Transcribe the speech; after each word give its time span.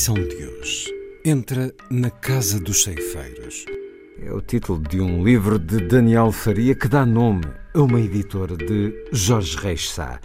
Refeição 0.00 0.14
de 0.14 0.46
hoje. 0.46 0.94
Entra 1.26 1.74
na 1.90 2.08
Casa 2.08 2.58
dos 2.58 2.84
Ceifeiros. 2.84 3.66
É 4.24 4.32
o 4.32 4.40
título 4.40 4.80
de 4.88 4.98
um 4.98 5.22
livro 5.22 5.58
de 5.58 5.76
Daniel 5.88 6.32
Faria 6.32 6.74
que 6.74 6.88
dá 6.88 7.04
nome 7.04 7.44
a 7.74 7.82
uma 7.82 8.00
editora 8.00 8.56
de 8.56 8.94
Jorge 9.12 9.58
Reis 9.58 9.90
Sá, 9.90 10.18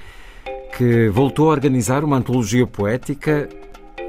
que 0.78 1.10
voltou 1.10 1.50
a 1.50 1.52
organizar 1.52 2.06
uma 2.06 2.16
antologia 2.16 2.66
poética 2.66 3.50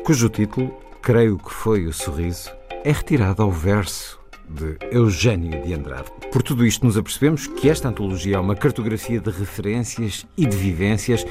cujo 0.04 0.28
título, 0.28 0.72
creio 1.02 1.36
que 1.36 1.52
foi 1.52 1.86
O 1.86 1.92
Sorriso, 1.92 2.48
é 2.84 2.92
retirado 2.92 3.42
ao 3.42 3.50
verso 3.50 4.20
de 4.48 4.76
Eugênio 4.92 5.60
de 5.64 5.74
Andrade. 5.74 6.12
Por 6.30 6.44
tudo 6.44 6.64
isto, 6.64 6.86
nos 6.86 6.96
apercebemos 6.96 7.48
que 7.48 7.68
esta 7.68 7.88
antologia 7.88 8.36
é 8.36 8.38
uma 8.38 8.54
cartografia 8.54 9.18
de 9.18 9.30
referências 9.30 10.24
e 10.36 10.46
de 10.46 10.56
vivências 10.56 11.26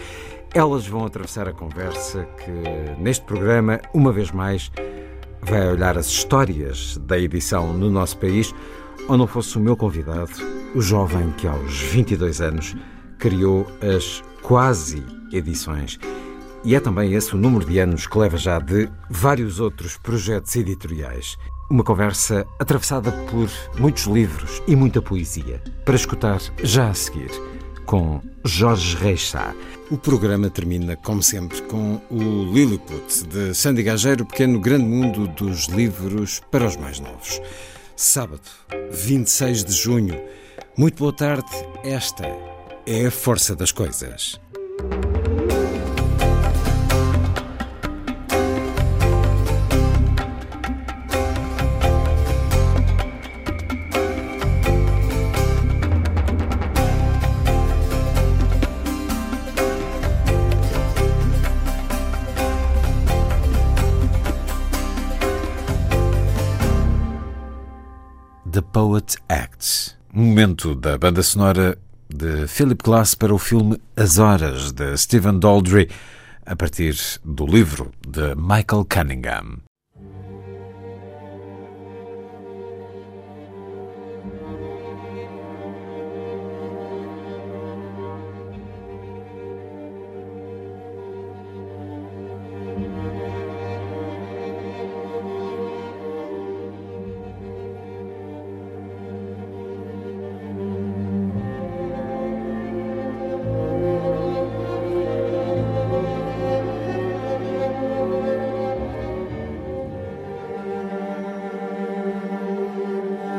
elas 0.56 0.88
vão 0.88 1.06
atravessar 1.06 1.50
a 1.50 1.54
conversa 1.54 2.24
que, 2.38 3.02
neste 3.02 3.26
programa, 3.26 3.82
uma 3.94 4.14
vez 4.14 4.32
mais, 4.32 4.72
vai 5.42 5.68
olhar 5.68 5.98
as 5.98 6.08
histórias 6.08 6.98
da 6.98 7.20
edição 7.20 7.74
no 7.74 7.90
nosso 7.90 8.18
país, 8.18 8.56
ou 9.10 9.18
não 9.18 9.28
fosse 9.28 9.58
o 9.58 9.60
meu 9.60 9.76
convidado, 9.76 10.32
o 10.74 10.82
jovem 10.82 11.30
que 11.32 11.46
aos 11.46 11.82
22 11.82 12.40
anos 12.40 12.74
criou 13.20 13.68
as 13.82 14.24
quase 14.42 15.04
edições. 15.34 16.00
E 16.64 16.74
é 16.74 16.80
também 16.80 17.14
esse 17.14 17.36
o 17.36 17.38
número 17.38 17.66
de 17.66 17.78
anos 17.78 18.08
que 18.08 18.18
leva 18.18 18.38
já 18.38 18.58
de 18.58 18.90
vários 19.10 19.60
outros 19.60 19.98
projetos 19.98 20.56
editoriais. 20.56 21.38
Uma 21.70 21.84
conversa 21.84 22.48
atravessada 22.58 23.12
por 23.30 23.50
muitos 23.78 24.06
livros 24.06 24.64
e 24.66 24.74
muita 24.74 25.02
poesia, 25.02 25.62
para 25.84 25.96
escutar 25.96 26.40
já 26.64 26.88
a 26.88 26.94
seguir 26.94 27.30
com 27.86 28.22
Jorge 28.44 28.96
Reis 28.98 29.30
Sá. 29.30 29.54
O 29.92 29.98
programa 29.98 30.50
termina, 30.50 30.96
como 30.96 31.22
sempre, 31.22 31.62
com 31.64 32.02
o 32.10 32.52
Lilliput, 32.52 33.24
de 33.28 33.54
Sandy 33.54 33.84
Gageiro, 33.84 34.26
pequeno 34.26 34.60
grande 34.60 34.86
mundo 34.86 35.28
dos 35.28 35.66
livros 35.68 36.42
para 36.52 36.66
os 36.66 36.76
mais 36.76 37.00
novos. 37.00 37.40
Sábado, 37.96 38.42
26 38.92 39.64
de 39.64 39.74
junho. 39.74 40.20
Muito 40.78 40.98
boa 40.98 41.14
tarde. 41.14 41.50
Esta 41.84 42.26
é 42.86 43.06
a 43.06 43.12
força 43.12 43.56
das 43.56 43.72
coisas. 43.72 44.40
Poet 68.76 69.16
Acts, 69.30 69.96
um 70.14 70.26
momento 70.26 70.76
da 70.76 70.98
banda 70.98 71.24
sonora 71.24 71.78
de 72.10 72.46
Philip 72.46 72.84
Glass 72.84 73.16
para 73.16 73.34
o 73.34 73.38
filme 73.38 73.82
As 73.96 74.20
Horas, 74.20 74.74
de 74.74 74.98
Stephen 74.98 75.40
Daldry, 75.40 75.90
a 76.46 76.58
partir 76.58 76.94
do 77.24 77.46
livro 77.46 77.94
de 78.06 78.36
Michael 78.36 78.84
Cunningham. 78.84 79.65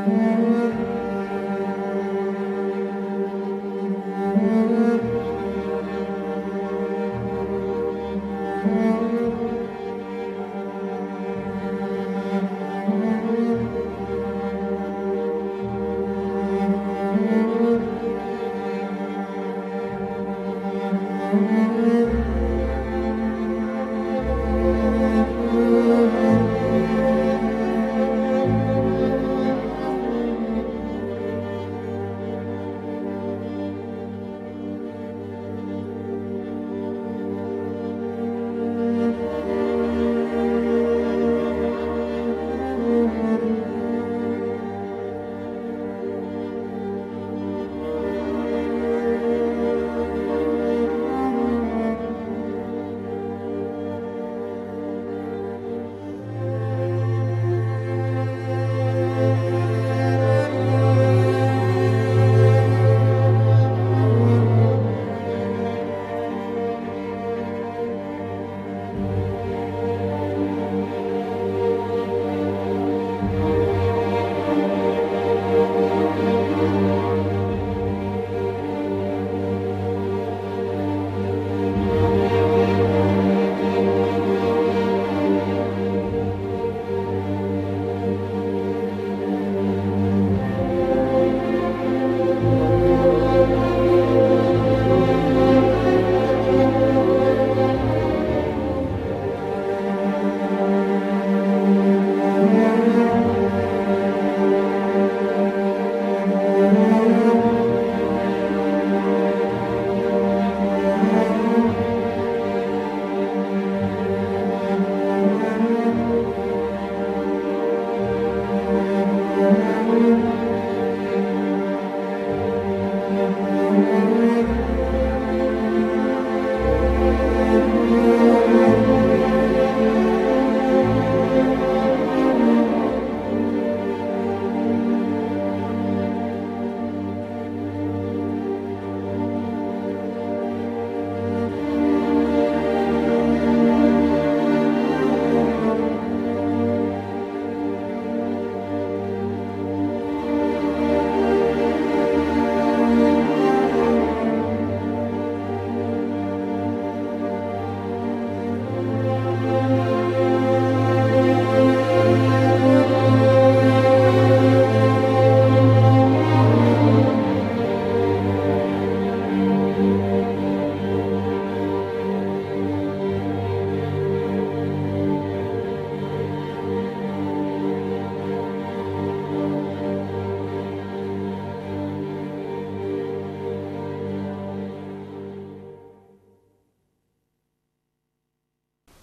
Música 0.07 0.86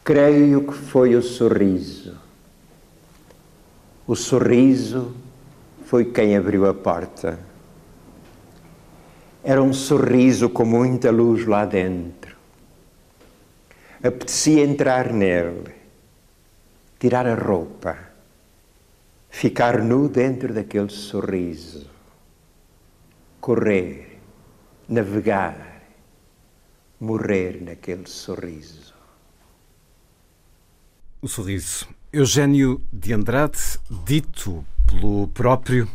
Creio 0.03 0.67
que 0.67 0.73
foi 0.73 1.15
o 1.15 1.21
sorriso. 1.21 2.19
O 4.05 4.17
sorriso 4.17 5.15
foi 5.85 6.11
quem 6.11 6.35
abriu 6.35 6.67
a 6.67 6.73
porta. 6.73 7.39
Era 9.41 9.63
um 9.63 9.71
sorriso 9.71 10.49
com 10.49 10.65
muita 10.65 11.09
luz 11.09 11.47
lá 11.47 11.63
dentro. 11.63 12.35
Apetecia 14.03 14.65
entrar 14.65 15.13
nele, 15.13 15.73
tirar 16.99 17.25
a 17.25 17.35
roupa, 17.35 17.97
ficar 19.29 19.81
nu 19.81 20.09
dentro 20.09 20.53
daquele 20.53 20.89
sorriso, 20.89 21.89
correr, 23.39 24.19
navegar, 24.89 25.81
morrer 26.99 27.63
naquele 27.63 28.05
sorriso. 28.05 29.02
O 31.23 31.27
sorriso. 31.29 31.87
Eugênio 32.11 32.85
de 32.91 33.13
Andrade, 33.13 33.57
dito 34.05 34.61
pelo 34.85 35.29
próprio, 35.29 35.87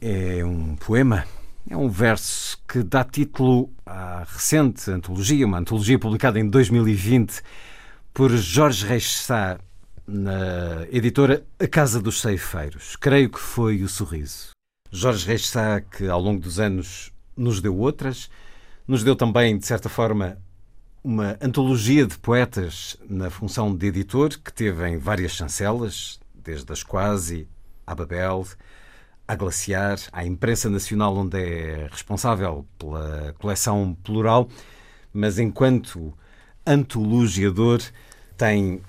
é 0.00 0.44
um 0.44 0.74
poema, 0.74 1.24
é 1.70 1.76
um 1.76 1.88
verso 1.88 2.58
que 2.66 2.82
dá 2.82 3.04
título 3.04 3.70
à 3.86 4.24
recente 4.28 4.90
antologia, 4.90 5.46
uma 5.46 5.58
antologia 5.58 6.00
publicada 6.00 6.40
em 6.40 6.48
2020 6.50 7.40
por 8.12 8.32
Jorge 8.32 8.84
Reis 8.84 9.08
Sá, 9.20 9.60
na 10.04 10.84
editora 10.90 11.46
A 11.56 11.68
Casa 11.68 12.02
dos 12.02 12.20
Ceifeiros. 12.20 12.96
Creio 12.96 13.30
que 13.30 13.38
foi 13.38 13.84
o 13.84 13.88
sorriso. 13.88 14.50
Jorge 14.90 15.28
Reis 15.28 15.46
Sá, 15.46 15.80
que 15.80 16.08
ao 16.08 16.20
longo 16.20 16.40
dos 16.40 16.58
anos 16.58 17.12
nos 17.36 17.60
deu 17.60 17.78
outras, 17.78 18.28
nos 18.84 19.04
deu 19.04 19.14
também, 19.14 19.56
de 19.56 19.64
certa 19.64 19.88
forma, 19.88 20.38
uma 21.02 21.36
antologia 21.40 22.06
de 22.06 22.18
poetas 22.18 22.96
na 23.08 23.30
função 23.30 23.74
de 23.74 23.86
editor, 23.86 24.30
que 24.30 24.52
teve 24.52 24.86
em 24.88 24.98
várias 24.98 25.32
chancelas, 25.32 26.20
desde 26.34 26.70
as 26.72 26.82
Quasi 26.82 27.48
à 27.86 27.94
Babel, 27.94 28.46
à 29.26 29.34
Glaciar, 29.34 29.98
à 30.12 30.24
Imprensa 30.24 30.68
Nacional, 30.68 31.16
onde 31.16 31.38
é 31.38 31.88
responsável 31.90 32.66
pela 32.78 33.34
coleção 33.38 33.96
plural, 34.02 34.48
mas 35.12 35.38
enquanto 35.38 36.12
antologiador 36.66 37.80
tem 38.36 38.80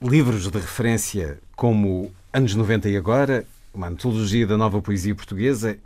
livros 0.00 0.50
de 0.50 0.58
referência 0.58 1.38
como 1.54 2.12
Anos 2.32 2.54
90 2.54 2.88
e 2.88 2.96
Agora, 2.96 3.46
uma 3.72 3.88
antologia 3.88 4.46
da 4.46 4.56
nova 4.56 4.80
poesia 4.82 5.14
portuguesa, 5.14 5.78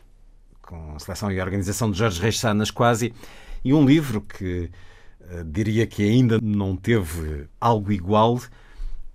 com 0.62 0.98
seleção 0.98 1.30
e 1.30 1.40
organização 1.40 1.90
de 1.90 1.98
Jorge 1.98 2.20
Reis 2.20 2.38
Sá 2.38 2.52
nas 2.52 2.70
Quasi, 2.70 3.14
e 3.64 3.72
um 3.74 3.84
livro 3.84 4.20
que 4.20 4.70
diria 5.46 5.86
que 5.86 6.02
ainda 6.02 6.38
não 6.42 6.76
teve 6.76 7.46
algo 7.60 7.92
igual, 7.92 8.40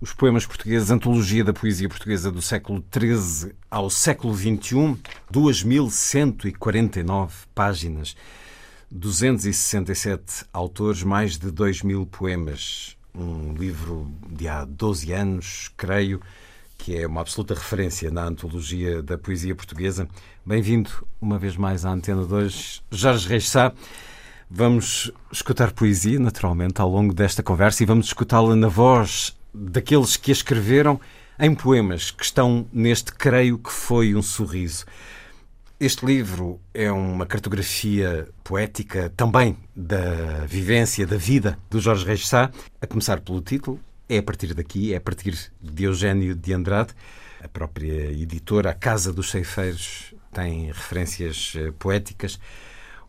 os 0.00 0.12
poemas 0.12 0.44
portugueses, 0.44 0.90
Antologia 0.90 1.42
da 1.42 1.54
Poesia 1.54 1.88
Portuguesa 1.88 2.30
do 2.30 2.42
século 2.42 2.84
XIII 2.94 3.52
ao 3.70 3.88
século 3.88 4.34
XXI, 4.34 4.98
2.149 5.32 7.30
páginas, 7.54 8.14
267 8.90 10.44
autores, 10.52 11.02
mais 11.02 11.38
de 11.38 11.50
2 11.50 11.82
mil 11.82 12.04
poemas. 12.06 12.96
Um 13.14 13.54
livro 13.54 14.12
de 14.30 14.46
há 14.46 14.66
12 14.66 15.12
anos, 15.12 15.70
creio, 15.76 16.20
que 16.76 16.94
é 16.96 17.06
uma 17.06 17.22
absoluta 17.22 17.54
referência 17.54 18.10
na 18.10 18.24
antologia 18.24 19.02
da 19.02 19.16
poesia 19.16 19.54
portuguesa. 19.54 20.06
Bem-vindo 20.44 20.90
uma 21.20 21.38
vez 21.38 21.56
mais 21.56 21.86
à 21.86 21.90
Antena 21.90 22.26
2, 22.26 22.82
Jorge 22.90 23.26
Reis 23.28 23.48
Sá. 23.48 23.72
Vamos 24.48 25.10
escutar 25.32 25.72
poesia, 25.72 26.20
naturalmente, 26.20 26.80
ao 26.80 26.88
longo 26.88 27.12
desta 27.12 27.42
conversa 27.42 27.82
e 27.82 27.86
vamos 27.86 28.06
escutá-la 28.06 28.54
na 28.54 28.68
voz 28.68 29.36
daqueles 29.52 30.16
que 30.16 30.30
a 30.30 30.32
escreveram 30.32 31.00
em 31.36 31.52
poemas 31.52 32.12
que 32.12 32.24
estão 32.24 32.64
neste 32.72 33.12
Creio 33.12 33.58
que 33.58 33.72
Foi 33.72 34.14
um 34.14 34.22
Sorriso. 34.22 34.86
Este 35.80 36.06
livro 36.06 36.60
é 36.72 36.90
uma 36.92 37.26
cartografia 37.26 38.28
poética 38.44 39.12
também 39.16 39.56
da 39.74 40.46
vivência, 40.46 41.04
da 41.04 41.16
vida 41.16 41.58
do 41.68 41.80
Jorge 41.80 42.06
Reis 42.06 42.28
Sá, 42.28 42.48
a 42.80 42.86
começar 42.86 43.20
pelo 43.20 43.40
título. 43.40 43.80
É 44.08 44.18
a 44.18 44.22
partir 44.22 44.54
daqui, 44.54 44.94
é 44.94 44.96
a 44.96 45.00
partir 45.00 45.36
de 45.60 45.84
Eugênio 45.84 46.36
de 46.36 46.52
Andrade. 46.54 46.94
A 47.42 47.48
própria 47.48 48.12
editora, 48.12 48.70
a 48.70 48.74
Casa 48.74 49.12
dos 49.12 49.28
Ceifeiros, 49.28 50.14
tem 50.32 50.66
referências 50.68 51.52
eh, 51.56 51.72
poéticas. 51.76 52.38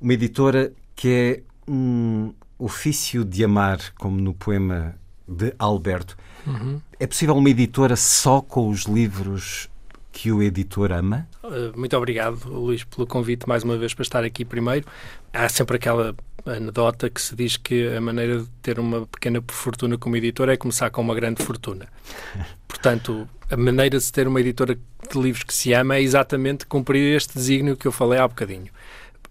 Uma 0.01 0.13
editora 0.13 0.73
que 0.97 1.07
é 1.07 1.71
um 1.71 2.33
ofício 2.57 3.23
de 3.23 3.43
amar, 3.43 3.79
como 3.99 4.19
no 4.19 4.33
poema 4.33 4.95
de 5.27 5.53
Alberto. 5.59 6.17
Uhum. 6.45 6.81
É 6.99 7.05
possível 7.05 7.35
uma 7.35 7.49
editora 7.49 7.95
só 7.95 8.41
com 8.41 8.67
os 8.69 8.81
livros 8.81 9.69
que 10.11 10.31
o 10.31 10.41
editor 10.41 10.91
ama? 10.91 11.27
Uh, 11.43 11.77
muito 11.77 11.95
obrigado, 11.95 12.49
Luís, 12.49 12.83
pelo 12.83 13.05
convite 13.05 13.47
mais 13.47 13.63
uma 13.63 13.77
vez 13.77 13.93
para 13.93 14.01
estar 14.01 14.23
aqui 14.23 14.43
primeiro. 14.43 14.87
Há 15.31 15.47
sempre 15.47 15.75
aquela 15.75 16.15
anedota 16.43 17.09
que 17.09 17.21
se 17.21 17.35
diz 17.35 17.57
que 17.57 17.87
a 17.95 18.01
maneira 18.01 18.39
de 18.39 18.49
ter 18.63 18.79
uma 18.79 19.05
pequena 19.05 19.43
fortuna 19.47 19.97
como 19.97 20.15
editor 20.15 20.49
é 20.49 20.57
começar 20.57 20.89
com 20.89 21.01
uma 21.01 21.13
grande 21.13 21.43
fortuna. 21.43 21.87
Portanto, 22.67 23.29
a 23.51 23.55
maneira 23.55 23.99
de 23.99 24.03
se 24.03 24.11
ter 24.11 24.27
uma 24.27 24.41
editora 24.41 24.75
de 24.75 25.19
livros 25.19 25.43
que 25.43 25.53
se 25.53 25.73
ama 25.73 25.97
é 25.97 26.01
exatamente 26.01 26.65
cumprir 26.65 27.15
este 27.15 27.35
desígnio 27.35 27.77
que 27.77 27.87
eu 27.87 27.91
falei 27.91 28.17
há 28.17 28.27
bocadinho. 28.27 28.71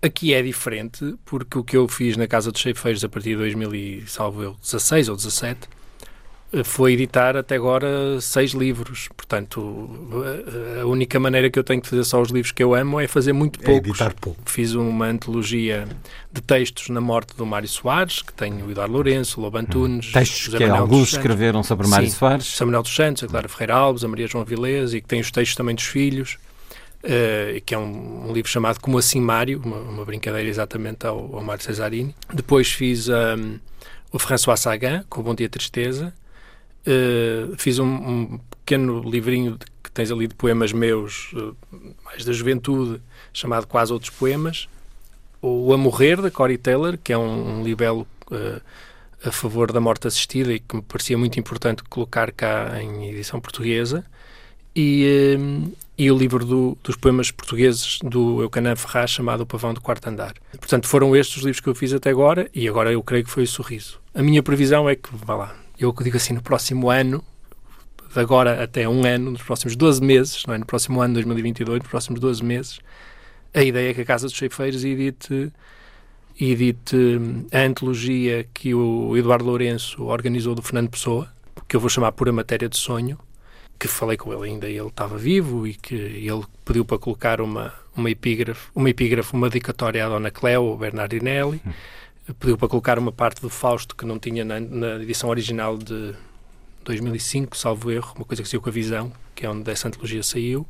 Aqui 0.07 0.33
é 0.33 0.41
diferente, 0.41 1.17
porque 1.25 1.59
o 1.59 1.65
que 1.65 1.77
eu 1.77 1.89
fiz 1.89 2.17
na 2.17 2.29
Casa 2.29 2.53
dos 2.53 2.61
Cheifeiros 2.61 3.03
a 3.03 3.09
partir 3.09 3.31
de 3.31 3.37
2016 3.39 5.09
ou 5.09 5.17
17 5.17 5.69
foi 6.65 6.93
editar 6.93 7.37
até 7.37 7.57
agora 7.57 8.21
seis 8.21 8.53
livros. 8.53 9.09
Portanto, 9.17 9.91
a 10.81 10.87
única 10.87 11.19
maneira 11.19 11.51
que 11.51 11.59
eu 11.59 11.65
tenho 11.65 11.83
de 11.83 11.89
fazer 11.89 12.05
só 12.05 12.23
os 12.23 12.31
livros 12.31 12.53
que 12.53 12.63
eu 12.63 12.73
amo 12.73 13.01
é 13.01 13.09
fazer 13.09 13.33
muito 13.33 13.59
poucos. 13.59 13.75
É 13.75 13.91
editar 13.91 14.15
pouco. 14.15 14.41
Fiz 14.47 14.75
uma 14.75 15.07
antologia 15.07 15.89
de 16.33 16.41
textos 16.41 16.89
na 16.89 17.01
morte 17.01 17.37
do 17.37 17.45
Mário 17.45 17.69
Soares, 17.69 18.23
que 18.23 18.33
tem 18.33 18.63
o 18.63 18.71
Eduardo 18.71 18.95
Lourenço, 18.95 19.41
o 19.41 19.43
Lobo 19.43 19.59
Antunes... 19.59 20.11
Hum. 20.11 20.13
Textos 20.13 20.39
José 20.39 20.59
que 20.59 20.65
Manuel 20.67 20.83
alguns 20.83 21.13
escreveram 21.13 21.65
sobre 21.65 21.89
Mário 21.89 22.09
Sim, 22.09 22.15
Soares. 22.15 22.47
Samuel 22.47 22.83
dos 22.83 22.95
Santos, 22.95 23.25
a 23.25 23.27
Clara 23.27 23.49
Ferreira 23.49 23.75
Alves, 23.75 24.05
a 24.05 24.09
Maria 24.09 24.29
João 24.29 24.45
Vilés 24.45 24.95
e 24.95 25.01
que 25.01 25.09
tem 25.09 25.21
os 25.21 25.33
textos 25.33 25.57
também 25.57 25.75
dos 25.75 25.85
filhos. 25.85 26.39
Uh, 27.07 27.61
que 27.65 27.73
é 27.73 27.79
um, 27.79 28.29
um, 28.29 28.33
livro 28.33 28.51
chamado 28.51 28.81
Como 28.81 28.99
Assim 28.99 29.21
Mário, 29.21 29.63
uma, 29.65 29.77
uma 29.77 30.05
brincadeira 30.05 30.49
exatamente 30.49 31.07
ao, 31.07 31.37
ao 31.37 31.43
Mário 31.43 31.63
Cesarini. 31.63 32.13
Depois 32.35 32.73
fiz 32.73 33.09
um, 33.09 33.61
o 34.11 34.19
François 34.19 34.59
Sagan, 34.59 35.05
com 35.09 35.23
Bom 35.23 35.33
Dia 35.33 35.49
Tristeza, 35.49 36.13
Uh, 36.87 37.57
fiz 37.59 37.81
um, 37.81 37.85
um, 37.85 38.41
pequeno 38.65 39.03
livrinho 39.03 39.59
de, 39.59 39.67
que 39.83 39.91
tens 39.91 40.13
ali 40.13 40.29
de 40.29 40.37
poemas 40.37 40.73
meus, 40.73 41.33
uh, 41.33 41.57
mais 42.05 42.25
da 42.25 42.33
juventude, 42.33 43.03
chamado 43.33 43.67
Quase 43.67 43.93
Outros 43.93 44.11
Poemas. 44.11 44.69
O 45.43 45.73
A 45.75 45.77
Morrer, 45.77 46.23
da 46.23 46.31
Cory 46.31 46.57
Taylor, 46.57 46.97
que 46.97 47.13
é 47.13 47.19
um, 47.19 47.59
um 47.59 47.65
libelo 47.65 48.07
uh, 48.31 48.63
a 49.25 49.33
favor 49.33 49.73
da 49.73 49.81
morte 49.81 50.07
assistida 50.07 50.53
e 50.53 50.61
que 50.61 50.77
me 50.77 50.83
parecia 50.83 51.19
muito 51.19 51.41
importante 51.41 51.83
colocar 51.83 52.31
cá 52.31 52.81
em 52.81 53.09
edição 53.09 53.41
portuguesa. 53.41 54.05
E, 54.75 55.37
e 55.99 56.11
o 56.11 56.17
livro 56.17 56.45
do, 56.45 56.79
dos 56.83 56.97
poemas 56.97 57.31
portugueses 57.31 57.99
do 58.03 58.43
Eucanã 58.43 58.77
Ferraz, 58.77 59.11
chamado 59.11 59.43
O 59.43 59.47
Pavão 59.47 59.73
do 59.73 59.81
Quarto 59.81 60.09
Andar. 60.09 60.35
Portanto, 60.53 60.87
foram 60.87 61.17
estes 61.17 61.39
os 61.39 61.43
livros 61.43 61.61
que 61.61 61.69
eu 61.69 61.75
fiz 61.75 61.93
até 61.93 62.11
agora 62.11 62.51
e 62.55 62.69
agora 62.69 62.93
eu 62.93 63.03
creio 63.03 63.25
que 63.25 63.31
foi 63.31 63.45
o 63.45 63.47
Sorriso. 63.47 63.99
A 64.15 64.23
minha 64.23 64.43
previsão 64.43 64.89
é 64.89 64.95
que, 64.95 65.09
vá 65.13 65.35
lá, 65.35 65.57
eu 65.79 65.95
digo 66.03 66.17
assim, 66.17 66.35
no 66.35 66.43
próximo 66.43 66.91
ano, 66.91 67.25
de 68.13 68.21
agora 68.21 68.63
até 68.63 68.89
um 68.89 69.05
ano, 69.07 69.31
nos 69.31 69.43
próximos 69.43 69.75
12 69.75 70.03
meses, 70.03 70.45
não 70.47 70.55
é? 70.55 70.59
no 70.59 70.67
próximo 70.67 71.01
ano, 71.01 71.15
2022, 71.15 71.81
nos 71.81 71.89
próximos 71.89 72.21
12 72.21 72.45
meses, 72.45 72.79
a 73.55 73.63
ideia 73.63 73.91
é 73.91 73.95
que 73.95 74.03
a 74.03 74.05
Casa 74.05 74.27
dos 74.27 74.37
Cheifeiros 74.37 74.85
edite, 74.85 75.51
edite 76.39 76.97
hum, 76.97 77.47
a 77.51 77.61
antologia 77.61 78.47
que 78.53 78.75
o 78.75 79.17
Eduardo 79.17 79.47
Lourenço 79.47 80.03
organizou 80.05 80.55
do 80.55 80.63
Fernando 80.63 80.91
Pessoa, 80.91 81.29
que 81.67 81.75
eu 81.75 81.81
vou 81.81 81.89
chamar 81.89 82.13
Pura 82.13 82.33
Matéria 82.33 82.69
de 82.69 82.77
Sonho, 82.77 83.19
que 83.79 83.89
falei 83.89 84.17
com 84.17 84.33
ele 84.33 84.51
ainda, 84.51 84.69
ele 84.69 84.87
estava 84.87 85.17
vivo 85.17 85.67
e 85.67 85.75
que 85.75 85.95
ele 85.95 86.45
pediu 86.65 86.85
para 86.85 86.99
colocar 86.99 87.41
uma, 87.41 87.73
uma 87.97 88.11
epígrafe, 88.11 88.69
uma 88.75 88.91
epígrafe, 88.91 89.33
uma 89.35 89.49
dedicatória 89.49 90.05
à 90.05 90.09
Dona 90.09 90.31
Cleo 90.31 90.77
Bernardinelli, 90.77 91.61
hum 91.65 91.73
pediu 92.35 92.59
para 92.59 92.69
colocar 92.69 92.99
uma 92.99 93.13
parte 93.13 93.41
do 93.41 93.49
Fausto 93.49 93.95
que 93.95 94.05
não 94.05 94.19
tinha 94.19 94.45
na, 94.45 94.59
na, 94.59 94.97
edição 94.97 95.31
original 95.31 95.79
de 95.79 96.15
2005, 96.85 97.57
salvo 97.57 97.91
erro, 97.91 98.13
uma 98.17 98.25
coisa 98.25 98.43
que 98.43 98.49
saiu 98.49 98.61
com 98.61 98.69
a 98.69 98.73
Visão, 98.73 99.13
que 99.35 99.47
é 99.47 99.51
onde 99.51 99.71
essa 99.71 99.89
antologia 99.89 100.23
saiu. 100.23 100.67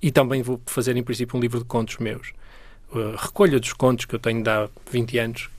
E 0.00 0.10
também 0.10 0.42
vou 0.42 0.60
fazer, 0.66 0.96
em 0.96 1.02
princípio, 1.02 1.36
um 1.36 1.40
livro 1.40 1.58
de 1.58 1.64
contos 1.64 1.96
meus. 1.98 2.32
Uh, 2.92 3.16
recolha 3.16 3.58
dos 3.58 3.72
contos 3.72 4.04
que 4.04 4.14
eu 4.14 4.18
tenho 4.18 4.42
de 4.42 4.50
há 4.50 4.68
20 4.90 5.18
anos 5.18 5.50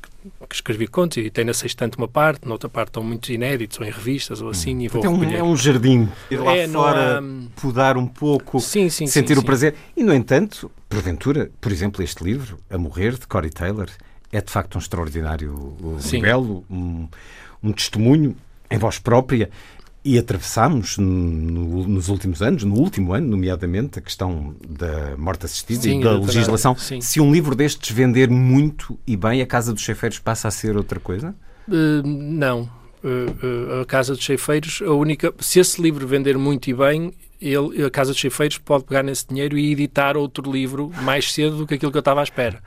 que, 0.50 0.56
escrevi 0.56 0.88
contos 0.88 1.18
e 1.18 1.30
tem 1.30 1.46
na 1.46 1.54
sextante 1.54 1.98
uma 1.98 2.08
parte, 2.08 2.46
na 2.46 2.54
outra 2.54 2.70
parte 2.70 2.90
estão 2.90 3.04
muitos 3.04 3.30
inéditos 3.30 3.80
ou 3.80 3.86
em 3.86 3.92
revistas 3.92 4.42
ou 4.42 4.50
assim. 4.50 4.76
Hum. 4.76 4.82
E 4.82 4.88
vou 4.88 5.04
é, 5.04 5.10
um, 5.10 5.24
é 5.24 5.44
um 5.44 5.56
jardim. 5.56 6.10
Ir 6.30 6.38
lá 6.38 6.56
é, 6.56 6.68
fora, 6.68 7.20
há... 7.20 7.62
podar 7.62 7.98
um 7.98 8.08
pouco, 8.08 8.60
sim, 8.60 8.90
sim, 8.90 9.08
sentir 9.08 9.36
sim, 9.36 9.42
o 9.42 9.44
prazer. 9.44 9.76
E, 9.96 10.04
no 10.04 10.14
entanto, 10.14 10.72
porventura, 10.90 11.52
por 11.62 11.72
exemplo, 11.72 12.04
este 12.04 12.24
livro, 12.24 12.58
A 12.70 12.78
Morrer, 12.78 13.14
de 13.14 13.28
Corey 13.28 13.52
Taylor, 13.52 13.90
é 14.32 14.42
de 14.42 14.52
facto 14.52 14.76
um 14.76 14.80
extraordinário 14.80 15.76
libelo, 16.12 16.66
um, 16.70 17.08
um 17.64 17.72
testemunho 17.72 18.36
em 18.70 18.78
voz 18.78 19.00
própria 19.00 19.50
e 20.08 20.18
atravessámos 20.18 20.98
no, 20.98 21.86
nos 21.86 22.08
últimos 22.08 22.42
anos, 22.42 22.64
no 22.64 22.76
último 22.76 23.14
ano, 23.14 23.28
nomeadamente, 23.28 24.00
a 24.00 24.02
questão 24.02 24.56
da 24.66 25.18
morte 25.18 25.46
assistida 25.46 25.82
Sim, 25.82 26.00
e 26.00 26.04
da 26.04 26.18
legislação. 26.18 26.78
sim. 26.78 27.02
Se 27.02 27.20
um 27.20 27.30
livro 27.30 27.54
destes 27.54 27.94
vender 27.94 28.30
muito 28.30 28.98
e 29.06 29.18
bem, 29.18 29.42
a 29.42 29.46
Casa 29.46 29.74
dos 29.74 29.84
Chefeiros 29.84 30.18
passa 30.18 30.48
a 30.48 30.52
ser 30.52 30.78
outra 30.78 30.98
coisa? 30.98 31.36
Uh, 31.68 32.08
não. 32.08 32.70
Uh, 33.04 33.78
uh, 33.78 33.82
a 33.82 33.86
Casa 33.86 34.14
dos 34.14 34.24
Cheifeiros, 34.24 34.82
a 34.82 34.94
única. 34.94 35.34
Se 35.40 35.60
esse 35.60 35.82
livro 35.82 36.08
vender 36.08 36.38
muito 36.38 36.70
e 36.70 36.74
bem, 36.74 37.14
ele, 37.42 37.84
a 37.84 37.90
Casa 37.90 38.12
dos 38.12 38.20
Cheifeiros 38.20 38.58
pode 38.58 38.86
pegar 38.86 39.04
nesse 39.04 39.28
dinheiro 39.28 39.58
e 39.58 39.74
editar 39.74 40.16
outro 40.16 40.50
livro 40.50 40.90
mais 41.02 41.34
cedo 41.34 41.58
do 41.58 41.68
que 41.68 41.74
aquilo 41.74 41.92
que 41.92 41.98
eu 41.98 42.00
estava 42.00 42.22
à 42.22 42.24
espera. 42.24 42.64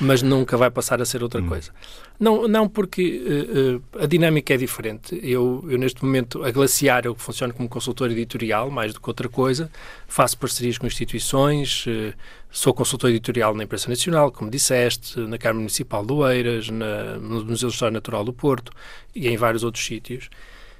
Mas 0.00 0.22
nunca 0.22 0.56
vai 0.56 0.70
passar 0.70 1.00
a 1.02 1.04
ser 1.04 1.22
outra 1.22 1.42
coisa. 1.42 1.70
Não, 2.18 2.48
não 2.48 2.68
porque 2.68 3.22
uh, 3.22 3.76
uh, 3.76 4.02
a 4.02 4.06
dinâmica 4.06 4.54
é 4.54 4.56
diferente. 4.56 5.18
Eu, 5.22 5.64
eu, 5.68 5.78
neste 5.78 6.02
momento, 6.04 6.42
a 6.42 6.50
Glaciar, 6.50 7.04
eu 7.04 7.14
funciono 7.14 7.52
como 7.52 7.68
consultor 7.68 8.10
editorial, 8.10 8.70
mais 8.70 8.94
do 8.94 9.00
que 9.00 9.08
outra 9.08 9.28
coisa. 9.28 9.70
Faço 10.08 10.38
parcerias 10.38 10.78
com 10.78 10.86
instituições, 10.86 11.84
uh, 11.86 12.14
sou 12.50 12.72
consultor 12.72 13.10
editorial 13.10 13.54
na 13.54 13.64
Imprensa 13.64 13.88
Nacional, 13.88 14.32
como 14.32 14.50
disseste, 14.50 15.20
na 15.20 15.38
Câmara 15.38 15.58
Municipal 15.58 16.04
de 16.04 16.12
Oeiras, 16.12 16.68
na, 16.70 17.16
no 17.16 17.44
Museu 17.44 17.68
de 17.68 17.74
História 17.74 17.92
Natural 17.92 18.24
do 18.24 18.32
Porto 18.32 18.72
e 19.14 19.28
em 19.28 19.36
vários 19.36 19.62
outros 19.62 19.84
sítios. 19.84 20.30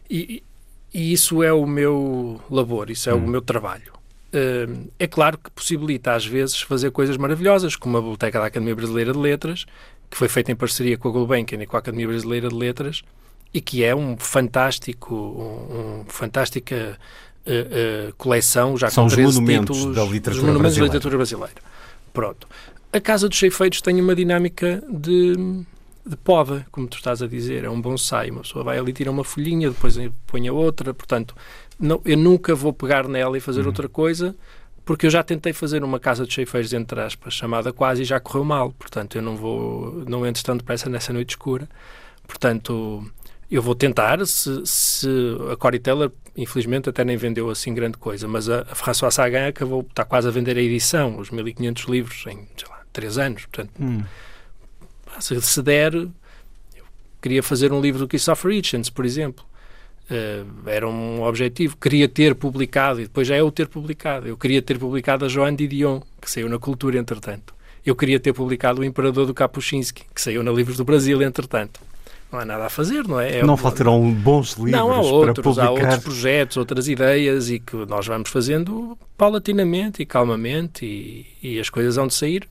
E, 0.08 0.42
e 0.92 1.12
isso 1.12 1.42
é 1.42 1.52
o 1.52 1.66
meu 1.66 2.40
labor, 2.50 2.90
isso 2.90 3.08
é 3.08 3.14
o 3.14 3.20
meu 3.20 3.40
trabalho. 3.40 3.99
Uh, 4.32 4.88
é 4.98 5.06
claro 5.06 5.36
que 5.38 5.50
possibilita, 5.50 6.12
às 6.12 6.24
vezes, 6.24 6.60
fazer 6.60 6.90
coisas 6.92 7.16
maravilhosas, 7.16 7.74
como 7.74 7.96
a 7.96 8.00
Biblioteca 8.00 8.38
da 8.38 8.46
Academia 8.46 8.74
Brasileira 8.74 9.12
de 9.12 9.18
Letras, 9.18 9.66
que 10.08 10.16
foi 10.16 10.28
feita 10.28 10.52
em 10.52 10.56
parceria 10.56 10.96
com 10.96 11.08
a 11.08 11.10
Gulbenkian 11.10 11.62
e 11.62 11.66
com 11.66 11.76
a 11.76 11.80
Academia 11.80 12.06
Brasileira 12.06 12.48
de 12.48 12.54
Letras, 12.54 13.02
e 13.52 13.60
que 13.60 13.82
é 13.82 13.94
um 13.94 14.16
fantástico, 14.16 15.14
um, 15.14 16.00
um 16.00 16.04
fantástica 16.06 16.96
uh, 17.46 18.08
uh, 18.10 18.14
coleção, 18.16 18.76
já 18.76 18.88
São 18.88 19.04
com 19.04 19.08
os 19.08 19.14
13 19.14 19.34
monumentos 19.34 19.76
títulos, 19.76 19.96
da 19.96 20.04
literatura 20.04 20.30
os 20.30 20.40
monumentos 20.42 20.60
brasileira. 20.60 20.80
da 20.80 20.94
literatura 20.94 21.16
brasileira. 21.16 21.62
Pronto. 22.12 22.48
A 22.92 23.00
Casa 23.00 23.28
dos 23.28 23.38
Cheifeiros 23.38 23.80
tem 23.80 24.00
uma 24.00 24.14
dinâmica 24.14 24.82
de, 24.88 25.34
de 26.06 26.16
poda, 26.22 26.66
como 26.70 26.88
tu 26.88 26.96
estás 26.96 27.22
a 27.22 27.26
dizer, 27.26 27.64
é 27.64 27.70
um 27.70 27.80
bonsai. 27.80 28.30
Uma 28.30 28.42
pessoa 28.42 28.64
vai 28.64 28.78
ali, 28.78 28.92
tira 28.92 29.10
uma 29.10 29.24
folhinha, 29.24 29.70
depois 29.70 29.96
põe 30.26 30.48
a 30.48 30.52
outra, 30.52 30.92
portanto, 30.92 31.34
não, 31.80 32.00
eu 32.04 32.16
nunca 32.16 32.54
vou 32.54 32.72
pegar 32.72 33.08
nela 33.08 33.36
e 33.36 33.40
fazer 33.40 33.66
outra 33.66 33.88
coisa, 33.88 34.36
porque 34.84 35.06
eu 35.06 35.10
já 35.10 35.22
tentei 35.22 35.52
fazer 35.52 35.82
uma 35.82 35.98
casa 36.00 36.26
de 36.26 36.32
cheifeiros, 36.32 36.72
entre 36.72 37.00
aspas, 37.00 37.32
chamada 37.34 37.72
quase, 37.72 38.02
e 38.02 38.04
já 38.04 38.20
correu 38.20 38.44
mal. 38.44 38.72
Portanto, 38.72 39.16
eu 39.16 39.22
não 39.22 39.36
vou, 39.36 40.04
não 40.06 40.26
entro 40.26 40.42
tanto 40.44 40.60
depressa 40.60 40.88
nessa 40.90 41.12
noite 41.12 41.30
escura. 41.30 41.68
Portanto, 42.26 43.04
eu 43.50 43.60
vou 43.62 43.74
tentar, 43.74 44.24
se, 44.26 44.62
se 44.64 45.08
a 45.52 45.56
Cory 45.56 45.78
Taylor, 45.78 46.12
infelizmente, 46.36 46.88
até 46.88 47.04
nem 47.04 47.16
vendeu 47.16 47.50
assim 47.50 47.74
grande 47.74 47.98
coisa, 47.98 48.28
mas 48.28 48.48
a, 48.48 48.60
a 48.62 48.74
François 48.74 49.12
Sagan 49.12 49.48
acabou, 49.48 49.80
está 49.88 50.04
quase 50.04 50.28
a 50.28 50.30
vender 50.30 50.56
a 50.56 50.60
edição, 50.62 51.18
os 51.18 51.30
1500 51.30 51.84
livros, 51.84 52.24
em, 52.26 52.46
sei 52.56 52.68
lá, 52.68 52.80
3 52.92 53.18
anos. 53.18 53.46
Portanto, 53.46 53.70
Hum. 53.80 54.02
se, 55.18 55.40
se 55.40 55.62
der, 55.62 55.94
eu 55.94 56.10
queria 57.20 57.42
fazer 57.42 57.72
um 57.72 57.80
livro 57.80 57.98
do 58.00 58.08
Christopher 58.08 58.52
Hitchens, 58.52 58.88
por 58.90 59.04
exemplo. 59.04 59.44
Uh, 60.10 60.68
era 60.68 60.88
um 60.88 61.22
objetivo. 61.22 61.76
Queria 61.76 62.08
ter 62.08 62.34
publicado, 62.34 63.00
e 63.00 63.04
depois 63.04 63.28
já 63.28 63.36
é 63.36 63.42
o 63.42 63.50
ter 63.50 63.68
publicado. 63.68 64.26
Eu 64.26 64.36
queria 64.36 64.60
ter 64.60 64.78
publicado 64.78 65.24
a 65.24 65.28
Joan 65.28 65.54
Didion, 65.54 66.00
que 66.20 66.30
saiu 66.30 66.48
na 66.48 66.58
Cultura, 66.58 66.98
entretanto. 66.98 67.54
Eu 67.86 67.94
queria 67.94 68.18
ter 68.18 68.32
publicado 68.32 68.80
O 68.80 68.84
Imperador 68.84 69.26
do 69.26 69.32
Kapuscinski, 69.32 70.04
que 70.14 70.20
saiu 70.20 70.42
na 70.42 70.50
Livros 70.50 70.76
do 70.76 70.84
Brasil, 70.84 71.22
entretanto. 71.22 71.80
Não 72.30 72.38
há 72.38 72.44
nada 72.44 72.66
a 72.66 72.70
fazer, 72.70 73.06
não 73.08 73.18
é? 73.20 73.38
é 73.38 73.42
não 73.42 73.56
faltarão 73.56 74.12
bons 74.12 74.52
livros 74.52 74.72
não, 74.72 74.90
há 74.92 74.94
para 74.94 75.02
outros, 75.02 75.58
há 75.58 75.66
publicar. 75.66 75.70
outros 75.70 76.04
projetos, 76.04 76.56
outras 76.56 76.86
ideias 76.86 77.50
e 77.50 77.58
que 77.58 77.74
nós 77.86 78.06
vamos 78.06 78.30
fazendo 78.30 78.96
paulatinamente 79.16 80.02
e 80.02 80.06
calmamente 80.06 80.86
e, 80.86 81.26
e 81.42 81.58
as 81.58 81.68
coisas 81.68 81.96
vão 81.96 82.06
de 82.06 82.14
sair 82.14 82.48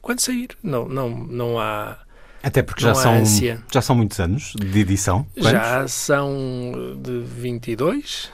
quando 0.00 0.20
sair. 0.20 0.50
Não, 0.62 0.88
não, 0.88 1.10
não 1.10 1.58
há... 1.58 1.98
Até 2.46 2.62
porque 2.62 2.80
já 2.82 2.92
há 2.92 2.94
são, 2.94 3.12
ânsia. 3.14 3.60
já 3.72 3.82
são 3.82 3.96
muitos 3.96 4.20
anos 4.20 4.52
de 4.56 4.78
edição. 4.78 5.26
Quantos? 5.34 5.50
Já 5.50 5.88
são 5.88 6.96
de 7.02 7.18
22, 7.20 8.30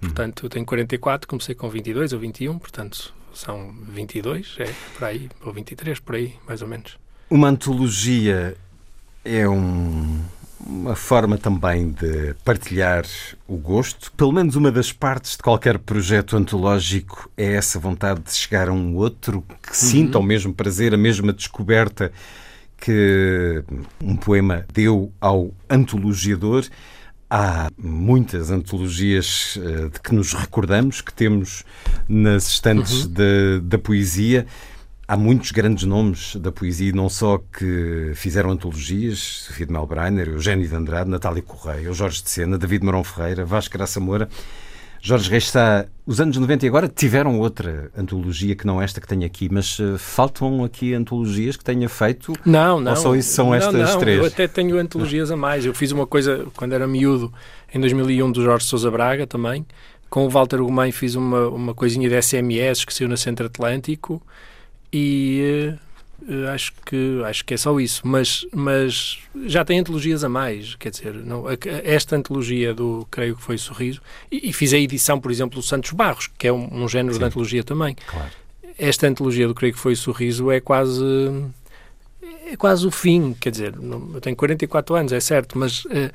portanto 0.00 0.46
eu 0.46 0.48
tenho 0.48 0.64
44, 0.64 1.28
comecei 1.28 1.54
com 1.54 1.68
22 1.68 2.14
ou 2.14 2.18
21, 2.18 2.58
portanto 2.58 3.12
são 3.34 3.70
22, 3.86 4.56
é 4.60 4.70
por 4.96 5.04
aí, 5.04 5.28
ou 5.44 5.52
23, 5.52 5.98
por 6.00 6.14
aí, 6.14 6.32
mais 6.48 6.62
ou 6.62 6.68
menos. 6.68 6.96
Uma 7.28 7.48
antologia 7.48 8.56
é 9.22 9.46
um- 9.46 10.20
uma 10.58 10.96
forma 10.96 11.36
também 11.36 11.90
de 11.90 12.34
partilhar 12.44 13.04
o 13.46 13.56
gosto. 13.58 14.10
Pelo 14.12 14.32
menos 14.32 14.56
uma 14.56 14.72
das 14.72 14.90
partes 14.90 15.32
de 15.32 15.42
qualquer 15.42 15.78
projeto 15.78 16.34
antológico 16.34 17.30
é 17.36 17.54
essa 17.56 17.78
vontade 17.78 18.20
de 18.20 18.32
chegar 18.34 18.68
a 18.70 18.72
um 18.72 18.96
outro 18.96 19.44
que 19.62 19.76
sinta 19.76 20.18
o 20.18 20.22
mesmo 20.22 20.54
prazer, 20.54 20.94
a 20.94 20.98
mesma 20.98 21.30
descoberta 21.32 22.10
que 22.80 23.62
um 24.02 24.16
poema 24.16 24.64
deu 24.72 25.12
ao 25.20 25.52
antologiador. 25.68 26.64
Há 27.28 27.68
muitas 27.78 28.50
antologias 28.50 29.56
eh, 29.62 29.88
de 29.92 30.00
que 30.00 30.12
nos 30.14 30.32
recordamos, 30.34 31.00
que 31.00 31.12
temos 31.14 31.62
nas 32.08 32.48
estantes 32.48 33.06
da- 33.06 33.60
da 33.62 33.78
poesia. 33.78 34.46
Há 35.06 35.16
muitos 35.16 35.50
grandes 35.52 35.84
nomes 35.84 36.36
da 36.36 36.50
poesia, 36.52 36.92
não 36.92 37.08
só 37.08 37.38
que 37.38 38.12
fizeram 38.14 38.50
antologias, 38.50 39.18
Sofia 39.46 39.66
de 39.66 39.72
Melbreiner, 39.72 40.28
Eugénio 40.28 40.68
de 40.68 40.74
Andrade, 40.74 41.10
Natália 41.10 41.42
Correia, 41.42 41.92
Jorge 41.92 42.22
de 42.22 42.30
Sena, 42.30 42.56
David 42.58 42.84
Marão 42.84 43.02
Ferreira, 43.04 43.44
Vasco 43.44 43.74
Graça 43.76 44.00
Moura. 44.00 44.28
Jorge 45.02 45.30
Reis 45.30 45.44
está... 45.44 45.86
Os 46.06 46.20
anos 46.20 46.36
90 46.36 46.66
e 46.66 46.68
agora 46.68 46.88
tiveram 46.88 47.38
outra 47.38 47.90
antologia 47.96 48.56
que 48.56 48.66
não 48.66 48.82
esta 48.82 49.00
que 49.00 49.06
tenho 49.06 49.24
aqui, 49.24 49.48
mas 49.50 49.78
eh, 49.80 49.96
faltam 49.96 50.64
aqui 50.64 50.92
antologias 50.92 51.56
que 51.56 51.62
tenha 51.62 51.88
feito 51.88 52.32
Não, 52.44 52.80
não. 52.80 52.90
Ou 52.90 52.96
só 52.96 53.14
isso 53.14 53.32
são 53.32 53.46
não, 53.46 53.54
estas 53.54 53.92
não, 53.92 53.98
três? 54.00 54.18
Eu 54.18 54.26
até 54.26 54.48
tenho 54.48 54.76
antologias 54.76 55.30
a 55.30 55.36
mais. 55.36 55.64
Eu 55.64 55.72
fiz 55.72 55.92
uma 55.92 56.06
coisa 56.06 56.46
quando 56.56 56.72
era 56.72 56.86
miúdo, 56.86 57.32
em 57.72 57.78
2001, 57.78 58.32
do 58.32 58.42
Jorge 58.42 58.66
Sousa 58.66 58.90
Braga 58.90 59.24
também. 59.24 59.64
Com 60.08 60.26
o 60.26 60.28
Walter 60.28 60.58
Gomes 60.58 60.96
fiz 60.96 61.14
uma, 61.14 61.48
uma 61.48 61.74
coisinha 61.74 62.08
de 62.08 62.20
SMS 62.20 62.84
que 62.84 62.92
saiu 62.92 63.08
na 63.08 63.16
Centro 63.16 63.46
Atlântico 63.46 64.20
e 64.92 65.76
eh, 65.76 65.78
acho, 66.52 66.72
que, 66.86 67.22
acho 67.24 67.44
que 67.44 67.54
é 67.54 67.56
só 67.56 67.78
isso. 67.80 68.02
Mas, 68.04 68.46
mas 68.52 69.18
já 69.46 69.64
tem 69.64 69.78
antologias 69.78 70.22
a 70.24 70.28
mais. 70.28 70.74
Quer 70.76 70.90
dizer, 70.90 71.14
não, 71.14 71.44
esta 71.84 72.16
antologia 72.16 72.72
do, 72.74 73.06
creio 73.10 73.36
que 73.36 73.42
foi 73.42 73.56
Sorriso, 73.58 74.00
e, 74.30 74.50
e 74.50 74.52
fiz 74.52 74.72
a 74.72 74.78
edição, 74.78 75.20
por 75.20 75.30
exemplo, 75.30 75.60
do 75.60 75.62
Santos 75.66 75.90
Barros, 75.92 76.28
que 76.38 76.46
é 76.48 76.52
um, 76.52 76.82
um 76.84 76.88
género 76.88 77.18
de 77.18 77.24
antologia 77.24 77.62
também 77.64 77.96
Claro. 78.06 78.30
esta 78.78 79.06
antologia 79.06 79.46
do 79.48 79.54
Creio 79.54 79.72
que 79.74 79.78
foi 79.80 79.94
Sorriso 79.96 80.50
é 80.50 80.60
quase 80.60 81.04
é 82.46 82.56
quase 82.56 82.86
o 82.86 82.90
fim, 82.90 83.32
quer 83.38 83.50
dizer, 83.50 83.76
não- 83.76 84.10
eu 84.14 84.20
tenho 84.20 84.34
44 84.36 84.94
anos, 84.96 85.12
é 85.12 85.20
certo, 85.20 85.56
mas 85.58 85.84
eh, 85.90 86.10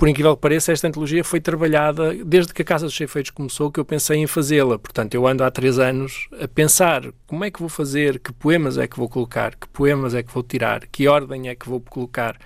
por 0.00 0.08
incrível 0.08 0.34
que 0.34 0.40
pareça, 0.40 0.72
esta 0.72 0.88
antologia 0.88 1.22
foi 1.22 1.42
trabalhada 1.42 2.14
desde 2.24 2.54
que 2.54 2.62
a 2.62 2.64
Casa 2.64 2.86
dos 2.86 2.94
Cheifeiros 2.94 3.28
começou, 3.28 3.70
que 3.70 3.78
eu 3.78 3.84
pensei 3.84 4.16
em 4.16 4.26
fazê-la. 4.26 4.78
Portanto, 4.78 5.12
eu 5.14 5.26
ando 5.26 5.44
há 5.44 5.50
três 5.50 5.78
anos 5.78 6.26
a 6.40 6.48
pensar 6.48 7.02
como 7.26 7.44
é 7.44 7.50
que 7.50 7.60
vou 7.60 7.68
fazer, 7.68 8.18
que 8.18 8.32
poemas 8.32 8.78
é 8.78 8.88
que 8.88 8.96
vou 8.96 9.10
colocar, 9.10 9.54
que 9.54 9.68
poemas 9.68 10.14
é 10.14 10.22
que 10.22 10.32
vou 10.32 10.42
tirar, 10.42 10.86
que 10.86 11.06
ordem 11.06 11.50
é 11.50 11.54
que 11.54 11.68
vou 11.68 11.82
colocar, 11.82 12.38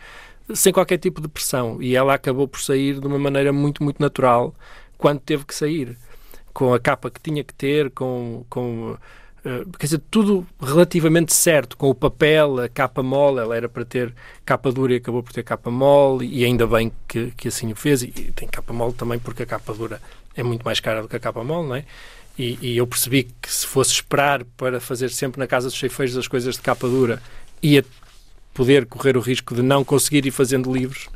sem 0.53 0.73
qualquer 0.73 0.99
tipo 0.99 1.21
de 1.21 1.29
pressão. 1.29 1.81
E 1.81 1.95
ela 1.95 2.15
acabou 2.15 2.49
por 2.49 2.61
sair 2.61 2.99
de 2.99 3.07
uma 3.07 3.21
maneira 3.21 3.53
muito, 3.53 3.85
muito 3.85 4.01
natural 4.01 4.53
quando 4.99 5.21
teve 5.21 5.45
que 5.45 5.55
sair. 5.55 5.97
Com 6.53 6.75
a 6.75 6.81
capa 6.81 7.09
que 7.09 7.21
tinha 7.21 7.45
que 7.45 7.55
ter, 7.55 7.89
com, 7.93 8.45
com 8.51 8.97
quer 9.79 9.87
dizer, 9.87 10.03
tudo 10.11 10.47
relativamente 10.61 11.35
certo, 11.35 11.77
com 11.77 11.91
o 11.91 11.95
papel, 11.95 12.61
a 12.61 12.69
capa 12.69 13.03
mole, 13.03 13.41
ela 13.41 13.55
era 13.55 13.69
para 13.69 13.85
ter 13.85 14.15
capa 14.45 14.73
dura 14.73 14.95
e 14.95 14.97
acabou 14.97 15.23
por 15.23 15.33
ter 15.33 15.43
capa 15.43 15.71
mole, 15.71 16.27
e 16.27 16.45
ainda 16.45 16.67
bem 16.67 16.91
que, 17.07 17.31
que 17.37 17.49
assim 17.49 17.71
o 17.71 17.77
fez, 17.77 18.03
e, 18.03 18.09
tem 18.09 18.49
capa 18.49 18.73
mole 18.73 18.95
também 18.95 19.19
porque 19.19 19.43
a 19.43 19.47
capa 19.47 19.75
dura 19.75 20.01
é 20.35 20.43
muito 20.43 20.63
mais 20.63 20.81
cara 20.81 21.03
do 21.03 21.09
que 21.09 21.17
a 21.17 21.21
capa 21.21 21.45
mole, 21.45 21.69
não 21.69 21.77
é? 21.77 21.85
E, 22.39 22.59
e 22.61 22.77
eu 22.77 22.87
percebi 22.87 23.25
que 23.41 23.53
se 23.53 23.67
fosse 23.67 23.93
esperar 23.93 24.45
para 24.57 24.81
fazer 24.81 25.11
sempre 25.11 25.39
na 25.39 25.47
casa 25.47 25.69
dos 25.69 25.77
cheifeiros 25.77 26.17
as 26.17 26.27
coisas 26.27 26.55
de 26.55 26.63
capa 26.63 26.89
dura, 26.89 27.23
ia 27.63 27.85
poder 28.55 28.87
correr 28.87 29.17
o 29.17 29.21
risco 29.21 29.55
de 29.55 29.63
não 29.63 29.85
conseguir 29.85 30.25
ir 30.27 30.31
fazendo 30.31 30.73
livros, 30.73 31.09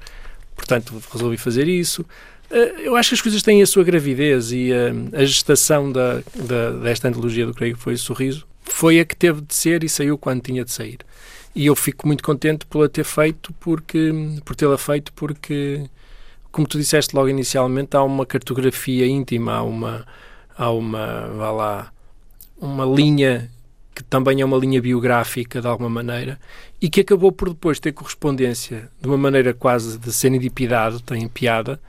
portanto 0.54 1.02
resolvi 1.10 1.38
fazer 1.38 1.66
isso. 1.66 2.04
Eh, 2.50 2.86
Eu 2.86 2.96
acho 2.96 3.10
que 3.10 3.14
as 3.16 3.20
coisas 3.20 3.42
têm 3.42 3.62
a 3.62 3.66
sua 3.66 3.84
gravidez 3.84 4.52
e 4.52 4.72
eh, 4.72 4.92
a 5.12 5.24
gestação 5.24 5.90
da, 5.92 6.22
da- 6.34 6.70
desta 6.82 7.08
antologia 7.08 7.46
do 7.46 7.54
Creio 7.54 7.76
que 7.76 7.82
foi 7.82 7.94
o 7.94 7.98
Sorriso 7.98 8.46
foi 8.62 9.00
a 9.00 9.04
que 9.04 9.16
teve 9.16 9.40
de 9.40 9.54
ser 9.54 9.82
e 9.84 9.88
saiu 9.88 10.18
quando 10.18 10.42
tinha 10.42 10.64
de 10.64 10.70
sair. 10.72 10.98
E 11.54 11.66
eu 11.66 11.74
fico 11.74 12.06
muito 12.06 12.22
contente 12.22 12.66
por 12.66 12.84
a 12.84 12.88
ter 12.88 13.04
feito, 13.04 13.52
porque, 13.58 14.12
por 14.44 14.54
tê-la 14.54 14.76
feito, 14.78 15.12
porque, 15.14 15.84
como 16.52 16.66
tu 16.68 16.78
disseste 16.78 17.16
logo 17.16 17.28
inicialmente, 17.28 17.96
há 17.96 18.02
uma 18.02 18.26
cartografia 18.26 19.06
íntima, 19.06 19.54
há 19.54 19.62
uma, 19.62 20.06
há 20.56 20.70
uma, 20.70 21.28
vá 21.36 21.50
lá, 21.50 21.92
uma 22.60 22.84
linha 22.84 23.50
que 23.94 24.04
também 24.04 24.40
é 24.40 24.44
uma 24.44 24.56
linha 24.58 24.80
biográfica 24.80 25.60
de 25.60 25.66
alguma 25.66 25.88
maneira 25.90 26.38
e 26.80 26.88
que 26.88 27.00
acabou 27.00 27.32
por 27.32 27.48
depois 27.48 27.80
ter 27.80 27.90
correspondência 27.92 28.88
de 29.00 29.08
uma 29.08 29.16
maneira 29.18 29.52
quase 29.52 29.98
de 29.98 30.12
serendipidade, 30.12 31.02
tem 31.02 31.26
piada, 31.26 31.80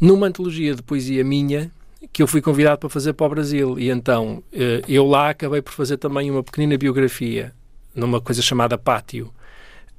numa 0.00 0.26
antologia 0.26 0.74
de 0.74 0.82
poesia 0.82 1.24
minha 1.24 1.70
que 2.12 2.22
eu 2.22 2.26
fui 2.26 2.40
convidado 2.40 2.78
para 2.78 2.88
fazer 2.88 3.12
para 3.12 3.26
o 3.26 3.28
Brasil. 3.28 3.78
E 3.78 3.90
então 3.90 4.42
eh, 4.52 4.82
eu 4.88 5.06
lá 5.06 5.30
acabei 5.30 5.62
por 5.62 5.72
fazer 5.72 5.96
também 5.96 6.30
uma 6.30 6.42
pequenina 6.42 6.76
biografia, 6.76 7.52
numa 7.94 8.20
coisa 8.20 8.42
chamada 8.42 8.76
Pátio, 8.76 9.32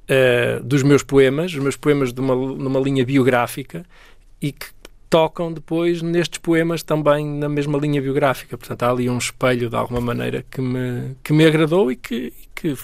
uh, 0.06 0.62
dos 0.62 0.82
meus 0.82 1.02
poemas, 1.02 1.52
os 1.52 1.58
meus 1.58 1.76
poemas 1.76 2.12
de 2.12 2.20
uma, 2.20 2.34
numa 2.34 2.80
linha 2.80 3.04
biográfica 3.04 3.84
e 4.40 4.52
que 4.52 4.66
tocam 5.08 5.52
depois 5.52 6.02
nestes 6.02 6.38
poemas 6.38 6.82
também 6.82 7.26
na 7.26 7.48
mesma 7.48 7.78
linha 7.78 8.00
biográfica. 8.02 8.58
Portanto, 8.58 8.82
há 8.82 8.90
ali 8.90 9.08
um 9.08 9.18
espelho 9.18 9.70
de 9.70 9.76
alguma 9.76 10.00
maneira 10.00 10.44
que 10.50 10.60
me, 10.60 11.16
que 11.22 11.32
me 11.32 11.44
agradou 11.46 11.90
e 11.90 11.96
que, 11.96 12.32
que 12.54 12.74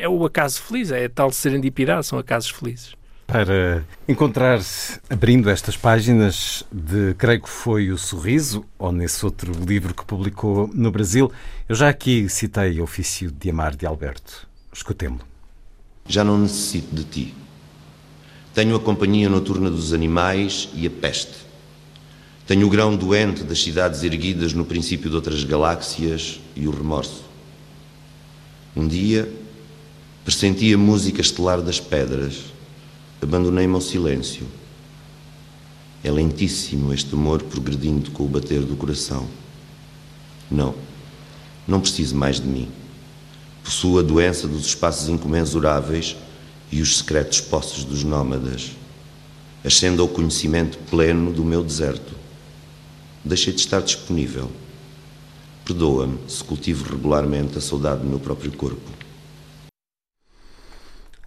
é 0.00 0.08
o 0.08 0.24
acaso 0.24 0.62
feliz, 0.62 0.90
é 0.90 1.08
tal 1.08 1.30
serendipidade, 1.30 2.06
são 2.06 2.18
acasos 2.18 2.50
felizes. 2.50 2.94
Para 3.30 3.86
encontrar-se, 4.08 4.98
abrindo 5.08 5.48
estas 5.48 5.76
páginas 5.76 6.64
de 6.72 7.14
Creio 7.14 7.40
que 7.40 7.48
foi 7.48 7.92
o 7.92 7.96
Sorriso, 7.96 8.64
ou 8.76 8.90
nesse 8.90 9.24
outro 9.24 9.52
livro 9.64 9.94
que 9.94 10.04
publicou 10.04 10.68
no 10.74 10.90
Brasil, 10.90 11.30
eu 11.68 11.76
já 11.76 11.88
aqui 11.88 12.28
citei 12.28 12.80
Ofício 12.80 13.30
de 13.30 13.50
Amar 13.50 13.76
de 13.76 13.86
Alberto. 13.86 14.48
Escutemo-lo. 14.72 15.24
Já 16.08 16.24
não 16.24 16.38
necessito 16.38 16.92
de 16.92 17.04
ti. 17.04 17.34
Tenho 18.52 18.74
a 18.74 18.80
companhia 18.80 19.28
noturna 19.28 19.70
dos 19.70 19.92
animais 19.92 20.68
e 20.74 20.84
a 20.88 20.90
peste. 20.90 21.36
Tenho 22.48 22.66
o 22.66 22.70
grão 22.70 22.96
doente 22.96 23.44
das 23.44 23.62
cidades 23.62 24.02
erguidas 24.02 24.52
no 24.54 24.64
princípio 24.64 25.08
de 25.08 25.14
outras 25.14 25.44
galáxias 25.44 26.40
e 26.56 26.66
o 26.66 26.72
remorso. 26.72 27.22
Um 28.74 28.88
dia, 28.88 29.32
pressenti 30.24 30.74
a 30.74 30.78
música 30.78 31.20
estelar 31.20 31.62
das 31.62 31.78
pedras. 31.78 32.49
Abandonei-me 33.22 33.74
ao 33.74 33.80
silêncio. 33.80 34.46
É 36.02 36.10
lentíssimo 36.10 36.92
este 36.94 37.14
amor 37.14 37.42
progredindo 37.42 38.10
com 38.12 38.24
o 38.24 38.28
bater 38.28 38.62
do 38.62 38.74
coração. 38.76 39.28
Não, 40.50 40.74
não 41.68 41.80
preciso 41.80 42.16
mais 42.16 42.40
de 42.40 42.48
mim. 42.48 42.68
Possuo 43.62 43.98
a 43.98 44.02
doença 44.02 44.48
dos 44.48 44.66
espaços 44.66 45.08
incomensuráveis 45.08 46.16
e 46.72 46.80
os 46.80 46.98
secretos 46.98 47.40
posses 47.40 47.84
dos 47.84 48.02
nómadas. 48.02 48.70
Ascendo 49.62 50.00
ao 50.00 50.08
conhecimento 50.08 50.78
pleno 50.90 51.30
do 51.30 51.44
meu 51.44 51.62
deserto. 51.62 52.14
Deixei 53.22 53.52
de 53.52 53.60
estar 53.60 53.82
disponível. 53.82 54.50
Perdoa-me 55.66 56.18
se 56.26 56.42
cultivo 56.42 56.90
regularmente 56.90 57.58
a 57.58 57.60
saudade 57.60 58.00
do 58.00 58.08
meu 58.08 58.18
próprio 58.18 58.50
corpo. 58.52 58.99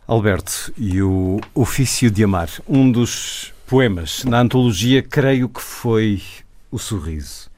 Alberto, 0.05 0.73
e 0.77 1.01
o 1.01 1.39
Ofício 1.55 2.11
de 2.11 2.25
Amar, 2.25 2.49
um 2.67 2.91
dos 2.91 3.53
poemas 3.65 4.25
na 4.25 4.41
antologia, 4.41 5.01
creio 5.01 5.47
que 5.47 5.61
foi 5.61 6.21
O 6.69 6.77
Sorriso. 6.77 7.49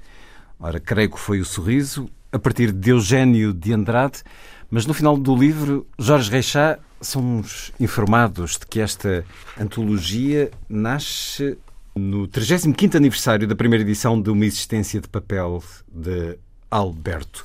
Ora, 0.59 0.79
creio 0.79 1.09
que 1.09 1.19
foi 1.19 1.39
O 1.39 1.45
Sorriso, 1.45 2.07
a 2.31 2.37
partir 2.37 2.71
de 2.71 2.91
Eugênio 2.91 3.51
de 3.51 3.73
Andrade, 3.73 4.21
mas 4.69 4.85
no 4.85 4.93
final 4.93 5.17
do 5.17 5.35
livro, 5.35 5.87
Jorge 5.97 6.29
Reixá 6.29 6.77
somos 7.01 7.71
informados 7.79 8.59
de 8.59 8.67
que 8.67 8.79
esta 8.79 9.25
antologia 9.59 10.51
nasce 10.69 11.57
no 11.95 12.27
35º 12.27 12.95
aniversário 12.95 13.47
da 13.47 13.55
primeira 13.55 13.83
edição 13.83 14.21
de 14.21 14.29
Uma 14.29 14.45
Existência 14.45 15.01
de 15.01 15.07
Papel 15.07 15.63
de 15.91 16.37
Alberto. 16.69 17.43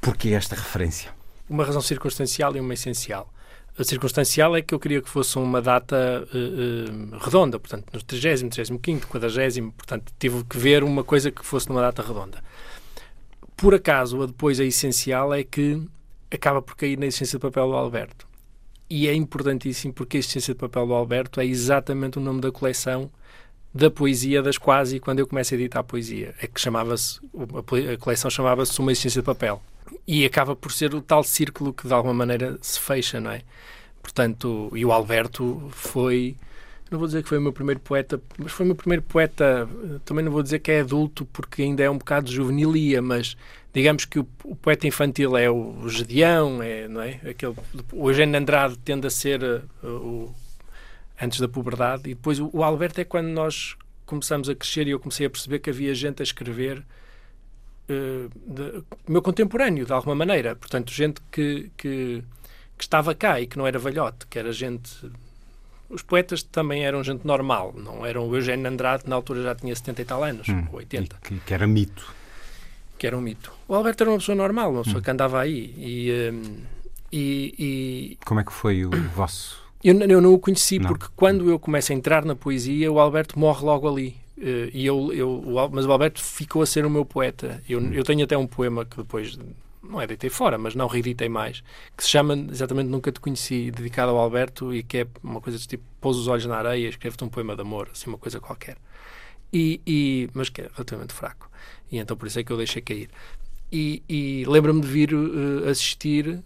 Por 0.00 0.16
que 0.16 0.34
esta 0.34 0.54
referência? 0.54 1.10
Uma 1.50 1.64
razão 1.64 1.82
circunstancial 1.82 2.54
e 2.56 2.60
uma 2.60 2.74
essencial. 2.74 3.33
Circunstancial 3.82 4.54
é 4.54 4.62
que 4.62 4.72
eu 4.72 4.78
queria 4.78 5.02
que 5.02 5.08
fosse 5.08 5.36
uma 5.36 5.60
data 5.60 5.96
uh, 6.32 7.14
uh, 7.14 7.18
redonda, 7.18 7.58
portanto, 7.58 7.86
no 7.92 8.00
30, 8.00 8.48
35, 8.50 9.08
40, 9.08 9.72
portanto, 9.76 10.12
tive 10.16 10.44
que 10.44 10.56
ver 10.56 10.84
uma 10.84 11.02
coisa 11.02 11.30
que 11.30 11.44
fosse 11.44 11.68
numa 11.68 11.80
data 11.80 12.00
redonda. 12.00 12.38
Por 13.56 13.74
acaso, 13.74 14.22
a 14.22 14.26
depois 14.26 14.60
a 14.60 14.64
essencial 14.64 15.34
é 15.34 15.42
que 15.42 15.82
acaba 16.30 16.62
por 16.62 16.76
cair 16.76 16.98
na 16.98 17.06
essência 17.06 17.38
de 17.38 17.42
papel 17.42 17.66
do 17.66 17.74
Alberto. 17.74 18.26
E 18.88 19.08
é 19.08 19.14
importantíssimo 19.14 19.92
porque 19.92 20.18
a 20.18 20.20
essência 20.20 20.54
de 20.54 20.60
papel 20.60 20.86
do 20.86 20.92
Alberto 20.92 21.40
é 21.40 21.46
exatamente 21.46 22.18
o 22.18 22.20
nome 22.20 22.40
da 22.40 22.52
coleção 22.52 23.10
da 23.74 23.90
poesia 23.90 24.40
das 24.40 24.56
quase 24.56 25.00
quando 25.00 25.18
eu 25.18 25.26
começo 25.26 25.52
a 25.52 25.56
editar 25.56 25.80
a 25.80 25.84
poesia. 25.84 26.32
É 26.40 26.46
que 26.46 26.60
chamava-se, 26.60 27.18
a 27.92 27.98
coleção 27.98 28.30
chamava-se 28.30 28.78
Uma 28.78 28.92
Essência 28.92 29.20
de 29.20 29.26
Papel. 29.26 29.60
E 30.06 30.24
acaba 30.24 30.54
por 30.56 30.72
ser 30.72 30.94
o 30.94 31.00
tal 31.00 31.22
círculo 31.24 31.72
que 31.72 31.86
de 31.86 31.94
alguma 31.94 32.14
maneira 32.14 32.58
se 32.60 32.78
fecha, 32.78 33.20
não 33.20 33.30
é? 33.30 33.42
Portanto, 34.02 34.70
e 34.74 34.84
o 34.84 34.92
Alberto 34.92 35.70
foi, 35.72 36.36
não 36.90 36.98
vou 36.98 37.08
dizer 37.08 37.22
que 37.22 37.28
foi 37.28 37.38
o 37.38 37.40
meu 37.40 37.54
primeiro 37.54 37.80
poeta, 37.80 38.20
mas 38.38 38.52
foi 38.52 38.64
o 38.64 38.68
meu 38.68 38.76
primeiro 38.76 39.02
poeta, 39.02 39.66
também 40.04 40.22
não 40.22 40.30
vou 40.30 40.42
dizer 40.42 40.58
que 40.58 40.70
é 40.70 40.80
adulto 40.80 41.24
porque 41.26 41.62
ainda 41.62 41.82
é 41.82 41.88
um 41.88 41.96
bocado 41.96 42.30
juvenilia, 42.30 43.00
mas 43.00 43.34
digamos 43.72 44.04
que 44.04 44.18
o, 44.18 44.28
o, 44.44 44.54
poeta 44.54 44.86
infantil 44.86 45.36
é 45.36 45.50
o, 45.50 45.88
Gedeão, 45.88 46.62
é, 46.62 46.86
não 46.86 47.00
é? 47.00 47.18
Aquele, 47.28 47.54
o 47.92 48.10
Eugênio 48.10 48.38
Andrade 48.38 48.78
tende 48.78 49.06
a 49.06 49.10
ser 49.10 49.42
uh, 49.42 49.86
o, 49.86 50.34
antes 51.20 51.40
da 51.40 51.48
puberdade, 51.48 52.02
e 52.04 52.14
depois 52.14 52.38
o, 52.38 52.50
o, 52.52 52.62
Alberto 52.62 53.00
é 53.00 53.04
quando 53.04 53.28
nós 53.28 53.74
começamos 54.04 54.50
a 54.50 54.54
crescer 54.54 54.86
e 54.86 54.90
eu 54.90 55.00
comecei 55.00 55.26
a 55.26 55.30
perceber 55.30 55.60
que 55.60 55.70
havia 55.70 55.94
gente 55.94 56.20
a 56.20 56.22
escrever 56.22 56.84
de, 57.88 58.82
meu 59.08 59.22
contemporâneo, 59.22 59.86
de 59.86 59.92
alguma 59.92 60.14
maneira. 60.14 60.56
Portanto, 60.56 60.92
gente 60.92 61.20
que, 61.30 61.70
que, 61.76 62.22
que 62.76 62.84
estava 62.84 63.14
cá 63.14 63.40
e 63.40 63.46
que 63.46 63.58
não 63.58 63.66
era 63.66 63.78
velhote, 63.78 64.26
que 64.28 64.38
era 64.38 64.52
gente 64.52 65.10
os 65.88 66.02
poetas 66.02 66.42
também 66.42 66.84
eram 66.84 67.04
gente 67.04 67.26
normal, 67.26 67.74
não 67.76 68.04
eram 68.04 68.28
o 68.28 68.34
Eugênio 68.34 68.66
Andrade, 68.66 69.04
na 69.06 69.14
altura 69.14 69.42
já 69.42 69.54
tinha 69.54 69.76
70 69.76 70.02
e 70.02 70.04
tal 70.04 70.24
anos, 70.24 70.48
hum, 70.48 70.66
80. 70.72 71.16
Que, 71.22 71.38
que, 71.38 71.54
era 71.54 71.66
mito 71.66 72.12
que 73.04 73.06
era 73.06 73.16
um 73.16 73.20
mito. 73.20 73.52
O 73.68 73.74
Alberto 73.74 74.02
era 74.02 74.10
uma 74.10 74.18
pessoa 74.18 74.34
normal, 74.34 74.72
uma 74.72 74.82
pessoa 74.82 75.00
hum. 75.00 75.02
que 75.02 75.10
andava 75.10 75.40
aí. 75.40 75.74
E, 75.76 76.30
um, 76.32 76.56
e, 77.12 77.54
e, 77.58 78.18
Como 78.24 78.40
é 78.40 78.44
que 78.44 78.52
foi 78.52 78.84
o 78.84 78.90
vosso? 79.14 79.62
Eu, 79.82 79.98
eu 80.00 80.20
não 80.20 80.32
o 80.32 80.38
conheci 80.38 80.78
não. 80.78 80.88
porque 80.88 81.06
quando 81.14 81.50
eu 81.50 81.58
começo 81.58 81.92
a 81.92 81.94
entrar 81.94 82.24
na 82.24 82.34
poesia, 82.34 82.90
o 82.90 82.98
Alberto 82.98 83.38
morre 83.38 83.64
logo 83.64 83.88
ali. 83.88 84.16
Uh, 84.36 84.68
e 84.72 84.84
eu, 84.84 85.12
eu, 85.12 85.30
o, 85.30 85.68
mas 85.68 85.86
o 85.86 85.92
Alberto 85.92 86.22
ficou 86.22 86.62
a 86.62 86.66
ser 86.66 86.84
o 86.84 86.90
meu 86.90 87.04
poeta. 87.04 87.62
Eu, 87.68 87.78
hum. 87.78 87.92
eu 87.92 88.04
tenho 88.04 88.24
até 88.24 88.36
um 88.36 88.46
poema 88.46 88.84
que 88.84 88.96
depois 88.96 89.38
não 89.82 90.00
é 90.00 90.06
deitei 90.06 90.30
fora, 90.30 90.58
mas 90.58 90.74
não 90.74 90.86
reeditei 90.86 91.28
mais, 91.28 91.62
que 91.96 92.02
se 92.02 92.08
chama 92.08 92.34
exatamente 92.50 92.88
Nunca 92.88 93.12
Te 93.12 93.20
Conheci, 93.20 93.70
dedicado 93.70 94.10
ao 94.10 94.18
Alberto 94.18 94.74
e 94.74 94.82
que 94.82 94.98
é 94.98 95.06
uma 95.22 95.40
coisa 95.40 95.58
de 95.58 95.68
tipo 95.68 95.84
pôs 96.00 96.16
os 96.16 96.26
olhos 96.26 96.46
na 96.46 96.56
areia, 96.56 96.88
escreve-te 96.88 97.22
um 97.24 97.28
poema 97.28 97.54
de 97.54 97.62
amor, 97.62 97.88
assim, 97.92 98.08
uma 98.08 98.18
coisa 98.18 98.40
qualquer. 98.40 98.76
E, 99.52 99.80
e, 99.86 100.28
mas 100.34 100.48
que 100.48 100.62
é 100.62 100.70
relativamente 100.72 101.12
fraco. 101.12 101.50
E 101.90 101.98
então 101.98 102.16
por 102.16 102.26
isso 102.26 102.38
é 102.38 102.44
que 102.44 102.50
eu 102.50 102.56
deixei 102.56 102.82
cair. 102.82 103.10
E, 103.70 104.02
e 104.08 104.44
lembro-me 104.46 104.80
de 104.80 104.86
vir 104.86 105.14
uh, 105.14 105.68
assistir 105.68 106.42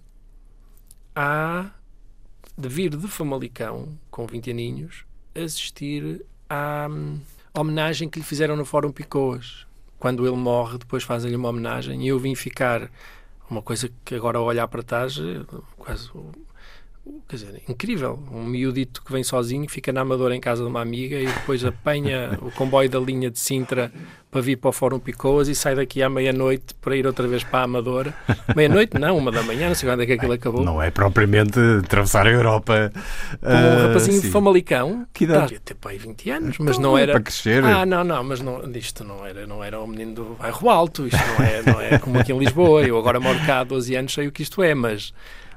a. 1.15 1.71
de 2.57 2.69
vir 2.69 2.97
de 2.97 3.09
Famalicão, 3.09 3.99
com 4.11 4.27
20 4.27 4.51
aninhos, 4.51 5.05
assistir 5.35 6.25
à 6.49 6.89
um, 6.91 7.19
homenagem 7.55 8.09
que 8.09 8.19
lhe 8.19 8.25
fizeram 8.25 8.57
no 8.57 8.65
Fórum 8.65 8.91
Picoas. 8.91 9.67
Quando 9.99 10.27
ele 10.27 10.37
morre, 10.37 10.79
depois 10.79 11.03
fazem-lhe 11.03 11.37
uma 11.37 11.49
homenagem 11.49 12.03
e 12.05 12.09
eu 12.09 12.19
vim 12.19 12.35
ficar. 12.35 12.91
Uma 13.51 13.63
coisa 13.63 13.91
que 14.05 14.15
agora, 14.15 14.37
ao 14.37 14.45
olhar 14.45 14.69
para 14.69 14.83
trás, 14.83 15.17
eh, 15.19 15.43
quase 15.79 16.11
quer 17.29 17.37
dizer, 17.37 17.63
incrível. 17.69 18.19
Um 18.33 18.45
miudito 18.45 19.03
que 19.03 19.13
vem 19.13 19.23
sozinho, 19.23 19.69
fica 19.69 19.93
na 19.93 20.01
Amadora 20.01 20.35
em 20.35 20.41
casa 20.41 20.63
de 20.63 20.69
uma 20.69 20.81
amiga 20.81 21.17
e 21.17 21.27
depois 21.27 21.65
apanha 21.65 22.39
o 22.43 22.51
comboio 22.51 22.89
da 22.89 22.99
linha 22.99 23.31
de 23.31 23.39
Sintra 23.39 23.93
para 24.31 24.41
vir 24.41 24.57
para 24.57 24.71
o 24.71 24.73
Fórum 24.73 24.99
Picoas 24.99 25.49
e 25.49 25.55
sai 25.55 25.75
daqui 25.75 26.03
à 26.03 26.09
meia-noite 26.09 26.75
para 26.75 26.97
ir 26.97 27.07
outra 27.07 27.27
vez 27.27 27.43
para 27.45 27.61
a 27.61 27.63
Amadora. 27.63 28.15
Meia-noite, 28.55 28.99
não, 28.99 29.17
uma 29.17 29.33
da 29.33 29.43
manhã, 29.43 29.69
não 29.69 29.75
sei 29.75 29.89
quando 29.89 30.03
é 30.03 30.07
que 30.07 30.13
aquilo 30.13 30.33
acabou. 30.33 30.65
Não 30.65 30.83
é 30.83 30.91
propriamente 30.91 31.59
atravessar 31.85 32.27
a 32.27 32.31
Europa. 32.31 32.93
Como 33.41 33.55
um 33.55 33.77
uh, 33.77 33.87
rapazinho 33.87 34.21
de 34.21 34.31
Famalicão, 34.31 35.07
que 35.13 35.25
idade? 35.25 35.59
ter 35.61 35.75
para 35.75 35.93
aí 35.93 35.99
20 35.99 36.31
anos, 36.31 36.59
mas 36.59 36.77
então, 36.77 36.91
não 36.91 36.99
era. 36.99 37.13
Para 37.13 37.23
crescer. 37.23 37.65
Ah, 37.65 37.87
não, 37.87 38.05
não, 38.05 38.23
mas 38.23 38.41
não, 38.41 38.71
isto 38.73 39.03
não 39.03 39.25
era, 39.25 39.47
não 39.47 39.65
era 39.65 39.81
o 39.81 39.87
menino 39.87 40.15
do 40.15 40.25
bairro 40.39 40.69
alto, 40.69 41.07
isto 41.07 41.19
não 41.39 41.45
é, 41.45 41.63
não 41.63 41.81
é 41.81 41.99
como 41.99 42.19
aqui 42.19 42.33
em 42.33 42.39
Lisboa. 42.39 42.83
Eu 42.83 42.99
agora 42.99 43.19
moro 43.19 43.39
cá 43.47 43.61
há 43.61 43.65
12 43.65 43.97
anos, 43.97 44.13
sei 44.13 44.29
o 44.29 44.33
que 44.33 44.43
isto 44.43 44.63
é, 44.63 44.75
mas 44.75 45.13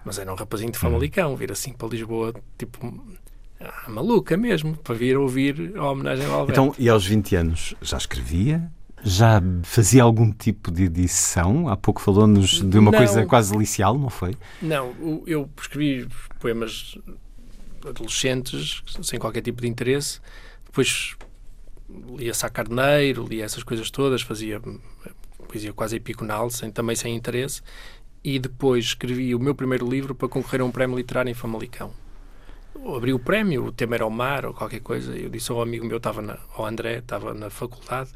mas 0.05 0.17
era 0.17 0.31
um 0.31 0.35
rapazinho 0.35 0.71
de 0.71 0.77
Famalicão, 0.77 1.35
vir 1.35 1.51
assim 1.51 1.73
para 1.73 1.87
Lisboa, 1.87 2.33
tipo, 2.57 2.93
ah, 3.59 3.89
maluca 3.89 4.35
mesmo, 4.35 4.75
para 4.77 4.95
vir 4.95 5.17
ouvir 5.17 5.73
a 5.77 5.91
homenagem 5.91 6.25
ao 6.25 6.39
Alberto. 6.39 6.61
Então, 6.61 6.75
e 6.77 6.89
aos 6.89 7.05
20 7.05 7.35
anos, 7.35 7.75
já 7.81 7.97
escrevia? 7.97 8.71
Já 9.03 9.41
fazia 9.63 10.03
algum 10.03 10.31
tipo 10.31 10.71
de 10.71 10.83
edição? 10.83 11.67
Há 11.67 11.75
pouco 11.75 12.01
falou-nos 12.01 12.61
de 12.61 12.77
uma 12.77 12.91
não, 12.91 12.97
coisa 12.97 13.25
quase 13.25 13.55
licial, 13.57 13.97
não 13.97 14.09
foi? 14.09 14.35
Não, 14.61 15.23
eu 15.25 15.49
escrevi 15.59 16.07
poemas 16.39 16.97
adolescentes, 17.87 18.83
sem 19.01 19.19
qualquer 19.19 19.41
tipo 19.41 19.61
de 19.61 19.67
interesse. 19.67 20.19
Depois 20.65 21.15
lia 22.15 22.33
Sá 22.33 22.47
Carneiro, 22.47 23.25
lia 23.27 23.43
essas 23.43 23.63
coisas 23.63 23.89
todas, 23.89 24.21
fazia 24.21 24.61
poesia 25.47 25.73
quase 25.73 25.97
epiconal, 25.97 26.49
sem, 26.49 26.71
também 26.71 26.95
sem 26.95 27.15
interesse 27.15 27.61
e 28.23 28.37
depois 28.39 28.85
escrevi 28.85 29.33
o 29.33 29.39
meu 29.39 29.55
primeiro 29.55 29.87
livro 29.89 30.13
para 30.13 30.27
concorrer 30.27 30.61
a 30.61 30.65
um 30.65 30.71
prémio 30.71 30.95
literário 30.97 31.29
em 31.29 31.33
Famalicão. 31.33 31.91
abriu 32.95 33.15
o 33.15 33.19
prémio, 33.19 33.65
o 33.65 33.71
tema 33.71 33.95
era 33.95 34.05
o 34.05 34.11
mar 34.11 34.45
ou 34.45 34.53
qualquer 34.53 34.79
coisa. 34.81 35.15
Eu 35.15 35.29
disse 35.29 35.51
ao 35.51 35.61
amigo 35.61 35.85
meu, 35.85 35.97
estava 35.97 36.21
na, 36.21 36.37
ao 36.55 36.65
André, 36.65 36.99
estava 36.99 37.33
na 37.33 37.49
faculdade, 37.49 38.11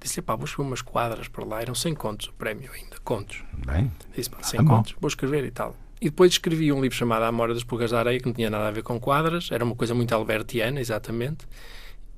disse-lhe, 0.00 0.22
pá, 0.22 0.34
vou 0.34 0.44
escrever 0.46 0.68
umas 0.68 0.82
quadras 0.82 1.28
para 1.28 1.44
lá. 1.44 1.60
Eram 1.62 1.74
100 1.74 1.94
contos 1.94 2.28
o 2.28 2.32
prémio 2.32 2.70
ainda, 2.72 2.96
contos. 3.04 3.42
Bem, 3.66 3.90
Disse, 4.16 4.30
pá, 4.30 4.38
Ah, 4.40 4.44
100 4.44 4.62
bom. 4.64 4.76
contos, 4.76 4.94
vou 5.00 5.08
escrever 5.08 5.44
e 5.44 5.50
tal. 5.50 5.76
E 6.00 6.06
depois 6.06 6.32
escrevi 6.32 6.72
um 6.72 6.80
livro 6.80 6.96
chamado 6.96 7.24
A 7.24 7.32
Mora 7.32 7.52
das 7.52 7.62
Pulgas 7.62 7.90
da 7.90 7.98
Areia, 7.98 8.18
que 8.18 8.24
não 8.26 8.32
tinha 8.32 8.48
nada 8.48 8.68
a 8.68 8.70
ver 8.70 8.82
com 8.82 8.98
quadras, 8.98 9.50
era 9.52 9.62
uma 9.62 9.74
coisa 9.76 9.94
muito 9.94 10.14
albertiana, 10.14 10.80
exatamente. 10.80 11.46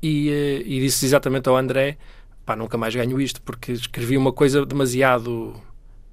E, 0.00 0.30
eh, 0.30 0.62
e 0.64 0.80
disse 0.80 1.04
exatamente 1.04 1.48
ao 1.48 1.56
André, 1.56 1.98
pá, 2.46 2.54
nunca 2.54 2.78
mais 2.78 2.94
ganho 2.94 3.20
isto, 3.20 3.42
porque 3.42 3.72
escrevi 3.72 4.16
uma 4.16 4.32
coisa 4.32 4.64
demasiado 4.64 5.52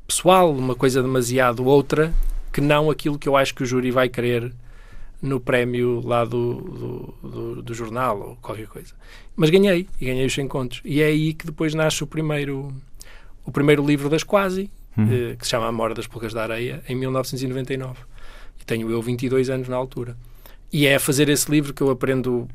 pessoal, 0.09 0.51
uma 0.51 0.73
coisa 0.75 1.01
demasiado 1.03 1.63
outra, 1.65 2.11
que 2.51 2.59
não 2.59 2.89
aquilo 2.89 3.17
que 3.19 3.29
eu 3.29 3.37
acho 3.37 3.53
que 3.53 3.61
o 3.61 3.65
júri 3.65 3.91
vai 3.91 4.09
querer 4.09 4.51
no 5.21 5.39
prémio 5.39 6.01
lá 6.03 6.25
do, 6.25 6.53
do, 7.21 7.29
do- 7.29 7.61
do 7.61 7.73
jornal 7.75 8.19
ou 8.19 8.35
qualquer 8.37 8.67
coisa. 8.67 8.93
Mas 9.35 9.49
ganhei, 9.51 9.87
e 10.01 10.05
ganhei 10.05 10.25
os 10.25 10.33
100 10.33 10.47
contos. 10.47 10.81
E 10.83 11.01
é 11.01 11.05
aí 11.05 11.33
que 11.33 11.45
depois 11.45 11.75
nasce 11.75 12.03
o 12.03 12.07
primeiro, 12.07 12.73
o 13.45 13.51
primeiro 13.51 13.85
livro 13.85 14.09
das 14.09 14.23
Quasi, 14.23 14.71
eh, 14.97 15.35
que 15.37 15.45
se 15.45 15.51
chama 15.51 15.67
A 15.67 15.71
Mora 15.71 15.93
das 15.93 16.07
Pulgas 16.07 16.33
da 16.33 16.41
Areia, 16.43 16.83
em 16.89 16.95
1999. 16.95 17.99
E 18.59 18.65
tenho 18.65 18.89
eu 18.89 19.01
22 19.01 19.49
anos 19.49 19.67
na 19.69 19.75
altura. 19.77 20.17
E 20.73 20.87
é 20.87 20.95
a 20.95 20.99
fazer 20.99 21.29
esse 21.29 21.49
livro 21.51 21.73
que 21.73 21.81
eu 21.83 21.89
aprendo, 21.91 22.47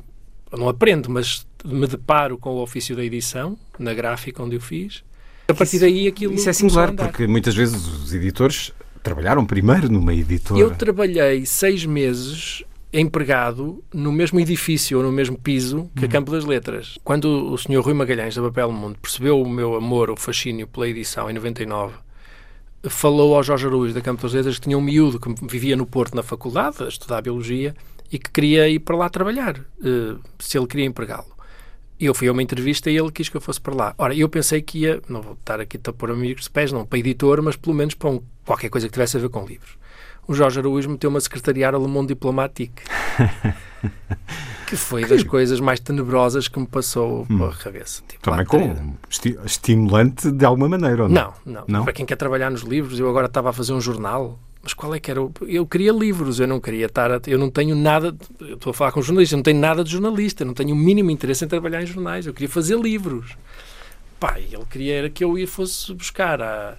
não 0.53 0.69
aprendo, 0.69 1.09
mas 1.09 1.47
me 1.65 1.87
deparo 1.87 2.37
com 2.37 2.51
o 2.51 2.63
ofício 2.63 2.97
da 2.97 3.05
edição, 3.05 3.57
na 3.79 3.95
gráfica 3.95 4.43
onde 4.43 4.57
eu 4.57 4.61
fiz. 4.61 5.05
A 5.47 5.55
partir 5.55 5.79
daí 5.79 6.09
aquilo 6.09 6.35
Isso 6.35 6.49
é 6.49 6.53
singular, 6.53 6.93
porque 6.93 7.27
muitas 7.27 7.55
vezes 7.55 7.87
os 7.87 8.15
editores 8.15 8.73
trabalharam 9.03 9.45
primeiro 9.45 9.91
numa 9.91 10.15
editora. 10.15 10.59
Eu 10.59 10.71
trabalhei 10.75 11.45
seis 11.45 11.85
meses 11.85 12.65
empregado 12.93 13.83
no 13.93 14.13
mesmo 14.13 14.39
edifício 14.39 14.99
ou 14.99 15.05
no 15.05 15.11
mesmo 15.11 15.37
piso 15.37 15.91
que 15.97 16.05
a 16.05 16.09
Campo 16.09 16.31
das 16.31 16.45
Letras. 16.45 16.97
Quando 17.03 17.53
o 17.53 17.59
Sr. 17.59 17.81
Rui 17.81 17.93
Magalhães 17.93 18.37
da 18.37 18.43
Papel 18.43 18.71
Mundo 18.71 18.97
percebeu 19.03 19.41
o 19.41 19.49
meu 19.49 19.75
amor, 19.75 20.11
o 20.11 20.17
fascínio 20.17 20.67
pela 20.69 20.89
edição 20.89 21.29
em 21.29 21.35
99, 21.35 21.95
falou 22.85 23.35
ao 23.35 23.43
Jorge 23.43 23.67
Araújo 23.67 23.93
da 23.93 24.01
Campo 24.01 24.23
das 24.23 24.33
Letras 24.33 24.57
que 24.57 24.63
tinha 24.63 24.79
um 24.79 24.81
miúdo 24.81 25.19
que 25.19 25.35
vivia 25.47 25.77
no 25.77 25.87
Porto 25.87 26.15
na 26.15 26.23
faculdade 26.23 26.85
a 26.85 26.89
estudar 26.89 27.21
Biologia 27.21 27.75
e 28.13 28.19
que 28.19 28.31
queria 28.31 28.69
ir 28.69 28.79
para 28.79 28.97
lá 28.97 29.09
trabalhar, 29.09 29.59
eh, 29.59 30.15
se 30.39 30.57
ele 30.57 30.67
queria 30.67 30.87
empregá-lo. 30.87 31.34
E 31.99 32.07
eu 32.07 32.15
fui 32.15 32.27
a 32.29 32.33
uma 32.33 32.43
entrevista 32.43 32.91
e 32.91 32.97
ele 32.97 33.11
quis 33.13 33.29
que 33.29 33.37
eu 33.37 33.41
fosse 33.41 33.61
para 33.61 33.75
lá. 33.75 33.95
Ora, 33.97 34.15
eu 34.15 34.29
pensei 34.29 34.61
que 34.61 34.79
ia, 34.81 35.01
não 35.09 35.23
vou 35.23 35.35
estar 35.35 35.61
aqui 35.61 35.79
a 35.83 35.93
pôr 35.93 36.11
amigos 36.11 36.45
de 36.45 36.51
pés, 36.51 36.73
não, 36.73 36.85
para 36.85 36.99
editor, 36.99 37.41
mas 37.43 37.55
pelo 37.57 37.75
menos 37.75 37.95
para 37.95 38.11
um, 38.11 38.21
qualquer 38.45 38.69
coisa 38.69 38.89
que 38.89 38.93
tivesse 38.93 39.17
a 39.17 39.21
ver 39.21 39.29
com 39.29 39.47
livros. 39.47 39.77
O 40.27 40.35
Jorge 40.35 40.59
Araújo 40.59 40.89
meteu-me 40.91 41.17
a 41.19 41.21
secretariar 41.21 41.75
a 41.75 41.79
Le 41.79 41.87
Monde 41.87 42.09
Diplomatique, 42.09 42.83
que 44.67 44.77
foi 44.77 45.05
das 45.07 45.23
coisas 45.23 45.61
mais 45.61 45.79
tenebrosas 45.81 46.49
que 46.49 46.59
me 46.59 46.67
passou 46.67 47.27
pela 47.27 47.55
cabeça. 47.55 48.03
Tipo, 48.09 48.23
Também 48.31 48.47
com 48.47 48.95
esti- 49.11 49.39
estimulante 49.45 50.31
de 50.31 50.45
alguma 50.45 50.69
maneira, 50.69 51.05
ou 51.05 51.09
não? 51.09 51.35
não, 51.45 51.53
não, 51.55 51.65
Não? 51.69 51.85
Para 51.85 51.93
quem 51.93 52.07
quer 52.07 52.17
trabalhar 52.17 52.51
nos 52.51 52.63
livros, 52.63 52.99
eu 52.99 53.09
agora 53.09 53.27
estava 53.27 53.51
a 53.51 53.53
fazer 53.53 53.73
um 53.73 53.81
jornal. 53.81 54.39
Mas 54.65 54.75
qual 54.75 54.95
é 54.95 54.99
que 54.99 55.11
era? 55.11 55.23
o- 55.23 55.33
Eu 55.47 55.67
queria 55.67 55.93
livros, 55.93 56.41
eu 56.41 56.47
não 56.49 56.59
queria 56.59 56.87
estar. 56.87 57.11
A... 57.13 57.21
Eu 57.27 57.39
não 57.39 57.51
tenho 57.51 57.77
nada. 57.77 58.17
Eu 58.41 58.55
estou 58.55 58.71
a 58.71 58.75
falar 58.75 58.91
com 58.93 59.01
jornalistas, 59.03 59.33
eu 59.33 59.37
não 59.39 59.43
tenho 59.45 59.61
nada 59.61 59.85
de 59.85 59.91
jornalista, 59.93 60.43
eu 60.43 60.47
não 60.47 60.55
tenho 60.55 60.75
o 60.75 60.79
mínimo 60.79 61.11
interesse 61.11 61.45
em 61.45 61.49
trabalhar 61.49 61.83
em 61.83 61.87
jornais. 61.87 62.27
Eu 62.27 62.33
queria 62.35 62.49
fazer 62.49 62.77
livros. 62.81 63.37
Pá, 64.19 64.39
ele 64.41 64.65
queria 64.71 64.95
era 64.95 65.11
que 65.11 65.23
eu 65.23 65.39
ia 65.39 65.47
fosse 65.47 65.93
buscar 65.95 66.41
à, 66.41 66.77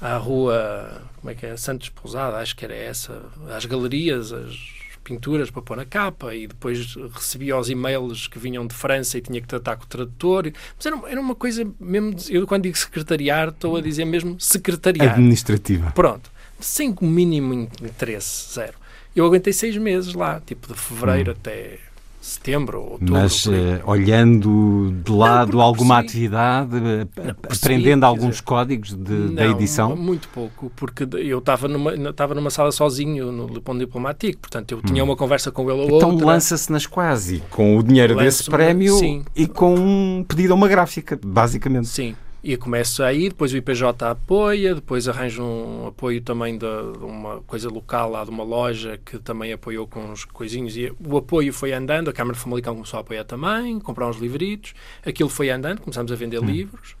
à 0.00 0.16
rua. 0.16 1.02
Como 1.20 1.30
é 1.30 1.34
que 1.34 1.46
é? 1.46 1.56
Santos 1.56 1.88
Pousada, 1.88 2.36
acho 2.38 2.56
que 2.56 2.64
era 2.64 2.74
essa. 2.74 3.22
Às 3.56 3.64
galerias, 3.64 4.32
as 4.32 4.56
pinturas 5.04 5.50
para 5.50 5.60
pôr 5.60 5.76
na 5.76 5.84
capa 5.84 6.34
e 6.34 6.46
depois 6.46 6.96
recebia 7.14 7.56
os 7.58 7.68
e-mails 7.68 8.26
que 8.26 8.38
vinham 8.38 8.66
de 8.66 8.74
França 8.74 9.18
e 9.18 9.20
tinha 9.20 9.38
que 9.40 9.46
tratar 9.46 9.76
com 9.76 9.84
o 9.84 9.86
tradutor. 9.86 10.50
Mas 10.76 10.86
era, 10.86 10.98
era 11.10 11.20
uma 11.20 11.34
coisa 11.34 11.64
mesmo. 11.78 12.14
Eu, 12.30 12.46
quando 12.46 12.62
digo 12.62 12.76
secretariar, 12.76 13.48
estou 13.50 13.76
a 13.76 13.80
dizer 13.82 14.04
mesmo 14.06 14.40
secretariar. 14.40 15.12
Administrativa. 15.12 15.90
Pronto. 15.92 16.32
Sem 16.60 16.94
o 17.00 17.04
mínimo 17.06 17.52
in- 17.54 17.68
interesse, 17.82 18.52
zero. 18.54 18.74
Eu 19.14 19.26
aguentei 19.26 19.52
seis 19.52 19.76
meses 19.76 20.14
lá, 20.14 20.40
tipo 20.44 20.72
de 20.72 20.74
fevereiro 20.78 21.32
até 21.32 21.78
setembro 22.20 22.80
ou 22.80 22.90
outubro. 22.92 23.12
Mas 23.12 23.46
eh, 23.46 23.82
olhando 23.84 24.94
de 25.04 25.12
lado 25.12 25.50
porque 25.52 25.62
alguma 25.62 25.96
percebi- 26.00 26.08
atividade, 26.26 26.76
eh, 27.18 27.34
aprendendo 27.50 28.00
quer 28.00 28.06
alguns 28.06 28.30
dizer, 28.30 28.42
códigos 28.44 28.94
de- 28.94 29.28
da 29.34 29.44
Não, 29.44 29.50
edição, 29.52 29.94
Muito 29.94 30.26
pouco, 30.28 30.72
porque 30.74 31.06
eu 31.18 31.38
estava 31.38 31.68
numa, 31.68 31.92
estava 32.08 32.34
numa 32.34 32.48
sala 32.48 32.72
sozinho 32.72 33.30
no 33.30 33.46
Le 33.46 33.60
Pont 33.60 33.78
Diplomatique, 33.78 34.38
portanto 34.38 34.72
eu 34.72 34.80
tinha 34.82 35.04
uma 35.04 35.14
conversa 35.16 35.52
com 35.52 35.70
ele 35.70 35.80
ou 35.82 35.96
então 35.98 36.12
outra. 36.12 36.26
lança-se 36.26 36.72
nas 36.72 36.86
quase 36.86 37.42
com 37.50 37.76
o 37.76 37.82
dinheiro 37.82 38.16
desse 38.16 38.44
prémio 38.50 38.96
sim. 38.98 39.22
e 39.36 39.46
com 39.46 39.74
um 39.74 40.24
pedido 40.26 40.54
a 40.54 40.56
uma 40.56 40.66
gráfica, 40.66 41.18
basicamente. 41.22 41.88
Sim. 41.88 42.16
E 42.46 42.58
começo 42.58 43.02
aí, 43.02 43.30
depois 43.30 43.54
o 43.54 43.56
IPJ 43.56 44.04
apoia, 44.04 44.74
depois 44.74 45.08
arranjo 45.08 45.42
um 45.42 45.86
apoio 45.86 46.20
também 46.20 46.58
de, 46.58 46.66
uma 47.00 47.40
coisa 47.46 47.70
local 47.70 48.10
lá 48.10 48.22
de 48.22 48.28
uma 48.28 48.44
loja 48.44 49.00
que 49.02 49.18
também 49.18 49.50
apoiou 49.50 49.86
com 49.86 50.00
uns 50.00 50.26
coisinhos. 50.26 50.76
E 50.76 50.92
o 51.02 51.16
apoio 51.16 51.54
foi 51.54 51.72
andando, 51.72 52.10
a 52.10 52.12
Câmara 52.12 52.36
de 52.36 52.42
Famalicão 52.42 52.74
começou 52.74 52.98
a 52.98 53.00
apoiar 53.00 53.24
também, 53.24 53.80
comprar 53.80 54.06
uns 54.06 54.18
livritos, 54.18 54.74
aquilo 55.06 55.30
foi 55.30 55.48
andando, 55.48 55.80
começamos 55.80 56.12
a 56.12 56.14
vender 56.16 56.42
livros. 56.42 56.96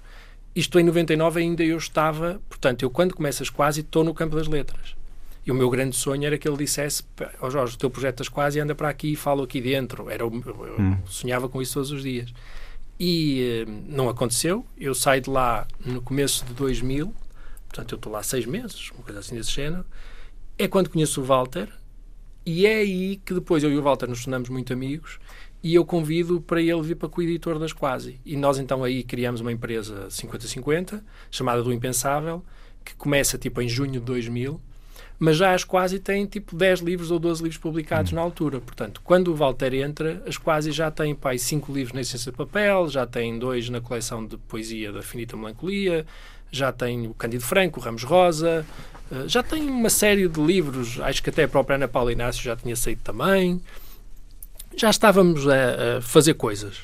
Isto 0.56 0.80
em 0.80 0.82
99 0.82 1.38
ainda 1.38 1.62
eu 1.62 1.76
estava, 1.76 2.40
portanto, 2.48 2.82
eu 2.82 2.88
quando 2.88 3.14
começo 3.14 3.42
as 3.42 3.50
quase 3.50 3.82
estou 3.82 4.02
no 4.02 4.14
campo 4.14 4.36
das 4.36 4.48
letras. 4.48 4.96
E 5.44 5.50
o 5.50 5.54
meu 5.54 5.68
grande 5.68 5.94
sonho 5.94 6.24
era 6.24 6.38
que 6.38 6.48
ele 6.48 6.56
dissesse: 6.56 7.02
Ó 7.38 7.50
Jorge, 7.50 7.74
o 7.74 7.78
teu 7.78 7.90
projeto 7.90 8.20
das 8.20 8.30
quase 8.30 8.58
anda 8.60 8.74
para 8.74 8.88
aqui 8.88 9.12
e 9.12 9.16
falo 9.16 9.42
aqui 9.42 9.60
dentro. 9.60 10.08
Era, 10.08 10.22
eu 10.22 10.32
eu 10.32 10.96
sonhava 11.04 11.50
com 11.50 11.60
isso 11.60 11.74
todos 11.74 11.90
os 11.90 12.02
dias. 12.02 12.32
E 12.98 13.64
eh, 13.66 13.70
não 13.88 14.08
aconteceu. 14.08 14.64
Eu 14.78 14.94
saio 14.94 15.20
de 15.22 15.30
lá 15.30 15.66
no 15.84 16.00
começo 16.00 16.44
de 16.44 16.54
2000, 16.54 17.12
portanto, 17.68 17.92
eu 17.92 17.96
estou 17.96 18.12
lá 18.12 18.22
seis 18.22 18.46
meses, 18.46 18.90
uma 18.92 19.02
coisa 19.02 19.20
assim 19.20 19.34
desse 19.34 19.50
género. 19.50 19.84
É 20.56 20.68
quando 20.68 20.88
conheço 20.88 21.20
o 21.20 21.24
Walter, 21.24 21.68
e 22.46 22.66
é 22.66 22.76
aí 22.76 23.16
que 23.24 23.32
depois 23.32 23.64
eu 23.64 23.72
e 23.72 23.78
o 23.78 23.82
Walter 23.82 24.06
nos 24.06 24.24
tornamos 24.24 24.48
muito 24.48 24.72
amigos. 24.72 25.18
E 25.62 25.74
eu 25.74 25.84
convido 25.84 26.42
para 26.42 26.60
ele 26.60 26.82
vir 26.82 26.94
para 26.94 27.08
co-editor 27.08 27.58
das 27.58 27.72
Quasi. 27.72 28.20
E 28.24 28.36
nós 28.36 28.58
então 28.58 28.84
aí 28.84 29.02
criamos 29.02 29.40
uma 29.40 29.50
empresa 29.50 30.08
50-50, 30.08 31.02
chamada 31.30 31.62
do 31.62 31.72
Impensável, 31.72 32.44
que 32.84 32.94
começa 32.94 33.38
tipo 33.38 33.62
em 33.62 33.68
junho 33.68 33.92
de 33.92 34.00
2000, 34.00 34.60
mas 35.24 35.38
já 35.38 35.54
as 35.54 35.64
Quasi 35.64 35.98
têm 35.98 36.26
tipo 36.26 36.54
10 36.54 36.80
livros 36.80 37.10
ou 37.10 37.18
12 37.18 37.42
livros 37.42 37.58
publicados 37.58 38.12
na 38.12 38.20
altura. 38.20 38.60
Portanto, 38.60 39.00
quando 39.02 39.28
o 39.28 39.34
Walter 39.34 39.72
entra, 39.72 40.22
as 40.26 40.36
Quasi 40.36 40.70
já 40.70 40.90
têm 40.90 41.14
pai, 41.14 41.38
5 41.38 41.72
livros 41.72 41.94
na 41.94 42.02
essência 42.02 42.30
de 42.30 42.36
papel, 42.36 42.90
já 42.90 43.06
têm 43.06 43.38
dois 43.38 43.70
na 43.70 43.80
coleção 43.80 44.26
de 44.26 44.36
poesia 44.36 44.92
da 44.92 45.00
Finita 45.00 45.34
Melancolia, 45.34 46.04
já 46.50 46.70
tem 46.70 47.06
o 47.06 47.14
Cândido 47.14 47.42
Franco, 47.42 47.80
o 47.80 47.82
Ramos 47.82 48.02
Rosa, 48.04 48.66
eh, 49.10 49.26
já 49.26 49.42
tem 49.42 49.62
uma 49.66 49.88
série 49.88 50.28
de 50.28 50.38
livros, 50.38 51.00
acho 51.00 51.22
que 51.22 51.30
até 51.30 51.44
a 51.44 51.48
própria 51.48 51.76
Ana 51.76 51.88
Paula 51.88 52.12
Inácio 52.12 52.42
já 52.42 52.54
tinha 52.54 52.76
saído 52.76 53.00
também. 53.02 53.62
Já 54.76 54.90
estávamos 54.90 55.48
a, 55.48 55.96
a 55.96 56.02
fazer 56.02 56.34
coisas. 56.34 56.82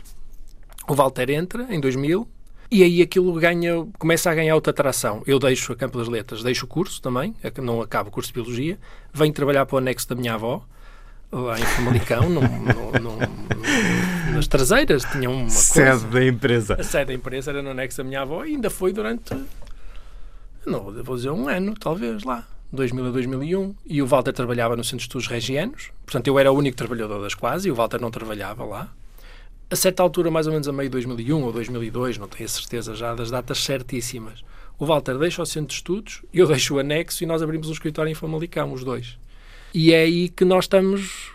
O 0.88 0.94
Walter 0.94 1.28
entra 1.28 1.66
em 1.68 1.78
2000 1.78 2.26
e 2.70 2.82
aí 2.82 3.02
aquilo 3.02 3.32
ganha, 3.34 3.86
começa 3.98 4.30
a 4.30 4.34
ganhar 4.34 4.54
outra 4.54 4.70
atração. 4.70 5.22
Eu 5.26 5.38
deixo 5.38 5.72
a 5.72 5.76
Campo 5.76 5.98
das 5.98 6.08
Letras, 6.08 6.42
deixo 6.42 6.64
o 6.64 6.68
curso 6.68 7.00
também, 7.02 7.34
a- 7.42 7.60
não 7.60 7.80
acabo 7.82 8.08
o 8.08 8.12
curso 8.12 8.28
de 8.28 8.34
Biologia, 8.34 8.78
venho 9.12 9.32
trabalhar 9.32 9.66
para 9.66 9.74
o 9.76 9.78
anexo 9.78 10.08
da 10.08 10.14
minha 10.14 10.34
avó, 10.34 10.64
lá 11.32 11.58
em 11.58 11.62
Famalicão, 11.62 12.28
num- 12.28 12.40
num- 12.40 13.00
num- 13.02 14.34
nas 14.34 14.46
traseiras, 14.46 15.04
tinha 15.04 15.28
uma 15.30 15.48
Sede 15.50 15.90
coisa. 15.90 16.08
da 16.08 16.24
empresa. 16.26 16.76
A 16.78 16.82
sede 16.84 17.06
da 17.06 17.14
empresa 17.14 17.50
era 17.50 17.62
no 17.62 17.70
anexo 17.70 17.98
da 17.98 18.04
minha 18.04 18.22
avó 18.22 18.44
e 18.44 18.50
ainda 18.54 18.70
foi 18.70 18.92
durante, 18.92 19.34
não 20.66 20.92
vou 21.02 21.16
dizer 21.16 21.30
um 21.30 21.48
ano, 21.48 21.74
talvez, 21.78 22.22
lá. 22.24 22.46
2000 22.72 23.06
a 23.06 23.10
2001. 23.10 23.74
E 23.84 24.00
o 24.00 24.06
Walter 24.06 24.32
trabalhava 24.32 24.76
no 24.76 24.84
Centro 24.84 24.98
de 24.98 25.02
Estudos 25.04 25.26
Regianos. 25.26 25.90
Portanto, 26.06 26.28
eu 26.28 26.38
era 26.38 26.52
o 26.52 26.56
único 26.56 26.76
trabalhador 26.76 27.20
das 27.20 27.34
quase 27.34 27.66
e 27.68 27.72
o 27.72 27.74
Walter 27.74 28.00
não 28.00 28.12
trabalhava 28.12 28.64
lá. 28.64 28.88
A 29.70 29.76
certa 29.76 30.02
altura, 30.02 30.32
mais 30.32 30.48
ou 30.48 30.52
menos 30.52 30.66
a 30.66 30.72
meio 30.72 30.88
de 30.88 30.94
2001 30.94 31.42
ou 31.44 31.52
2002, 31.52 32.18
não 32.18 32.26
tenho 32.26 32.44
a 32.44 32.48
certeza 32.48 32.92
já 32.92 33.14
das 33.14 33.30
datas 33.30 33.62
certíssimas, 33.62 34.42
o 34.76 34.84
Walter 34.84 35.16
deixa 35.16 35.42
o 35.42 35.46
Centro 35.46 35.68
de 35.68 35.74
Estudos, 35.74 36.22
eu 36.34 36.46
deixo 36.48 36.74
o 36.74 36.78
anexo 36.80 37.22
e 37.22 37.26
nós 37.26 37.40
abrimos 37.40 37.68
um 37.68 37.72
escritório 37.72 38.10
em 38.10 38.14
Famalicão, 38.14 38.72
os 38.72 38.82
dois. 38.82 39.16
E 39.72 39.92
é 39.92 40.02
aí 40.02 40.28
que 40.28 40.44
nós 40.44 40.64
estamos 40.64 41.30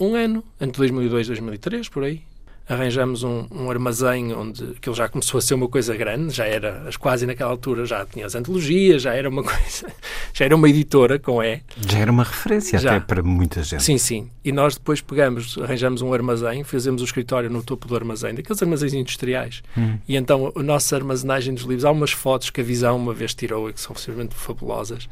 um 0.00 0.14
ano, 0.14 0.42
entre 0.58 0.78
2002 0.78 1.26
e 1.26 1.30
2003, 1.30 1.88
por 1.90 2.04
aí. 2.04 2.22
Arranjamos 2.66 3.22
um, 3.22 3.46
um 3.50 3.70
armazém 3.70 4.32
onde 4.32 4.64
aquilo 4.76 4.94
já 4.94 5.06
começou 5.08 5.38
a 5.38 5.42
ser 5.42 5.54
uma 5.54 5.68
coisa 5.68 5.94
grande, 5.94 6.34
já 6.34 6.46
era, 6.46 6.88
as 6.88 6.96
quase 6.96 7.26
naquela 7.26 7.50
altura 7.50 7.84
já 7.84 8.06
tinha 8.06 8.24
as 8.24 8.34
antologias, 8.34 9.02
já 9.02 9.14
era 9.14 9.28
uma 9.28 9.42
coisa, 9.44 9.92
já 10.32 10.44
era 10.46 10.56
uma 10.56 10.68
editora 10.68 11.18
com 11.18 11.42
E. 11.42 11.60
Já 11.86 11.98
era 11.98 12.10
uma 12.10 12.24
referência 12.24 12.78
Já. 12.78 12.96
até 12.96 13.00
para 13.00 13.22
muita 13.22 13.62
gente. 13.62 13.82
Sim, 13.82 13.98
sim. 13.98 14.30
E 14.42 14.50
nós 14.50 14.76
depois 14.76 15.00
pegamos, 15.00 15.58
arranjamos 15.58 16.00
um 16.00 16.12
armazém, 16.12 16.64
fazemos 16.64 17.02
o 17.02 17.04
escritório 17.04 17.50
no 17.50 17.62
topo 17.62 17.86
do 17.86 17.94
armazém, 17.94 18.34
daqueles 18.34 18.62
armazéns 18.62 18.94
industriais. 18.94 19.62
E 20.08 20.16
então 20.16 20.52
a 20.56 20.62
nossa 20.62 20.96
armazenagem 20.96 21.54
dos 21.54 21.64
livros, 21.64 21.84
há 21.84 21.90
umas 21.90 22.12
fotos 22.12 22.48
que 22.50 22.60
a 22.60 22.64
Visão 22.64 22.96
uma 22.96 23.12
vez 23.12 23.34
tirou 23.34 23.68
e 23.68 23.72
que 23.72 23.80
são 23.80 23.92
absolutamente 23.92 24.34
fabulosas. 24.34 25.08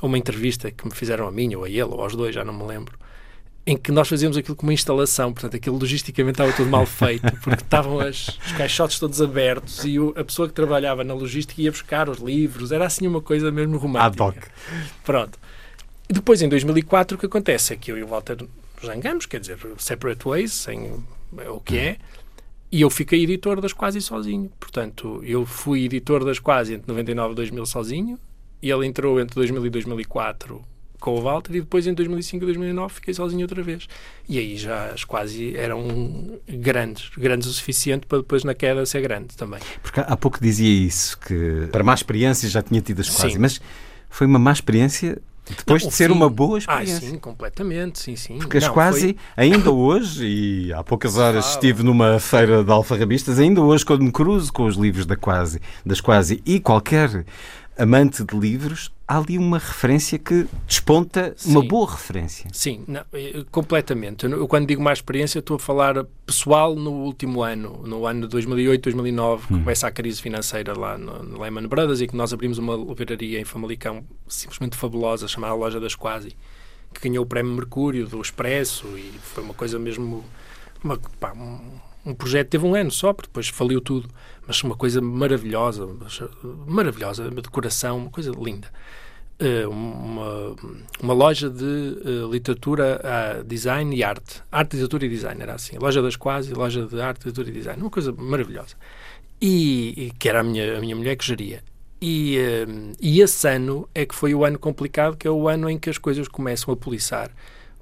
Uma 0.00 0.18
entrevista 0.18 0.70
que 0.70 0.84
me 0.84 0.94
fizeram 0.94 1.26
a 1.26 1.32
mim, 1.32 1.54
ou 1.54 1.64
a 1.64 1.68
ele, 1.68 1.82
ou 1.82 2.00
aos 2.00 2.14
dois, 2.14 2.34
já 2.34 2.44
não 2.44 2.52
me 2.52 2.64
lembro. 2.64 2.98
Em 3.64 3.76
que 3.76 3.92
nós 3.92 4.08
fazíamos 4.08 4.36
aquilo 4.36 4.56
como 4.56 4.70
uma 4.70 4.74
instalação, 4.74 5.32
portanto, 5.32 5.56
aquilo 5.56 5.78
logisticamente 5.78 6.34
estava 6.34 6.52
tudo 6.52 6.68
mal 6.68 6.84
feito, 6.84 7.32
porque 7.40 7.62
estavam 7.62 8.00
as, 8.00 8.28
os 8.28 8.52
caixotes 8.52 8.98
todos 8.98 9.22
abertos 9.22 9.84
e 9.84 10.00
o, 10.00 10.12
a 10.16 10.24
pessoa 10.24 10.48
que 10.48 10.54
trabalhava 10.54 11.04
na 11.04 11.14
logística 11.14 11.60
ia 11.60 11.70
buscar 11.70 12.08
os 12.08 12.18
livros, 12.18 12.72
era 12.72 12.86
assim 12.86 13.06
uma 13.06 13.20
coisa 13.20 13.52
mesmo 13.52 13.76
romântica. 13.78 14.24
Ad 14.24 14.36
hoc. 14.36 14.36
Pronto. 15.04 15.38
E 16.08 16.12
depois, 16.12 16.42
em 16.42 16.48
2004, 16.48 17.16
o 17.16 17.20
que 17.20 17.26
acontece 17.26 17.72
é 17.72 17.76
que 17.76 17.92
eu 17.92 17.96
e 17.96 18.02
o 18.02 18.08
Walter 18.08 18.36
zangamos, 18.84 19.26
quer 19.26 19.40
dizer, 19.40 19.58
separate 19.78 20.24
ways, 20.24 20.52
sem 20.52 21.04
é 21.38 21.48
o 21.48 21.60
que 21.60 21.78
é, 21.78 21.98
e 22.70 22.80
eu 22.80 22.90
fiquei 22.90 23.22
editor 23.22 23.60
das 23.60 23.72
Quase 23.72 24.00
sozinho. 24.00 24.50
Portanto, 24.58 25.22
eu 25.24 25.46
fui 25.46 25.84
editor 25.84 26.24
das 26.24 26.38
Quase 26.40 26.74
entre 26.74 26.88
99 26.88 27.32
e 27.32 27.36
2000 27.36 27.66
sozinho, 27.66 28.18
e 28.60 28.70
ele 28.70 28.86
entrou 28.86 29.20
entre 29.20 29.34
2000 29.36 29.66
e 29.66 29.70
2004 29.70 30.64
com 31.02 31.18
o 31.18 31.20
Walter 31.20 31.54
e 31.56 31.60
depois 31.60 31.86
em 31.86 31.92
2005 31.92 32.42
e 32.44 32.46
2009 32.46 32.94
fiquei 32.94 33.12
sozinho 33.12 33.42
outra 33.42 33.62
vez. 33.62 33.86
E 34.28 34.38
aí 34.38 34.56
já 34.56 34.86
as 34.86 35.04
quase 35.04 35.54
eram 35.56 36.38
grandes, 36.48 37.10
grandes 37.18 37.48
o 37.48 37.52
suficiente 37.52 38.06
para 38.06 38.18
depois 38.18 38.44
na 38.44 38.54
queda 38.54 38.86
ser 38.86 39.02
grande 39.02 39.36
também. 39.36 39.60
Porque 39.82 40.00
há 40.00 40.16
pouco 40.16 40.40
dizia 40.40 40.70
isso, 40.86 41.18
que 41.18 41.68
para 41.70 41.82
má 41.84 41.92
experiência 41.92 42.48
já 42.48 42.62
tinha 42.62 42.80
tido 42.80 43.00
as 43.00 43.10
quase, 43.10 43.34
Sim. 43.34 43.38
mas 43.38 43.60
foi 44.08 44.26
uma 44.26 44.38
má 44.38 44.52
experiência 44.52 45.20
depois 45.56 45.82
Não, 45.82 45.90
de 45.90 45.96
ser 45.96 46.06
sim. 46.08 46.12
uma 46.14 46.30
boa 46.30 46.54
Ah, 46.56 46.58
experiência. 46.58 47.10
sim, 47.10 47.18
completamente, 47.18 47.98
sim, 47.98 48.14
sim. 48.14 48.38
Porque 48.38 48.58
as 48.58 48.64
Não, 48.64 48.72
quase, 48.72 49.00
foi- 49.00 49.16
ainda 49.36 49.72
hoje, 49.72 50.24
e 50.24 50.72
há 50.72 50.84
poucas 50.84 51.16
horas 51.18 51.44
fala. 51.44 51.54
estive 51.56 51.82
numa 51.82 52.20
feira 52.20 52.62
de 52.62 52.70
alfarrabistas, 52.70 53.40
ainda 53.40 53.60
hoje, 53.60 53.84
quando 53.84 54.02
me 54.04 54.12
cruzo 54.12 54.52
com 54.52 54.64
os 54.66 54.76
livros 54.76 55.04
da 55.04 55.16
quase, 55.16 55.60
das 55.84 56.00
quase 56.00 56.40
e 56.46 56.60
qualquer 56.60 57.24
amante 57.76 58.22
de 58.22 58.38
livros, 58.38 58.92
há 59.08 59.18
ali 59.18 59.38
uma 59.38 59.58
referência 59.58 60.18
que 60.18 60.46
desponta 60.66 61.34
uma 61.46 61.60
Sim. 61.62 61.68
boa 61.68 61.90
referência. 61.90 62.50
Sim, 62.52 62.84
não, 62.86 63.02
eh, 63.12 63.44
completamente. 63.50 64.26
Eu, 64.26 64.46
quando 64.46 64.66
digo 64.66 64.82
má 64.82 64.92
experiência, 64.92 65.38
estou 65.38 65.56
a 65.56 65.58
falar 65.58 66.04
pessoal 66.26 66.74
no 66.74 66.90
último 66.90 67.42
ano, 67.42 67.82
no 67.86 68.06
ano 68.06 68.22
de 68.22 68.28
2008, 68.28 68.82
2009, 68.82 69.46
que 69.46 69.54
começa 69.54 69.86
a 69.86 69.90
crise 69.90 70.20
financeira 70.20 70.78
lá 70.78 70.98
no, 70.98 71.22
no 71.22 71.40
Lehman 71.40 71.66
Brothers 71.66 72.00
e 72.00 72.06
que 72.06 72.16
nós 72.16 72.32
abrimos 72.32 72.58
uma 72.58 72.74
livraria 72.76 73.40
em 73.40 73.44
Famalicão 73.44 74.04
simplesmente 74.28 74.76
fabulosa, 74.76 75.26
chamada 75.26 75.54
Loja 75.54 75.80
das 75.80 75.94
Quasi, 75.94 76.36
que 76.92 77.08
ganhou 77.08 77.24
o 77.24 77.26
prémio 77.26 77.52
Mercúrio 77.52 78.06
do 78.06 78.20
Expresso 78.20 78.86
e 78.98 79.12
foi 79.22 79.42
uma 79.42 79.54
coisa 79.54 79.78
mesmo. 79.78 80.24
Uma, 80.84 80.98
pá, 81.18 81.32
um, 81.32 81.60
um 82.04 82.14
projeto 82.14 82.48
teve 82.48 82.66
um 82.66 82.74
ano 82.74 82.90
só, 82.90 83.12
porque 83.12 83.28
depois 83.28 83.48
faliu 83.48 83.80
tudo, 83.80 84.08
mas 84.46 84.62
uma 84.62 84.76
coisa 84.76 85.00
maravilhosa, 85.00 85.84
eh, 85.84 86.28
maravilhosa, 86.66 87.28
uma 87.28 87.42
decoração, 87.42 87.98
uma 87.98 88.10
coisa 88.10 88.32
linda. 88.32 88.68
Eh, 89.38 89.66
uma, 89.66 90.56
uma 91.00 91.14
loja 91.14 91.48
de 91.48 91.64
eh, 91.64 92.28
literatura, 92.30 93.00
ah, 93.04 93.42
design 93.44 93.94
e 93.94 94.02
arte. 94.02 94.42
Arte, 94.50 94.72
literatura 94.72 95.06
e 95.06 95.08
design, 95.08 95.42
era 95.42 95.54
assim. 95.54 95.78
Loja 95.78 96.02
das 96.02 96.16
quase, 96.16 96.52
loja 96.52 96.86
de 96.86 97.00
arte, 97.00 97.18
literatura 97.18 97.48
e 97.48 97.52
design. 97.52 97.80
Uma 97.80 97.90
coisa 97.90 98.12
maravilhosa. 98.12 98.74
E, 99.40 100.06
e 100.06 100.10
que 100.18 100.28
era 100.28 100.40
a 100.40 100.42
minha, 100.42 100.78
a 100.78 100.80
minha 100.80 100.96
mulher 100.96 101.16
que 101.16 101.24
geria. 101.24 101.62
E, 102.00 102.36
e 103.00 103.20
esse 103.20 103.48
ano 103.48 103.88
é 103.94 104.04
que 104.04 104.14
foi 104.14 104.34
o 104.34 104.44
ano 104.44 104.58
complicado, 104.58 105.16
que 105.16 105.26
é 105.26 105.30
o 105.30 105.48
ano 105.48 105.70
em 105.70 105.78
que 105.78 105.88
as 105.88 105.98
coisas 105.98 106.26
começam 106.26 106.74
a 106.74 106.76
poliçar. 106.76 107.30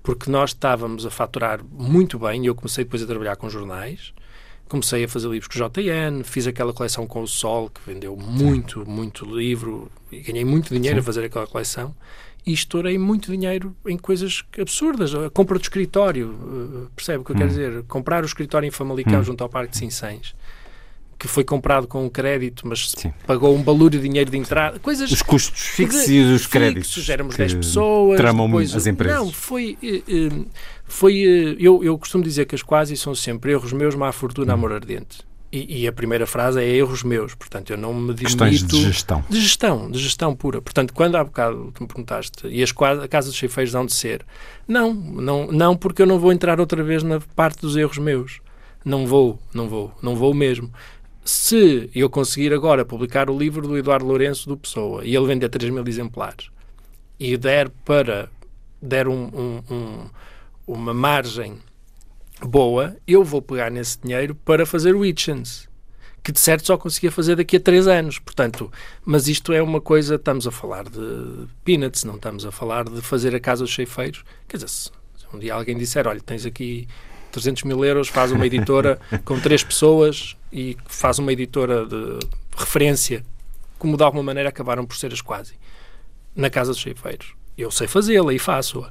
Porque 0.02 0.30
nós 0.30 0.50
estávamos 0.50 1.04
a 1.04 1.10
faturar 1.10 1.60
muito 1.64 2.18
bem, 2.18 2.44
e 2.44 2.46
eu 2.46 2.54
comecei 2.54 2.84
depois 2.84 3.02
a 3.02 3.06
trabalhar 3.06 3.36
com 3.36 3.48
jornais, 3.50 4.12
comecei 4.68 5.04
a 5.04 5.08
fazer 5.08 5.28
livros 5.28 5.48
com 5.48 5.62
o 5.62 5.68
JN, 5.68 6.22
fiz 6.24 6.46
aquela 6.46 6.72
coleção 6.72 7.06
com 7.06 7.22
o 7.22 7.26
Sol, 7.26 7.68
que 7.68 7.80
vendeu 7.84 8.16
muito, 8.16 8.88
muito 8.88 9.24
livro, 9.24 9.90
e 10.10 10.20
ganhei 10.20 10.44
muito 10.44 10.72
dinheiro 10.72 11.00
a 11.00 11.02
fazer 11.02 11.24
aquela 11.24 11.46
coleção, 11.46 11.94
e 12.46 12.52
estourei 12.52 12.96
muito 12.96 13.30
dinheiro 13.30 13.76
em 13.86 13.98
coisas 13.98 14.44
absurdas. 14.58 15.14
A 15.14 15.28
compra 15.28 15.58
do 15.58 15.62
escritório, 15.62 16.34
eh, 16.84 16.88
percebe 16.96 17.18
o 17.18 17.24
que 17.24 17.32
eu 17.32 17.36
quero 17.36 17.48
dizer? 17.48 17.82
Comprar 17.84 18.22
o 18.22 18.26
escritório 18.26 18.66
em 18.66 18.70
Famalicão, 18.70 19.22
junto 19.22 19.42
ao 19.42 19.50
Parque 19.50 19.72
de 19.72 19.78
Sinsães, 19.78 20.34
que 21.20 21.28
foi 21.28 21.44
comprado 21.44 21.86
com 21.86 22.06
um 22.06 22.08
crédito, 22.08 22.66
mas 22.66 22.92
Sim. 22.96 23.12
pagou 23.26 23.54
um 23.54 23.62
balúrdio 23.62 24.00
de 24.00 24.08
dinheiro 24.08 24.30
de 24.30 24.38
entrada, 24.38 24.78
coisas 24.78 25.10
Os 25.10 25.20
custos 25.20 25.60
fixos 25.60 26.08
e 26.08 26.18
os 26.20 26.46
créditos. 26.46 26.94
Fixos, 26.94 27.10
éramos 27.10 27.34
que 27.34 27.42
10 27.42 27.54
pessoas. 27.54 28.16
Tramam 28.16 28.46
depois, 28.46 28.74
as 28.74 28.86
empresas. 28.86 29.18
Não, 29.18 29.30
foi. 29.30 29.76
eh, 29.82 30.02
eh, 30.08 30.44
foi 30.86 31.18
eh, 31.22 31.56
eu, 31.60 31.84
eu 31.84 31.98
costumo 31.98 32.24
dizer 32.24 32.46
que 32.46 32.54
as 32.54 32.62
quase 32.62 32.96
são 32.96 33.14
sempre 33.14 33.52
erros 33.52 33.70
meus, 33.70 33.94
má 33.94 34.10
fortuna, 34.12 34.54
amor 34.54 34.72
ardente. 34.72 35.18
E, 35.52 35.82
e 35.82 35.86
a 35.86 35.92
primeira 35.92 36.26
frase 36.26 36.60
é 36.60 36.66
erros 36.66 37.02
meus, 37.02 37.34
portanto 37.34 37.70
eu 37.70 37.76
não 37.76 37.92
me 37.92 38.14
Questões 38.14 38.62
demito... 38.62 38.76
de 38.76 38.84
gestão. 38.84 39.24
De 39.28 39.40
gestão, 39.40 39.90
de 39.90 39.98
gestão 39.98 40.34
pura. 40.34 40.62
Portanto, 40.62 40.94
quando 40.94 41.16
há 41.16 41.24
bocado 41.24 41.70
tu 41.74 41.82
me 41.82 41.88
perguntaste, 41.88 42.46
e 42.46 42.62
as 42.62 42.70
a 42.70 43.08
Casa 43.08 43.28
dos 43.28 43.36
Cheifeiros 43.36 43.74
hão 43.74 43.84
de 43.84 43.92
ser? 43.92 44.24
Não, 44.66 44.94
não, 44.94 45.48
não, 45.48 45.76
porque 45.76 46.00
eu 46.00 46.06
não 46.06 46.18
vou 46.18 46.32
entrar 46.32 46.60
outra 46.60 46.82
vez 46.82 47.02
na 47.02 47.20
parte 47.34 47.60
dos 47.60 47.76
erros 47.76 47.98
meus. 47.98 48.40
Não 48.84 49.06
vou, 49.06 49.38
não 49.52 49.68
vou, 49.68 49.92
não 50.00 50.16
vou 50.16 50.32
mesmo. 50.32 50.70
Se 51.32 51.88
eu 51.94 52.10
conseguir 52.10 52.52
agora 52.52 52.84
publicar 52.84 53.30
o 53.30 53.38
livro 53.38 53.62
do 53.68 53.78
Eduardo 53.78 54.04
Lourenço 54.04 54.48
do 54.48 54.56
Pessoa 54.56 55.04
e 55.04 55.14
ele 55.14 55.26
vender 55.28 55.48
3 55.48 55.72
mil 55.72 55.86
exemplares 55.86 56.50
e 57.20 57.36
der 57.36 57.68
para 57.84 58.28
der 58.82 59.06
um, 59.06 59.30
um- 59.32 59.62
um- 59.70 60.10
uma 60.66 60.92
margem 60.92 61.56
boa, 62.42 62.96
eu 63.06 63.22
vou 63.22 63.40
pegar 63.40 63.70
nesse 63.70 64.00
dinheiro 64.00 64.34
para 64.34 64.66
fazer 64.66 64.96
o 64.96 65.04
Hitchens 65.04 65.68
que 66.20 66.32
de 66.32 66.40
certo 66.40 66.66
só 66.66 66.76
conseguia 66.76 67.12
fazer 67.12 67.36
daqui 67.36 67.58
a 67.58 67.60
três 67.60 67.86
anos. 67.86 68.18
Portanto, 68.18 68.68
mas 69.04 69.28
isto 69.28 69.52
é 69.52 69.62
uma 69.62 69.80
coisa, 69.80 70.16
estamos 70.16 70.48
a 70.48 70.50
falar 70.50 70.82
de 70.90 71.46
peanuts, 71.64 72.02
não 72.02 72.16
estamos 72.16 72.44
a 72.44 72.50
falar 72.50 72.84
de 72.84 73.00
fazer 73.02 73.36
a 73.36 73.40
casa 73.40 73.62
dos 73.62 73.72
cheifeiros. 73.72 74.24
Quer 74.48 74.56
dizer, 74.56 74.68
se 74.68 74.90
um 75.32 75.38
dia 75.38 75.54
alguém 75.54 75.78
disser, 75.78 76.08
olha, 76.08 76.20
tens 76.20 76.44
aqui 76.44 76.88
300 77.30 77.64
mil 77.64 77.84
euros, 77.84 78.08
faz 78.08 78.32
uma 78.32 78.46
editora 78.46 78.98
com 79.24 79.38
três 79.38 79.62
pessoas 79.62 80.36
e 80.52 80.76
faz 80.86 81.18
uma 81.18 81.32
editora 81.32 81.86
de 81.86 82.18
referência, 82.56 83.24
como 83.78 83.96
de 83.96 84.02
alguma 84.02 84.22
maneira 84.22 84.48
acabaram 84.48 84.84
por 84.84 84.96
ser 84.96 85.12
as 85.12 85.20
quase, 85.20 85.54
na 86.34 86.50
casa 86.50 86.72
dos 86.72 86.80
cheifeiros. 86.80 87.34
Eu 87.56 87.70
sei 87.70 87.86
fazê-la 87.86 88.32
e 88.32 88.38
faço-a. 88.38 88.90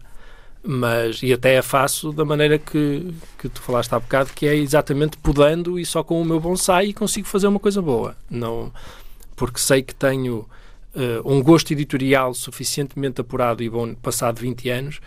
Mas, 0.61 1.23
e 1.23 1.31
até 1.31 1.57
a 1.57 1.63
faço 1.63 2.11
da 2.11 2.25
maneira 2.25 2.57
que, 2.57 3.13
que 3.37 3.47
tu 3.47 3.61
falaste 3.61 3.93
há 3.93 3.99
bocado, 3.99 4.31
que 4.35 4.45
é 4.45 4.55
exatamente 4.55 5.17
podando 5.17 5.79
e 5.79 5.85
só 5.85 6.03
com 6.03 6.21
o 6.21 6.25
meu 6.25 6.39
bonsai 6.39 6.91
consigo 6.91 7.27
fazer 7.27 7.47
uma 7.47 7.59
coisa 7.59 7.81
boa. 7.81 8.15
Não, 8.29 8.71
porque 9.37 9.57
sei 9.57 9.81
que 9.81 9.95
tenho 9.95 10.45
eh, 10.93 11.21
um 11.23 11.41
gosto 11.41 11.71
editorial 11.71 12.33
suficientemente 12.33 13.21
apurado 13.21 13.63
e 13.63 13.69
bom, 13.69 13.93
passado 13.95 14.39
20 14.39 14.69
anos, 14.69 14.99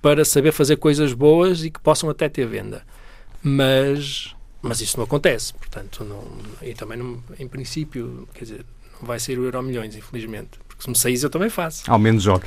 para 0.00 0.24
saber 0.24 0.52
fazer 0.52 0.76
coisas 0.76 1.12
boas 1.12 1.64
e 1.64 1.70
que 1.70 1.80
possam 1.80 2.08
até 2.08 2.28
ter 2.28 2.46
venda. 2.46 2.82
Mas, 3.42 4.34
mas 4.62 4.80
isso 4.80 4.96
não 4.96 5.04
acontece, 5.04 5.54
portanto, 5.54 6.04
não, 6.04 6.22
e 6.62 6.74
também, 6.74 6.98
não, 6.98 7.22
em 7.38 7.48
princípio, 7.48 8.28
quer 8.34 8.44
dizer, 8.44 8.66
não 9.00 9.06
vai 9.06 9.18
ser 9.18 9.38
o 9.38 9.44
Euro 9.44 9.62
Milhões, 9.62 9.96
infelizmente. 9.96 10.58
Porque 10.68 10.82
se 10.82 10.90
me 10.90 10.96
saís, 10.96 11.22
eu 11.22 11.30
também 11.30 11.48
faço. 11.50 11.90
Ao 11.90 11.98
menos 11.98 12.22
jogue. 12.22 12.46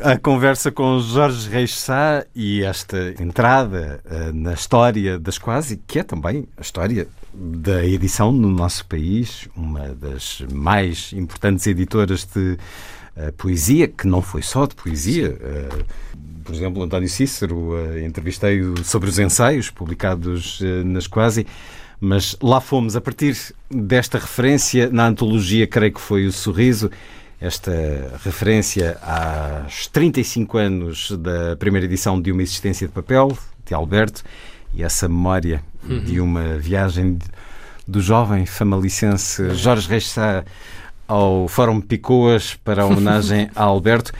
A 0.00 0.16
conversa 0.16 0.70
com 0.70 1.00
Jorge 1.00 1.48
Reis 1.48 1.76
Sá 1.76 2.24
e 2.32 2.62
esta 2.62 3.14
entrada 3.20 4.00
eh, 4.08 4.30
na 4.32 4.52
história 4.52 5.18
das 5.18 5.38
quase, 5.38 5.78
que 5.88 5.98
é 5.98 6.04
também 6.04 6.46
a 6.56 6.60
história 6.60 7.08
da 7.34 7.84
edição 7.84 8.30
no 8.30 8.48
nosso 8.48 8.86
país, 8.86 9.48
uma 9.56 9.88
das 9.88 10.42
mais 10.52 11.12
importantes 11.12 11.66
editoras 11.66 12.24
de 12.24 12.56
eh, 13.16 13.32
poesia, 13.32 13.88
que 13.88 14.06
não 14.06 14.22
foi 14.22 14.42
só 14.42 14.66
de 14.66 14.76
poesia. 14.76 15.36
eh, 15.40 15.84
por 16.48 16.54
exemplo, 16.54 16.82
António 16.82 17.10
Cícero, 17.10 17.76
eh, 17.76 18.06
entrevistei-o 18.06 18.82
sobre 18.82 19.10
os 19.10 19.18
ensaios 19.18 19.68
publicados 19.68 20.60
eh, 20.62 20.82
nas 20.82 21.06
quase, 21.06 21.46
mas 22.00 22.34
lá 22.42 22.58
fomos 22.58 22.96
a 22.96 23.02
partir 23.02 23.36
desta 23.70 24.18
referência. 24.18 24.88
Na 24.88 25.06
antologia, 25.06 25.66
creio 25.66 25.92
que 25.92 26.00
foi 26.00 26.24
o 26.24 26.32
Sorriso, 26.32 26.90
esta 27.38 27.70
referência 28.24 28.96
aos 29.02 29.88
35 29.88 30.56
anos 30.56 31.10
da 31.18 31.54
primeira 31.54 31.84
edição 31.84 32.18
de 32.18 32.32
Uma 32.32 32.42
Existência 32.42 32.86
de 32.86 32.94
Papel, 32.94 33.36
de 33.66 33.74
Alberto, 33.74 34.24
e 34.72 34.82
essa 34.82 35.06
memória 35.06 35.62
de 36.06 36.18
uma 36.18 36.56
viagem 36.56 37.18
do 37.86 38.00
jovem 38.00 38.46
famalicense 38.46 39.54
Jorge 39.54 39.86
Reis 39.86 40.08
Sá 40.08 40.44
ao 41.06 41.46
Fórum 41.46 41.78
Picoas 41.78 42.54
para 42.54 42.84
a 42.84 42.86
homenagem 42.86 43.50
a 43.54 43.64
Alberto. 43.64 44.12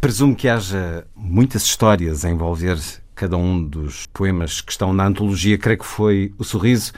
Presumo 0.00 0.34
que 0.34 0.48
haja 0.48 1.06
muitas 1.14 1.62
histórias 1.62 2.24
a 2.24 2.30
envolver 2.30 2.78
cada 3.14 3.36
um 3.36 3.62
dos 3.62 4.06
poemas 4.06 4.60
que 4.60 4.72
estão 4.72 4.92
na 4.92 5.06
antologia, 5.06 5.58
creio 5.58 5.78
que 5.78 5.86
foi 5.86 6.34
O 6.38 6.44
Sorriso. 6.44 6.92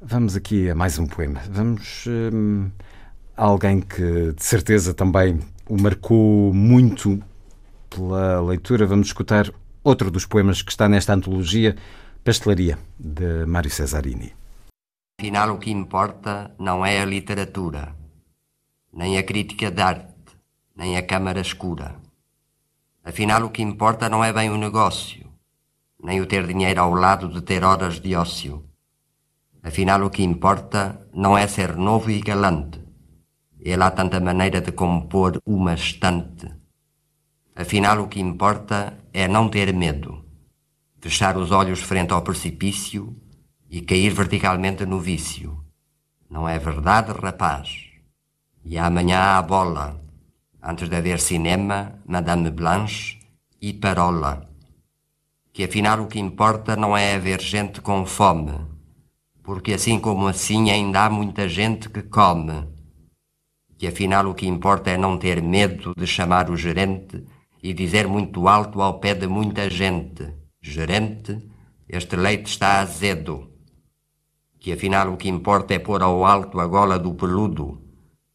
Vamos 0.00 0.36
aqui 0.36 0.70
a 0.70 0.74
mais 0.74 0.98
um 0.98 1.06
poema. 1.06 1.40
Vamos 1.50 2.04
hum, 2.06 2.70
a 3.36 3.44
alguém 3.44 3.80
que 3.80 4.32
de 4.32 4.44
certeza 4.44 4.94
também 4.94 5.40
o 5.68 5.80
marcou 5.80 6.52
muito 6.52 7.22
pela 7.90 8.40
leitura. 8.40 8.86
Vamos 8.86 9.08
escutar 9.08 9.52
outro 9.82 10.10
dos 10.10 10.26
poemas 10.26 10.62
que 10.62 10.70
está 10.70 10.88
nesta 10.88 11.14
antologia, 11.14 11.76
Pastelaria, 12.24 12.78
de 12.98 13.44
Mário 13.46 13.70
Cesarini. 13.70 14.32
Afinal, 15.20 15.54
o 15.54 15.58
que 15.58 15.70
importa 15.70 16.52
não 16.58 16.84
é 16.84 17.00
a 17.00 17.04
literatura, 17.04 17.94
nem 18.92 19.18
a 19.18 19.22
crítica 19.22 19.70
de 19.70 19.80
arte, 19.80 20.11
nem 20.74 20.96
a 20.96 21.02
câmara 21.02 21.40
escura. 21.40 21.96
Afinal, 23.04 23.44
o 23.44 23.50
que 23.50 23.62
importa 23.62 24.08
não 24.08 24.24
é 24.24 24.32
bem 24.32 24.50
o 24.50 24.56
negócio, 24.56 25.28
nem 26.02 26.20
o 26.20 26.26
ter 26.26 26.46
dinheiro 26.46 26.80
ao 26.80 26.94
lado 26.94 27.28
de 27.28 27.40
ter 27.42 27.64
horas 27.64 28.00
de 28.00 28.14
ócio. 28.14 28.64
Afinal, 29.62 30.02
o 30.02 30.10
que 30.10 30.22
importa 30.22 31.06
não 31.12 31.36
é 31.36 31.46
ser 31.46 31.76
novo 31.76 32.10
e 32.10 32.20
galante. 32.20 32.80
Ele 33.60 33.82
há 33.82 33.90
tanta 33.90 34.18
maneira 34.18 34.60
de 34.60 34.72
compor 34.72 35.40
uma 35.46 35.74
estante. 35.74 36.50
Afinal, 37.54 38.00
o 38.00 38.08
que 38.08 38.18
importa 38.18 38.98
é 39.12 39.28
não 39.28 39.48
ter 39.48 39.72
medo, 39.72 40.24
fechar 41.00 41.36
os 41.36 41.52
olhos 41.52 41.80
frente 41.80 42.12
ao 42.12 42.22
precipício 42.22 43.16
e 43.70 43.82
cair 43.82 44.12
verticalmente 44.12 44.84
no 44.84 44.98
vício. 44.98 45.62
Não 46.28 46.48
é 46.48 46.58
verdade, 46.58 47.12
rapaz? 47.12 47.90
E 48.64 48.78
amanhã 48.78 49.36
há 49.36 49.42
bola. 49.42 50.01
Antes 50.64 50.88
de 50.88 50.94
haver 50.94 51.18
cinema, 51.18 51.98
Madame 52.06 52.48
Blanche 52.48 53.18
e 53.60 53.72
Parola. 53.72 54.48
Que 55.52 55.64
afinal 55.64 56.02
o 56.02 56.06
que 56.06 56.20
importa 56.20 56.76
não 56.76 56.96
é 56.96 57.16
haver 57.16 57.40
gente 57.40 57.80
com 57.80 58.06
fome, 58.06 58.54
porque 59.42 59.72
assim 59.72 59.98
como 59.98 60.28
assim 60.28 60.70
ainda 60.70 61.04
há 61.04 61.10
muita 61.10 61.48
gente 61.48 61.88
que 61.88 62.02
come. 62.02 62.68
Que 63.76 63.88
afinal 63.88 64.28
o 64.28 64.34
que 64.34 64.46
importa 64.46 64.90
é 64.90 64.96
não 64.96 65.18
ter 65.18 65.42
medo 65.42 65.94
de 65.96 66.06
chamar 66.06 66.48
o 66.48 66.56
gerente 66.56 67.24
e 67.60 67.74
dizer 67.74 68.06
muito 68.06 68.46
alto 68.46 68.80
ao 68.80 69.00
pé 69.00 69.14
de 69.14 69.26
muita 69.26 69.68
gente: 69.68 70.32
Gerente, 70.60 71.44
este 71.88 72.14
leite 72.14 72.46
está 72.46 72.78
azedo. 72.78 73.50
Que 74.60 74.74
afinal 74.74 75.12
o 75.12 75.16
que 75.16 75.28
importa 75.28 75.74
é 75.74 75.80
pôr 75.80 76.02
ao 76.02 76.24
alto 76.24 76.60
a 76.60 76.66
gola 76.68 77.00
do 77.00 77.12
peludo 77.14 77.82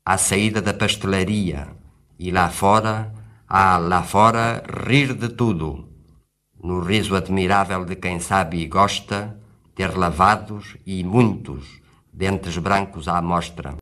à 0.03 0.17
saída 0.17 0.61
da 0.61 0.73
pastelaria 0.73 1.76
e 2.19 2.31
lá 2.31 2.49
fora, 2.49 3.13
há 3.47 3.77
lá 3.77 4.03
fora 4.03 4.63
rir 4.87 5.13
de 5.13 5.29
tudo, 5.29 5.87
no 6.61 6.81
riso 6.81 7.15
admirável 7.15 7.85
de 7.85 7.95
quem 7.95 8.19
sabe 8.19 8.57
e 8.57 8.67
gosta 8.67 9.37
ter 9.75 9.95
lavados 9.95 10.75
e 10.85 11.03
muitos 11.03 11.79
dentes 12.11 12.57
brancos 12.57 13.07
à 13.07 13.21
mostra. 13.21 13.75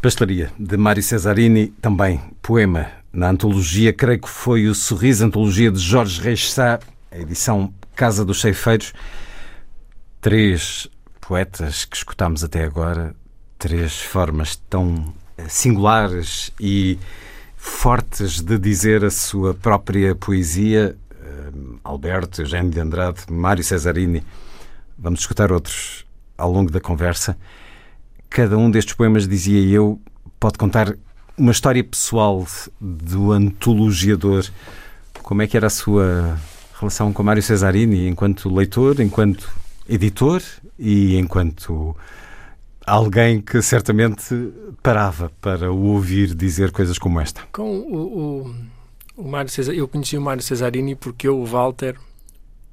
Pastelaria, 0.00 0.52
de 0.56 0.76
Mário 0.76 1.02
Cesarini, 1.02 1.68
também 1.82 2.20
poema 2.40 2.92
na 3.12 3.30
antologia, 3.30 3.92
creio 3.92 4.20
que 4.20 4.28
foi 4.28 4.68
o 4.68 4.74
Sorriso, 4.74 5.24
antologia 5.24 5.72
de 5.72 5.78
Jorge 5.78 6.20
Reis 6.20 6.52
Sá, 6.52 6.78
a 7.10 7.18
edição 7.18 7.72
Casa 7.96 8.24
dos 8.24 8.40
Ceifeiros. 8.40 8.92
Três 10.20 10.86
poetas 11.20 11.84
que 11.84 11.96
escutámos 11.96 12.44
até 12.44 12.62
agora, 12.62 13.16
três 13.58 14.00
formas 14.00 14.54
tão 14.54 15.14
singulares 15.48 16.50
e 16.60 16.98
fortes 17.56 18.40
de 18.40 18.58
dizer 18.58 19.04
a 19.04 19.10
sua 19.10 19.54
própria 19.54 20.14
poesia. 20.14 20.96
Eh, 21.10 21.50
Alberto, 21.84 22.42
Eugênio 22.42 22.70
de 22.70 22.80
Andrade, 22.80 23.20
Mário 23.30 23.64
Cesarini. 23.64 24.22
Vamos 24.98 25.20
escutar 25.20 25.52
outros 25.52 26.04
ao 26.38 26.50
longo 26.50 26.70
da 26.70 26.80
conversa. 26.80 27.36
Cada 28.30 28.56
um 28.56 28.70
destes 28.70 28.94
poemas, 28.94 29.26
dizia 29.26 29.60
eu, 29.68 30.00
pode 30.38 30.58
contar 30.58 30.96
uma 31.36 31.52
história 31.52 31.82
pessoal 31.82 32.46
do 32.80 33.32
antologiador. 33.32 34.46
Como 35.22 35.42
é 35.42 35.46
que 35.46 35.56
era 35.56 35.66
a 35.66 35.70
sua 35.70 36.38
relação 36.78 37.12
com 37.12 37.22
Mário 37.22 37.42
Cesarini 37.42 38.08
enquanto 38.08 38.54
leitor, 38.54 39.00
enquanto 39.00 39.48
editor 39.88 40.42
e 40.78 41.16
enquanto 41.16 41.96
alguém 42.86 43.40
que 43.40 43.60
certamente 43.60 44.52
parava 44.82 45.30
para 45.40 45.72
o 45.72 45.86
ouvir 45.86 46.34
dizer 46.34 46.70
coisas 46.70 46.98
como 46.98 47.20
esta. 47.20 47.42
Com 47.52 47.78
o, 47.80 48.46
o, 48.46 48.54
o 49.16 49.28
Mário 49.28 49.50
Cesar, 49.50 49.74
eu 49.74 49.88
conheci 49.88 50.16
o 50.16 50.20
Mário 50.20 50.42
Cesarini 50.42 50.94
porque 50.94 51.26
eu, 51.26 51.38
o 51.38 51.44
Walter, 51.44 51.96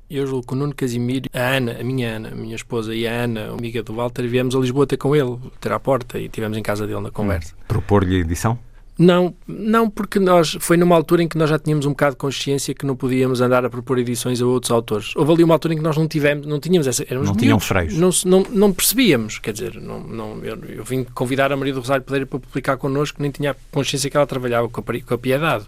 eu, 0.09 0.41
o 0.47 0.55
Nuno 0.55 0.75
Casimiro, 0.75 1.29
a 1.33 1.55
Ana, 1.57 1.79
a 1.79 1.83
minha 1.83 2.15
Ana, 2.15 2.29
a 2.29 2.35
minha 2.35 2.55
esposa 2.55 2.93
e 2.93 3.07
a 3.07 3.23
Ana, 3.23 3.51
amiga 3.51 3.81
do 3.81 3.95
Walter, 3.95 4.27
viemos 4.27 4.55
a 4.55 4.59
Lisboa 4.59 4.85
ter 4.85 4.97
com 4.97 5.15
ele, 5.15 5.39
ter 5.59 5.71
à 5.71 5.79
porta 5.79 6.19
e 6.19 6.29
tivemos 6.29 6.57
em 6.57 6.61
casa 6.61 6.85
dele 6.85 7.01
na 7.01 7.11
conversa. 7.11 7.53
Hum. 7.55 7.63
Propor-lhe 7.67 8.17
a 8.17 8.19
edição? 8.19 8.59
Não, 8.97 9.33
não, 9.47 9.89
porque 9.89 10.19
nós 10.19 10.55
foi 10.59 10.77
numa 10.77 10.95
altura 10.95 11.23
em 11.23 11.27
que 11.27 11.37
nós 11.37 11.49
já 11.49 11.57
tínhamos 11.57 11.85
um 11.85 11.89
bocado 11.89 12.11
de 12.11 12.17
consciência 12.17 12.73
que 12.73 12.85
não 12.85 12.95
podíamos 12.95 13.41
andar 13.41 13.65
a 13.65 13.69
propor 13.69 13.97
edições 13.97 14.41
a 14.41 14.45
outros 14.45 14.71
autores. 14.71 15.15
Houve 15.15 15.31
ali 15.33 15.43
uma 15.43 15.55
altura 15.55 15.73
em 15.73 15.77
que 15.77 15.83
nós 15.83 15.97
não 15.97 16.07
tivemos, 16.07 16.45
não 16.45 16.59
tínhamos 16.59 16.85
essa, 16.87 17.03
éramos 17.03 17.29
não 17.29 17.35
tinham 17.35 17.59
freios. 17.59 17.95
Não, 17.95 18.09
não, 18.25 18.45
não, 18.51 18.73
percebíamos, 18.73 19.39
quer 19.39 19.53
dizer, 19.53 19.81
não, 19.81 19.99
não, 19.99 20.43
eu, 20.43 20.57
eu, 20.65 20.83
vim 20.83 21.03
convidar 21.03 21.51
a 21.51 21.57
Maria 21.57 21.73
do 21.73 21.79
Rosário 21.79 22.03
Pereira 22.03 22.25
para 22.25 22.39
publicar 22.39 22.77
connosco, 22.77 23.21
nem 23.21 23.31
tinha 23.31 23.55
consciência 23.71 24.09
que 24.09 24.15
ela 24.17 24.27
trabalhava 24.27 24.69
com 24.69 24.81
a, 24.81 24.83
com 24.83 25.13
a 25.13 25.17
Piedade 25.17 25.65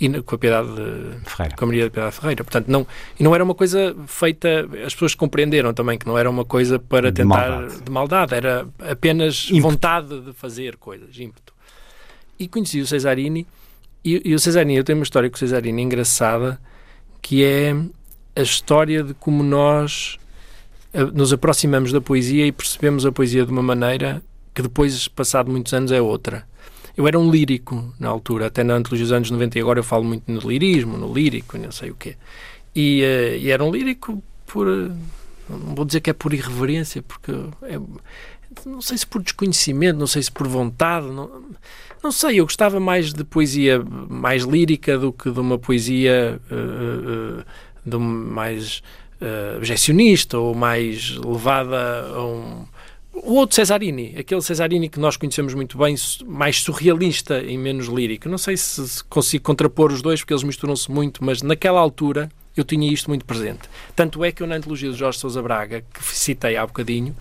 e 0.00 0.22
com 0.22 0.34
a 0.34 0.38
Piedade 0.38 0.68
Ferreira. 1.24 1.56
com 1.56 1.64
a 1.64 1.66
Maria 1.66 1.84
da 1.84 1.90
Piedade 1.90 2.16
Ferreira. 2.16 2.44
Portanto, 2.44 2.68
não, 2.68 2.86
e 3.18 3.22
não 3.24 3.34
era 3.34 3.42
uma 3.42 3.54
coisa 3.54 3.94
feita, 4.06 4.68
as 4.86 4.92
pessoas 4.92 5.14
compreenderam 5.14 5.74
também 5.74 5.98
que 5.98 6.06
não 6.06 6.16
era 6.16 6.30
uma 6.30 6.44
coisa 6.44 6.78
para 6.78 7.10
De 7.10 7.22
tentar 7.22 7.50
maldade. 7.50 7.82
de 7.82 7.90
maldade, 7.90 8.34
era 8.34 8.66
apenas 8.88 9.48
Ímpeto. 9.50 9.62
vontade 9.62 10.20
de 10.20 10.32
fazer 10.32 10.76
coisas, 10.76 11.18
ímpeto 11.18 11.51
e 12.42 12.48
conheci 12.48 12.80
o 12.80 12.86
Cesarini 12.86 13.46
e, 14.04 14.30
e, 14.30 14.34
o 14.34 14.38
Cesarini, 14.38 14.76
eu 14.76 14.84
tenho 14.84 14.98
uma 14.98 15.04
história 15.04 15.30
com 15.30 15.36
o 15.36 15.38
Cesarini 15.38 15.82
engraçada 15.82 16.60
que 17.20 17.44
é 17.44 17.74
a 18.34 18.42
história 18.42 19.02
de 19.02 19.14
como 19.14 19.42
nós 19.42 20.18
eh, 20.92 21.04
nos 21.04 21.32
aproximamos 21.32 21.92
da 21.92 22.00
poesia 22.00 22.46
e 22.46 22.52
percebemos 22.52 23.06
a 23.06 23.12
poesia 23.12 23.46
de 23.46 23.52
uma 23.52 23.62
maneira 23.62 24.22
que 24.54 24.60
depois, 24.60 25.08
passado 25.08 25.50
muitos 25.50 25.72
anos, 25.72 25.92
é 25.92 26.00
outra. 26.00 26.46
Eu 26.96 27.08
era 27.08 27.18
um 27.18 27.30
lírico 27.30 27.94
na 27.98 28.08
altura, 28.08 28.46
até 28.46 28.62
na 28.62 28.74
antologia 28.74 29.06
dos 29.06 29.12
anos 29.12 29.30
90 29.30 29.58
e 29.58 29.62
agora 29.62 29.78
eu 29.78 29.84
falo 29.84 30.04
muito 30.04 30.30
no 30.30 30.40
lirismo, 30.40 30.98
no 30.98 31.12
lírico, 31.12 31.56
não 31.56 31.72
sei 31.72 31.90
o 31.90 31.94
quê. 31.94 32.16
E, 32.74 33.02
uh, 33.02 33.38
e 33.38 33.50
era 33.50 33.64
um 33.64 33.70
lírico 33.70 34.22
por... 34.46 34.66
Uh, 34.66 34.92
não 35.48 35.74
vou 35.74 35.84
dizer 35.84 36.00
que 36.00 36.10
é 36.10 36.12
por 36.12 36.32
irreverência, 36.32 37.02
porque 37.02 37.32
é, 37.62 37.78
não 38.66 38.80
sei 38.80 38.98
se 38.98 39.06
por 39.06 39.22
desconhecimento, 39.22 39.98
não 39.98 40.06
sei 40.06 40.22
se 40.22 40.30
por 40.30 40.46
vontade, 40.46 41.06
não, 41.06 41.42
não 42.02 42.10
sei, 42.10 42.40
eu 42.40 42.44
gostava 42.44 42.80
mais 42.80 43.12
de 43.12 43.24
poesia 43.24 43.82
mais 44.08 44.42
lírica 44.42 44.98
do 44.98 45.12
que 45.12 45.30
de 45.30 45.38
uma 45.38 45.58
poesia 45.58 46.40
uh, 46.50 47.40
uh, 47.40 47.44
de 47.84 47.96
um 47.96 48.00
mais 48.00 48.82
uh, 49.20 49.56
objecionista 49.56 50.38
ou 50.38 50.54
mais 50.54 51.16
levada 51.16 52.06
a 52.14 52.24
um. 52.24 52.66
O 53.14 53.34
outro 53.34 53.54
Cesarini, 53.54 54.14
aquele 54.18 54.40
Cesarini 54.40 54.88
que 54.88 54.98
nós 54.98 55.18
conhecemos 55.18 55.52
muito 55.52 55.76
bem, 55.76 55.94
mais 56.26 56.62
surrealista 56.62 57.42
e 57.42 57.58
menos 57.58 57.86
lírico. 57.86 58.26
Não 58.26 58.38
sei 58.38 58.56
se 58.56 59.04
consigo 59.04 59.44
contrapor 59.44 59.92
os 59.92 60.00
dois, 60.00 60.20
porque 60.20 60.32
eles 60.32 60.42
misturam-se 60.42 60.90
muito, 60.90 61.22
mas 61.22 61.42
naquela 61.42 61.78
altura 61.78 62.30
eu 62.56 62.64
tinha 62.64 62.90
isto 62.90 63.10
muito 63.10 63.26
presente. 63.26 63.68
Tanto 63.94 64.24
é 64.24 64.32
que 64.32 64.42
eu, 64.42 64.46
na 64.46 64.56
antologia 64.56 64.90
de 64.90 64.96
Jorge 64.96 65.18
Sousa 65.18 65.42
Braga, 65.42 65.84
que 65.92 66.02
citei 66.02 66.56
há 66.56 66.66
bocadinho, 66.66 67.14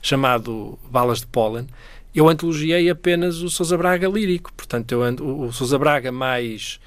chamado 0.00 0.78
Balas 0.88 1.20
de 1.20 1.26
Pólen, 1.26 1.66
eu 2.14 2.28
antologiei 2.28 2.90
apenas 2.90 3.40
o 3.42 3.48
Sousa 3.48 3.76
Braga 3.76 4.08
lírico. 4.08 4.52
Portanto, 4.52 4.92
eu, 4.92 5.00
o, 5.00 5.46
o 5.46 5.52
Sousa 5.52 5.78
Braga 5.78 6.12
mais 6.12 6.78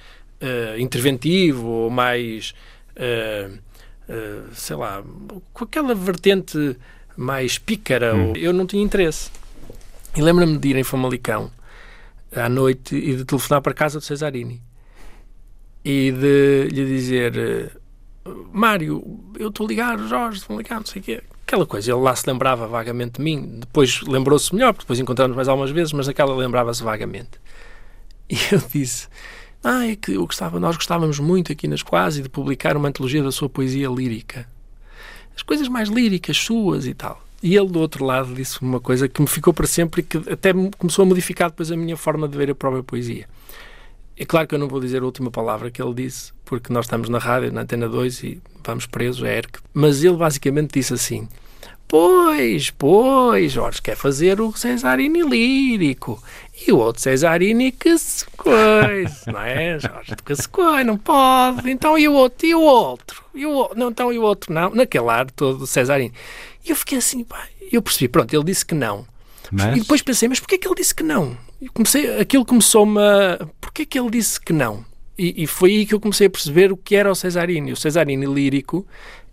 uh, 0.41 0.79
interventivo, 0.79 1.67
ou 1.67 1.89
mais, 1.89 2.53
uh, 2.95 3.53
uh, 3.53 4.53
sei 4.53 4.75
lá, 4.75 5.03
com 5.51 5.63
aquela 5.63 5.95
vertente 5.95 6.77
mais 7.17 7.57
pícara, 7.57 8.15
hum. 8.15 8.33
eu 8.35 8.53
não 8.53 8.67
tinha 8.67 8.83
interesse. 8.83 9.31
E 10.15 10.21
lembro-me 10.21 10.57
de 10.57 10.69
ir 10.69 10.75
em 10.75 10.83
Famalicão 10.83 11.51
à 12.31 12.47
noite 12.47 12.95
e 12.95 13.15
de 13.15 13.25
telefonar 13.25 13.61
para 13.61 13.73
casa 13.73 13.99
do 13.99 14.05
Cesarini 14.05 14.61
e 15.83 16.11
de 16.11 16.67
lhe 16.69 16.85
dizer 16.85 17.71
Mário, 18.51 19.23
eu 19.37 19.49
estou 19.49 19.65
a 19.65 19.69
ligar, 19.69 19.99
Jorge, 19.99 20.39
estou 20.39 20.55
a 20.55 20.57
ligar, 20.57 20.77
não 20.77 20.85
sei 20.85 21.01
o 21.01 21.05
quê 21.05 21.23
aquela 21.45 21.65
coisa. 21.65 21.91
Ele 21.91 22.01
lá 22.01 22.15
se 22.15 22.27
lembrava 22.27 22.67
vagamente 22.67 23.13
de 23.13 23.21
mim, 23.21 23.59
depois 23.59 24.01
lembrou-se 24.01 24.53
melhor, 24.53 24.73
porque 24.73 24.85
depois 24.85 24.99
encontramos 24.99 25.35
mais 25.35 25.47
algumas 25.47 25.71
vezes, 25.71 25.93
mas 25.93 26.09
aquela 26.09 26.35
lembrava-se 26.35 26.83
vagamente. 26.83 27.31
E 28.27 28.35
eu 28.51 28.59
disse: 28.73 29.07
Ah, 29.63 29.85
é 29.85 29.95
que 29.95 30.13
eu 30.13 30.25
gostava, 30.25 30.59
nós 30.59 30.75
gostávamos 30.75 31.19
muito 31.19 31.51
aqui 31.51 31.67
nas 31.67 31.83
Quase 31.83 32.23
de 32.23 32.27
publicar 32.27 32.75
uma 32.75 32.89
antologia 32.89 33.21
da 33.21 33.31
sua 33.31 33.47
poesia 33.47 33.87
lírica. 33.87 34.47
As 35.35 35.43
coisas 35.43 35.67
mais 35.67 35.89
líricas 35.89 36.35
suas 36.35 36.87
e 36.87 36.95
tal. 36.95 37.23
E 37.43 37.55
ele, 37.55 37.67
do 37.67 37.79
outro 37.79 38.03
lado, 38.03 38.33
disse 38.33 38.59
uma 38.63 38.79
coisa 38.79 39.07
que 39.07 39.21
me 39.21 39.27
ficou 39.27 39.53
para 39.53 39.67
sempre 39.67 40.01
e 40.01 40.03
que 40.03 40.17
até 40.31 40.51
começou 40.79 41.03
a 41.03 41.05
modificar 41.05 41.51
depois 41.51 41.71
a 41.71 41.77
minha 41.77 41.95
forma 41.95 42.27
de 42.27 42.35
ver 42.35 42.49
a 42.49 42.55
própria 42.55 42.81
poesia. 42.81 43.27
É 44.17 44.25
claro 44.25 44.47
que 44.47 44.55
eu 44.55 44.59
não 44.59 44.67
vou 44.67 44.79
dizer 44.79 45.01
a 45.01 45.05
última 45.05 45.29
palavra 45.29 45.69
que 45.69 45.81
ele 45.81 45.93
disse, 45.93 46.31
porque 46.45 46.71
nós 46.71 46.85
estamos 46.85 47.09
na 47.09 47.17
rádio, 47.17 47.51
na 47.51 47.61
Antena 47.61 47.89
2 47.89 48.23
e 48.23 48.41
vamos 48.63 48.85
presos, 48.85 49.23
é 49.23 49.37
ERC. 49.37 49.59
Mas 49.73 50.03
ele 50.03 50.15
basicamente 50.15 50.73
disse 50.73 50.93
assim: 50.93 51.27
Pois, 51.87 52.71
pois, 52.71 53.51
Jorge 53.51 53.81
quer 53.81 53.95
fazer 53.95 54.41
o 54.41 54.51
Cesarini 54.55 55.21
lírico. 55.21 56.21
E 56.65 56.71
o 56.71 56.77
outro 56.77 57.01
Cesarini 57.01 57.71
que 57.71 57.97
se 57.97 58.25
coisa, 58.37 59.21
não 59.31 59.41
é, 59.41 59.77
Jorge? 59.79 60.15
Que 60.25 60.35
se 60.35 60.47
coisa, 60.47 60.83
não 60.83 60.97
pode. 60.97 61.69
Então 61.69 61.97
e 61.97 62.07
o 62.07 62.13
outro? 62.13 62.47
E 62.47 62.55
o 62.55 62.61
outro? 62.61 63.23
E 63.33 63.45
o, 63.45 63.69
não, 63.75 63.89
então 63.89 64.11
e 64.11 64.17
o 64.17 64.23
outro? 64.23 64.53
Não, 64.53 64.69
naquele 64.71 65.09
ar 65.09 65.29
todo 65.29 65.59
do 65.59 65.67
Cesarini. 65.67 66.13
E 66.65 66.71
eu 66.71 66.75
fiquei 66.75 66.97
assim, 66.97 67.23
pá, 67.23 67.47
eu 67.71 67.81
percebi, 67.81 68.07
pronto, 68.07 68.33
ele 68.33 68.43
disse 68.43 68.65
que 68.65 68.73
não. 68.73 69.05
Mas... 69.51 69.77
E 69.77 69.79
depois 69.81 70.01
pensei, 70.01 70.27
mas 70.27 70.39
porquê 70.39 70.57
que 70.57 70.67
ele 70.67 70.75
disse 70.75 70.93
que 70.93 71.03
não? 71.03 71.37
Comecei, 71.73 72.19
aquilo 72.19 72.45
começou-me 72.45 72.99
a... 72.99 73.47
Porquê 73.59 73.85
que 73.85 73.99
ele 73.99 74.09
disse 74.09 74.39
que 74.39 74.53
não? 74.53 74.85
E, 75.17 75.43
e, 75.43 75.47
foi 75.47 75.71
aí 75.71 75.85
que 75.85 75.93
eu 75.93 75.99
comecei 75.99 76.27
a 76.27 76.29
perceber 76.29 76.71
o 76.71 76.77
que 76.77 76.95
era 76.95 77.09
o 77.09 77.15
Cesarini. 77.15 77.71
O 77.71 77.77
Cesarini 77.77 78.25
lírico 78.25 78.85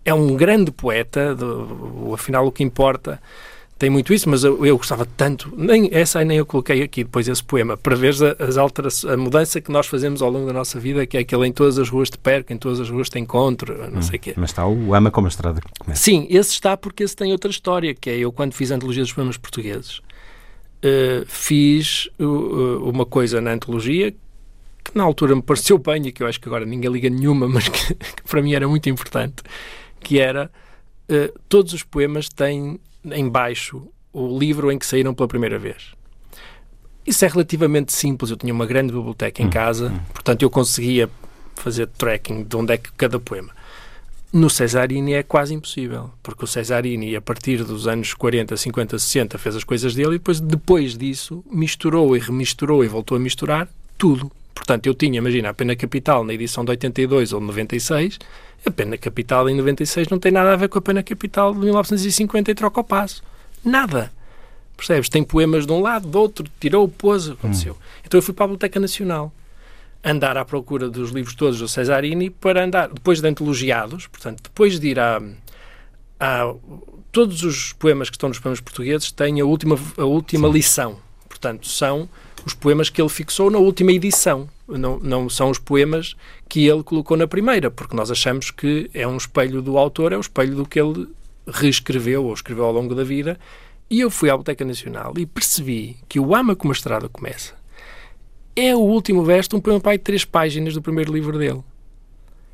é 0.05 0.13
um 0.13 0.35
grande 0.35 0.71
poeta, 0.71 1.35
do, 1.35 2.13
afinal 2.13 2.47
o 2.47 2.51
que 2.51 2.63
importa 2.63 3.21
tem 3.77 3.89
muito 3.89 4.13
isso, 4.13 4.29
mas 4.29 4.43
eu, 4.43 4.65
eu, 4.65 4.77
gostava 4.77 5.05
tanto, 5.05 5.51
nem 5.57 5.89
essa 5.91 6.19
aí 6.19 6.25
nem 6.25 6.37
eu 6.37 6.45
coloquei 6.45 6.83
aqui 6.83 7.03
depois 7.03 7.27
esse 7.27 7.43
poema, 7.43 7.75
para 7.75 7.95
ver 7.95 8.13
as 8.39 8.57
alterações, 8.57 9.13
a 9.13 9.17
mudança 9.17 9.59
que 9.59 9.71
nós 9.71 9.87
fazemos 9.87 10.21
ao 10.21 10.29
longo 10.29 10.47
da 10.47 10.53
nossa 10.53 10.79
vida, 10.79 11.05
que 11.05 11.17
é 11.17 11.21
aquele 11.21 11.47
em 11.47 11.51
todas 11.51 11.77
as 11.77 11.89
ruas 11.89 12.09
te 12.09 12.17
perco, 12.17 12.53
em 12.53 12.57
todas 12.57 12.79
as 12.79 12.89
ruas 12.89 13.09
te 13.09 13.19
encontro, 13.19 13.77
não 13.91 13.99
hum, 13.99 14.01
sei 14.01 14.17
o 14.17 14.19
quê. 14.19 14.33
Mas 14.37 14.51
está 14.51 14.65
o 14.65 14.93
Ama 14.93 15.11
como 15.11 15.27
a 15.27 15.29
Estrada 15.29 15.59
que 15.59 15.67
começa. 15.79 16.01
Sim, 16.01 16.27
esse 16.29 16.51
está 16.51 16.77
porque 16.77 17.03
esse 17.03 17.15
tem 17.15 17.31
outra 17.31 17.51
história, 17.51 17.93
que 17.93 18.09
é 18.09 18.17
eu 18.17 18.31
quando 18.31 18.53
fiz 18.53 18.71
a 18.71 18.75
antologia 18.75 19.03
dos 19.03 19.11
poemas 19.11 19.37
portugueses, 19.37 19.97
uh, 19.97 21.25
fiz 21.25 22.09
uh, 22.19 22.89
uma 22.89 23.05
coisa 23.05 23.41
na 23.41 23.51
antologia 23.51 24.11
que 24.11 24.97
na 24.97 25.03
altura 25.03 25.35
me 25.35 25.41
pareceu 25.41 25.77
bem 25.77 26.07
e 26.07 26.11
que 26.11 26.21
eu 26.21 26.27
acho 26.27 26.39
que 26.39 26.47
agora 26.47 26.65
ninguém 26.65 26.91
liga 26.91 27.09
nenhuma, 27.09 27.47
mas 27.49 27.67
que, 27.69 27.95
que 27.95 28.23
para 28.29 28.41
mim 28.41 28.53
era 28.53 28.67
muito 28.67 28.89
importante, 28.89 29.43
que 29.99 30.19
era 30.19 30.51
uh, 31.09 31.39
todos 31.49 31.73
os 31.73 31.83
poemas 31.83 32.29
têm 32.29 32.79
em 33.11 33.29
baixo 33.29 33.87
o 34.11 34.37
livro 34.37 34.71
em 34.71 34.77
que 34.77 34.85
saíram 34.85 35.13
pela 35.13 35.27
primeira 35.27 35.57
vez. 35.57 35.93
Isso 37.05 37.25
é 37.25 37.27
relativamente 37.27 37.91
simples. 37.91 38.31
Eu 38.31 38.37
tinha 38.37 38.53
uma 38.53 38.65
grande 38.65 38.93
biblioteca 38.93 39.41
em 39.41 39.47
hum, 39.47 39.49
casa, 39.49 39.89
hum. 39.89 39.99
portanto 40.13 40.43
eu 40.43 40.49
conseguia 40.49 41.09
fazer 41.55 41.87
tracking 41.87 42.43
de 42.43 42.55
onde 42.55 42.73
é 42.73 42.77
que 42.77 42.91
cada 42.93 43.19
poema. 43.19 43.51
No 44.31 44.49
Cesarini 44.49 45.13
é 45.13 45.21
quase 45.21 45.53
impossível, 45.53 46.09
porque 46.23 46.43
o 46.43 46.47
Cesarini, 46.47 47.15
a 47.15 47.21
partir 47.21 47.63
dos 47.63 47.87
anos 47.87 48.15
40, 48.15 48.57
50, 48.57 48.97
60, 48.97 49.37
fez 49.37 49.55
as 49.55 49.63
coisas 49.63 49.93
dele 49.93 50.15
e 50.15 50.17
depois, 50.17 50.39
depois 50.39 50.97
disso, 50.97 51.43
misturou 51.51 52.17
e 52.17 52.19
remisturou 52.19 52.83
e 52.83 52.87
voltou 52.87 53.15
a 53.15 53.19
misturar 53.19 53.69
tudo. 53.95 54.31
Portanto, 54.55 54.87
eu 54.87 54.95
tinha, 54.95 55.19
imagina, 55.19 55.49
a 55.49 55.53
Pena 55.53 55.75
Capital 55.75 56.23
na 56.23 56.33
edição 56.33 56.65
de 56.65 56.71
82 56.71 57.31
ou 57.31 57.41
96, 57.41 58.17
a 58.65 58.71
Pena 58.71 58.97
Capital 58.97 59.49
em 59.49 59.55
96 59.55 60.07
não 60.07 60.19
tem 60.19 60.31
nada 60.31 60.53
a 60.53 60.55
ver 60.55 60.69
com 60.69 60.77
a 60.77 60.81
Pena 60.81 61.03
Capital 61.03 61.53
de 61.53 61.59
1950 61.59 62.51
e 62.51 62.55
troca 62.55 62.79
o 62.79 62.83
passo. 62.83 63.23
Nada. 63.63 64.11
Percebes? 64.75 65.09
Tem 65.09 65.23
poemas 65.23 65.65
de 65.65 65.71
um 65.71 65.81
lado, 65.81 66.07
do 66.07 66.19
outro, 66.19 66.45
tirou, 66.59 66.87
pôs, 66.87 67.29
aconteceu. 67.29 67.73
Hum. 67.73 68.01
Então 68.05 68.17
eu 68.17 68.21
fui 68.21 68.33
para 68.33 68.45
a 68.45 68.47
Biblioteca 68.47 68.79
Nacional 68.79 69.31
andar 70.03 70.35
à 70.35 70.43
procura 70.43 70.89
dos 70.89 71.11
livros 71.11 71.33
todos 71.33 71.59
do 71.59 71.67
Cesarini 71.67 72.29
para 72.29 72.65
andar, 72.65 72.89
depois 72.89 73.21
de 73.21 73.27
antologiados, 73.27 74.07
portanto, 74.07 74.43
depois 74.43 74.79
de 74.79 74.89
ir 74.89 74.99
a, 74.99 75.21
a 76.19 76.53
todos 77.11 77.43
os 77.43 77.71
poemas 77.73 78.09
que 78.09 78.17
estão 78.17 78.27
nos 78.27 78.39
poemas 78.39 78.59
portugueses 78.59 79.11
têm 79.11 79.39
a 79.39 79.45
última, 79.45 79.79
a 79.97 80.03
última 80.03 80.47
lição. 80.47 80.97
Portanto, 81.29 81.67
são 81.67 82.09
os 82.45 82.53
poemas 82.53 82.89
que 82.89 83.01
ele 83.01 83.09
fixou 83.09 83.49
na 83.49 83.59
última 83.59 83.91
edição. 83.91 84.49
Não, 84.67 84.99
não 84.99 85.29
são 85.29 85.49
os 85.49 85.59
poemas 85.59 86.15
que 86.47 86.65
ele 86.65 86.83
colocou 86.83 87.17
na 87.17 87.27
primeira, 87.27 87.69
porque 87.69 87.95
nós 87.95 88.09
achamos 88.09 88.49
que 88.49 88.89
é 88.93 89.07
um 89.07 89.17
espelho 89.17 89.61
do 89.61 89.77
autor, 89.77 90.13
é 90.13 90.17
um 90.17 90.21
espelho 90.21 90.55
do 90.55 90.65
que 90.65 90.79
ele 90.79 91.07
reescreveu 91.45 92.25
ou 92.25 92.33
escreveu 92.33 92.65
ao 92.65 92.71
longo 92.71 92.95
da 92.95 93.03
vida. 93.03 93.37
E 93.89 93.99
eu 93.99 94.09
fui 94.09 94.29
à 94.29 94.33
Biblioteca 94.33 94.63
Nacional 94.63 95.13
e 95.17 95.25
percebi 95.25 95.97
que 96.07 96.19
o 96.19 96.33
Ama 96.33 96.55
como 96.55 96.71
a 96.71 96.75
Estrada 96.75 97.09
começa 97.09 97.53
é 98.55 98.75
o 98.75 98.79
último 98.79 99.23
verso 99.23 99.49
de 99.51 99.55
um 99.55 99.61
poema 99.61 99.79
pai 99.79 99.97
de 99.97 100.03
três 100.03 100.25
páginas 100.25 100.73
do 100.73 100.81
primeiro 100.81 101.11
livro 101.11 101.37
dele. 101.37 101.61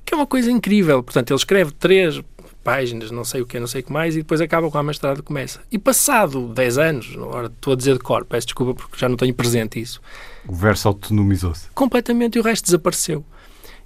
Que 0.05 0.13
é 0.13 0.17
uma 0.17 0.25
coisa 0.25 0.51
incrível. 0.51 1.03
Portanto, 1.03 1.31
ele 1.31 1.37
escreve 1.37 1.71
três 1.71 2.21
páginas, 2.63 3.11
não 3.11 3.23
sei 3.23 3.41
o 3.41 3.45
que, 3.45 3.59
não 3.59 3.67
sei 3.67 3.81
o 3.81 3.83
que 3.83 3.91
mais, 3.91 4.15
e 4.15 4.19
depois 4.19 4.41
acaba 4.41 4.69
com 4.69 4.77
a 4.77 4.83
mestrado 4.83 5.21
começa. 5.21 5.61
E 5.71 5.77
passado 5.77 6.47
10 6.47 6.77
anos, 6.77 7.11
agora 7.15 7.47
estou 7.47 7.73
a 7.73 7.75
dizer 7.75 7.93
de 7.93 7.99
cor, 7.99 8.25
peço 8.25 8.47
desculpa 8.47 8.73
porque 8.73 8.97
já 8.97 9.09
não 9.09 9.17
tenho 9.17 9.33
presente 9.33 9.79
isso. 9.79 10.01
O 10.49 10.53
verso 10.53 10.87
autonomizou-se. 10.87 11.69
Completamente 11.75 12.37
e 12.37 12.39
o 12.39 12.43
resto 12.43 12.65
desapareceu. 12.65 13.23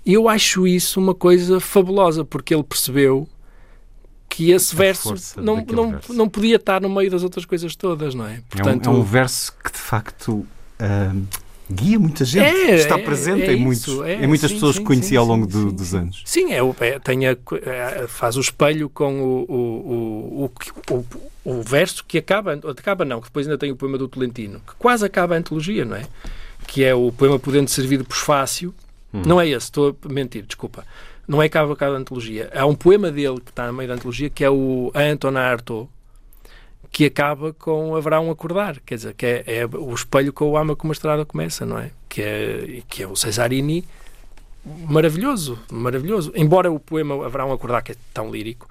E 0.05 0.13
eu 0.13 0.29
acho 0.29 0.65
isso 0.65 0.97
uma 0.97 1.13
coisa 1.13 1.59
fabulosa, 1.59 2.23
porque 2.23 2.55
ele 2.55 2.63
percebeu 2.63 3.27
que 4.29 4.51
esse 4.51 4.73
verso 4.73 5.13
não, 5.37 5.57
não, 5.57 5.91
verso. 5.91 6.13
não 6.13 6.29
podia 6.29 6.55
estar 6.55 6.81
no 6.81 6.89
meio 6.89 7.11
das 7.11 7.21
outras 7.21 7.43
coisas 7.43 7.75
todas, 7.75 8.15
não 8.15 8.25
é? 8.25 8.41
Portanto, 8.49 8.87
é, 8.87 8.89
um, 8.89 8.95
é 8.95 8.97
um 8.99 9.03
verso 9.03 9.53
que 9.61 9.71
de 9.73 9.77
facto. 9.77 10.45
Uh, 10.79 11.23
guia 11.71 11.99
muita 11.99 12.23
gente, 12.25 12.45
é, 12.45 12.75
está 12.75 12.97
é, 12.97 13.01
presente 13.01 13.43
é, 13.43 13.53
em, 13.53 13.59
muitos, 13.59 13.99
é, 14.01 14.23
em 14.23 14.27
muitas 14.27 14.49
sim, 14.49 14.55
pessoas 14.55 14.75
sim, 14.75 14.81
que 14.81 14.87
conheci 14.87 15.09
sim, 15.09 15.15
ao 15.15 15.25
longo 15.25 15.45
do, 15.45 15.71
dos 15.71 15.93
anos. 15.93 16.21
Sim, 16.25 16.53
é, 16.53 16.59
é 16.59 18.03
a, 18.03 18.07
faz 18.07 18.37
o 18.37 18.41
espelho 18.41 18.89
com 18.89 19.21
o, 19.21 19.45
o, 19.49 20.45
o, 20.45 20.93
o, 20.93 21.05
o 21.45 21.61
verso 21.61 22.03
que 22.05 22.17
acaba, 22.17 22.53
acaba 22.53 23.05
não, 23.05 23.19
que 23.19 23.27
depois 23.27 23.47
ainda 23.47 23.57
tem 23.57 23.71
o 23.71 23.75
poema 23.75 23.97
do 23.97 24.07
Tolentino, 24.07 24.59
que 24.59 24.75
quase 24.77 25.05
acaba 25.05 25.35
a 25.35 25.37
antologia, 25.37 25.83
não 25.83 25.95
é? 25.95 26.05
Que 26.67 26.83
é 26.83 26.93
o 26.93 27.11
poema 27.11 27.37
Podendo 27.39 27.69
Servir 27.69 28.03
por 28.03 28.15
Fácil. 28.15 28.73
Hum. 29.13 29.21
Não 29.25 29.39
é 29.39 29.47
esse, 29.47 29.65
estou 29.65 29.95
a 30.03 30.11
mentir, 30.11 30.43
desculpa. 30.43 30.85
Não 31.27 31.41
é 31.41 31.45
acaba 31.45 31.75
a 31.79 31.87
antologia. 31.89 32.49
Há 32.53 32.65
um 32.65 32.75
poema 32.75 33.11
dele 33.11 33.39
que 33.39 33.51
está 33.51 33.67
no 33.67 33.73
meio 33.73 33.87
da 33.87 33.95
antologia 33.95 34.29
que 34.29 34.43
é 34.43 34.49
o 34.49 34.91
Anton 34.93 35.37
Artaud, 35.37 35.89
que 36.91 37.05
acaba 37.05 37.53
com 37.53 37.95
haverá 37.95 38.19
um 38.19 38.29
acordar, 38.29 38.79
quer 38.85 38.95
dizer, 38.95 39.13
que 39.13 39.25
é, 39.25 39.43
é 39.47 39.65
o 39.65 39.93
espelho 39.93 40.33
com 40.33 40.51
o 40.51 40.57
ama 40.57 40.75
como 40.75 40.91
a 40.91 40.93
estrada 40.93 41.25
começa, 41.25 41.65
não 41.65 41.79
é? 41.79 41.91
Que 42.09 42.21
é, 42.21 42.81
que 42.87 43.03
é 43.03 43.07
o 43.07 43.15
Cesarini 43.15 43.85
maravilhoso, 44.87 45.59
maravilhoso. 45.71 46.31
Embora 46.35 46.71
o 46.71 46.79
poema 46.79 47.25
haverá 47.25 47.45
um 47.45 47.51
acordar 47.51 47.81
que 47.81 47.93
é 47.93 47.95
tão 48.13 48.31
lírico, 48.31 48.67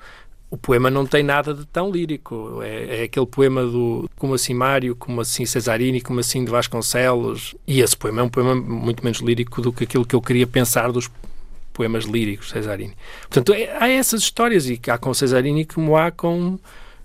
o 0.52 0.56
poema 0.58 0.90
não 0.90 1.06
tem 1.06 1.22
nada 1.22 1.54
de 1.54 1.64
tão 1.64 1.90
lírico. 1.90 2.60
É, 2.62 3.00
é, 3.00 3.02
aquele 3.04 3.24
poema 3.24 3.64
do 3.64 4.06
como 4.18 4.34
assim 4.34 4.52
Mário, 4.52 4.94
como 4.94 5.18
assim 5.22 5.46
Cesarini, 5.46 5.98
como 6.02 6.20
assim 6.20 6.44
de 6.44 6.50
Vasconcelos. 6.50 7.54
E 7.66 7.80
esse 7.80 7.96
poema 7.96 8.20
é 8.20 8.24
um 8.24 8.28
poema 8.28 8.54
muito 8.54 9.02
menos 9.02 9.20
lírico 9.20 9.62
do 9.62 9.72
que 9.72 9.84
aquilo 9.84 10.04
que 10.04 10.14
eu 10.14 10.20
queria 10.20 10.46
pensar 10.46 10.92
dos 10.92 11.10
poemas 11.72 12.04
líricos 12.04 12.50
Cesarini. 12.50 12.94
Portanto, 13.22 13.54
é, 13.54 13.74
há 13.80 13.88
essas 13.88 14.20
histórias 14.20 14.68
e 14.68 14.78
há 14.88 14.98
com 14.98 15.14
Cesarini 15.14 15.64
como 15.64 15.96
há 15.96 16.10
com 16.10 16.58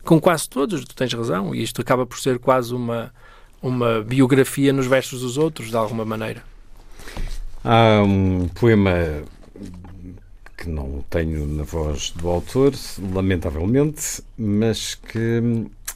com 0.04 0.20
quase 0.20 0.50
todos, 0.50 0.84
tu 0.84 0.94
tens 0.94 1.14
razão, 1.14 1.56
e 1.56 1.64
isto 1.64 1.82
acaba 1.82 2.06
por 2.06 2.20
ser 2.20 2.40
quase 2.40 2.74
uma, 2.74 3.14
uma 3.62 4.02
biografia 4.02 4.72
nos 4.74 4.88
versos 4.88 5.22
dos 5.22 5.38
outros, 5.38 5.70
de 5.70 5.76
alguma 5.76 6.04
maneira. 6.06 6.44
Há 7.64 8.02
um 8.04 8.48
poema 8.48 9.24
que 10.58 10.68
não 10.68 11.06
tenho 11.10 11.46
na 11.46 11.64
voz 11.64 12.10
do 12.10 12.28
autor, 12.28 12.74
lamentavelmente, 13.14 14.24
mas 14.38 14.96
que. 14.96 15.40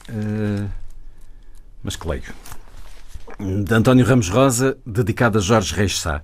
Uh, 0.08 0.68
mas 1.82 1.96
que 1.96 2.08
leio. 2.08 2.32
De 3.64 3.74
António 3.74 4.06
Ramos 4.06 4.28
Rosa, 4.28 4.78
dedicado 4.86 5.38
a 5.38 5.40
Jorge 5.40 5.74
Reis 5.74 5.98
Sá. 5.98 6.22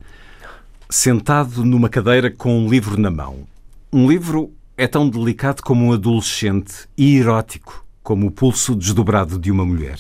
Sentado 0.89 1.65
numa 1.65 1.89
cadeira 1.89 2.31
com 2.31 2.57
um 2.57 2.71
livro 2.71 2.99
na 2.99 3.11
mão. 3.11 3.47
Um 3.93 4.09
livro 4.09 4.53
é 4.77 4.87
tão 4.87 5.11
delicado 5.11 5.63
como 5.63 5.87
um 5.87 5.93
adolescente 5.93 6.89
e 6.97 7.17
erótico 7.17 7.85
como 8.09 8.29
o 8.29 8.31
pulso 8.31 8.75
desdobrado 8.75 9.39
de 9.39 9.51
uma 9.51 9.67
mulher. 9.67 9.99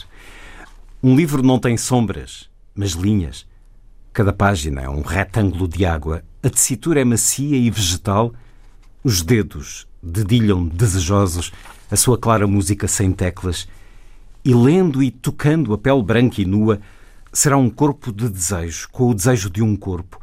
Um 1.03 1.14
livro 1.14 1.43
não 1.43 1.59
tem 1.59 1.76
sombras, 1.76 2.49
mas 2.74 2.93
linhas. 2.93 3.47
Cada 4.14 4.32
página 4.32 4.80
é 4.80 4.89
um 4.89 5.03
retângulo 5.03 5.68
de 5.68 5.84
água, 5.84 6.22
a 6.43 6.49
tessitura 6.49 7.01
é 7.01 7.05
macia 7.05 7.57
e 7.57 7.70
vegetal, 7.70 8.32
os 9.03 9.22
dedos 9.22 9.89
dedilham 10.03 10.66
desejosos. 10.66 11.53
A 11.91 11.97
sua 11.97 12.18
clara 12.18 12.47
música 12.47 12.86
sem 12.86 13.12
teclas, 13.12 13.66
e 14.45 14.55
lendo 14.55 15.03
e 15.03 15.11
tocando 15.11 15.72
a 15.72 15.78
pele 15.78 16.03
branca 16.03 16.43
e 16.43 16.45
nua, 16.45 16.80
será 17.32 17.57
um 17.57 17.70
corpo 17.70 18.12
de 18.12 18.28
desejo, 18.28 18.89
com 18.93 19.09
o 19.09 19.14
desejo 19.14 19.49
de 19.49 19.62
um 19.62 19.74
corpo, 19.74 20.20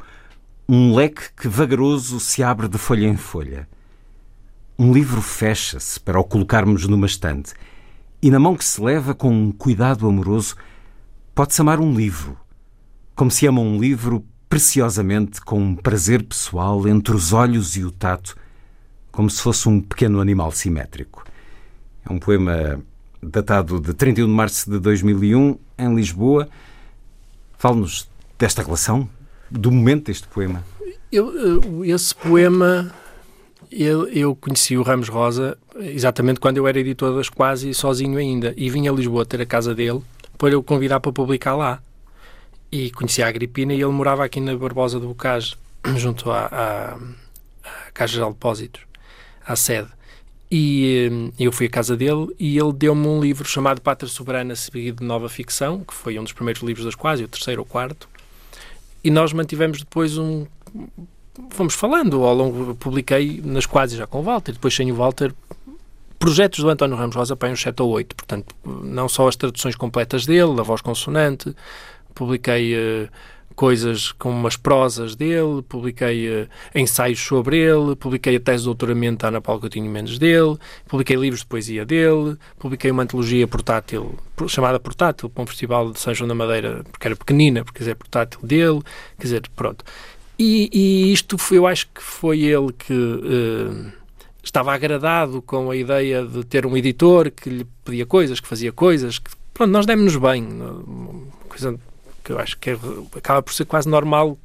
um 0.68 0.94
leque 0.94 1.22
que 1.36 1.48
vagaroso 1.48 2.20
se 2.20 2.42
abre 2.42 2.68
de 2.68 2.78
folha 2.78 3.06
em 3.06 3.16
folha. 3.16 3.68
Um 4.78 4.92
livro 4.92 5.20
fecha-se 5.20 5.98
para 5.98 6.20
o 6.20 6.24
colocarmos 6.24 6.86
numa 6.86 7.06
estante, 7.06 7.52
e 8.22 8.30
na 8.30 8.38
mão 8.38 8.56
que 8.56 8.64
se 8.64 8.80
leva 8.80 9.12
com 9.12 9.30
um 9.30 9.50
cuidado 9.50 10.08
amoroso, 10.08 10.54
pode-se 11.34 11.60
amar 11.60 11.80
um 11.80 11.92
livro, 11.92 12.38
como 13.14 13.30
se 13.30 13.44
ama 13.46 13.60
um 13.60 13.78
livro 13.80 14.24
preciosamente 14.48 15.40
com 15.40 15.58
um 15.58 15.74
prazer 15.74 16.22
pessoal 16.22 16.86
entre 16.86 17.14
os 17.14 17.32
olhos 17.32 17.76
e 17.76 17.84
o 17.84 17.90
tato, 17.90 18.36
como 19.10 19.28
se 19.28 19.42
fosse 19.42 19.68
um 19.68 19.80
pequeno 19.80 20.20
animal 20.20 20.52
simétrico. 20.52 21.24
É 22.08 22.12
um 22.12 22.18
poema 22.18 22.80
datado 23.22 23.80
de 23.80 23.92
31 23.92 24.26
de 24.26 24.32
março 24.32 24.70
de 24.70 24.78
2001, 24.78 25.58
em 25.78 25.94
Lisboa. 25.94 26.48
Fale-nos 27.58 28.08
desta 28.38 28.62
relação, 28.62 29.08
do 29.50 29.72
momento 29.72 30.06
deste 30.06 30.28
poema. 30.28 30.64
Eu, 31.10 31.84
esse 31.84 32.14
poema 32.14 32.92
eu, 33.70 34.06
eu 34.08 34.36
conheci 34.36 34.76
o 34.76 34.82
Ramos 34.82 35.08
Rosa 35.08 35.58
exatamente 35.78 36.40
quando 36.40 36.58
eu 36.58 36.66
era 36.66 36.78
editor 36.78 37.14
das 37.16 37.28
Quase 37.28 37.72
sozinho 37.74 38.18
ainda 38.18 38.54
e 38.56 38.70
vim 38.70 38.86
a 38.88 38.92
Lisboa 38.92 39.26
ter 39.26 39.40
a 39.40 39.46
casa 39.46 39.74
dele 39.74 40.02
para 40.38 40.50
eu 40.50 40.62
convidar 40.62 41.00
para 41.00 41.12
publicar 41.12 41.56
lá. 41.56 41.80
E 42.76 42.90
conheci 42.90 43.22
a 43.22 43.28
Agripina 43.28 43.72
e 43.72 43.80
ele 43.80 43.86
morava 43.86 44.22
aqui 44.22 44.38
na 44.38 44.54
Barbosa 44.54 45.00
do 45.00 45.08
Bocage, 45.08 45.56
junto 45.96 46.30
à, 46.30 46.44
à, 46.44 46.94
à 47.64 47.90
Caixa 47.94 48.22
de 48.22 48.28
Depósitos, 48.28 48.82
à 49.46 49.56
sede. 49.56 49.88
E 50.50 51.08
hum, 51.10 51.32
eu 51.40 51.50
fui 51.50 51.68
à 51.68 51.70
casa 51.70 51.96
dele 51.96 52.28
e 52.38 52.58
ele 52.58 52.74
deu-me 52.74 53.06
um 53.06 53.18
livro 53.18 53.48
chamado 53.48 53.80
Pátria 53.80 54.10
Soberana 54.10 54.54
Seguido 54.54 54.98
de 54.98 55.06
Nova 55.06 55.26
Ficção, 55.30 55.80
que 55.80 55.94
foi 55.94 56.18
um 56.18 56.22
dos 56.22 56.34
primeiros 56.34 56.62
livros 56.62 56.84
das 56.84 56.94
Quase, 56.94 57.24
o 57.24 57.28
terceiro 57.28 57.62
ou 57.62 57.66
quarto. 57.66 58.06
E 59.02 59.10
nós 59.10 59.32
mantivemos 59.32 59.78
depois 59.78 60.18
um 60.18 60.46
fomos 61.48 61.74
falando 61.74 62.24
ao 62.24 62.34
longo, 62.34 62.74
publiquei 62.74 63.40
nas 63.42 63.64
quase 63.64 63.96
já 63.96 64.06
com 64.06 64.20
o 64.20 64.22
Walter, 64.22 64.52
depois 64.52 64.74
sem 64.74 64.92
o 64.92 64.94
Walter, 64.94 65.34
projetos 66.18 66.60
do 66.60 66.68
António 66.68 66.96
Ramos 66.96 67.16
Rosa 67.16 67.36
para 67.36 67.50
uns 67.50 67.60
7 67.60 67.82
ou 67.82 67.90
8, 67.90 68.16
portanto, 68.16 68.54
não 68.64 69.08
só 69.08 69.28
as 69.28 69.36
traduções 69.36 69.76
completas 69.76 70.26
dele, 70.26 70.58
a 70.58 70.62
voz 70.62 70.80
consonante, 70.80 71.54
publiquei 72.16 72.74
uh, 72.74 73.08
coisas 73.54 74.10
com 74.10 74.30
umas 74.30 74.56
prosas 74.56 75.14
dele, 75.14 75.62
publiquei 75.68 76.28
uh, 76.28 76.48
ensaios 76.74 77.20
sobre 77.20 77.58
ele, 77.58 77.94
publiquei 77.94 78.36
a 78.36 78.40
tese 78.40 78.60
de 78.60 78.64
doutoramento 78.64 79.18
da 79.18 79.28
Ana 79.28 79.40
Paula 79.40 79.60
Coutinho 79.60 79.90
Mendes 79.90 80.18
dele, 80.18 80.56
publiquei 80.88 81.16
livros 81.16 81.40
de 81.40 81.46
poesia 81.46 81.84
dele, 81.84 82.36
publiquei 82.58 82.90
uma 82.90 83.04
antologia 83.04 83.46
portátil, 83.46 84.18
chamada 84.48 84.80
Portátil, 84.80 85.28
para 85.30 85.44
um 85.44 85.46
festival 85.46 85.92
de 85.92 86.00
São 86.00 86.12
João 86.12 86.26
da 86.26 86.34
Madeira, 86.34 86.84
porque 86.90 87.06
era 87.06 87.14
pequenina, 87.14 87.64
porque 87.64 87.78
dizer, 87.78 87.94
portátil 87.94 88.40
dele, 88.42 88.80
quer 89.16 89.22
dizer, 89.22 89.42
pronto. 89.54 89.84
E, 90.38 90.68
e 90.72 91.12
isto 91.12 91.36
eu 91.52 91.66
acho 91.66 91.86
que 91.94 92.02
foi 92.02 92.40
ele 92.42 92.72
que... 92.72 92.92
Uh, 92.92 94.06
estava 94.46 94.72
agradado 94.72 95.42
com 95.42 95.70
a 95.72 95.76
ideia 95.76 96.24
de 96.24 96.44
ter 96.44 96.64
um 96.64 96.76
editor 96.76 97.32
que 97.32 97.50
lhe 97.50 97.66
pedia 97.84 98.06
coisas, 98.06 98.38
que 98.38 98.46
fazia 98.46 98.70
coisas, 98.70 99.18
que, 99.18 99.28
pronto, 99.52 99.72
nós 99.72 99.84
demos-nos 99.86 100.16
bem. 100.16 100.46
Coisa 101.48 101.76
que 102.26 102.32
eu 102.32 102.40
acho 102.40 102.58
que 102.58 102.70
é, 102.70 102.78
acaba 103.16 103.40
por 103.40 103.54
ser 103.54 103.64
quase 103.64 103.88
normal 103.88 104.36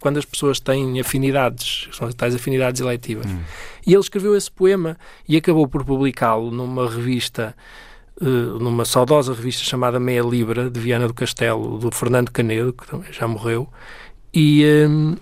quando 0.00 0.18
as 0.18 0.24
pessoas 0.24 0.58
têm 0.58 1.00
afinidades, 1.00 1.88
são 1.92 2.10
tais 2.12 2.34
afinidades 2.34 2.80
eletivas. 2.80 3.26
Hum. 3.26 3.40
E 3.86 3.92
ele 3.92 4.00
escreveu 4.00 4.36
esse 4.36 4.50
poema 4.50 4.96
e 5.28 5.36
acabou 5.36 5.66
por 5.68 5.84
publicá-lo 5.84 6.50
numa 6.50 6.88
revista, 6.88 7.54
uh, 8.20 8.58
numa 8.58 8.84
saudosa 8.84 9.32
revista 9.32 9.62
chamada 9.62 9.98
Meia 9.98 10.22
Libra, 10.22 10.68
de 10.68 10.78
Viana 10.78 11.06
do 11.06 11.14
Castelo, 11.14 11.78
do 11.78 11.90
Fernando 11.92 12.30
Canedo, 12.30 12.72
que 12.72 12.86
também 12.86 13.12
já 13.12 13.26
morreu, 13.26 13.68
e, 14.32 14.64
um, 14.88 15.16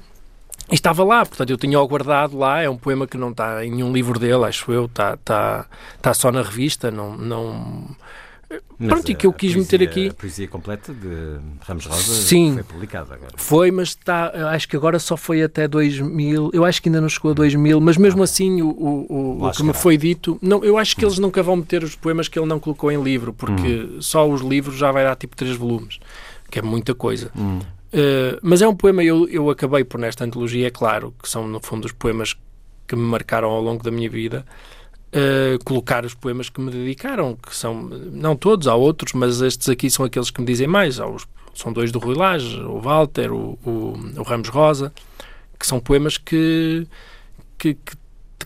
e 0.71 0.75
estava 0.75 1.05
lá, 1.05 1.25
portanto 1.25 1.51
eu 1.51 1.57
tinha-o 1.57 1.89
guardado 1.89 2.37
lá, 2.37 2.61
é 2.61 2.69
um 2.69 2.77
poema 2.77 3.07
que 3.07 3.17
não 3.17 3.31
está 3.31 3.65
em 3.65 3.71
nenhum 3.71 3.93
livro 3.93 4.19
dele, 4.19 4.45
acho 4.45 4.71
eu, 4.73 4.87
está, 4.87 5.15
está, 5.15 5.67
está 5.97 6.13
só 6.15 6.31
na 6.33 6.43
revista, 6.43 6.91
não... 6.91 7.17
não 7.17 7.97
mas 8.79 8.89
Pronto, 8.89 9.11
e 9.11 9.15
que 9.15 9.27
eu 9.27 9.33
quis 9.33 9.53
poesia, 9.55 9.79
meter 9.79 9.89
aqui. 9.89 10.09
A 10.09 10.15
poesia 10.15 10.49
completa 10.49 10.93
de 10.93 11.39
Ramos 11.61 11.87
Rosa 11.87 12.15
Sim, 12.15 12.55
foi 12.55 12.63
publicada 12.63 13.15
agora. 13.15 13.33
Foi, 13.37 13.71
mas 13.71 13.89
está, 13.89 14.51
acho 14.51 14.69
que 14.69 14.77
agora 14.77 14.99
só 14.99 15.17
foi 15.17 15.43
até 15.43 15.67
2000. 15.67 16.51
Eu 16.53 16.65
acho 16.65 16.81
que 16.81 16.89
ainda 16.89 17.01
não 17.01 17.09
chegou 17.09 17.33
a 17.33 17.35
2000, 17.35 17.81
mas 17.81 17.97
mesmo 17.97 18.21
ah, 18.21 18.25
assim 18.25 18.63
o, 18.63 18.69
o, 18.69 19.47
o, 19.47 19.51
que 19.51 19.63
me 19.63 19.73
foi 19.73 19.97
dito. 19.97 20.39
Não, 20.41 20.63
eu 20.63 20.79
acho 20.79 20.97
que 20.97 21.05
hum. 21.05 21.09
eles 21.09 21.19
nunca 21.19 21.43
vão 21.43 21.57
meter 21.57 21.83
os 21.83 21.97
poemas 21.97 22.29
que 22.29 22.39
ele 22.39 22.47
não 22.47 22.61
colocou 22.61 22.93
em 22.93 23.03
livro, 23.03 23.33
porque 23.33 23.89
hum. 23.91 24.03
só 24.03 24.29
os 24.29 24.43
livros 24.43 24.77
já 24.77 24.93
vai 24.93 25.03
dar 25.03 25.17
tipo 25.17 25.35
três 25.35 25.57
volumes, 25.57 25.99
que 26.51 26.59
é 26.59 26.63
muita 26.63 26.95
coisa. 26.95 27.31
Hum. 27.37 27.59
Uh, 27.59 28.39
mas 28.43 28.63
é 28.63 28.69
um 28.69 28.77
poema, 28.77 29.03
eu, 29.03 29.29
eu 29.29 29.49
acabei 29.51 29.83
por 29.83 29.99
nesta 29.99 30.25
antologia, 30.25 30.67
é 30.67 30.71
claro, 30.71 31.15
que 31.21 31.29
são 31.29 31.49
no 31.49 31.61
fundo 31.61 31.87
os 31.87 31.93
poemas 31.93 32.37
que 32.87 32.95
me 32.95 33.03
marcaram 33.03 33.49
ao 33.49 33.61
longo 33.61 33.83
da 33.83 33.91
minha 33.91 34.09
vida. 34.09 34.45
Uh, 35.17 35.65
colocar 35.65 36.05
os 36.05 36.13
poemas 36.13 36.51
que 36.51 36.61
me 36.61 36.71
dedicaram, 36.71 37.37
que 37.37 37.57
são, 37.57 37.75
não 38.13 38.37
todos, 38.37 38.69
há 38.69 38.75
outros, 38.75 39.15
mas 39.15 39.41
estes 39.41 39.67
aqui 39.69 39.89
são 39.89 40.05
aqueles 40.05 40.31
que 40.31 40.41
me 40.41 40.47
dizem 40.47 40.67
mais. 40.67 40.99
Os, 40.99 41.27
são 41.55 41.73
dois 41.73 41.91
do 41.91 41.99
Rui 41.99 42.15
Lage, 42.15 42.61
o 42.61 42.79
Walter, 42.81 43.33
o, 43.33 43.59
o, 43.65 43.99
o, 44.19 44.23
Ramos 44.23 44.49
Rosa, 44.49 44.93
que 45.59 45.67
são 45.67 45.81
poemas 45.81 46.19
que, 46.19 46.87
que, 47.57 47.75
que, 47.75 47.97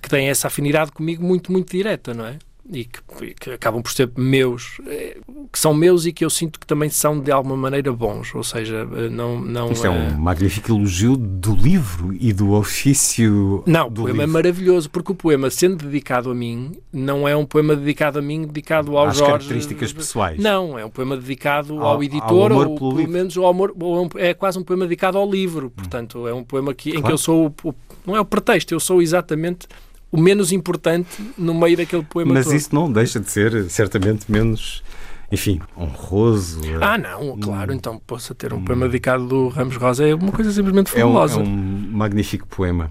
que 0.00 0.08
têm 0.08 0.28
essa 0.28 0.46
afinidade 0.46 0.92
comigo 0.92 1.24
muito, 1.24 1.50
muito 1.50 1.72
direta, 1.72 2.14
não 2.14 2.24
é? 2.24 2.38
E 2.72 2.84
que, 2.84 3.34
que, 3.34 3.50
acabam 3.50 3.82
por 3.82 3.92
ser 3.92 4.10
meus, 4.16 4.80
eh, 4.86 5.18
que 5.52 5.58
são 5.58 5.74
meus 5.74 6.06
e 6.06 6.12
que 6.12 6.24
eu 6.24 6.30
sinto 6.30 6.60
que 6.60 6.66
também 6.66 6.88
são 6.88 7.18
de 7.18 7.30
alguma 7.30 7.56
maneira 7.56 7.92
bons, 7.92 8.34
ou 8.34 8.44
seja, 8.44 8.88
eh, 8.96 9.08
não... 9.08 9.40
não 9.40 9.72
Isto 9.72 9.86
é 9.86 9.90
um 9.90 10.16
magnífico 10.16 10.72
elogio 10.72 11.16
do 11.16 11.54
livro 11.54 12.14
e 12.18 12.32
do 12.32 12.52
ofício 12.52 13.62
Não, 13.66 13.88
o 13.88 13.90
poema 13.90 14.10
livro. 14.10 14.22
é 14.22 14.26
maravilhoso, 14.26 14.90
porque 14.90 15.12
o 15.12 15.14
poema, 15.14 15.50
sendo 15.50 15.84
dedicado 15.84 16.30
a 16.30 16.34
mim, 16.34 16.72
não 16.92 17.26
é 17.26 17.36
um 17.36 17.44
poema 17.44 17.74
dedicado 17.74 18.18
a 18.18 18.22
mim, 18.22 18.46
dedicado 18.46 18.96
ao 18.96 19.08
Às 19.08 19.16
Jorge... 19.16 19.32
características 19.32 19.92
pessoais. 19.92 20.38
Não, 20.38 20.78
é 20.78 20.84
um 20.84 20.90
poema 20.90 21.16
dedicado 21.16 21.80
ao, 21.80 21.94
ao 21.94 22.04
editor, 22.04 22.52
ao 22.52 22.58
ou 22.58 22.74
pelo 22.76 22.96
livro. 22.96 23.12
menos 23.12 23.36
ao 23.36 23.46
amor, 23.46 23.74
ou 23.78 24.08
é 24.16 24.32
quase 24.32 24.58
um 24.58 24.62
poema 24.62 24.84
dedicado 24.84 25.18
ao 25.18 25.28
livro, 25.28 25.70
portanto, 25.70 26.28
é 26.28 26.32
um 26.32 26.44
poema 26.44 26.72
que, 26.72 26.92
claro. 26.92 27.04
em 27.04 27.06
que 27.06 27.12
eu 27.12 27.18
sou, 27.18 27.52
o, 27.64 27.74
não 28.06 28.16
é 28.16 28.20
o 28.20 28.24
pretexto, 28.24 28.72
eu 28.72 28.80
sou 28.80 29.02
exatamente 29.02 29.66
o 30.12 30.20
menos 30.20 30.52
importante 30.52 31.08
no 31.38 31.54
meio 31.54 31.76
daquele 31.76 32.02
poema 32.02 32.34
Mas 32.34 32.46
todo. 32.46 32.56
isso 32.56 32.74
não 32.74 32.90
deixa 32.90 33.20
de 33.20 33.30
ser, 33.30 33.70
certamente, 33.70 34.30
menos, 34.30 34.82
enfim, 35.30 35.60
honroso. 35.76 36.60
Ah, 36.80 36.98
não, 36.98 37.38
claro, 37.38 37.72
então 37.72 37.98
possa 37.98 38.34
ter 38.34 38.52
um 38.52 38.64
poema 38.64 38.86
dedicado 38.86 39.26
do 39.26 39.48
Ramos 39.48 39.76
Rosa 39.76 40.06
é 40.06 40.14
uma 40.14 40.32
coisa 40.32 40.50
simplesmente 40.52 40.90
fabulosa. 40.90 41.36
É 41.36 41.38
um, 41.38 41.44
é 41.44 41.48
um 41.48 41.90
magnífico 41.92 42.46
poema. 42.46 42.90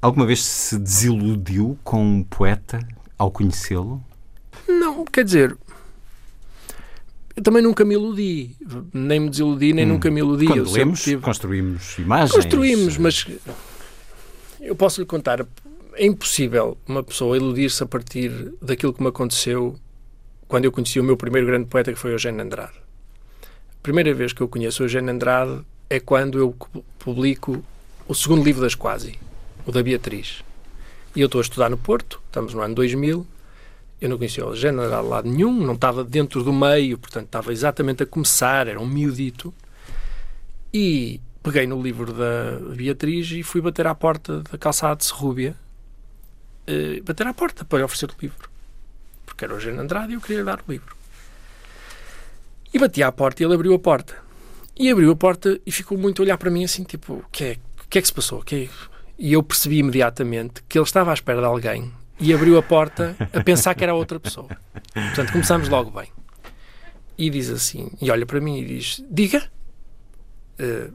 Alguma 0.00 0.26
vez 0.26 0.42
se 0.42 0.78
desiludiu 0.78 1.78
com 1.82 2.04
um 2.04 2.22
poeta 2.22 2.78
ao 3.18 3.30
conhecê-lo? 3.30 4.02
Não, 4.68 5.04
quer 5.04 5.24
dizer, 5.24 5.56
eu 7.36 7.42
também 7.42 7.62
nunca 7.62 7.84
me 7.84 7.94
iludi, 7.94 8.56
nem 8.92 9.18
me 9.18 9.28
desiludi, 9.28 9.72
nem 9.72 9.84
hum. 9.84 9.94
nunca 9.94 10.10
me 10.10 10.20
iludi. 10.20 10.46
Quando 10.46 10.58
eu 10.66 10.72
lemos, 10.72 11.02
tive... 11.02 11.20
construímos 11.20 11.98
imagens. 11.98 12.32
Construímos, 12.32 12.96
mas 12.96 13.26
eu 14.60 14.76
posso 14.76 15.00
lhe 15.00 15.06
contar 15.06 15.44
é 15.96 16.06
impossível 16.06 16.76
uma 16.86 17.02
pessoa 17.02 17.36
iludir-se 17.36 17.82
a 17.82 17.86
partir 17.86 18.30
daquilo 18.60 18.92
que 18.92 19.02
me 19.02 19.08
aconteceu 19.08 19.78
quando 20.48 20.64
eu 20.64 20.72
conheci 20.72 21.00
o 21.00 21.04
meu 21.04 21.16
primeiro 21.16 21.46
grande 21.46 21.66
poeta, 21.66 21.92
que 21.92 21.98
foi 21.98 22.12
Eugênio 22.12 22.42
Andrade. 22.42 22.74
A 23.42 23.82
primeira 23.82 24.12
vez 24.14 24.32
que 24.32 24.40
eu 24.40 24.48
conheço 24.48 24.82
Eugênio 24.82 25.10
Andrade 25.10 25.60
é 25.88 26.00
quando 26.00 26.38
eu 26.38 26.54
publico 26.98 27.62
o 28.06 28.14
segundo 28.14 28.44
livro 28.44 28.62
das 28.62 28.74
Quase, 28.74 29.18
o 29.66 29.72
da 29.72 29.82
Beatriz. 29.82 30.42
E 31.14 31.20
eu 31.20 31.26
estou 31.26 31.40
a 31.40 31.42
estudar 31.42 31.70
no 31.70 31.78
Porto, 31.78 32.20
estamos 32.26 32.54
no 32.54 32.60
ano 32.60 32.74
2000, 32.74 33.26
eu 34.00 34.08
não 34.08 34.18
conhecia 34.18 34.44
o 34.44 34.50
Eugênio 34.50 34.82
Andrade 34.82 35.02
de 35.02 35.08
lado 35.08 35.30
nenhum, 35.30 35.52
não 35.52 35.74
estava 35.74 36.04
dentro 36.04 36.42
do 36.42 36.52
meio, 36.52 36.98
portanto 36.98 37.26
estava 37.26 37.52
exatamente 37.52 38.02
a 38.02 38.06
começar, 38.06 38.66
era 38.66 38.80
um 38.80 38.86
miudito. 38.86 39.52
E 40.72 41.20
peguei 41.42 41.66
no 41.66 41.80
livro 41.80 42.12
da 42.12 42.58
Beatriz 42.74 43.30
e 43.30 43.42
fui 43.42 43.60
bater 43.60 43.86
à 43.86 43.94
porta 43.94 44.42
da 44.50 44.58
calçada 44.58 44.96
de 44.96 45.04
Serrúbia, 45.04 45.56
uh, 46.68 47.02
bater 47.02 47.26
à 47.26 47.34
porta 47.34 47.64
para 47.64 47.78
lhe 47.78 47.84
oferecer 47.84 48.10
o 48.10 48.14
livro. 48.20 48.48
Porque 49.24 49.44
era 49.44 49.54
o 49.54 49.56
Eugênio 49.56 49.80
Andrade 49.80 50.12
e 50.12 50.14
eu 50.14 50.20
queria 50.20 50.38
lhe 50.38 50.44
dar 50.44 50.60
o 50.60 50.70
livro. 50.70 50.94
E 52.72 52.78
bati 52.78 53.02
à 53.02 53.12
porta 53.12 53.42
e 53.42 53.46
ele 53.46 53.54
abriu 53.54 53.74
a 53.74 53.78
porta. 53.78 54.16
E 54.76 54.90
abriu 54.90 55.10
a 55.12 55.16
porta 55.16 55.60
e 55.64 55.70
ficou 55.70 55.96
muito 55.96 56.20
a 56.20 56.24
olhar 56.24 56.36
para 56.36 56.50
mim 56.50 56.64
assim, 56.64 56.82
tipo, 56.82 57.14
o 57.14 57.24
que 57.30 57.44
é, 57.44 57.56
que, 57.88 57.98
é 57.98 58.02
que 58.02 58.08
se 58.08 58.12
passou? 58.12 58.42
Que 58.42 58.64
é? 58.64 58.68
E 59.16 59.32
eu 59.32 59.42
percebi 59.42 59.78
imediatamente 59.78 60.62
que 60.68 60.76
ele 60.76 60.84
estava 60.84 61.12
à 61.12 61.14
espera 61.14 61.38
de 61.40 61.46
alguém 61.46 61.92
e 62.18 62.34
abriu 62.34 62.58
a 62.58 62.62
porta 62.62 63.16
a 63.32 63.42
pensar 63.42 63.74
que 63.74 63.84
era 63.84 63.94
outra 63.94 64.18
pessoa. 64.18 64.48
Portanto, 64.92 65.30
começamos 65.30 65.68
logo 65.68 65.90
bem. 65.92 66.08
E 67.16 67.30
diz 67.30 67.48
assim, 67.50 67.92
e 68.02 68.10
olha 68.10 68.26
para 68.26 68.40
mim 68.40 68.58
e 68.58 68.64
diz, 68.64 69.00
diga, 69.08 69.48
uh, 70.58 70.92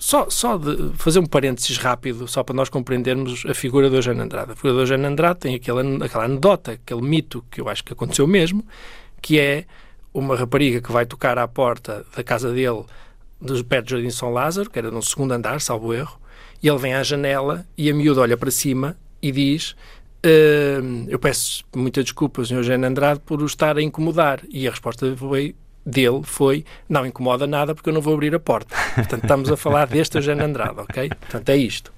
só, 0.00 0.30
só 0.30 0.56
de 0.56 0.92
fazer 0.96 1.18
um 1.18 1.26
parênteses 1.26 1.76
rápido, 1.76 2.26
só 2.26 2.42
para 2.42 2.54
nós 2.54 2.70
compreendermos 2.70 3.44
a 3.46 3.52
figura 3.52 3.90
do 3.90 3.96
Eugênio 3.96 4.22
Andrade. 4.22 4.52
A 4.52 4.56
figura 4.56 4.72
do 4.72 4.80
Eugênio 4.80 5.06
Andrade 5.06 5.40
tem 5.40 5.54
aquela, 5.54 5.82
aquela 6.02 6.24
anedota, 6.24 6.72
aquele 6.72 7.02
mito 7.02 7.44
que 7.50 7.60
eu 7.60 7.68
acho 7.68 7.84
que 7.84 7.92
aconteceu 7.92 8.26
mesmo, 8.26 8.64
que 9.20 9.38
é 9.38 9.66
uma 10.14 10.34
rapariga 10.34 10.80
que 10.80 10.90
vai 10.90 11.04
tocar 11.04 11.36
à 11.38 11.46
porta 11.46 12.06
da 12.16 12.24
casa 12.24 12.50
dele, 12.50 12.82
dos 13.38 13.60
pés 13.60 13.84
do 13.84 13.90
Jardim 13.90 14.08
São 14.08 14.32
Lázaro, 14.32 14.70
que 14.70 14.78
era 14.78 14.90
no 14.90 15.02
segundo 15.02 15.32
andar, 15.32 15.60
salvo 15.60 15.92
erro, 15.92 16.18
e 16.62 16.68
ele 16.68 16.78
vem 16.78 16.94
à 16.94 17.02
janela 17.02 17.66
e 17.76 17.90
a 17.90 17.94
miúda 17.94 18.22
olha 18.22 18.38
para 18.38 18.50
cima 18.50 18.96
e 19.20 19.30
diz 19.30 19.76
uh, 20.24 21.06
eu 21.08 21.18
peço 21.18 21.62
muita 21.76 22.02
desculpa, 22.02 22.42
Sr. 22.42 22.54
Eugênio 22.54 22.88
Andrade, 22.88 23.20
por 23.20 23.42
o 23.42 23.46
estar 23.46 23.76
a 23.76 23.82
incomodar. 23.82 24.40
E 24.48 24.66
a 24.66 24.70
resposta 24.70 25.14
foi 25.14 25.54
dele 25.84 26.22
foi 26.22 26.64
não 26.88 27.06
incomoda 27.06 27.46
nada 27.46 27.74
porque 27.74 27.88
eu 27.88 27.94
não 27.94 28.00
vou 28.00 28.14
abrir 28.14 28.34
a 28.34 28.40
porta. 28.40 28.74
Portanto, 28.94 29.22
estamos 29.22 29.50
a 29.50 29.56
falar 29.56 29.86
deste 29.86 30.16
Eugênio 30.16 30.44
Andrade, 30.44 30.80
ok? 30.80 31.08
Portanto, 31.08 31.48
é 31.48 31.56
isto. 31.56 31.92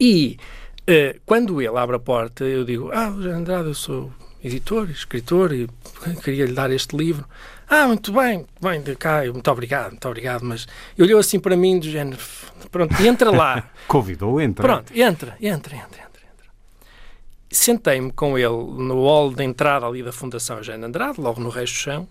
E 0.00 0.38
uh, 0.82 1.20
quando 1.24 1.60
ele 1.60 1.76
abre 1.76 1.96
a 1.96 2.00
porta, 2.00 2.44
eu 2.44 2.64
digo, 2.64 2.90
ah, 2.92 3.06
Eugênio 3.06 3.38
Andrade, 3.38 3.68
eu 3.68 3.74
sou 3.74 4.12
editor, 4.42 4.90
escritor 4.90 5.52
e 5.52 5.68
queria 6.22 6.44
lhe 6.44 6.52
dar 6.52 6.70
este 6.70 6.96
livro. 6.96 7.24
Ah, 7.68 7.86
muito 7.86 8.12
bem, 8.12 8.44
bem, 8.60 8.82
de 8.82 8.94
cá, 8.94 9.22
muito 9.24 9.50
obrigado, 9.50 9.92
muito 9.92 10.06
obrigado, 10.06 10.44
mas 10.44 10.66
olhou 10.98 11.18
assim 11.18 11.40
para 11.40 11.56
mim 11.56 11.78
do 11.78 11.88
género, 11.88 12.20
pronto, 12.70 12.94
entra 13.02 13.30
lá. 13.30 13.70
Convidou, 13.88 14.38
entra. 14.40 14.62
Pronto, 14.62 14.92
entra, 14.94 15.36
entra, 15.40 15.74
entra, 15.74 15.76
entra. 15.76 16.02
entra. 16.02 16.46
Sentei-me 17.50 18.12
com 18.12 18.36
ele 18.36 18.48
no 18.48 19.04
hall 19.04 19.32
de 19.32 19.42
entrada 19.42 19.86
ali 19.86 20.02
da 20.02 20.12
Fundação 20.12 20.58
Eugênio 20.58 20.86
Andrade, 20.86 21.18
logo 21.18 21.40
no 21.40 21.48
resto 21.48 21.72
do 21.72 21.78
chão, 21.78 22.08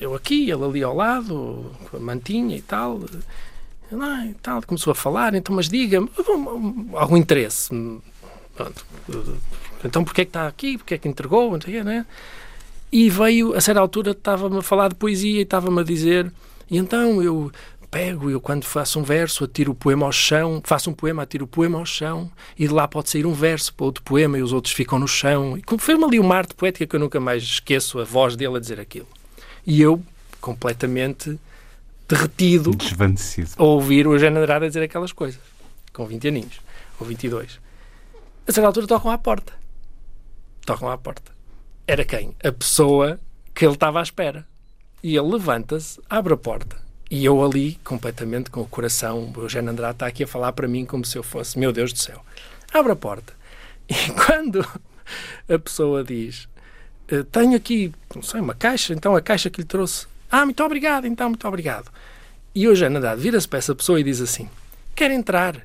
eu 0.00 0.14
aqui, 0.14 0.50
ele 0.50 0.64
ali 0.64 0.82
ao 0.82 0.94
lado, 0.94 1.72
com 1.90 1.96
a 1.96 2.00
mantinha 2.00 2.56
e 2.56 2.62
tal. 2.62 3.00
Ah, 3.92 4.26
e 4.26 4.34
tal, 4.34 4.62
começou 4.62 4.90
a 4.90 4.94
falar, 4.94 5.34
então, 5.34 5.54
mas 5.54 5.68
diga-me, 5.68 6.10
algum 6.94 7.16
interesse. 7.16 7.70
Pronto. 8.54 8.86
Então, 9.84 10.04
porquê 10.04 10.22
é 10.22 10.24
que 10.24 10.30
está 10.30 10.46
aqui? 10.46 10.78
Porquê 10.78 10.94
é 10.94 10.98
que 10.98 11.08
entregou? 11.08 11.56
Né? 11.84 12.04
E 12.90 13.08
veio, 13.10 13.54
a 13.54 13.60
certa 13.60 13.80
altura, 13.80 14.10
estava-me 14.10 14.58
a 14.58 14.62
falar 14.62 14.88
de 14.88 14.94
poesia 14.94 15.38
e 15.38 15.42
estava-me 15.42 15.80
a 15.80 15.84
dizer. 15.84 16.32
E 16.70 16.78
então 16.78 17.22
eu 17.22 17.52
pego, 17.90 18.28
eu 18.28 18.40
quando 18.40 18.64
faço 18.64 18.98
um 18.98 19.02
verso, 19.02 19.44
atiro 19.44 19.72
o 19.72 19.74
poema 19.74 20.04
ao 20.06 20.12
chão, 20.12 20.60
faço 20.64 20.90
um 20.90 20.92
poema, 20.92 21.22
atiro 21.22 21.44
o 21.44 21.48
poema 21.48 21.78
ao 21.78 21.86
chão, 21.86 22.30
e 22.58 22.66
de 22.66 22.74
lá 22.74 22.88
pode 22.88 23.08
sair 23.08 23.24
um 23.24 23.32
verso 23.32 23.72
para 23.72 23.86
outro 23.86 24.02
poema 24.02 24.36
e 24.36 24.42
os 24.42 24.52
outros 24.52 24.74
ficam 24.74 24.98
no 24.98 25.06
chão. 25.06 25.56
E 25.56 25.78
fez-me 25.78 26.04
ali 26.04 26.18
uma 26.18 26.36
arte 26.36 26.54
poética 26.54 26.86
que 26.86 26.96
eu 26.96 27.00
nunca 27.00 27.20
mais 27.20 27.42
esqueço 27.42 28.00
a 28.00 28.04
voz 28.04 28.34
dele 28.34 28.56
a 28.56 28.60
dizer 28.60 28.80
aquilo. 28.80 29.06
E 29.66 29.80
eu, 29.82 30.02
completamente 30.40 31.38
derretido, 32.08 32.74
Desvanecido. 32.74 33.50
a 33.56 33.62
ouvir 33.64 34.06
o 34.06 34.12
Andrade 34.14 34.64
a 34.64 34.68
dizer 34.68 34.82
aquelas 34.82 35.12
coisas, 35.12 35.40
com 35.92 36.06
20 36.06 36.28
aninhos, 36.28 36.60
ou 37.00 37.06
22. 37.06 37.58
A 38.46 38.52
certa 38.52 38.66
altura 38.68 38.86
tocam 38.86 39.10
à 39.10 39.18
porta. 39.18 39.52
Tocam 40.64 40.88
à 40.88 40.96
porta. 40.96 41.32
Era 41.86 42.04
quem? 42.04 42.34
A 42.44 42.52
pessoa 42.52 43.18
que 43.54 43.64
ele 43.64 43.74
estava 43.74 43.98
à 44.00 44.02
espera. 44.02 44.46
E 45.02 45.16
ele 45.16 45.28
levanta-se, 45.32 46.00
abre 46.08 46.34
a 46.34 46.36
porta. 46.36 46.76
E 47.10 47.24
eu 47.24 47.44
ali, 47.44 47.78
completamente 47.84 48.50
com 48.50 48.60
o 48.62 48.66
coração, 48.66 49.32
o 49.36 49.40
Eugênio 49.42 49.70
Andrade 49.70 49.94
está 49.94 50.06
aqui 50.06 50.24
a 50.24 50.26
falar 50.26 50.52
para 50.52 50.66
mim 50.66 50.84
como 50.84 51.04
se 51.04 51.16
eu 51.16 51.22
fosse, 51.22 51.58
meu 51.58 51.72
Deus 51.72 51.92
do 51.92 51.98
céu. 51.98 52.24
Abre 52.72 52.92
a 52.92 52.96
porta. 52.96 53.32
E 53.88 53.94
quando 54.24 54.66
a 55.48 55.58
pessoa 55.60 56.02
diz, 56.02 56.48
"Eh, 56.55 56.55
tenho 57.30 57.56
aqui, 57.56 57.92
não 58.14 58.22
sei, 58.22 58.40
uma 58.40 58.54
caixa, 58.54 58.92
então 58.92 59.14
a 59.14 59.20
caixa 59.20 59.48
que 59.50 59.60
lhe 59.60 59.66
trouxe. 59.66 60.06
Ah, 60.30 60.44
muito 60.44 60.62
obrigado, 60.64 61.06
então, 61.06 61.28
muito 61.28 61.46
obrigado. 61.46 61.90
E 62.54 62.66
o 62.66 62.70
Eugênio 62.70 62.98
Andrade 62.98 63.20
vira-se 63.20 63.46
para 63.46 63.58
essa 63.58 63.74
pessoa 63.74 64.00
e 64.00 64.04
diz 64.04 64.20
assim, 64.20 64.48
quer 64.94 65.10
entrar? 65.10 65.60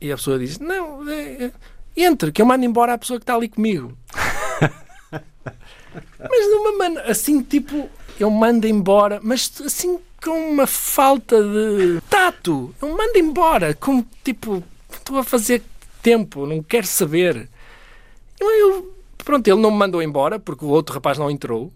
E 0.00 0.12
a 0.12 0.16
pessoa 0.16 0.38
diz, 0.38 0.58
não, 0.58 1.08
é, 1.08 1.44
é, 1.46 1.52
entre, 1.96 2.30
que 2.30 2.42
eu 2.42 2.46
mando 2.46 2.64
embora 2.64 2.94
a 2.94 2.98
pessoa 2.98 3.18
que 3.18 3.24
está 3.24 3.34
ali 3.34 3.48
comigo. 3.48 3.96
mas 5.10 6.46
de 6.46 6.54
uma 6.54 6.72
maneira, 6.76 7.10
assim, 7.10 7.42
tipo, 7.42 7.88
eu 8.18 8.30
mando 8.30 8.66
embora, 8.66 9.18
mas 9.22 9.50
assim, 9.64 9.98
com 10.22 10.50
uma 10.50 10.66
falta 10.66 11.36
de 11.42 12.00
tato. 12.08 12.74
Eu 12.80 12.96
mando 12.96 13.18
embora, 13.18 13.74
como, 13.74 14.06
tipo, 14.22 14.62
estou 14.90 15.18
a 15.18 15.24
fazer 15.24 15.62
tempo, 16.02 16.46
não 16.46 16.62
quero 16.62 16.86
saber. 16.86 17.48
Eu, 18.40 18.50
eu- 18.50 18.94
pronto, 19.24 19.46
ele 19.48 19.60
não 19.60 19.70
me 19.70 19.78
mandou 19.78 20.02
embora, 20.02 20.38
porque 20.38 20.64
o 20.64 20.68
outro 20.68 20.94
rapaz 20.94 21.18
não 21.18 21.30
entrou. 21.30 21.72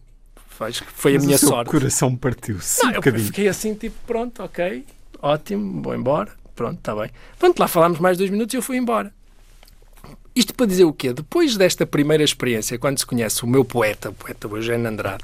Acho 0.60 0.84
que 0.84 0.92
foi 0.92 1.12
a 1.12 1.14
Mas 1.14 1.24
minha 1.24 1.36
o 1.36 1.38
sorte. 1.38 1.70
coração 1.70 2.16
partiu-se 2.16 2.84
um 2.84 2.88
eu 2.88 2.94
bocadinho. 2.96 3.24
fiquei 3.26 3.46
assim, 3.48 3.74
tipo, 3.74 3.94
pronto, 4.06 4.42
ok, 4.42 4.84
ótimo, 5.22 5.80
vou 5.82 5.94
embora, 5.94 6.32
pronto, 6.56 6.78
está 6.78 6.96
bem. 6.96 7.10
Pronto, 7.38 7.58
lá 7.60 7.68
falámos 7.68 8.00
mais 8.00 8.18
dois 8.18 8.28
minutos 8.28 8.54
e 8.54 8.56
eu 8.56 8.62
fui 8.62 8.76
embora. 8.76 9.12
Isto 10.34 10.54
para 10.54 10.66
dizer 10.66 10.84
o 10.84 10.92
quê? 10.92 11.12
Depois 11.12 11.56
desta 11.56 11.86
primeira 11.86 12.24
experiência, 12.24 12.76
quando 12.78 12.98
se 12.98 13.06
conhece 13.06 13.44
o 13.44 13.46
meu 13.46 13.64
poeta, 13.64 14.10
o 14.10 14.12
poeta 14.12 14.48
Eugênio 14.48 14.88
Andrade, 14.88 15.22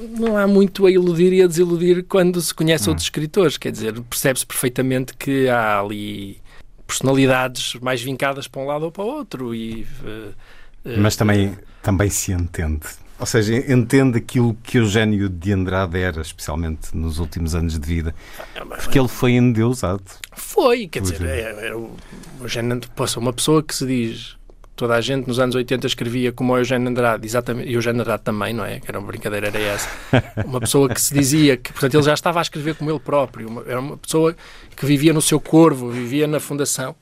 não 0.00 0.36
há 0.36 0.46
muito 0.46 0.86
a 0.86 0.90
iludir 0.90 1.32
e 1.32 1.42
a 1.42 1.46
desiludir 1.46 2.04
quando 2.04 2.40
se 2.40 2.54
conhece 2.54 2.88
outros 2.88 3.06
escritores. 3.06 3.56
Quer 3.56 3.72
dizer, 3.72 4.00
percebe-se 4.02 4.46
perfeitamente 4.46 5.14
que 5.16 5.48
há 5.48 5.80
ali 5.80 6.40
personalidades 6.86 7.74
mais 7.80 8.00
vincadas 8.02 8.46
para 8.46 8.62
um 8.62 8.66
lado 8.66 8.84
ou 8.84 8.92
para 8.92 9.02
o 9.04 9.06
outro. 9.08 9.54
E, 9.54 9.86
eh, 10.04 10.30
Mas 10.84 11.16
também, 11.16 11.56
também 11.82 12.10
se 12.10 12.32
entende. 12.32 12.80
Ou 13.18 13.26
seja, 13.26 13.54
entende 13.72 14.18
aquilo 14.18 14.56
que 14.64 14.78
Eugênio 14.78 15.28
de 15.28 15.52
Andrade 15.52 15.96
era, 15.96 16.20
especialmente 16.20 16.88
nos 16.96 17.20
últimos 17.20 17.54
anos 17.54 17.78
de 17.78 17.86
vida. 17.86 18.12
Porque 18.82 18.98
ele 18.98 19.06
foi 19.06 19.32
endeusado. 19.32 20.02
Foi, 20.34 20.88
quer 20.88 21.02
dizer, 21.02 21.22
é. 21.24 21.40
é, 21.40 21.68
é, 21.68 21.74
o 21.74 21.90
Eugênio 22.40 22.80
poxa, 22.96 23.20
uma 23.20 23.32
pessoa 23.32 23.62
que 23.62 23.74
se 23.74 23.86
diz 23.86 24.36
toda 24.74 24.94
a 24.96 25.00
gente 25.00 25.28
nos 25.28 25.38
anos 25.38 25.54
80 25.54 25.86
escrevia 25.86 26.32
como 26.32 26.52
o 26.52 26.58
Eugênio 26.58 26.88
Andrade, 26.88 27.24
exatamente, 27.24 27.68
e 27.70 27.74
o 27.74 27.78
Eugênio 27.78 28.00
Andrade 28.00 28.24
também, 28.24 28.52
não 28.52 28.64
é? 28.64 28.80
Que 28.80 28.90
era 28.90 28.98
uma 28.98 29.06
brincadeira, 29.06 29.46
era 29.46 29.58
essa. 29.60 29.88
Uma 30.44 30.58
pessoa 30.58 30.88
que 30.88 31.00
se 31.00 31.14
dizia 31.14 31.56
que, 31.56 31.70
portanto, 31.72 31.94
ele 31.94 32.02
já 32.02 32.14
estava 32.14 32.40
a 32.40 32.42
escrever 32.42 32.74
como 32.74 32.90
ele 32.90 32.98
próprio, 32.98 33.46
uma- 33.48 33.62
era 33.68 33.78
uma 33.78 33.96
pessoa 33.96 34.34
que 34.74 34.84
vivia 34.84 35.12
no 35.12 35.22
seu 35.22 35.38
corvo, 35.38 35.90
vivia 35.90 36.26
na 36.26 36.40
fundação. 36.40 36.96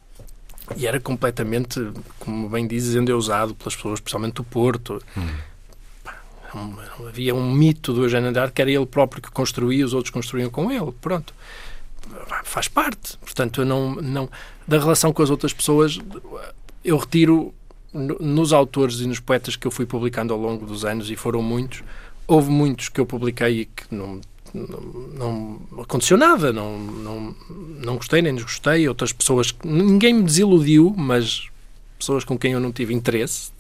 E 0.77 0.87
era 0.87 1.01
completamente, 1.01 1.81
como 2.19 2.49
bem 2.49 2.67
dizes, 2.67 2.95
endeusado 2.95 3.55
pelas 3.55 3.75
pessoas, 3.77 3.95
especialmente 3.99 4.35
do 4.35 4.45
Porto. 4.45 5.03
Pá, 6.05 6.17
um- 6.55 7.07
havia 7.09 7.35
um 7.35 7.53
mito 7.53 7.93
do 7.93 8.05
Eugênio 8.05 8.29
Andrade 8.29 8.53
que 8.53 8.63
era 8.63 8.71
ele 8.71 8.87
próprio 8.87 9.21
que 9.23 9.31
construía, 9.31 9.85
os 9.85 9.93
outros 9.95 10.13
construíam 10.13 10.51
com 10.51 10.71
ele. 10.71 10.93
Pronto 11.01 11.35
faz 12.45 12.67
parte. 12.67 13.17
Portanto, 13.19 13.61
eu 13.61 13.65
não, 13.67 13.95
não 13.97 14.29
da 14.67 14.79
relação 14.79 15.13
com 15.13 15.23
as 15.23 15.31
outras 15.31 15.53
pessoas, 15.53 15.99
eu 16.85 16.97
retiro 16.97 17.55
no- 17.93 18.19
nos 18.19 18.53
autores 18.53 19.01
e 19.01 19.07
nos 19.07 19.21
poetas 19.21 19.55
que 19.55 19.67
eu 19.67 19.71
fui 19.71 19.87
publicando 19.87 20.33
ao 20.33 20.41
longo 20.41 20.65
dos 20.67 20.85
anos 20.85 21.11
e 21.11 21.15
foram 21.17 21.41
muitos. 21.43 21.83
Houve 22.27 22.51
muitos 22.51 22.89
que 22.89 23.01
eu 23.01 23.07
publiquei 23.07 23.61
e 23.61 23.65
que 23.67 23.95
não 23.95 24.21
não, 24.55 25.61
não 25.71 25.83
aconteceu 25.83 26.17
nada, 26.17 26.53
não, 26.53 26.79
não, 26.79 27.37
não 27.85 27.97
gostei 27.97 28.23
nem 28.23 28.35
desgostei. 28.35 28.89
Outras 28.89 29.13
pessoas, 29.13 29.55
ninguém 29.65 30.15
me 30.15 30.23
desiludiu, 30.23 30.95
mas 30.97 31.49
pessoas 31.99 32.25
com 32.25 32.39
quem 32.39 32.53
eu 32.53 32.61
não 32.61 32.73
tive 32.73 32.95
interesse, 32.95 33.53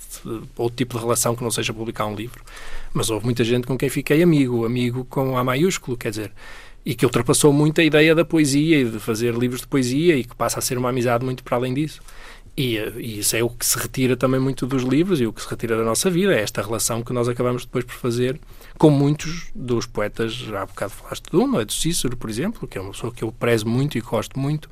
outro 0.57 0.77
tipo 0.77 0.97
de 0.97 1.03
relação 1.03 1.37
que 1.37 1.43
não 1.43 1.51
seja 1.51 1.73
publicar 1.73 2.07
um 2.07 2.15
livro. 2.15 2.43
Mas 2.93 3.11
houve 3.11 3.25
muita 3.25 3.45
gente 3.45 3.67
com 3.67 3.77
quem 3.77 3.89
fiquei 3.89 4.23
amigo, 4.23 4.65
amigo 4.65 5.05
com 5.05 5.37
A 5.37 5.45
maiúsculo, 5.45 5.97
quer 5.97 6.11
dizer, 6.11 6.33
e 6.85 6.95
que 6.95 7.05
ultrapassou 7.05 7.53
muito 7.53 7.81
a 7.81 7.85
ideia 7.85 8.15
da 8.15 8.25
poesia 8.25 8.81
e 8.81 8.85
de 8.85 8.99
fazer 8.99 9.35
livros 9.35 9.61
de 9.61 9.67
poesia 9.67 10.17
e 10.17 10.25
que 10.25 10.35
passa 10.35 10.59
a 10.59 10.63
ser 10.63 10.79
uma 10.79 10.89
amizade 10.89 11.25
muito 11.25 11.45
para 11.45 11.57
além 11.57 11.75
disso. 11.75 12.01
E, 12.57 12.77
e 12.77 13.21
isso 13.21 13.37
é 13.37 13.43
o 13.43 13.49
que 13.49 13.65
se 13.65 13.79
retira 13.79 14.17
também 14.17 14.41
muito 14.41 14.67
dos 14.67 14.83
livros 14.83 15.21
e 15.21 15.27
o 15.27 15.33
que 15.33 15.43
se 15.43 15.49
retira 15.49 15.77
da 15.77 15.85
nossa 15.85 16.11
vida, 16.11 16.35
é 16.35 16.43
esta 16.43 16.61
relação 16.61 17.03
que 17.03 17.13
nós 17.13 17.29
acabamos 17.29 17.65
depois 17.65 17.85
por 17.85 17.95
fazer 17.95 18.41
com 18.81 18.89
muitos 18.89 19.51
dos 19.55 19.85
poetas, 19.85 20.43
há 20.55 20.65
bocado 20.65 20.93
falaste 20.93 21.31
de 21.31 21.37
um, 21.37 21.61
é? 21.61 21.67
do 21.67 21.73
Cícero, 21.73 22.17
por 22.17 22.31
exemplo, 22.31 22.67
que 22.67 22.79
é 22.79 22.81
uma 22.81 22.93
pessoa 22.93 23.13
que 23.13 23.23
eu 23.23 23.31
prezo 23.31 23.69
muito 23.69 23.99
e 23.99 24.01
gosto 24.01 24.41
muito, 24.41 24.71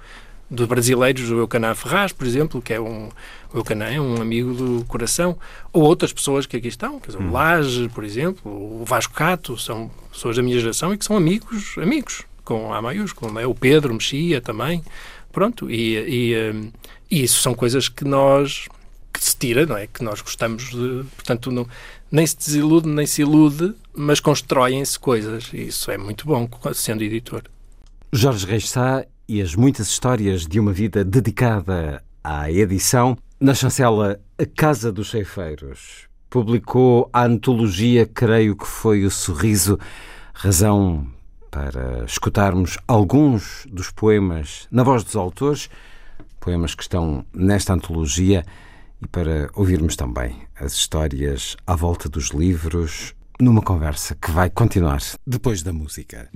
de 0.50 0.64
brasileiros, 0.64 1.30
o 1.30 1.34
Eucanã 1.34 1.74
Ferraz, 1.74 2.10
por 2.10 2.26
exemplo, 2.26 2.62
que 2.62 2.72
é 2.72 2.80
um, 2.80 3.10
o 3.52 3.58
Eucanã 3.58 3.84
é 3.84 4.00
um 4.00 4.18
amigo 4.18 4.54
do 4.54 4.82
coração, 4.86 5.36
ou 5.74 5.82
outras 5.82 6.10
pessoas 6.10 6.46
que 6.46 6.56
aqui 6.56 6.68
estão, 6.68 6.98
quer 6.98 7.08
dizer, 7.08 7.22
o 7.22 7.30
Laje, 7.30 7.90
por 7.90 8.02
exemplo, 8.02 8.80
o 8.80 8.82
Vasco 8.82 9.12
Cato, 9.12 9.58
são 9.58 9.90
pessoas 10.10 10.36
da 10.36 10.42
minha 10.42 10.58
geração 10.58 10.94
e 10.94 10.96
que 10.96 11.04
são 11.04 11.14
amigos, 11.14 11.76
amigos, 11.76 12.22
com 12.46 12.72
A 12.72 12.80
maiúsculo, 12.80 13.30
não 13.30 13.42
é? 13.42 13.46
o 13.46 13.54
Pedro 13.54 13.92
Mexia 13.92 14.40
também, 14.40 14.82
pronto, 15.30 15.70
e, 15.70 15.98
e, 16.32 16.50
hum, 16.50 16.72
e 17.10 17.24
isso 17.24 17.42
são 17.42 17.52
coisas 17.52 17.90
que 17.90 18.04
nós, 18.04 18.68
que 19.12 19.22
se 19.22 19.36
tira, 19.36 19.66
não 19.66 19.76
é? 19.76 19.86
Que 19.86 20.02
nós 20.02 20.22
gostamos 20.22 20.70
de, 20.70 21.04
portanto, 21.14 21.50
não, 21.50 21.68
nem 22.10 22.26
se 22.26 22.38
desilude, 22.38 22.88
nem 22.88 23.04
se 23.04 23.20
ilude, 23.20 23.74
mas 23.98 24.20
constroem-se 24.20 24.98
coisas, 24.98 25.50
e 25.52 25.66
isso 25.66 25.90
é 25.90 25.98
muito 25.98 26.26
bom, 26.26 26.48
sendo 26.72 27.02
editor. 27.02 27.42
Jorge 28.12 28.46
Reis 28.46 28.70
Sá 28.70 29.04
e 29.28 29.42
as 29.42 29.54
muitas 29.54 29.88
histórias 29.88 30.46
de 30.46 30.60
uma 30.60 30.72
vida 30.72 31.04
dedicada 31.04 32.02
à 32.22 32.50
edição. 32.50 33.18
Na 33.40 33.54
chancela 33.54 34.20
A 34.38 34.46
Casa 34.46 34.92
dos 34.92 35.10
Ceifeiros 35.10 36.08
publicou 36.30 37.10
a 37.12 37.24
antologia, 37.24 38.06
creio 38.06 38.56
que 38.56 38.66
foi 38.66 39.04
o 39.04 39.10
Sorriso, 39.10 39.78
razão 40.32 41.06
para 41.50 42.04
escutarmos 42.04 42.78
alguns 42.86 43.66
dos 43.70 43.90
poemas 43.90 44.68
na 44.70 44.84
voz 44.84 45.02
dos 45.02 45.16
autores, 45.16 45.68
poemas 46.38 46.74
que 46.74 46.82
estão 46.82 47.24
nesta 47.32 47.74
antologia, 47.74 48.44
e 49.02 49.06
para 49.08 49.50
ouvirmos 49.54 49.96
também 49.96 50.42
as 50.54 50.72
histórias 50.72 51.56
à 51.66 51.74
volta 51.74 52.08
dos 52.08 52.30
livros, 52.30 53.14
numa 53.40 53.62
conversa 53.62 54.14
que 54.14 54.30
vai 54.30 54.50
continuar 54.50 55.00
depois 55.26 55.62
da 55.62 55.72
música. 55.72 56.28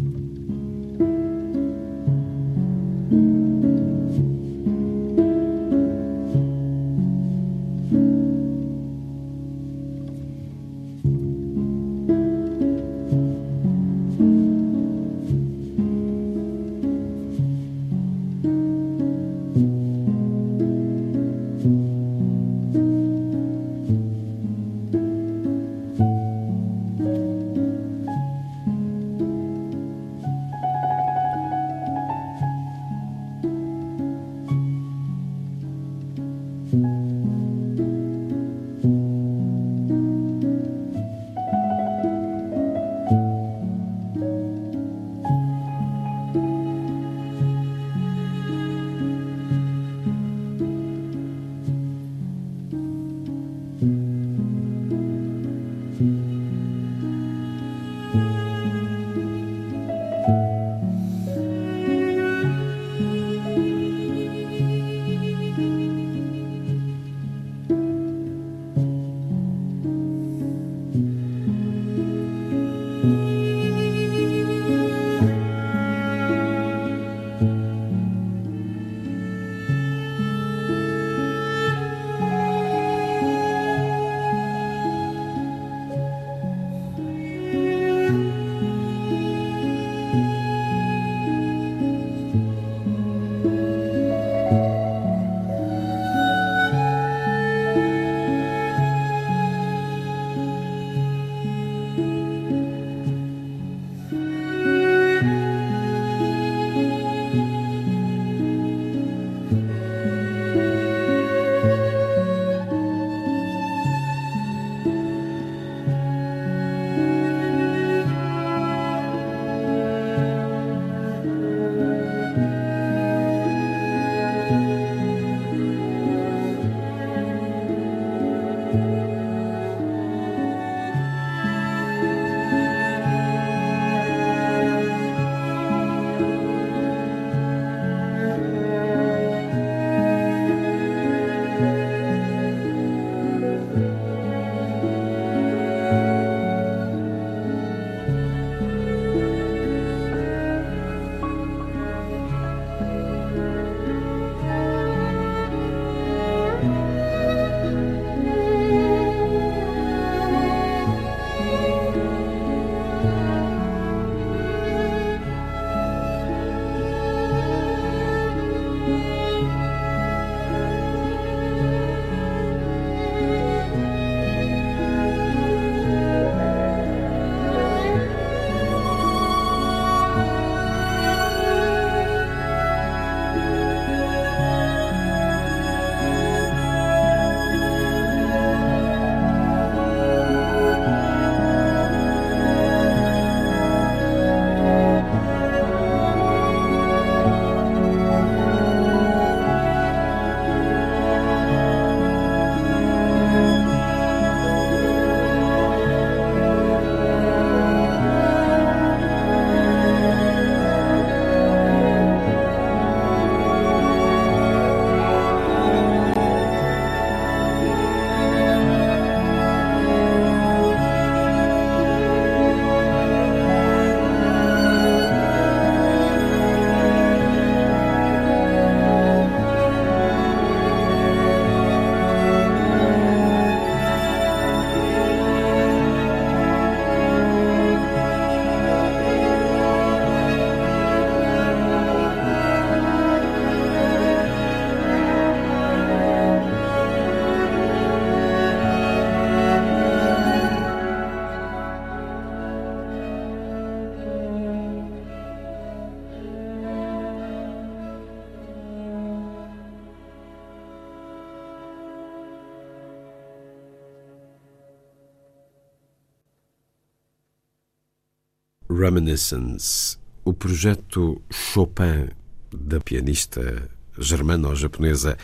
Reminiscence, 268.72 269.98
o 270.24 270.32
projeto 270.32 271.20
Chopin 271.30 272.08
da 272.52 272.80
pianista 272.80 273.68
germano-japonesa 273.98 275.16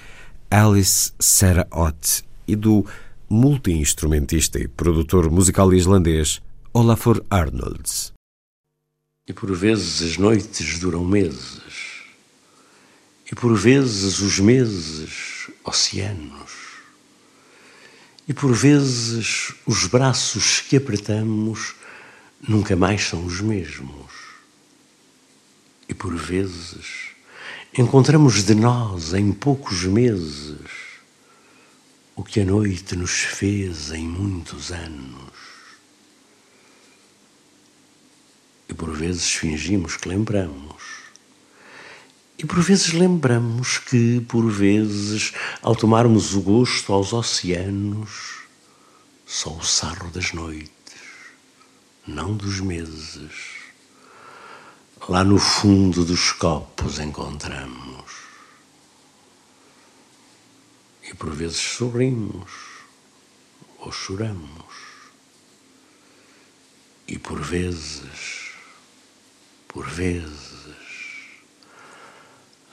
Alice 0.51 1.13
Sarah 1.19 1.67
Ott 1.71 2.25
e 2.47 2.55
do 2.55 2.85
multi-instrumentista 3.29 4.59
e 4.59 4.69
produtor 4.69 5.31
musical 5.31 5.73
islandês 5.73 6.41
Olafur 6.73 7.25
Arnolds. 7.31 8.13
E 9.27 9.33
por 9.33 9.55
vezes 9.55 10.03
as 10.03 10.17
noites 10.17 10.79
duram 10.79 11.05
meses, 11.05 12.03
e 13.31 13.35
por 13.35 13.55
vezes 13.57 14.21
os 14.21 14.39
meses 14.39 15.51
oceanos, 15.65 16.53
e 18.27 18.35
por 18.35 18.53
vezes 18.55 19.55
os 19.67 19.87
braços 19.87 20.61
que 20.61 20.77
apertamos 20.77 21.75
nunca 22.47 22.77
mais 22.77 23.03
são 23.09 23.25
os 23.25 23.41
mesmos. 23.41 24.13
E 25.89 25.95
por 25.95 26.15
vezes 26.15 27.09
encontramos 27.77 28.45
de 28.45 28.55
nós 28.55 29.15
em 29.15 29.33
poucos 29.33 29.85
meses 29.85 30.59
o 32.15 32.25
que 32.25 32.41
a 32.41 32.45
noite 32.45 32.97
nos 32.97 33.13
fez 33.13 33.93
em 33.93 34.07
muitos 34.07 34.73
anos. 34.73 35.33
E 38.69 38.75
por 38.75 38.93
vezes 38.95 39.33
fingimos 39.33 39.97
que 39.97 40.09
lembramos. 40.09 40.83
E 42.37 42.45
por 42.45 42.61
vezes 42.61 42.93
lembramos 42.93 43.79
que, 43.79 44.21
por 44.29 44.49
vezes, 44.51 45.33
ao 45.63 45.75
tomarmos 45.75 46.35
o 46.35 46.41
gosto 46.41 46.93
aos 46.93 47.13
oceanos, 47.13 48.43
só 49.27 49.57
o 49.57 49.65
sarro 49.65 50.11
das 50.11 50.33
noites, 50.33 50.78
não 52.09 52.35
dos 52.35 52.59
meses, 52.61 53.33
lá 55.07 55.23
no 55.23 55.39
fundo 55.39 56.07
dos 56.07 56.33
copos 56.33 56.99
encontramos. 56.99 58.13
E 61.03 61.15
por 61.15 61.31
vezes 61.35 61.59
sorrimos 61.59 62.51
ou 63.79 63.93
choramos. 63.93 64.89
E 67.07 67.19
por 67.19 67.41
vezes, 67.41 68.53
por 69.67 69.87
vezes, 69.87 70.77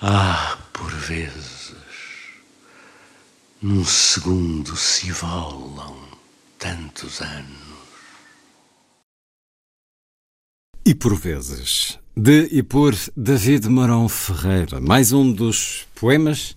ah, 0.01 0.57
por 0.71 0.91
vezes, 0.91 1.75
num 3.61 3.83
segundo 3.85 4.75
se 4.77 5.11
volam 5.11 6.05
tantos 6.57 7.21
anos. 7.21 7.64
E 10.87 10.93
por 10.93 11.15
vezes, 11.15 11.97
de 12.15 12.47
e 12.51 12.61
por 12.61 12.95
David 13.17 13.67
Marão 13.67 14.07
Ferreira, 14.07 14.79
mais 14.79 15.11
um 15.11 15.31
dos 15.31 15.87
poemas 15.95 16.55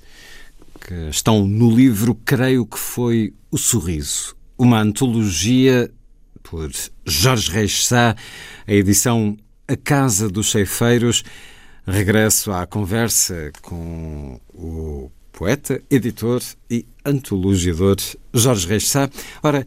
que 0.87 1.09
estão 1.09 1.49
no 1.49 1.75
livro, 1.75 2.15
creio 2.27 2.67
que 2.67 2.79
foi 2.79 3.33
O 3.51 3.57
Sorriso, 3.57 4.37
uma 4.59 4.83
antologia 4.83 5.91
por 6.43 6.71
Jorge 7.07 7.51
Reis 7.51 7.87
Sá, 7.87 8.15
a 8.67 8.73
edição 8.75 9.35
A 9.67 9.75
Casa 9.79 10.29
dos 10.29 10.51
Ceifeiros. 10.51 11.25
Regresso 11.87 12.53
à 12.53 12.67
conversa 12.67 13.51
com 13.63 14.39
o 14.53 15.11
poeta, 15.33 15.83
editor 15.91 16.43
e 16.71 16.85
antologiador 17.03 17.97
Jorge 18.35 18.69
Reis 18.69 18.91
Sá. 18.91 19.09
Ora, 19.43 19.67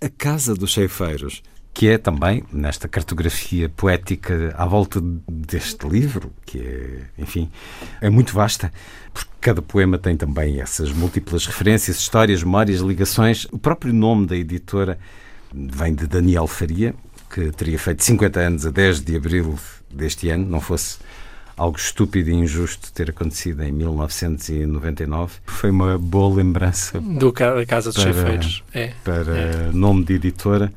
A 0.00 0.08
Casa 0.08 0.56
dos 0.56 0.72
Ceifeiros 0.72 1.40
que 1.74 1.88
é 1.88 1.96
também, 1.96 2.44
nesta 2.52 2.86
cartografia 2.86 3.68
poética 3.68 4.54
à 4.56 4.66
volta 4.66 5.00
deste 5.28 5.88
livro, 5.88 6.32
que 6.44 6.58
é, 6.58 7.02
enfim, 7.18 7.50
é 8.00 8.10
muito 8.10 8.34
vasta, 8.34 8.70
porque 9.12 9.30
cada 9.40 9.62
poema 9.62 9.98
tem 9.98 10.16
também 10.16 10.60
essas 10.60 10.92
múltiplas 10.92 11.46
referências, 11.46 11.98
histórias, 11.98 12.42
memórias, 12.42 12.80
ligações. 12.80 13.46
O 13.50 13.58
próprio 13.58 13.92
nome 13.92 14.26
da 14.26 14.36
editora 14.36 14.98
vem 15.52 15.94
de 15.94 16.06
Daniel 16.06 16.46
Faria, 16.46 16.94
que 17.30 17.50
teria 17.52 17.78
feito 17.78 18.04
50 18.04 18.40
anos 18.40 18.66
a 18.66 18.70
10 18.70 19.00
de 19.00 19.16
abril 19.16 19.58
deste 19.90 20.28
ano, 20.28 20.46
não 20.46 20.60
fosse 20.60 20.98
algo 21.56 21.78
estúpido 21.78 22.30
e 22.30 22.34
injusto 22.34 22.92
ter 22.92 23.10
acontecido 23.10 23.62
em 23.62 23.72
1999. 23.72 25.34
Foi 25.46 25.70
uma 25.70 25.98
boa 25.98 26.36
lembrança. 26.36 27.00
Do 27.00 27.32
Casa 27.32 27.92
dos 27.92 28.02
Chefeiros. 28.02 28.62
É. 28.74 28.92
Para 29.04 29.36
é. 29.36 29.70
nome 29.72 30.04
de 30.04 30.14
editora. 30.14 30.72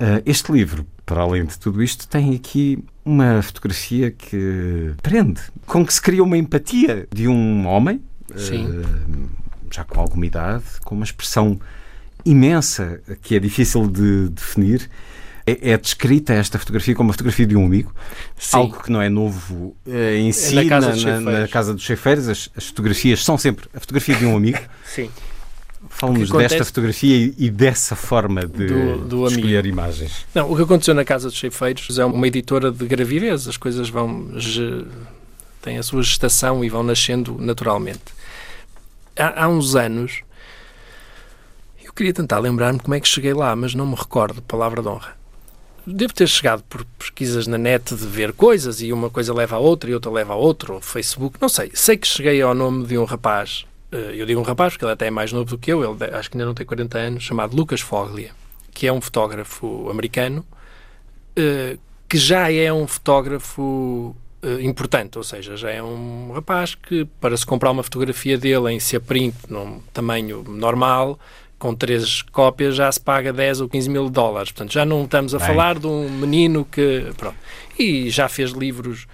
Uh, 0.00 0.22
este 0.24 0.52
livro, 0.52 0.86
para 1.04 1.22
além 1.22 1.44
de 1.44 1.58
tudo 1.58 1.82
isto, 1.82 2.06
tem 2.06 2.34
aqui 2.34 2.84
uma 3.04 3.42
fotografia 3.42 4.12
que 4.12 4.92
prende, 5.02 5.40
com 5.66 5.84
que 5.84 5.92
se 5.92 6.00
cria 6.00 6.22
uma 6.22 6.38
empatia 6.38 7.08
de 7.12 7.26
um 7.26 7.66
homem, 7.66 8.00
uh, 8.30 9.28
já 9.70 9.82
com 9.82 10.00
alguma 10.00 10.24
idade, 10.24 10.64
com 10.84 10.94
uma 10.94 11.04
expressão 11.04 11.58
imensa 12.24 13.00
que 13.22 13.34
é 13.34 13.40
difícil 13.40 13.88
de 13.88 14.28
definir. 14.28 14.88
É, 15.44 15.70
é 15.70 15.78
descrita 15.78 16.34
esta 16.34 16.58
fotografia 16.58 16.94
como 16.94 17.08
uma 17.08 17.14
fotografia 17.14 17.46
de 17.46 17.56
um 17.56 17.64
amigo, 17.64 17.92
Sim. 18.36 18.56
algo 18.56 18.82
que 18.82 18.92
não 18.92 19.00
é 19.00 19.08
novo 19.08 19.74
uh, 19.86 20.14
em 20.14 20.30
si 20.30 20.54
na 20.54 20.64
casa, 20.66 20.94
na, 20.94 21.20
na 21.20 21.48
casa 21.48 21.74
dos 21.74 21.82
chefeiros. 21.82 22.28
As, 22.28 22.50
as 22.54 22.66
fotografias 22.66 23.24
são 23.24 23.36
sempre 23.36 23.66
a 23.74 23.80
fotografia 23.80 24.14
de 24.14 24.26
um 24.26 24.36
amigo. 24.36 24.60
Sim. 24.84 25.10
Fala-nos 25.98 26.30
desta 26.30 26.64
fotografia 26.64 27.34
e, 27.36 27.50
dessa 27.50 27.96
forma 27.96 28.46
de, 28.46 28.66
do, 28.68 28.98
do 28.98 29.26
escolher 29.26 29.66
imagens. 29.66 30.24
Não, 30.32 30.52
o 30.52 30.54
que 30.54 30.62
aconteceu 30.62 30.94
na 30.94 31.04
Casa 31.04 31.28
dos 31.28 31.36
Cheifeiros 31.36 31.98
é 31.98 32.04
uma 32.04 32.24
editora 32.24 32.70
de 32.70 32.86
gravidez. 32.86 33.48
As 33.48 33.56
coisas 33.56 33.88
vão... 33.88 34.30
têm 35.60 35.76
a 35.76 35.82
sua 35.82 36.00
gestação 36.04 36.64
e 36.64 36.68
vão 36.68 36.84
nascendo 36.84 37.36
naturalmente. 37.40 38.04
Há, 39.16 39.44
há 39.44 39.48
uns 39.48 39.74
anos... 39.74 40.20
Eu 41.84 41.92
queria 41.92 42.12
tentar 42.12 42.38
lembrar-me 42.38 42.78
como 42.78 42.94
é 42.94 43.00
que 43.00 43.08
cheguei 43.08 43.34
lá, 43.34 43.56
mas 43.56 43.74
não 43.74 43.84
me 43.84 43.96
recordo, 43.96 44.40
palavra 44.42 44.80
de 44.80 44.86
honra. 44.86 45.16
Devo 45.84 46.14
ter 46.14 46.28
chegado 46.28 46.62
por 46.68 46.84
pesquisas 46.96 47.48
na 47.48 47.58
net 47.58 47.96
de 47.96 48.06
ver 48.06 48.32
coisas 48.34 48.80
e 48.80 48.92
uma 48.92 49.10
coisa 49.10 49.34
leva 49.34 49.56
a 49.56 49.58
outra 49.58 49.90
e 49.90 49.94
outra 49.94 50.12
leva 50.12 50.34
a 50.34 50.36
outra, 50.36 50.74
ou 50.74 50.80
Facebook, 50.80 51.38
não 51.40 51.48
sei. 51.48 51.72
Sei 51.74 51.96
que 51.96 52.06
cheguei 52.06 52.40
ao 52.40 52.54
nome 52.54 52.86
de 52.86 52.96
um 52.96 53.04
rapaz 53.04 53.66
eu 53.90 54.26
digo 54.26 54.40
um 54.40 54.44
rapaz, 54.44 54.74
porque 54.74 54.84
ele 54.84 54.92
até 54.92 55.06
é 55.06 55.10
mais 55.10 55.32
novo 55.32 55.50
do 55.50 55.58
que 55.58 55.72
eu, 55.72 55.82
ele 55.82 56.14
acho 56.14 56.30
que 56.30 56.36
ainda 56.36 56.46
não 56.46 56.54
tem 56.54 56.66
40 56.66 56.98
anos, 56.98 57.22
chamado 57.22 57.56
Lucas 57.56 57.80
Foglia, 57.80 58.30
que 58.72 58.86
é 58.86 58.92
um 58.92 59.00
fotógrafo 59.00 59.88
americano, 59.90 60.44
eh, 61.34 61.78
que 62.08 62.18
já 62.18 62.52
é 62.52 62.72
um 62.72 62.86
fotógrafo 62.86 64.14
eh, 64.42 64.62
importante, 64.62 65.18
ou 65.18 65.24
seja, 65.24 65.56
já 65.56 65.70
é 65.70 65.82
um 65.82 66.32
rapaz 66.32 66.74
que, 66.74 67.04
para 67.20 67.36
se 67.36 67.46
comprar 67.46 67.70
uma 67.70 67.82
fotografia 67.82 68.36
dele 68.36 68.72
em 68.72 68.80
C 68.80 69.00
print, 69.00 69.36
num 69.48 69.80
tamanho 69.92 70.42
normal, 70.42 71.18
com 71.58 71.74
três 71.74 72.22
cópias, 72.22 72.76
já 72.76 72.90
se 72.90 73.00
paga 73.00 73.32
10 73.32 73.62
ou 73.62 73.68
15 73.68 73.90
mil 73.90 74.08
dólares. 74.08 74.52
Portanto, 74.52 74.72
já 74.72 74.84
não 74.84 75.04
estamos 75.04 75.34
a 75.34 75.38
Bem. 75.38 75.46
falar 75.46 75.78
de 75.78 75.86
um 75.86 76.08
menino 76.08 76.64
que. 76.64 77.12
Pronto. 77.16 77.36
E 77.76 78.10
já 78.10 78.28
fez 78.28 78.52
livros 78.52 79.06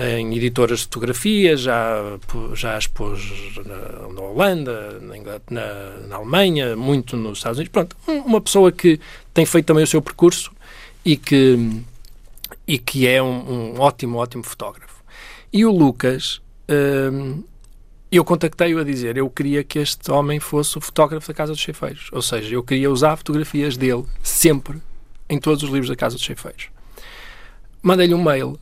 em 0.00 0.34
editoras 0.34 0.78
de 0.80 0.84
fotografia, 0.84 1.56
já, 1.56 2.18
já 2.54 2.78
expôs 2.78 3.20
na, 3.66 4.08
na 4.08 4.20
Holanda, 4.20 4.98
na, 5.00 6.06
na, 6.08 6.16
Alemanha, 6.16 6.74
muito 6.74 7.16
nos 7.16 7.38
Estados 7.38 7.58
Unidos. 7.58 7.72
Pronto, 7.72 7.96
uma 8.06 8.40
pessoa 8.40 8.72
que 8.72 8.98
tem 9.34 9.44
feito 9.44 9.66
também 9.66 9.84
o 9.84 9.86
seu 9.86 10.00
percurso 10.00 10.50
e 11.04 11.16
que, 11.16 11.82
e 12.66 12.78
que 12.78 13.06
é 13.06 13.22
um, 13.22 13.74
um 13.74 13.80
ótimo, 13.80 14.18
ótimo 14.18 14.42
fotógrafo. 14.42 15.02
E 15.52 15.66
o 15.66 15.70
Lucas, 15.70 16.40
hum, 17.12 17.42
eu 18.10 18.24
contactei-o 18.24 18.78
a 18.78 18.84
dizer, 18.84 19.16
eu 19.18 19.28
queria 19.28 19.62
que 19.62 19.78
este 19.78 20.10
homem 20.10 20.40
fosse 20.40 20.78
o 20.78 20.80
fotógrafo 20.80 21.28
da 21.28 21.34
Casa 21.34 21.52
dos 21.52 21.60
Cheifeiros. 21.60 22.08
Ou 22.12 22.22
seja, 22.22 22.54
eu 22.54 22.62
queria 22.62 22.90
usar 22.90 23.16
fotografias 23.16 23.76
dele 23.76 24.04
sempre 24.22 24.78
em 25.28 25.38
todos 25.38 25.62
os 25.62 25.68
livros 25.68 25.88
da 25.90 25.96
Casa 25.96 26.16
dos 26.16 26.24
Cheifeiros. 26.24 26.68
Mandei-lhe 27.82 28.14
um 28.14 28.22
mail 28.22 28.58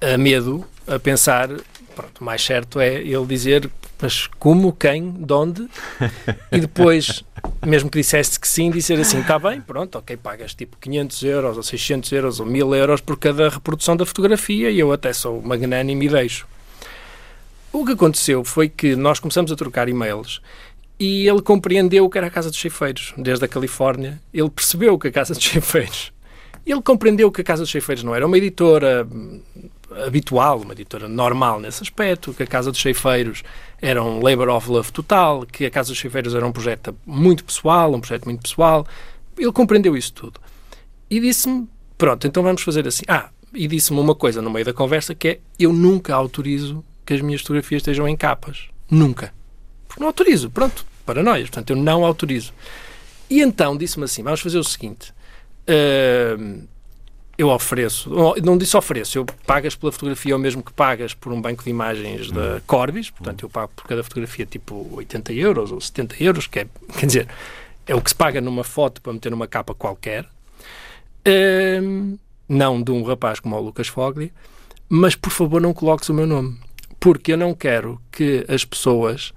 a 0.00 0.16
medo, 0.16 0.64
a 0.86 0.98
pensar, 0.98 1.48
pronto, 1.94 2.20
o 2.20 2.24
mais 2.24 2.42
certo 2.42 2.80
é 2.80 2.94
ele 2.94 3.26
dizer, 3.26 3.70
mas 4.00 4.26
como, 4.38 4.72
quem, 4.72 5.10
de 5.12 5.32
onde? 5.32 5.68
E 6.52 6.60
depois, 6.60 7.24
mesmo 7.66 7.90
que 7.90 7.98
dissesse 7.98 8.38
que 8.38 8.46
sim, 8.46 8.70
dizer 8.70 8.98
assim, 9.00 9.20
está 9.20 9.38
bem, 9.38 9.60
pronto, 9.60 9.98
ok, 9.98 10.16
pagas 10.16 10.54
tipo 10.54 10.76
500 10.80 11.22
euros 11.24 11.56
ou 11.56 11.62
600 11.62 12.12
euros 12.12 12.40
ou 12.40 12.46
1000 12.46 12.74
euros 12.74 13.00
por 13.00 13.18
cada 13.18 13.48
reprodução 13.48 13.96
da 13.96 14.06
fotografia 14.06 14.70
e 14.70 14.78
eu 14.78 14.92
até 14.92 15.12
sou 15.12 15.42
magnânimo 15.42 16.02
e 16.02 16.08
deixo. 16.08 16.46
O 17.72 17.84
que 17.84 17.92
aconteceu 17.92 18.44
foi 18.44 18.68
que 18.68 18.96
nós 18.96 19.18
começamos 19.18 19.52
a 19.52 19.56
trocar 19.56 19.88
e-mails 19.88 20.40
e 20.98 21.28
ele 21.28 21.42
compreendeu 21.42 22.08
que 22.08 22.18
era 22.18 22.26
a 22.26 22.30
Casa 22.30 22.50
dos 22.50 22.58
Cheifeiros, 22.58 23.14
desde 23.16 23.44
a 23.44 23.48
Califórnia. 23.48 24.20
Ele 24.34 24.50
percebeu 24.50 24.98
que 24.98 25.08
a 25.08 25.12
Casa 25.12 25.34
dos 25.34 25.42
Cheifeiros. 25.42 26.12
Ele 26.66 26.82
compreendeu 26.82 27.30
que 27.30 27.40
a 27.40 27.44
Casa 27.44 27.62
dos 27.62 27.70
Cheifeiros 27.70 28.02
não 28.02 28.14
era 28.14 28.26
uma 28.26 28.36
editora 28.36 29.06
habitual, 30.06 30.60
uma 30.60 30.72
editora 30.72 31.08
normal 31.08 31.60
nesse 31.60 31.82
aspecto, 31.82 32.34
que 32.34 32.42
a 32.42 32.46
Casa 32.46 32.70
dos 32.70 32.80
Cheifeiros 32.80 33.42
era 33.80 34.02
um 34.02 34.22
labor 34.22 34.48
of 34.48 34.70
love 34.70 34.92
total, 34.92 35.46
que 35.46 35.66
a 35.66 35.70
Casa 35.70 35.88
dos 35.88 35.98
Cheifeiros 35.98 36.34
era 36.34 36.46
um 36.46 36.52
projeto 36.52 36.96
muito 37.06 37.44
pessoal, 37.44 37.94
um 37.94 38.00
projeto 38.00 38.24
muito 38.24 38.42
pessoal. 38.42 38.86
Ele 39.36 39.52
compreendeu 39.52 39.96
isso 39.96 40.12
tudo. 40.12 40.40
E 41.10 41.20
disse-me 41.20 41.68
Pronto, 41.98 42.28
então 42.28 42.44
vamos 42.44 42.62
fazer 42.62 42.86
assim. 42.86 43.02
Ah, 43.08 43.28
e 43.52 43.66
disse-me 43.66 43.98
uma 43.98 44.14
coisa 44.14 44.40
no 44.40 44.48
meio 44.48 44.64
da 44.64 44.72
conversa 44.72 45.16
que 45.16 45.28
é 45.28 45.40
eu 45.58 45.72
nunca 45.72 46.14
autorizo 46.14 46.84
que 47.04 47.12
as 47.12 47.20
minhas 47.20 47.40
fotografias 47.40 47.82
estejam 47.82 48.06
em 48.06 48.16
capas. 48.16 48.68
Nunca. 48.88 49.34
Porque 49.88 50.00
não 50.00 50.06
autorizo. 50.06 50.48
Pronto, 50.48 50.86
paranoias. 51.04 51.50
Portanto, 51.50 51.70
eu 51.70 51.76
não 51.76 52.04
autorizo. 52.04 52.54
E 53.28 53.40
então 53.40 53.76
disse-me 53.76 54.04
assim: 54.04 54.22
vamos 54.22 54.40
fazer 54.40 54.58
o 54.58 54.64
seguinte. 54.64 55.12
Uh, 55.68 56.62
eu 57.38 57.50
ofereço, 57.50 58.10
não 58.42 58.58
disse 58.58 58.76
ofereço, 58.76 59.16
eu 59.16 59.24
pagas 59.46 59.76
pela 59.76 59.92
fotografia 59.92 60.34
o 60.34 60.38
mesmo 60.40 60.60
que 60.60 60.72
pagas 60.72 61.14
por 61.14 61.32
um 61.32 61.40
banco 61.40 61.62
de 61.62 61.70
imagens 61.70 62.32
da 62.32 62.56
hum. 62.56 62.60
Corbis, 62.66 63.10
portanto 63.10 63.44
eu 63.44 63.48
pago 63.48 63.70
por 63.76 63.86
cada 63.86 64.02
fotografia 64.02 64.44
tipo 64.44 64.88
80 64.92 65.32
euros 65.34 65.70
ou 65.70 65.80
70 65.80 66.16
euros, 66.20 66.48
que 66.48 66.58
é, 66.58 66.66
quer 66.98 67.06
dizer, 67.06 67.28
é 67.86 67.94
o 67.94 68.02
que 68.02 68.10
se 68.10 68.16
paga 68.16 68.40
numa 68.40 68.64
foto 68.64 69.00
para 69.00 69.12
meter 69.12 69.30
numa 69.30 69.46
capa 69.46 69.72
qualquer, 69.72 70.24
uh, 70.24 72.18
não 72.48 72.82
de 72.82 72.90
um 72.90 73.04
rapaz 73.04 73.38
como 73.38 73.54
o 73.54 73.60
Lucas 73.60 73.86
Fogli, 73.86 74.32
mas 74.88 75.14
por 75.14 75.30
favor 75.30 75.60
não 75.60 75.72
coloques 75.72 76.08
o 76.08 76.14
meu 76.14 76.26
nome, 76.26 76.58
porque 76.98 77.32
eu 77.32 77.36
não 77.36 77.54
quero 77.54 78.00
que 78.10 78.44
as 78.48 78.64
pessoas 78.64 79.32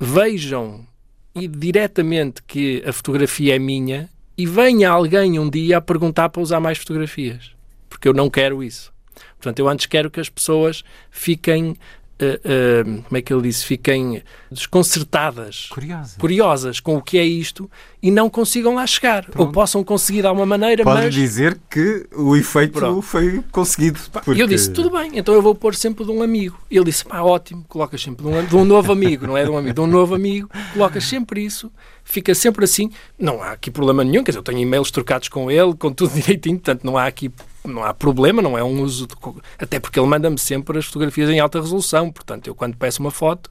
vejam 0.00 0.84
e 1.32 1.46
diretamente 1.46 2.42
que 2.42 2.82
a 2.84 2.92
fotografia 2.92 3.54
é 3.54 3.58
minha 3.58 4.10
e 4.36 4.46
venha 4.46 4.90
alguém 4.90 5.38
um 5.38 5.48
dia 5.48 5.78
a 5.78 5.80
perguntar 5.80 6.28
para 6.28 6.42
usar 6.42 6.60
mais 6.60 6.78
fotografias. 6.78 7.52
Porque 7.88 8.08
eu 8.08 8.12
não 8.12 8.28
quero 8.28 8.62
isso. 8.62 8.92
Portanto, 9.38 9.58
eu 9.58 9.68
antes 9.68 9.86
quero 9.86 10.10
que 10.10 10.20
as 10.20 10.28
pessoas 10.28 10.82
fiquem 11.10 11.76
Uh, 12.18 12.88
uh, 12.88 13.02
como 13.02 13.18
é 13.18 13.20
que 13.20 13.30
ele 13.30 13.42
disse, 13.42 13.62
fiquem 13.66 14.22
desconcertadas, 14.50 15.66
curiosas. 15.66 16.16
curiosas 16.16 16.80
com 16.80 16.96
o 16.96 17.02
que 17.02 17.18
é 17.18 17.24
isto 17.26 17.70
e 18.02 18.10
não 18.10 18.28
consigam 18.28 18.74
lá 18.74 18.86
chegar. 18.86 19.24
Pronto. 19.24 19.46
Ou 19.46 19.52
possam 19.52 19.82
conseguir 19.82 20.20
de 20.20 20.26
alguma 20.26 20.46
maneira, 20.46 20.84
Pode 20.84 21.04
mas... 21.04 21.14
dizer 21.14 21.58
que 21.70 22.06
o 22.14 22.36
efeito 22.36 22.78
Pronto. 22.78 23.02
foi 23.02 23.42
conseguido. 23.50 23.98
Porque... 24.24 24.40
Eu 24.40 24.46
disse, 24.46 24.70
tudo 24.70 24.90
bem, 24.90 25.12
então 25.14 25.34
eu 25.34 25.42
vou 25.42 25.54
pôr 25.54 25.74
sempre 25.74 26.04
de 26.04 26.10
um 26.10 26.22
amigo. 26.22 26.58
Ele 26.70 26.84
disse, 26.84 27.04
pá, 27.04 27.20
ótimo, 27.22 27.64
colocas 27.68 28.02
sempre 28.02 28.24
de 28.24 28.30
um, 28.30 28.44
de 28.44 28.56
um 28.56 28.64
novo 28.64 28.92
amigo, 28.92 29.26
não 29.26 29.36
é 29.36 29.44
de 29.44 29.50
um 29.50 29.56
amigo, 29.58 29.74
de 29.74 29.80
um 29.80 29.86
novo 29.86 30.14
amigo, 30.14 30.48
colocas 30.72 31.04
sempre 31.04 31.44
isso, 31.44 31.72
fica 32.04 32.34
sempre 32.34 32.64
assim. 32.64 32.90
Não 33.18 33.42
há 33.42 33.52
aqui 33.52 33.70
problema 33.70 34.04
nenhum, 34.04 34.22
quer 34.22 34.32
dizer, 34.32 34.38
eu 34.38 34.44
tenho 34.44 34.58
e-mails 34.58 34.90
trocados 34.90 35.28
com 35.28 35.50
ele, 35.50 35.74
com 35.74 35.92
tudo 35.92 36.12
direitinho, 36.14 36.56
portanto 36.56 36.84
não 36.84 36.96
há 36.96 37.06
aqui 37.06 37.30
não 37.64 37.82
há 37.82 37.92
problema, 37.92 38.40
não 38.40 38.56
é 38.56 38.62
um 38.62 38.80
uso. 38.80 39.08
De... 39.08 39.14
Até 39.58 39.80
porque 39.80 39.98
ele 39.98 40.06
manda-me 40.06 40.38
sempre 40.38 40.78
as 40.78 40.86
fotografias 40.86 41.28
em 41.28 41.40
alta 41.40 41.60
resolução. 41.60 42.12
Portanto, 42.12 42.46
eu 42.46 42.54
quando 42.54 42.76
peço 42.76 43.00
uma 43.00 43.10
foto, 43.10 43.50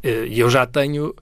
eh, 0.00 0.26
e 0.28 0.38
eu 0.38 0.48
já 0.48 0.64
tenho 0.64 1.12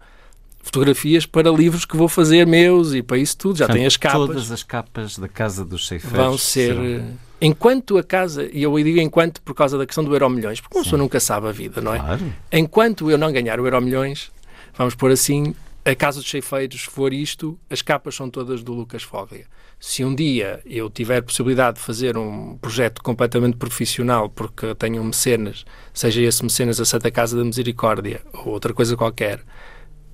fotografias 0.62 1.26
para 1.26 1.50
livros 1.50 1.84
que 1.84 1.96
vou 1.96 2.08
fazer 2.08 2.46
meus 2.46 2.92
e 2.94 3.02
para 3.02 3.18
isso 3.18 3.36
tudo. 3.36 3.58
Já 3.58 3.66
tenho 3.66 3.86
as 3.86 3.96
capas. 3.96 4.26
Todas 4.26 4.52
as 4.52 4.62
capas 4.62 5.18
da 5.18 5.28
Casa 5.28 5.64
dos 5.64 5.86
Ceifeiros 5.86 6.18
vão 6.18 6.38
ser. 6.38 6.74
Serão... 6.74 6.84
Eh, 6.84 7.02
enquanto 7.40 7.98
a 7.98 8.04
casa, 8.04 8.48
e 8.52 8.62
eu 8.62 8.76
digo 8.82 9.00
enquanto 9.00 9.40
por 9.42 9.54
causa 9.54 9.78
da 9.78 9.86
questão 9.86 10.04
do 10.04 10.14
Euro 10.14 10.28
Milhões, 10.30 10.60
porque 10.60 10.76
uma 10.76 10.84
pessoa 10.84 10.98
nunca 10.98 11.18
sabe 11.18 11.48
a 11.48 11.52
vida, 11.52 11.80
não 11.80 11.94
é? 11.94 11.98
Claro. 11.98 12.32
Enquanto 12.52 13.10
eu 13.10 13.18
não 13.18 13.32
ganhar 13.32 13.58
o 13.58 13.66
Euro 13.66 13.80
Milhões, 13.80 14.30
vamos 14.76 14.94
pôr 14.94 15.10
assim, 15.10 15.54
a 15.84 15.94
Casa 15.94 16.20
dos 16.20 16.28
Ceifeiros 16.28 16.82
for 16.82 17.12
isto, 17.12 17.58
as 17.68 17.82
capas 17.82 18.14
são 18.14 18.28
todas 18.28 18.62
do 18.62 18.72
Lucas 18.72 19.02
Foglia 19.02 19.46
se 19.80 20.04
um 20.04 20.14
dia 20.14 20.60
eu 20.66 20.90
tiver 20.90 21.22
possibilidade 21.22 21.78
de 21.78 21.82
fazer 21.82 22.18
um 22.18 22.58
projeto 22.58 23.02
completamente 23.02 23.56
profissional, 23.56 24.28
porque 24.28 24.74
tenho 24.74 25.00
um 25.00 25.06
mecenas, 25.06 25.64
seja 25.94 26.20
esse 26.20 26.44
mecenas 26.44 26.78
a 26.78 26.84
Santa 26.84 27.10
Casa 27.10 27.34
da 27.34 27.42
Misericórdia 27.42 28.20
ou 28.34 28.48
outra 28.48 28.74
coisa 28.74 28.94
qualquer, 28.94 29.40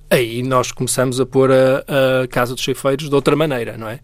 aí 0.09 0.43
nós 0.43 0.71
começamos 0.71 1.19
a 1.19 1.25
pôr 1.25 1.51
a, 1.51 2.23
a 2.23 2.27
Casa 2.27 2.53
dos 2.53 2.63
Cheifeiros 2.63 3.09
de 3.09 3.15
outra 3.15 3.35
maneira, 3.35 3.77
não 3.77 3.87
é? 3.87 3.99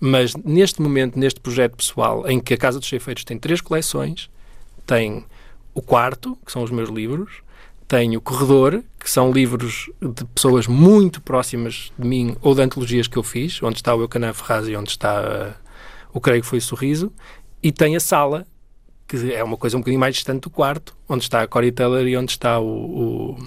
Mas 0.00 0.34
neste 0.36 0.80
momento, 0.80 1.18
neste 1.18 1.40
projeto 1.40 1.76
pessoal, 1.76 2.28
em 2.28 2.38
que 2.38 2.54
a 2.54 2.56
Casa 2.56 2.78
dos 2.78 2.88
Cheifeiros 2.88 3.24
tem 3.24 3.38
três 3.38 3.60
coleções, 3.60 4.30
tem 4.86 5.24
o 5.74 5.82
quarto, 5.82 6.38
que 6.44 6.52
são 6.52 6.62
os 6.62 6.70
meus 6.70 6.88
livros, 6.88 7.42
tenho 7.86 8.20
Corredor, 8.20 8.82
que 9.00 9.10
são 9.10 9.32
livros 9.32 9.90
de 10.00 10.24
pessoas 10.26 10.66
muito 10.66 11.20
próximas 11.22 11.90
de 11.98 12.06
mim 12.06 12.36
ou 12.42 12.54
de 12.54 12.60
antologias 12.60 13.08
que 13.08 13.16
eu 13.16 13.22
fiz, 13.22 13.62
onde 13.62 13.76
está 13.76 13.94
o 13.94 14.00
Eucanã 14.00 14.32
Ferraz 14.32 14.68
e 14.68 14.76
onde 14.76 14.90
está 14.90 15.20
uh, 15.20 15.54
o 16.12 16.20
Creio 16.20 16.42
que 16.42 16.48
foi 16.48 16.58
o 16.58 16.62
Sorriso, 16.62 17.12
e 17.62 17.72
tem 17.72 17.96
a 17.96 18.00
Sala, 18.00 18.46
que 19.06 19.32
é 19.32 19.42
uma 19.42 19.56
coisa 19.56 19.76
um 19.76 19.80
bocadinho 19.80 20.00
mais 20.00 20.14
distante 20.14 20.42
do 20.42 20.50
quarto, 20.50 20.94
onde 21.08 21.24
está 21.24 21.42
a 21.42 21.46
Cory 21.46 21.72
Taylor 21.72 22.06
e 22.06 22.16
onde 22.16 22.32
está 22.32 22.60
o, 22.60 22.66
o 22.66 23.38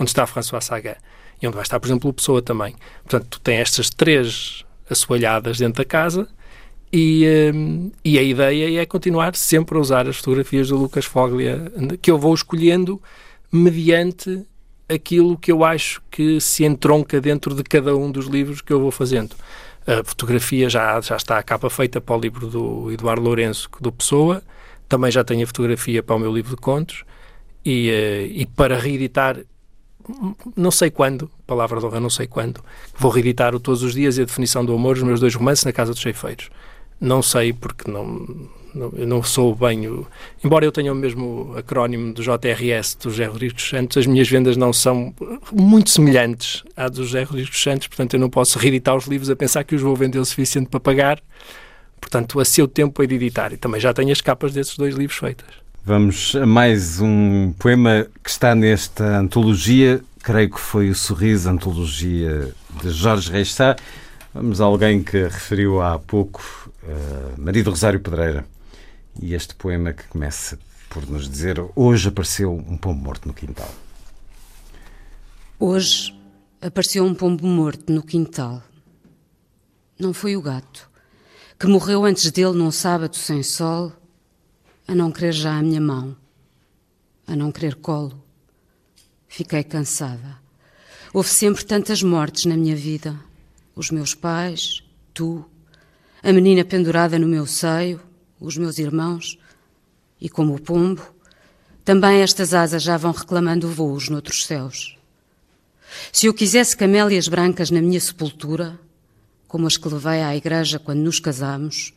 onde 0.00 0.10
está 0.10 0.26
François 0.26 0.64
Sagan, 0.64 0.96
e 1.42 1.46
onde 1.46 1.54
vai 1.54 1.62
estar, 1.62 1.80
por 1.80 1.86
exemplo, 1.88 2.08
o 2.08 2.12
Pessoa 2.12 2.40
também. 2.40 2.74
Portanto, 3.02 3.26
tu 3.28 3.40
tens 3.40 3.60
estas 3.60 3.90
três 3.90 4.64
assoalhadas 4.88 5.58
dentro 5.58 5.82
da 5.82 5.84
casa 5.84 6.28
e, 6.92 7.26
um, 7.54 7.90
eh, 7.94 7.98
e 8.04 8.18
a 8.18 8.22
ideia 8.22 8.80
é 8.80 8.86
continuar 8.86 9.34
sempre 9.34 9.76
a 9.76 9.80
usar 9.80 10.06
as 10.06 10.18
fotografias 10.18 10.68
do 10.68 10.76
Lucas 10.76 11.04
Foglia, 11.04 11.72
que 12.00 12.10
eu 12.10 12.18
vou 12.18 12.32
escolhendo 12.34 13.02
mediante 13.50 14.46
aquilo 14.88 15.36
que 15.38 15.50
eu 15.50 15.64
acho 15.64 16.02
que 16.10 16.40
se 16.40 16.64
entronca 16.64 17.20
dentro 17.20 17.54
de 17.54 17.62
cada 17.62 17.96
um 17.96 18.10
dos 18.10 18.26
livros 18.26 18.60
que 18.60 18.72
eu 18.72 18.80
vou 18.80 18.90
fazendo. 18.90 19.34
A 19.86 20.04
fotografia 20.04 20.68
já, 20.68 21.00
já 21.00 21.16
está 21.16 21.38
a 21.38 21.42
capa 21.42 21.68
feita 21.68 22.00
para 22.00 22.16
o 22.16 22.20
livro 22.20 22.46
do 22.46 22.92
Eduardo 22.92 23.22
Lourenço, 23.22 23.68
do 23.80 23.90
Pessoa, 23.90 24.42
também 24.88 25.10
já 25.10 25.24
tenho 25.24 25.42
a 25.42 25.46
fotografia 25.46 26.02
para 26.02 26.14
o 26.14 26.18
meu 26.18 26.32
livro 26.32 26.54
de 26.54 26.60
contos, 26.60 27.04
e, 27.64 27.90
eh, 27.90 28.26
e 28.26 28.46
para 28.46 28.78
reeditar, 28.78 29.38
não 30.56 30.70
sei 30.70 30.90
quando, 30.90 31.30
palavra 31.46 31.80
de 31.80 31.86
honra, 31.86 32.00
não 32.00 32.10
sei 32.10 32.26
quando, 32.26 32.62
vou 32.96 33.10
reeditar 33.10 33.54
o 33.54 33.60
Todos 33.60 33.82
os 33.82 33.94
Dias 33.94 34.18
e 34.18 34.22
a 34.22 34.24
Definição 34.24 34.64
do 34.64 34.74
Amor, 34.74 34.96
os 34.96 35.02
meus 35.02 35.20
dois 35.20 35.34
romances, 35.34 35.64
na 35.64 35.72
Casa 35.72 35.92
dos 35.92 36.00
Cheifeiros. 36.00 36.50
Não 37.00 37.20
sei, 37.22 37.52
porque 37.52 37.90
não, 37.90 38.26
não, 38.74 38.92
eu 38.96 39.06
não 39.06 39.22
sou 39.22 39.54
bem 39.54 39.86
o, 39.86 40.06
embora 40.44 40.64
eu 40.64 40.72
tenha 40.72 40.92
o 40.92 40.94
mesmo 40.94 41.54
acrónimo 41.56 42.12
do 42.12 42.22
JRS 42.22 42.94
do 42.94 43.10
José 43.10 43.24
Rodrigues 43.24 43.54
dos 43.54 43.68
Santos, 43.68 43.96
as 43.96 44.06
minhas 44.06 44.28
vendas 44.28 44.56
não 44.56 44.72
são 44.72 45.14
muito 45.52 45.90
semelhantes 45.90 46.62
à 46.76 46.88
do 46.88 47.04
José 47.04 47.22
Rodrigues 47.22 47.50
dos 47.50 47.62
Santos, 47.62 47.88
portanto 47.88 48.14
eu 48.14 48.20
não 48.20 48.30
posso 48.30 48.58
reeditar 48.58 48.96
os 48.96 49.06
livros 49.06 49.30
a 49.30 49.36
pensar 49.36 49.64
que 49.64 49.74
os 49.74 49.82
vou 49.82 49.94
vender 49.94 50.18
o 50.18 50.24
suficiente 50.24 50.68
para 50.68 50.80
pagar, 50.80 51.20
portanto 52.00 52.40
a 52.40 52.44
seu 52.44 52.66
tempo 52.66 53.02
é 53.02 53.06
de 53.06 53.14
editar 53.14 53.52
e 53.52 53.56
também 53.56 53.80
já 53.80 53.92
tenho 53.92 54.10
as 54.10 54.20
capas 54.20 54.52
desses 54.52 54.76
dois 54.76 54.94
livros 54.94 55.18
feitas. 55.18 55.61
Vamos 55.84 56.36
a 56.36 56.46
mais 56.46 57.00
um 57.00 57.52
poema 57.58 58.06
que 58.22 58.30
está 58.30 58.54
nesta 58.54 59.18
antologia, 59.18 60.00
creio 60.22 60.48
que 60.48 60.60
foi 60.60 60.90
o 60.90 60.94
Sorriso, 60.94 61.50
antologia 61.50 62.54
de 62.80 62.90
Jorge 62.90 63.32
Reis 63.32 63.52
Sá. 63.52 63.74
Vamos 64.32 64.60
a 64.60 64.64
alguém 64.64 65.02
que 65.02 65.24
referiu 65.24 65.82
há 65.82 65.98
pouco, 65.98 66.40
uh, 66.84 67.34
Marido 67.36 67.70
Rosário 67.70 67.98
Pedreira. 67.98 68.46
E 69.20 69.34
este 69.34 69.56
poema 69.56 69.92
que 69.92 70.04
começa 70.04 70.56
por 70.88 71.04
nos 71.10 71.28
dizer: 71.28 71.60
Hoje 71.74 72.10
apareceu 72.10 72.54
um 72.54 72.76
pombo 72.76 73.02
morto 73.02 73.26
no 73.26 73.34
quintal. 73.34 73.74
Hoje 75.58 76.16
apareceu 76.60 77.04
um 77.04 77.12
pombo 77.12 77.44
morto 77.44 77.92
no 77.92 78.04
quintal. 78.04 78.62
Não 79.98 80.14
foi 80.14 80.36
o 80.36 80.42
gato, 80.42 80.88
que 81.58 81.66
morreu 81.66 82.04
antes 82.04 82.30
dele 82.30 82.56
num 82.56 82.70
sábado 82.70 83.16
sem 83.16 83.42
sol, 83.42 83.92
a 84.92 84.94
não 84.94 85.10
querer 85.10 85.32
já 85.32 85.56
a 85.56 85.62
minha 85.62 85.80
mão, 85.80 86.14
a 87.26 87.34
não 87.34 87.50
querer 87.50 87.76
colo. 87.76 88.22
Fiquei 89.26 89.64
cansada. 89.64 90.36
Houve 91.14 91.30
sempre 91.30 91.64
tantas 91.64 92.02
mortes 92.02 92.44
na 92.44 92.58
minha 92.58 92.76
vida. 92.76 93.18
Os 93.74 93.90
meus 93.90 94.14
pais, 94.14 94.84
tu, 95.14 95.46
a 96.22 96.30
menina 96.30 96.62
pendurada 96.62 97.18
no 97.18 97.26
meu 97.26 97.46
seio, 97.46 98.02
os 98.38 98.58
meus 98.58 98.78
irmãos, 98.78 99.38
e 100.20 100.28
como 100.28 100.54
o 100.54 100.60
pombo, 100.60 101.02
também 101.86 102.20
estas 102.20 102.52
asas 102.52 102.82
já 102.82 102.98
vão 102.98 103.12
reclamando 103.12 103.66
voos 103.68 104.10
noutros 104.10 104.44
céus. 104.44 104.98
Se 106.12 106.26
eu 106.26 106.34
quisesse 106.34 106.76
camélias 106.76 107.28
brancas 107.28 107.70
na 107.70 107.80
minha 107.80 107.98
sepultura, 107.98 108.78
como 109.48 109.66
as 109.66 109.78
que 109.78 109.88
levei 109.88 110.20
à 110.20 110.36
igreja 110.36 110.78
quando 110.78 111.00
nos 111.00 111.18
casamos, 111.18 111.94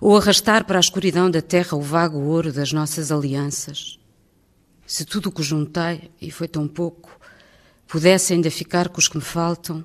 ou 0.00 0.16
arrastar 0.16 0.64
para 0.64 0.78
a 0.78 0.80
escuridão 0.80 1.30
da 1.30 1.42
terra 1.42 1.76
o 1.76 1.82
vago 1.82 2.18
ouro 2.18 2.52
das 2.52 2.72
nossas 2.72 3.12
alianças, 3.12 3.98
se 4.86 5.04
tudo 5.04 5.28
o 5.28 5.32
que 5.32 5.42
juntei, 5.42 6.10
e 6.20 6.30
foi 6.30 6.48
tão 6.48 6.66
pouco, 6.66 7.10
pudesse 7.86 8.32
ainda 8.32 8.50
ficar 8.50 8.88
com 8.88 8.98
os 8.98 9.06
que 9.06 9.16
me 9.16 9.22
faltam, 9.22 9.84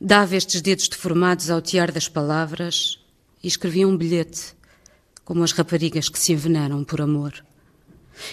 dava 0.00 0.34
estes 0.34 0.60
dedos 0.60 0.88
deformados 0.88 1.50
ao 1.50 1.60
tiar 1.60 1.92
das 1.92 2.08
palavras 2.08 2.98
e 3.42 3.46
escrevia 3.46 3.86
um 3.86 3.96
bilhete 3.96 4.54
como 5.24 5.42
as 5.42 5.52
raparigas 5.52 6.08
que 6.08 6.18
se 6.18 6.32
envenenam 6.32 6.84
por 6.84 7.00
amor. 7.00 7.44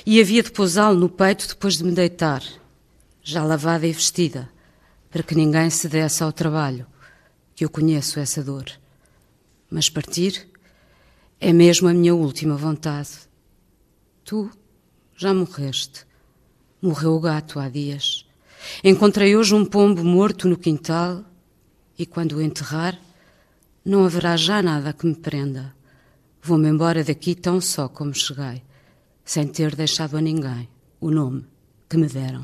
E 0.06 0.20
havia 0.20 0.44
de 0.44 0.52
pousá-lo 0.52 1.00
no 1.00 1.10
peito 1.10 1.48
depois 1.48 1.78
de 1.78 1.84
me 1.84 1.92
deitar, 1.92 2.44
já 3.24 3.44
lavada 3.44 3.88
e 3.88 3.94
vestida, 3.94 4.50
para 5.10 5.24
que 5.24 5.36
ninguém 5.36 5.70
se 5.70 5.88
desse 5.88 6.24
ao 6.24 6.34
trabalho, 6.34 6.86
que 7.56 7.64
eu 7.64 7.70
conheço 7.70 8.20
essa 8.20 8.44
dor. 8.44 8.66
Mas 9.70 9.90
partir 9.90 10.51
é 11.42 11.52
mesmo 11.52 11.90
a 11.90 11.94
minha 11.94 12.16
última 12.16 12.56
vontade. 12.56 13.10
Tu 14.24 14.50
já 15.18 15.34
morreste. 15.34 16.06
Morreu 16.82 17.16
o 17.16 17.20
gato 17.20 17.60
há 17.60 17.68
dias. 17.68 18.26
Encontrei 18.84 19.36
hoje 19.36 19.54
um 19.54 19.66
pombo 19.66 20.04
morto 20.04 20.48
no 20.48 20.56
quintal 20.56 21.24
e 21.98 22.06
quando 22.06 22.38
o 22.38 22.42
enterrar, 22.42 22.98
não 23.84 24.06
haverá 24.06 24.38
já 24.38 24.62
nada 24.62 24.94
que 24.94 25.06
me 25.06 25.16
prenda 25.16 25.74
Vou-me 26.44 26.70
embora 26.70 27.04
daqui 27.04 27.36
tão 27.36 27.62
só 27.62 27.88
como 27.88 28.16
cheguei, 28.16 28.64
sem 29.24 29.48
ter 29.48 29.76
deixado 29.76 30.18
a 30.18 30.22
ninguém 30.22 30.68
o 31.00 31.12
nome 31.12 31.46
que 31.88 31.96
me 31.98 32.08
deram. 32.08 32.44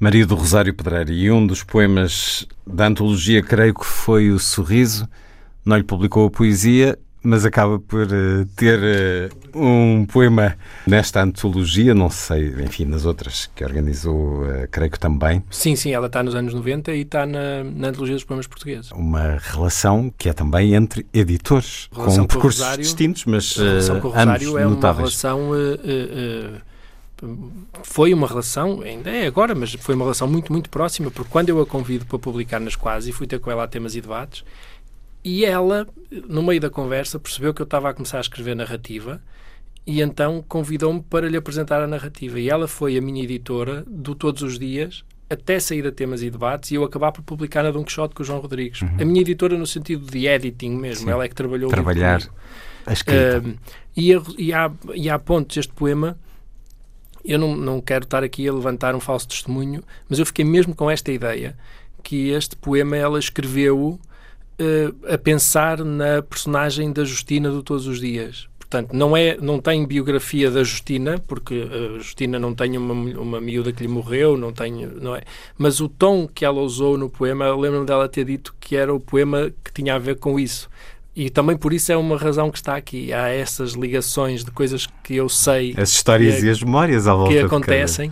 Maria 0.00 0.26
do 0.26 0.34
Rosário 0.34 0.72
Pedreira, 0.72 1.12
e 1.12 1.30
um 1.30 1.46
dos 1.46 1.62
poemas 1.62 2.46
da 2.66 2.86
antologia, 2.86 3.42
creio 3.42 3.74
que 3.74 3.84
foi 3.84 4.30
O 4.30 4.38
Sorriso, 4.38 5.06
não 5.64 5.76
lhe 5.76 5.82
publicou 5.82 6.26
a 6.26 6.30
poesia, 6.30 6.98
mas 7.22 7.44
acaba 7.44 7.78
por 7.78 8.06
uh, 8.06 8.44
ter 8.56 8.78
uh, 8.78 9.58
um 9.58 10.04
poema 10.04 10.56
nesta 10.86 11.22
antologia, 11.22 11.94
não 11.94 12.10
sei, 12.10 12.48
enfim, 12.64 12.84
nas 12.84 13.04
outras 13.04 13.48
que 13.54 13.64
organizou, 13.64 14.42
uh, 14.42 14.68
creio 14.70 14.90
que 14.90 14.98
também. 14.98 15.42
Sim, 15.50 15.76
sim, 15.76 15.92
ela 15.92 16.06
está 16.06 16.22
nos 16.22 16.34
anos 16.34 16.52
90 16.52 16.92
e 16.92 17.02
está 17.02 17.24
na, 17.24 17.62
na 17.64 17.88
antologia 17.88 18.16
dos 18.16 18.24
poemas 18.24 18.46
portugueses. 18.46 18.90
Uma 18.92 19.38
relação 19.40 20.12
que 20.18 20.28
é 20.28 20.32
também 20.32 20.74
entre 20.74 21.06
editores, 21.14 21.88
com 21.92 22.26
percursos 22.26 22.60
Rosário, 22.60 22.82
distintos, 22.82 23.24
mas 23.24 23.56
a 23.58 23.62
relação 23.62 24.00
com 24.00 24.08
o 24.08 24.10
Rosário 24.10 24.58
é 24.58 24.64
notáveis. 24.64 25.24
uma 25.24 25.38
relação 25.38 26.62
foi 27.84 28.12
uma 28.12 28.26
relação, 28.26 28.80
ainda 28.82 29.08
é 29.10 29.26
agora, 29.26 29.54
mas 29.54 29.72
foi 29.74 29.94
uma 29.94 30.04
relação 30.04 30.26
muito, 30.26 30.52
muito 30.52 30.68
próxima, 30.68 31.10
porque 31.10 31.30
quando 31.30 31.48
eu 31.48 31.60
a 31.60 31.66
convido 31.66 32.04
para 32.04 32.18
publicar 32.18 32.58
nas 32.58 32.74
Quase, 32.74 33.12
fui 33.12 33.28
ter 33.28 33.38
com 33.38 33.50
ela 33.50 33.62
a 33.62 33.68
temas 33.68 33.94
e 33.94 34.00
debates, 34.00 34.44
e 35.24 35.44
ela, 35.44 35.86
no 36.28 36.42
meio 36.42 36.60
da 36.60 36.70
conversa, 36.70 37.18
percebeu 37.18 37.54
que 37.54 37.62
eu 37.62 37.64
estava 37.64 37.90
a 37.90 37.94
começar 37.94 38.18
a 38.18 38.20
escrever 38.20 38.56
narrativa 38.56 39.22
e 39.86 40.00
então 40.00 40.44
convidou-me 40.48 41.02
para 41.02 41.28
lhe 41.28 41.36
apresentar 41.36 41.80
a 41.82 41.86
narrativa. 41.86 42.40
E 42.40 42.48
ela 42.48 42.66
foi 42.66 42.96
a 42.96 43.00
minha 43.00 43.22
editora 43.22 43.84
do 43.86 44.14
Todos 44.14 44.42
os 44.42 44.58
Dias 44.58 45.04
até 45.30 45.58
sair 45.58 45.86
a 45.86 45.92
temas 45.92 46.22
e 46.22 46.30
debates 46.30 46.70
e 46.70 46.74
eu 46.74 46.84
acabar 46.84 47.10
por 47.10 47.22
publicar 47.22 47.62
na 47.62 47.70
Don 47.70 47.82
Quixote 47.82 48.14
com 48.14 48.22
o 48.22 48.26
João 48.26 48.40
Rodrigues. 48.40 48.82
Uhum. 48.82 48.96
A 49.00 49.04
minha 49.04 49.20
editora 49.22 49.56
no 49.56 49.66
sentido 49.66 50.04
de 50.04 50.26
editing 50.26 50.72
mesmo, 50.72 51.06
Sim. 51.06 51.10
ela 51.10 51.24
é 51.24 51.28
que 51.28 51.34
trabalhou 51.34 51.70
Trabalhar 51.70 52.20
a 52.84 52.92
escrita. 52.92 53.42
Uh, 53.44 53.58
e, 53.96 54.14
a, 54.14 54.22
e, 54.36 54.52
há, 54.52 54.70
e 54.94 55.08
há 55.08 55.18
pontos, 55.18 55.56
este 55.56 55.72
poema, 55.72 56.18
eu 57.24 57.38
não, 57.38 57.56
não 57.56 57.80
quero 57.80 58.04
estar 58.04 58.22
aqui 58.22 58.46
a 58.46 58.52
levantar 58.52 58.94
um 58.94 59.00
falso 59.00 59.28
testemunho, 59.28 59.82
mas 60.08 60.18
eu 60.18 60.26
fiquei 60.26 60.44
mesmo 60.44 60.74
com 60.74 60.90
esta 60.90 61.10
ideia 61.10 61.56
que 62.02 62.30
este 62.30 62.56
poema 62.56 62.96
ela 62.96 63.18
escreveu 63.18 63.98
uh, 64.60 65.12
a 65.12 65.18
pensar 65.18 65.84
na 65.84 66.22
personagem 66.22 66.92
da 66.92 67.04
Justina 67.04 67.50
do 67.50 67.62
Todos 67.62 67.86
os 67.86 68.00
Dias. 68.00 68.48
Portanto, 68.58 68.94
não, 68.94 69.14
é, 69.14 69.36
não 69.38 69.60
tem 69.60 69.86
biografia 69.86 70.50
da 70.50 70.64
Justina, 70.64 71.18
porque 71.28 71.68
a 71.70 71.98
Justina 71.98 72.38
não 72.38 72.54
tem 72.54 72.78
uma, 72.78 72.94
uma 72.94 73.38
miúda 73.38 73.70
que 73.70 73.82
lhe 73.82 73.88
morreu, 73.88 74.34
não 74.38 74.50
tem, 74.50 74.86
não 74.86 75.14
é? 75.14 75.20
Mas 75.58 75.78
o 75.78 75.90
tom 75.90 76.26
que 76.26 76.42
ela 76.42 76.58
usou 76.62 76.96
no 76.96 77.10
poema, 77.10 77.54
lembro-me 77.54 77.84
dela 77.84 78.08
ter 78.08 78.24
dito 78.24 78.54
que 78.58 78.74
era 78.74 78.92
o 78.94 78.98
poema 78.98 79.52
que 79.62 79.70
tinha 79.74 79.94
a 79.94 79.98
ver 79.98 80.16
com 80.16 80.40
isso. 80.40 80.70
E 81.14 81.28
também 81.28 81.54
por 81.54 81.74
isso 81.74 81.92
é 81.92 81.96
uma 81.98 82.16
razão 82.16 82.50
que 82.50 82.56
está 82.56 82.74
aqui. 82.74 83.12
Há 83.12 83.28
essas 83.28 83.72
ligações 83.72 84.42
de 84.42 84.50
coisas 84.50 84.88
que 85.02 85.16
eu 85.16 85.28
sei. 85.28 85.74
As 85.76 85.90
histórias 85.90 86.40
que, 86.40 86.46
e 86.46 86.48
as 86.48 86.62
memórias 86.62 87.06
à 87.06 87.12
volta 87.14 87.34
que 87.34 87.40
acontecem. 87.40 88.10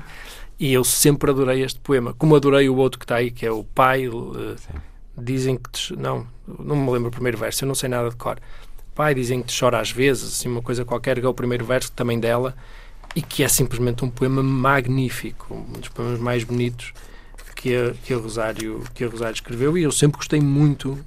E 0.59 0.75
eu 0.75 0.85
sempre 0.85 1.31
adorei 1.31 1.63
este 1.63 1.81
poema. 1.81 2.13
Como 2.13 2.37
adorei 2.37 2.69
o 2.69 2.77
outro 2.77 2.99
que 2.99 3.07
está 3.07 3.17
aí, 3.17 3.31
que 3.31 3.47
é 3.47 3.51
o 3.51 3.65
pai. 3.65 4.09
Uh, 4.09 4.57
dizem 5.17 5.57
que 5.57 5.71
te, 5.71 5.97
não, 5.97 6.27
não 6.59 6.77
me 6.77 6.91
lembro 6.91 7.09
o 7.09 7.13
primeiro 7.13 7.39
verso, 7.39 7.65
eu 7.65 7.69
não 7.69 7.75
sei 7.75 7.89
nada 7.89 8.11
de 8.11 8.17
cor. 8.17 8.39
Pai, 8.95 9.15
dizem 9.15 9.41
que 9.43 9.49
te 9.49 9.59
chora 9.59 9.81
às 9.81 9.91
vezes, 9.91 10.35
assim, 10.35 10.49
uma 10.49 10.63
coisa 10.63 10.85
qualquer, 10.85 11.19
que 11.19 11.27
é 11.27 11.29
o 11.29 11.35
primeiro 11.35 11.65
verso 11.65 11.93
também 11.93 12.19
dela, 12.19 12.55
e 13.15 13.23
que 13.23 13.43
é 13.43 13.49
simplesmente 13.49 14.05
um 14.05 14.11
poema 14.11 14.43
magnífico, 14.43 15.55
um 15.55 15.81
dos 15.81 15.89
poemas 15.89 16.19
mais 16.21 16.45
bonitos 16.45 16.93
que 17.61 17.77
a, 17.77 17.93
que 18.03 18.15
a, 18.15 18.17
Rosário, 18.17 18.83
que 18.95 19.05
a 19.05 19.09
Rosário 19.09 19.35
escreveu, 19.35 19.77
e 19.77 19.83
eu 19.83 19.93
sempre 19.93 20.17
gostei 20.17 20.41
muito, 20.41 20.99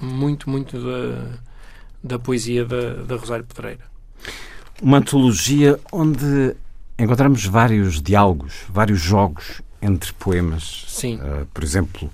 muito, 0.00 0.50
muito 0.50 0.78
da, 0.78 1.38
da 2.02 2.18
poesia 2.18 2.64
da, 2.64 2.94
da 3.02 3.16
Rosário 3.16 3.44
Pedreira. 3.44 3.80
Uma 4.80 4.98
antologia 4.98 5.80
onde 5.90 6.54
encontramos 6.98 7.46
vários 7.46 8.02
diálogos, 8.02 8.64
vários 8.68 9.00
jogos 9.00 9.62
entre 9.80 10.12
poemas. 10.12 10.84
Sim. 10.88 11.16
Uh, 11.16 11.46
por 11.46 11.64
exemplo, 11.64 12.10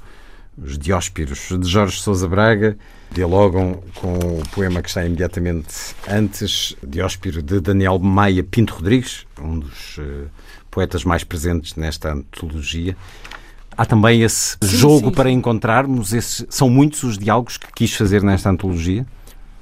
os 0.63 0.79
Dióspiros 0.79 1.49
de 1.49 1.69
Jorge 1.69 2.01
Sousa 2.01 2.29
Braga 2.29 2.77
dialogam 3.11 3.83
com 3.95 4.19
o 4.19 4.43
poema 4.51 4.83
que 4.83 4.89
está 4.89 5.05
imediatamente 5.05 5.95
antes, 6.09 6.77
Dióspiro 6.87 7.43
de 7.43 7.61
Daniel 7.61 7.99
Maia 7.99 8.43
Pinto 8.43 8.75
Rodrigues, 8.75 9.27
um 9.41 9.61
dos 9.61 9.99
uh, 9.99 10.29
poetas 10.71 11.05
mais 11.05 11.25
presentes 11.25 11.75
nesta 11.77 12.13
antologia. 12.13 12.97
Há 13.77 13.87
também 13.87 14.23
esse 14.23 14.57
sim, 14.61 14.77
jogo 14.77 15.09
sim, 15.09 15.15
para 15.15 15.31
encontrarmos, 15.31 16.13
esses, 16.13 16.45
são 16.51 16.69
muitos 16.69 17.03
os 17.05 17.17
diálogos 17.17 17.57
que 17.57 17.73
quis 17.73 17.95
fazer 17.95 18.23
nesta 18.23 18.51
antologia? 18.51 19.07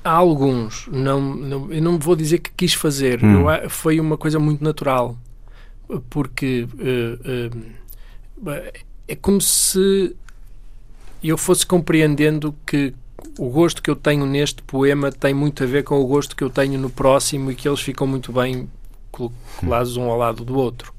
Há 0.02 0.12
alguns, 0.12 0.88
não, 0.90 1.34
não, 1.34 1.72
eu 1.72 1.82
não 1.82 1.98
vou 1.98 2.16
dizer 2.16 2.38
que 2.38 2.50
quis 2.56 2.72
fazer, 2.72 3.22
hum. 3.22 3.50
eu, 3.50 3.68
foi 3.68 4.00
uma 4.00 4.16
coisa 4.16 4.38
muito 4.38 4.62
natural, 4.62 5.16
porque 6.08 6.66
uh, 6.74 7.48
uh, 8.48 8.60
é 9.08 9.14
como 9.16 9.40
se 9.40 10.16
eu 11.22 11.36
fosse 11.36 11.66
compreendendo 11.66 12.54
que 12.66 12.94
o 13.38 13.48
gosto 13.48 13.82
que 13.82 13.90
eu 13.90 13.96
tenho 13.96 14.26
neste 14.26 14.62
poema 14.62 15.10
tem 15.10 15.34
muito 15.34 15.62
a 15.62 15.66
ver 15.66 15.84
com 15.84 16.00
o 16.00 16.06
gosto 16.06 16.36
que 16.36 16.44
eu 16.44 16.50
tenho 16.50 16.78
no 16.78 16.90
próximo 16.90 17.50
e 17.50 17.54
que 17.54 17.68
eles 17.68 17.80
ficam 17.80 18.06
muito 18.06 18.32
bem 18.32 18.68
colados 19.10 19.96
um 19.96 20.10
ao 20.10 20.16
lado 20.16 20.44
do 20.44 20.56
outro. 20.56 20.92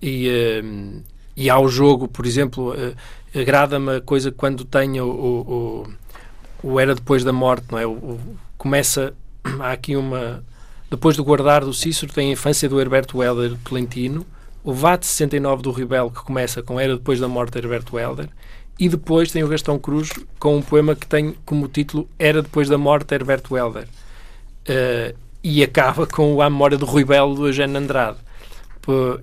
E, 0.00 0.28
uh, 0.28 1.02
e 1.36 1.50
há 1.50 1.58
o 1.58 1.68
jogo, 1.68 2.08
por 2.08 2.26
exemplo, 2.26 2.72
uh, 2.72 2.94
agrada-me 3.38 3.96
a 3.96 4.00
coisa 4.00 4.30
quando 4.30 4.64
tenho 4.64 5.04
o, 5.06 5.86
o, 6.62 6.68
o, 6.70 6.80
Era 6.80 6.94
Depois 6.94 7.24
da 7.24 7.32
Morte, 7.32 7.66
não 7.70 7.78
é? 7.78 7.86
O, 7.86 7.92
o, 7.92 8.20
começa, 8.56 9.14
há 9.60 9.72
aqui 9.72 9.96
uma... 9.96 10.44
Depois 10.90 11.16
do 11.16 11.24
Guardar 11.24 11.64
do 11.64 11.74
Cícero 11.74 12.12
tem 12.12 12.30
a 12.30 12.32
infância 12.32 12.66
do 12.68 12.80
Herberto 12.80 13.22
Helder 13.22 13.56
Tolentino, 13.62 14.26
o 14.64 14.72
VAT 14.72 15.04
69 15.04 15.62
do 15.62 15.70
Ribel, 15.70 16.10
que 16.10 16.22
começa 16.22 16.62
com 16.62 16.80
Era 16.80 16.96
Depois 16.96 17.20
da 17.20 17.28
Morte 17.28 17.52
de 17.52 17.58
Herberto 17.58 17.98
Helder, 17.98 18.28
e 18.78 18.88
depois 18.88 19.32
tem 19.32 19.42
o 19.42 19.48
Gastão 19.48 19.78
Cruz 19.78 20.10
com 20.38 20.56
um 20.56 20.62
poema 20.62 20.94
que 20.94 21.06
tem 21.06 21.34
como 21.44 21.66
título 21.68 22.08
Era 22.18 22.42
Depois 22.42 22.68
da 22.68 22.78
Morte, 22.78 23.14
Herberto 23.14 23.56
Helder. 23.56 23.88
Uh, 24.68 25.16
e 25.42 25.62
acaba 25.62 26.06
com 26.06 26.40
a 26.42 26.50
memória 26.50 26.76
do 26.76 26.84
Rui 26.84 27.04
Belo 27.04 27.34
do 27.34 27.46
Eugênio 27.46 27.76
Andrade. 27.76 28.18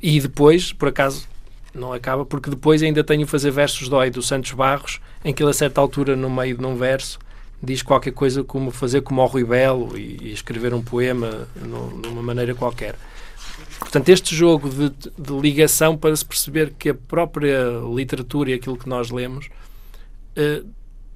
E 0.02 0.20
depois, 0.20 0.72
por 0.72 0.90
acaso, 0.90 1.28
não 1.74 1.92
acaba, 1.92 2.26
porque 2.26 2.50
depois 2.50 2.84
ainda 2.84 3.04
tenho 3.04 3.26
fazer 3.26 3.52
versos 3.52 3.90
dói 3.90 4.10
do 4.10 4.22
Santos 4.22 4.52
Barros, 4.52 5.02
em 5.24 5.34
que 5.34 5.42
ele 5.42 5.50
a 5.50 5.54
certa 5.54 5.82
altura, 5.82 6.16
no 6.16 6.30
meio 6.30 6.58
de 6.58 6.66
um 6.66 6.76
verso, 6.76 7.20
diz 7.62 7.82
qualquer 7.82 8.12
coisa 8.12 8.44
como 8.44 8.70
fazer 8.72 9.02
como 9.02 9.22
ao 9.22 9.28
Rui 9.28 9.44
Belo 9.44 9.98
e, 9.98 10.18
e 10.22 10.34
escrever 10.34 10.74
um 10.74 10.82
poema 10.82 11.48
no, 11.56 12.02
de 12.02 12.08
uma 12.08 12.22
maneira 12.22 12.54
qualquer. 12.54 12.96
Portanto, 13.80 14.10
este 14.10 14.36
jogo 14.36 14.70
de, 14.70 14.90
de, 14.90 15.34
ligação 15.40 15.98
para 15.98 16.16
se 16.16 16.26
perceber 16.26 16.74
que 16.78 16.90
a 16.90 16.94
própria 16.94 17.60
literatura 17.94 18.52
e 18.52 18.54
aquilo 18.54 18.78
que 18.78 18.88
nós 18.88 19.12
lemos 19.12 19.48
uh, 20.38 20.66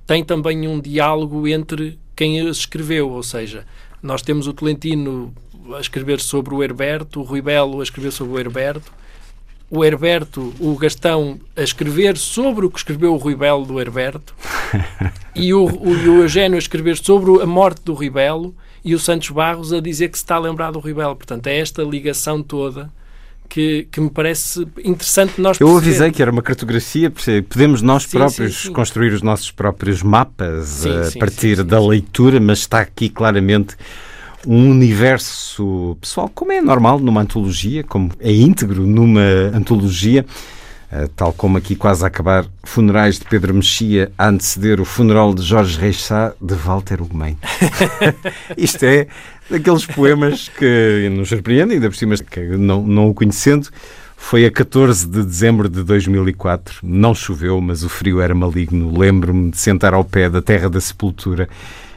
tem 0.05 0.23
também 0.23 0.67
um 0.67 0.79
diálogo 0.79 1.47
entre 1.47 1.97
quem 2.15 2.41
a 2.41 2.49
escreveu, 2.49 3.09
ou 3.09 3.23
seja, 3.23 3.65
nós 4.01 4.21
temos 4.21 4.47
o 4.47 4.53
Tolentino 4.53 5.33
a 5.75 5.79
escrever 5.79 6.19
sobre 6.19 6.53
o 6.53 6.63
Herberto, 6.63 7.21
o 7.21 7.23
Rui 7.23 7.41
Belo 7.41 7.79
a 7.79 7.83
escrever 7.83 8.11
sobre 8.11 8.33
o 8.33 8.39
Herberto, 8.39 8.91
o 9.69 9.85
Herberto, 9.85 10.53
o 10.59 10.75
Gastão, 10.75 11.39
a 11.55 11.61
escrever 11.61 12.17
sobre 12.17 12.65
o 12.65 12.71
que 12.71 12.79
escreveu 12.79 13.13
o 13.13 13.17
Rui 13.17 13.35
Belo 13.35 13.65
do 13.65 13.79
Herberto 13.79 14.33
e 15.35 15.53
o, 15.53 15.63
o, 15.63 15.89
o 15.89 16.21
Eugênio 16.23 16.55
a 16.55 16.59
escrever 16.59 16.97
sobre 16.97 17.41
a 17.41 17.45
morte 17.45 17.83
do 17.83 17.93
Rui 17.93 18.09
Belo 18.09 18.55
e 18.83 18.95
o 18.95 18.99
Santos 18.99 19.29
Barros 19.29 19.73
a 19.73 19.79
dizer 19.79 20.09
que 20.09 20.17
se 20.17 20.23
está 20.23 20.35
a 20.35 20.39
lembrar 20.39 20.71
do 20.71 20.79
Rui 20.79 20.93
Belo. 20.93 21.15
Portanto, 21.15 21.47
é 21.47 21.59
esta 21.59 21.83
ligação 21.83 22.41
toda 22.41 22.89
que, 23.49 23.87
que, 23.91 23.99
me 23.99 24.09
parece 24.09 24.65
interessante 24.83 25.41
nós 25.41 25.59
Eu 25.59 25.75
avisei 25.75 26.11
que 26.11 26.21
era 26.21 26.31
uma 26.31 26.43
cartografia, 26.43 27.11
podemos 27.49 27.81
nós 27.81 28.03
sim, 28.03 28.11
próprios 28.11 28.55
sim, 28.55 28.67
sim. 28.67 28.73
construir 28.73 29.11
os 29.11 29.23
nossos 29.23 29.49
próprios 29.51 30.03
mapas 30.03 30.85
a 30.85 31.19
partir 31.19 31.63
da 31.63 31.79
leitura, 31.79 32.39
mas 32.39 32.59
está 32.59 32.79
aqui 32.79 33.09
claramente 33.09 33.75
um 34.47 34.69
universo 34.69 35.97
pessoal, 35.99 36.29
como 36.33 36.51
é 36.51 36.61
normal 36.61 36.99
numa 36.99 37.21
antologia, 37.21 37.83
como 37.83 38.11
é 38.19 38.31
íntegro 38.31 38.85
numa 38.85 39.21
antologia. 39.53 40.25
Uh, 40.91 41.07
tal 41.09 41.31
como 41.31 41.55
aqui 41.55 41.75
quase 41.75 42.03
a 42.03 42.07
acabar, 42.07 42.47
funerais 42.63 43.19
de 43.19 43.25
Pedro 43.25 43.53
Mexia 43.53 44.11
a 44.17 44.29
anteceder 44.29 44.81
o 44.81 44.85
funeral 44.85 45.35
de 45.35 45.43
Jorge 45.43 45.79
Reis 45.79 46.03
Sá 46.03 46.33
de 46.41 46.55
Walter 46.55 46.99
Ugumem. 46.99 47.37
Isto 48.57 48.85
é 48.85 49.07
daqueles 49.49 49.85
poemas 49.85 50.49
que 50.49 51.07
nos 51.11 51.29
surpreendem, 51.29 51.77
ainda 51.77 51.89
por 51.89 51.95
cima, 51.95 52.15
que 52.17 52.39
não, 52.57 52.81
não 52.81 53.09
o 53.09 53.13
conhecendo, 53.13 53.69
foi 54.17 54.45
a 54.45 54.51
14 54.51 55.07
de 55.07 55.23
dezembro 55.23 55.69
de 55.69 55.83
2004. 55.83 56.79
Não 56.81 57.13
choveu, 57.13 57.61
mas 57.61 57.83
o 57.83 57.89
frio 57.89 58.19
era 58.19 58.33
maligno. 58.33 58.97
Lembro-me 58.97 59.51
de 59.51 59.57
sentar 59.57 59.93
ao 59.93 60.03
pé 60.03 60.27
da 60.27 60.41
terra 60.41 60.69
da 60.69 60.81
sepultura 60.81 61.47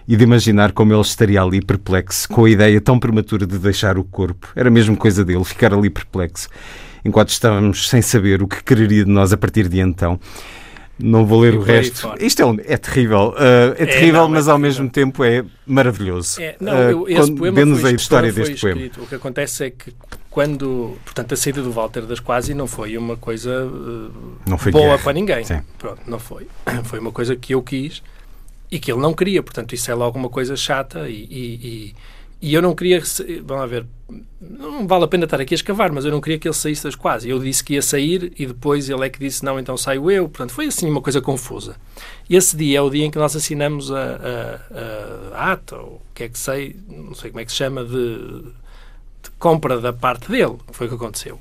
e 0.06 0.16
de 0.16 0.24
imaginar 0.24 0.72
como 0.72 0.92
ele 0.92 1.00
estaria 1.00 1.40
ali 1.40 1.60
perplexo 1.60 2.28
com 2.28 2.44
a 2.44 2.50
ideia 2.50 2.80
tão 2.80 2.98
prematura 2.98 3.46
de 3.46 3.58
deixar 3.58 3.96
o 3.96 4.04
corpo. 4.04 4.48
Era 4.54 4.70
mesmo 4.70 4.96
coisa 4.96 5.24
dele, 5.24 5.44
ficar 5.44 5.72
ali 5.72 5.88
perplexo 5.88 6.48
enquanto 7.04 7.28
estávamos 7.30 7.88
sem 7.88 8.00
saber 8.02 8.42
o 8.42 8.48
que 8.48 8.62
quereria 8.62 9.04
de 9.04 9.10
nós 9.10 9.32
a 9.32 9.36
partir 9.36 9.68
de 9.68 9.80
então. 9.80 10.18
Não 10.98 11.24
vou 11.26 11.40
ler 11.40 11.54
o 11.54 11.60
resto. 11.62 12.02
fora. 12.02 12.22
Isto 12.24 12.42
é, 12.42 12.46
um- 12.46 12.58
é 12.64 12.76
terrível. 12.76 13.30
Uh, 13.30 13.74
é, 13.78 13.82
É, 13.82 13.86
terrível, 13.86 14.20
não, 14.20 14.26
é 14.26 14.30
mas 14.30 14.46
ao 14.46 14.56
terrível. 14.56 14.58
mesmo 14.82 14.90
tempo 14.90 15.24
é 15.24 15.44
maravilhoso. 15.66 16.40
É, 16.40 16.54
não, 16.60 16.72
Uh, 16.72 16.76
eu, 16.76 17.08
esse 17.08 17.30
con- 17.30 17.36
poema 17.38 17.56
Dê-nos 17.56 17.80
foi, 17.80 17.90
a 17.90 17.94
história 17.94 18.32
deste 18.32 18.60
poema. 18.60 18.80
escrito. 18.82 19.02
O 19.02 19.06
que 19.08 19.14
acontece 19.14 19.64
é 19.64 19.70
que 19.70 19.92
quando, 20.30 20.96
portanto, 21.04 21.32
a 21.32 21.36
saída 21.36 21.60
do 21.62 21.72
Walter 21.72 22.02
das 22.02 22.20
Quasi 22.20 22.54
não 22.54 22.66
foi 22.68 22.96
uma 22.96 23.16
coisa 23.16 23.64
uh, 23.64 24.12
Não 24.46 24.58
foi 24.58 24.70
boa 24.70 24.84
guerra. 24.90 24.98
para 24.98 25.12
ninguém. 25.14 25.44
Sim. 25.44 25.60
Pronto, 25.78 26.02
não 26.06 26.18
foi. 26.20 26.46
Foi 26.84 26.98
uma 27.00 27.10
coisa 27.10 27.34
que 27.34 27.54
eu 27.54 27.62
quis 27.62 28.02
e 28.70 28.78
que 28.78 28.92
ele 28.92 29.00
não 29.00 29.12
queria. 29.14 29.42
Portanto, 29.42 29.74
isso 29.74 29.90
é 29.90 29.94
logo 29.94 30.16
uma 30.18 30.28
coisa 30.28 30.54
chata 30.56 31.08
e, 31.08 31.14
e, 31.14 31.66
e- 31.66 31.94
e 32.42 32.52
eu 32.52 32.60
não 32.60 32.74
queria. 32.74 33.00
Vamos 33.44 33.60
lá 33.62 33.66
ver. 33.66 33.86
Não 34.40 34.86
vale 34.86 35.04
a 35.04 35.08
pena 35.08 35.24
estar 35.24 35.40
aqui 35.40 35.54
a 35.54 35.56
escavar, 35.56 35.90
mas 35.92 36.04
eu 36.04 36.10
não 36.10 36.20
queria 36.20 36.38
que 36.38 36.46
ele 36.48 36.54
saísse 36.54 36.82
das 36.84 36.94
quase. 36.96 37.30
Eu 37.30 37.38
disse 37.38 37.62
que 37.64 37.74
ia 37.74 37.80
sair 37.82 38.32
e 38.36 38.44
depois 38.44 38.90
ele 38.90 39.06
é 39.06 39.08
que 39.08 39.18
disse 39.18 39.44
não, 39.44 39.58
então 39.58 39.76
saio 39.76 40.10
eu. 40.10 40.28
Portanto, 40.28 40.52
foi 40.52 40.66
assim 40.66 40.90
uma 40.90 41.00
coisa 41.00 41.20
confusa. 41.22 41.76
E 42.28 42.36
esse 42.36 42.56
dia 42.56 42.78
é 42.78 42.82
o 42.82 42.90
dia 42.90 43.04
em 43.06 43.10
que 43.10 43.18
nós 43.18 43.34
assinamos 43.36 43.90
a, 43.92 43.96
a- 43.96 45.36
a 45.38 45.52
ata, 45.52 45.76
ou 45.76 45.94
o 45.94 46.02
que 46.14 46.24
é 46.24 46.28
que 46.28 46.38
sei, 46.38 46.76
não 46.88 47.14
sei 47.14 47.30
como 47.30 47.40
é 47.40 47.44
que 47.44 47.52
se 47.52 47.56
chama, 47.58 47.84
de, 47.84 48.18
de 49.22 49.30
compra 49.38 49.80
da 49.80 49.92
parte 49.92 50.28
dele. 50.30 50.56
Foi 50.72 50.86
o 50.88 50.90
que 50.90 50.96
aconteceu. 50.96 51.40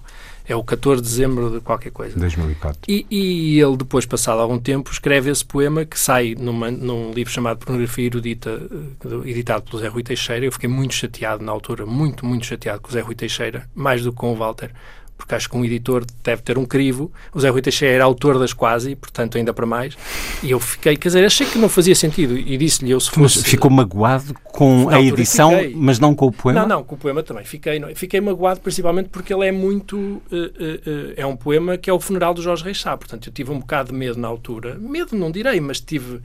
É 0.51 0.55
o 0.55 0.63
14 0.65 1.01
de 1.01 1.07
dezembro 1.07 1.49
de 1.49 1.61
qualquer 1.61 1.91
coisa. 1.91 2.19
2004. 2.19 2.81
E, 2.85 3.05
e 3.09 3.61
ele, 3.61 3.77
depois, 3.77 4.05
passado 4.05 4.41
algum 4.41 4.59
tempo, 4.59 4.91
escreve 4.91 5.31
esse 5.31 5.45
poema 5.45 5.85
que 5.85 5.97
sai 5.97 6.35
numa, 6.37 6.69
num 6.69 7.13
livro 7.13 7.31
chamado 7.31 7.57
Pornografia 7.59 8.05
Erudita, 8.05 8.49
eh, 8.49 9.29
editado 9.29 9.63
pelo 9.63 9.79
Zé 9.79 9.87
Rui 9.87 10.03
Teixeira. 10.03 10.45
Eu 10.45 10.51
fiquei 10.51 10.67
muito 10.67 10.93
chateado 10.93 11.41
na 11.41 11.53
altura, 11.53 11.85
muito, 11.85 12.25
muito 12.25 12.45
chateado 12.45 12.81
com 12.81 12.89
o 12.89 12.91
Zé 12.91 12.99
Rui 12.99 13.15
Teixeira, 13.15 13.65
mais 13.73 14.03
do 14.03 14.11
que 14.11 14.17
com 14.17 14.33
o 14.33 14.35
Walter, 14.35 14.73
porque 15.21 15.35
acho 15.35 15.47
que 15.47 15.55
um 15.55 15.63
editor 15.63 16.03
deve 16.23 16.41
ter 16.41 16.57
um 16.57 16.65
crivo. 16.65 17.11
O 17.31 17.39
Zé 17.39 17.49
Rui 17.49 17.61
Teixeira 17.61 17.93
era 17.95 18.03
autor 18.03 18.39
das 18.39 18.53
quase, 18.53 18.95
portanto, 18.95 19.37
ainda 19.37 19.53
para 19.53 19.67
mais. 19.67 19.95
E 20.41 20.49
eu 20.49 20.59
fiquei, 20.59 20.97
quer 20.97 21.09
dizer, 21.09 21.23
achei 21.23 21.45
que 21.45 21.59
não 21.59 21.69
fazia 21.69 21.93
sentido. 21.93 22.35
E 22.35 22.57
disse-lhe 22.57 22.89
eu 22.89 22.99
se 22.99 23.11
Mas 23.19 23.35
fosse. 23.35 23.45
ficou 23.47 23.69
magoado 23.69 24.33
com 24.43 24.89
a 24.89 24.99
edição, 24.99 25.51
fiquei. 25.51 25.75
mas 25.75 25.99
não 25.99 26.15
com 26.15 26.25
o 26.25 26.31
poema? 26.31 26.61
Não, 26.61 26.67
não, 26.67 26.83
com 26.83 26.95
o 26.95 26.97
poema 26.97 27.21
também. 27.21 27.43
Fiquei, 27.45 27.77
não- 27.79 27.93
fiquei 27.95 28.19
magoado 28.19 28.59
principalmente 28.61 29.09
porque 29.09 29.31
ele 29.31 29.45
é 29.45 29.51
muito. 29.51 30.21
eh, 30.31 30.51
eh, 30.59 30.79
eh, 30.85 31.13
é 31.17 31.25
um 31.25 31.35
poema 31.35 31.77
que 31.77 31.87
é 31.89 31.93
o 31.93 31.99
funeral 31.99 32.33
do 32.33 32.41
Jorge 32.41 32.63
Reis 32.63 32.81
Sá. 32.81 32.97
Portanto, 32.97 33.27
eu 33.27 33.33
tive 33.33 33.51
um 33.51 33.59
bocado 33.59 33.91
de 33.91 33.95
medo 33.97 34.19
na 34.19 34.27
altura. 34.27 34.75
Medo 34.79 35.15
não 35.15 35.29
direi, 35.29 35.59
mas 35.61 35.79
tive 35.79 36.19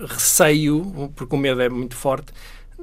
receio, 0.00 1.10
porque 1.14 1.34
o 1.34 1.38
medo 1.38 1.60
é 1.60 1.68
muito 1.68 1.94
forte, 1.94 2.32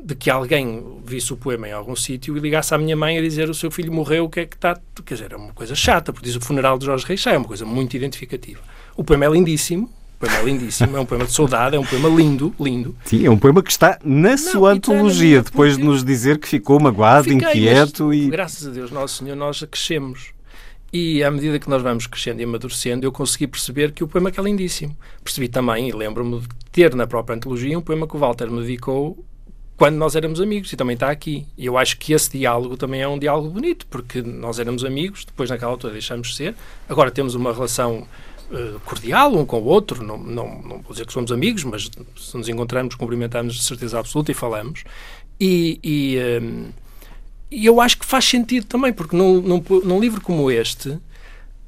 de 0.03 0.15
que 0.15 0.29
alguém 0.29 0.83
visse 1.05 1.33
o 1.33 1.37
poema 1.37 1.67
em 1.67 1.71
algum 1.71 1.95
sítio 1.95 2.35
e 2.35 2.39
ligasse 2.39 2.73
à 2.73 2.77
minha 2.77 2.95
mãe 2.95 3.17
a 3.17 3.21
dizer 3.21 3.49
o 3.49 3.53
seu 3.53 3.69
filho 3.71 3.91
morreu, 3.91 4.25
o 4.25 4.29
que 4.29 4.41
é 4.41 4.45
que 4.45 4.55
está. 4.55 4.79
Quer 5.05 5.13
dizer, 5.13 5.33
é 5.33 5.35
uma 5.35 5.53
coisa 5.53 5.75
chata, 5.75 6.11
porque 6.13 6.27
diz 6.27 6.35
o 6.35 6.41
funeral 6.41 6.77
de 6.77 6.85
Jorge 6.85 7.05
Reis 7.05 7.25
é 7.27 7.37
uma 7.37 7.47
coisa 7.47 7.65
muito 7.65 7.95
identificativa. 7.95 8.61
O 8.95 9.03
poema 9.03 9.25
é 9.25 9.29
lindíssimo. 9.29 9.89
O 10.15 10.19
poema 10.19 10.37
é 10.37 10.43
lindíssimo, 10.45 10.97
é 10.97 10.99
um 10.99 11.05
poema 11.05 11.25
de 11.25 11.31
saudade, 11.31 11.75
é 11.75 11.79
um 11.79 11.85
poema 11.85 12.09
lindo, 12.09 12.53
lindo. 12.59 12.95
Sim, 13.05 13.25
é 13.25 13.29
um 13.29 13.37
poema 13.37 13.61
que 13.61 13.69
está 13.69 13.99
na 14.03 14.35
sua 14.35 14.75
está 14.75 14.91
na 14.91 14.99
antologia, 14.99 15.43
depois 15.43 15.77
de 15.77 15.83
nos 15.83 16.03
dizer 16.03 16.39
que 16.39 16.47
ficou 16.47 16.79
magoado, 16.79 17.29
Fiquei, 17.29 17.47
inquieto 17.47 18.07
mas, 18.07 18.17
e. 18.17 18.29
Graças 18.29 18.67
a 18.67 18.71
Deus, 18.71 18.89
Nosso 18.89 19.23
Senhor, 19.23 19.35
nós 19.35 19.63
crescemos. 19.69 20.31
E 20.91 21.23
à 21.23 21.29
medida 21.29 21.59
que 21.59 21.69
nós 21.69 21.83
vamos 21.83 22.07
crescendo 22.07 22.41
e 22.41 22.45
amadurecendo, 22.45 23.05
eu 23.05 23.11
consegui 23.11 23.45
perceber 23.45 23.91
que 23.91 24.03
o 24.03 24.07
poema 24.07 24.31
é 24.35 24.41
lindíssimo. 24.41 24.97
Percebi 25.23 25.49
também, 25.49 25.89
e 25.89 25.91
lembro-me 25.91 26.39
de 26.39 26.47
ter 26.71 26.95
na 26.95 27.05
própria 27.05 27.35
antologia, 27.35 27.77
um 27.77 27.81
poema 27.81 28.07
que 28.07 28.15
o 28.15 28.19
Walter 28.19 28.49
me 28.49 28.61
dedicou 28.61 29.23
quando 29.77 29.95
nós 29.95 30.15
éramos 30.15 30.41
amigos, 30.41 30.73
e 30.73 30.75
também 30.75 30.95
está 30.95 31.11
aqui. 31.11 31.45
E 31.55 31.67
eu 31.67 31.77
acho 31.77 31.97
que 31.97 32.11
esse 32.11 32.31
diálogo 32.31 32.75
também 32.75 33.01
é 33.01 33.07
um 33.07 33.19
diálogo 33.19 33.49
bonito, 33.49 33.85
porque 33.87 34.23
nós 34.23 34.59
éramos 34.59 34.83
amigos, 34.83 35.23
depois 35.23 35.51
naquela 35.51 35.71
altura 35.71 35.93
deixamos 35.93 36.29
de 36.29 36.35
ser, 36.35 36.55
agora 36.89 37.11
temos 37.11 37.35
uma 37.35 37.53
relação 37.53 38.07
eh, 38.51 38.75
cordial 38.85 39.35
um 39.35 39.45
com 39.45 39.59
o 39.59 39.65
outro, 39.65 40.03
não, 40.03 40.17
não, 40.17 40.61
não 40.61 40.81
vou 40.81 40.91
dizer 40.91 41.05
que 41.05 41.13
somos 41.13 41.31
amigos, 41.31 41.63
mas 41.63 41.91
se 42.17 42.37
nos 42.37 42.49
encontramos, 42.49 42.95
cumprimentamos 42.95 43.55
de 43.55 43.63
certeza 43.63 43.99
absoluta 43.99 44.31
e 44.31 44.33
falamos. 44.33 44.83
E, 45.39 45.79
e, 45.83 46.17
ehm, 46.17 46.69
e 47.51 47.65
eu 47.65 47.79
acho 47.79 47.99
que 47.99 48.05
faz 48.05 48.25
sentido 48.25 48.65
também, 48.65 48.91
porque 48.91 49.15
num, 49.15 49.41
num, 49.41 49.63
num 49.83 49.99
livro 49.99 50.21
como 50.21 50.49
este, 50.49 50.97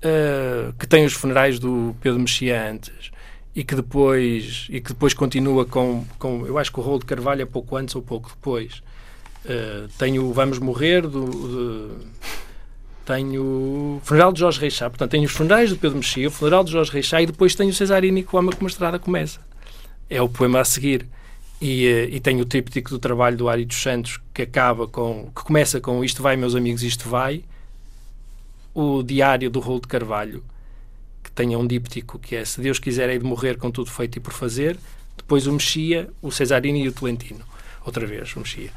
eh, 0.02 0.72
que 0.80 0.88
tem 0.88 1.06
os 1.06 1.14
funerais 1.14 1.60
do 1.60 1.95
Pedro 2.02 2.19
Mexia 2.19 2.72
antes, 2.72 3.11
e 3.60 3.64
que 3.65 3.76
depois, 3.76 4.68
e 4.69 4.80
que 4.80 4.90
depois 4.94 5.14
continua 5.14 5.65
com, 5.65 6.06
com. 6.18 6.45
Eu 6.48 6.57
acho 6.57 6.72
que 6.72 6.80
o 6.80 6.81
Rolo 6.84 6.99
de 6.99 7.06
Carvalho 7.06 7.41
é 7.41 7.45
pouco 7.45 7.76
antes 7.76 7.94
ou 7.94 8.02
pouco 8.02 8.30
depois. 8.30 8.81
Eh, 9.45 9.88
tem 9.98 10.18
o 10.18 10.31
Vamos 10.31 10.60
Morrer, 10.60 11.02
do, 11.02 11.26
de- 11.30 12.06
tenho 13.06 13.44
o 13.44 14.02
funeral 14.02 14.31
de 14.31 14.40
Jorge 14.40 14.61
Reixá. 14.61 14.90
Portanto, 14.90 15.11
tenho 15.11 15.26
os 15.26 15.31
funerais 15.31 15.69
do 15.72 15.76
Pedro 15.77 15.98
Mexia, 15.98 16.30
o 16.30 16.31
funeral 16.31 16.64
de 16.64 16.72
Jorge 16.72 16.90
Reixá 16.91 17.22
e 17.22 17.26
depois 17.26 17.53
tenho 17.53 17.69
o 17.69 17.73
Cesarini 17.73 18.23
que 18.23 18.38
ama 18.38 18.53
como 18.53 18.68
a 18.68 18.72
estrada 18.72 18.98
começa. 18.98 19.41
É 20.10 20.22
o 20.22 20.30
poema 20.30 20.61
a 20.61 20.64
seguir. 20.65 21.06
E, 21.61 21.86
eh, 21.86 22.10
e 22.11 22.19
tenho 22.22 22.40
o 22.41 22.45
tríptico 22.45 22.90
do 22.91 22.98
trabalho 22.99 23.36
do 23.36 23.49
Ari 23.49 23.65
dos 23.65 23.81
Santos 23.81 24.22
que 24.34 24.44
acaba 24.44 24.88
com, 24.88 25.30
que 25.36 25.44
começa 25.44 25.81
com 25.81 26.02
Isto 26.02 26.23
vai, 26.23 26.38
meus 26.38 26.56
amigos, 26.56 26.81
isto 26.81 27.10
vai. 27.10 27.44
O 28.73 29.03
diário 29.03 29.49
do 29.49 29.60
Rolo 29.60 29.81
de 29.81 29.88
Carvalho, 29.90 30.41
tenha 31.40 31.57
um 31.57 31.66
díptico 31.66 32.20
que 32.20 32.36
é 32.36 32.44
Se 32.44 32.60
Deus 32.60 32.80
quiser, 32.80 33.10
hei 33.10 33.18
de 33.18 33.24
morrer 33.24 33.57
com 33.57 33.72
tudo 33.72 33.90
feito 33.90 34.18
e 34.18 34.20
por 34.20 34.34
fazer. 34.34 34.78
Depois 35.16 35.48
o 35.48 35.53
Mexia, 35.53 36.10
o 36.22 36.32
Cesarini 36.32 36.84
e 36.84 36.90
o 36.90 36.91
Tolentino. 36.91 37.45
Outra 37.86 38.06
vez, 38.06 38.36
o 38.36 38.40
Mexia. 38.40 38.72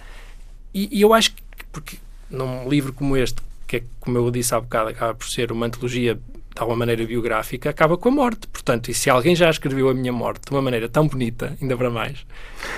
E, 0.72 0.89
e 0.97 1.02
eu 1.02 1.12
acho 1.12 1.32
que, 1.34 1.43
porque 1.72 1.97
num 2.30 2.68
livro 2.68 2.93
como 2.93 3.16
este, 3.16 3.43
que 3.66 3.78
é, 3.78 3.82
como 3.98 4.16
eu 4.16 4.30
disse 4.30 4.55
há 4.55 4.60
bocado, 4.60 4.90
acaba 4.90 5.12
por 5.12 5.26
ser 5.28 5.51
uma 5.51 5.66
antologia 5.66 6.14
de 6.14 6.20
alguma 6.60 6.78
maneira 6.78 7.05
biográfica, 7.05 7.68
acaba 7.68 7.97
com 7.97 8.10
a 8.10 8.12
morte. 8.12 8.47
Portanto, 8.47 8.93
e 8.93 8.94
se 8.94 9.10
alguém 9.10 9.34
já 9.34 9.51
escreveu 9.51 9.89
a 9.89 9.94
minha 9.94 10.12
morte 10.12 10.43
de 10.47 10.52
uma 10.52 10.62
maneira 10.62 10.89
tão 10.89 11.09
bonita, 11.09 11.56
ainda 11.60 11.76
para 11.76 11.90
mais, 11.90 12.24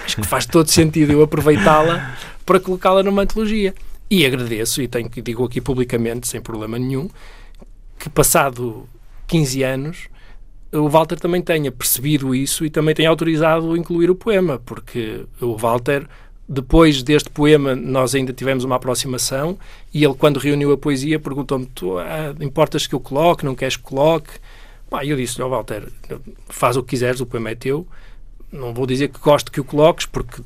acho 0.06 0.16
que 0.16 0.26
faz 0.26 0.46
todo 0.46 0.70
sentido 0.70 1.12
eu 1.12 1.22
aproveitá-la 1.22 2.16
para 2.46 2.58
colocá-la 2.58 3.02
numa 3.02 3.20
antologia. 3.20 3.74
E 4.10 4.24
agradeço, 4.24 4.80
e 4.80 4.88
tenho 4.88 5.10
que 5.10 5.20
digo 5.20 5.44
aqui 5.44 5.60
publicamente, 5.60 6.26
sem 6.26 6.40
problema 6.40 6.78
nenhum, 6.78 7.10
que 7.98 8.08
passado 8.08 8.88
15 9.26 9.62
anos 9.62 10.08
o 10.74 10.88
Walter 10.88 11.18
também 11.18 11.40
tenha 11.40 11.70
percebido 11.70 12.34
isso 12.34 12.64
e 12.64 12.70
também 12.70 12.94
tenha 12.94 13.08
autorizado 13.08 13.76
incluir 13.76 14.10
o 14.10 14.14
poema, 14.14 14.60
porque 14.64 15.24
o 15.40 15.56
Walter, 15.56 16.06
depois 16.48 17.02
deste 17.02 17.30
poema, 17.30 17.74
nós 17.76 18.14
ainda 18.14 18.32
tivemos 18.32 18.64
uma 18.64 18.76
aproximação 18.76 19.56
e 19.92 20.04
ele, 20.04 20.14
quando 20.14 20.38
reuniu 20.38 20.72
a 20.72 20.78
poesia, 20.78 21.18
perguntou-me: 21.20 21.68
ah, 22.00 22.34
importas 22.40 22.86
que 22.86 22.94
eu 22.94 23.00
coloque, 23.00 23.44
não 23.44 23.54
queres 23.54 23.76
que 23.76 23.84
coloque? 23.84 24.32
Pá, 24.90 25.04
eu 25.04 25.16
disse-lhe: 25.16 25.44
Ó 25.44 25.48
Walter, 25.48 25.88
faz 26.48 26.76
o 26.76 26.82
que 26.82 26.90
quiseres, 26.90 27.20
o 27.20 27.26
poema 27.26 27.50
é 27.50 27.54
teu. 27.54 27.86
Não 28.50 28.74
vou 28.74 28.86
dizer 28.86 29.08
que 29.08 29.18
gosto 29.18 29.50
que 29.50 29.60
o 29.60 29.64
coloques, 29.64 30.06
porque 30.06 30.42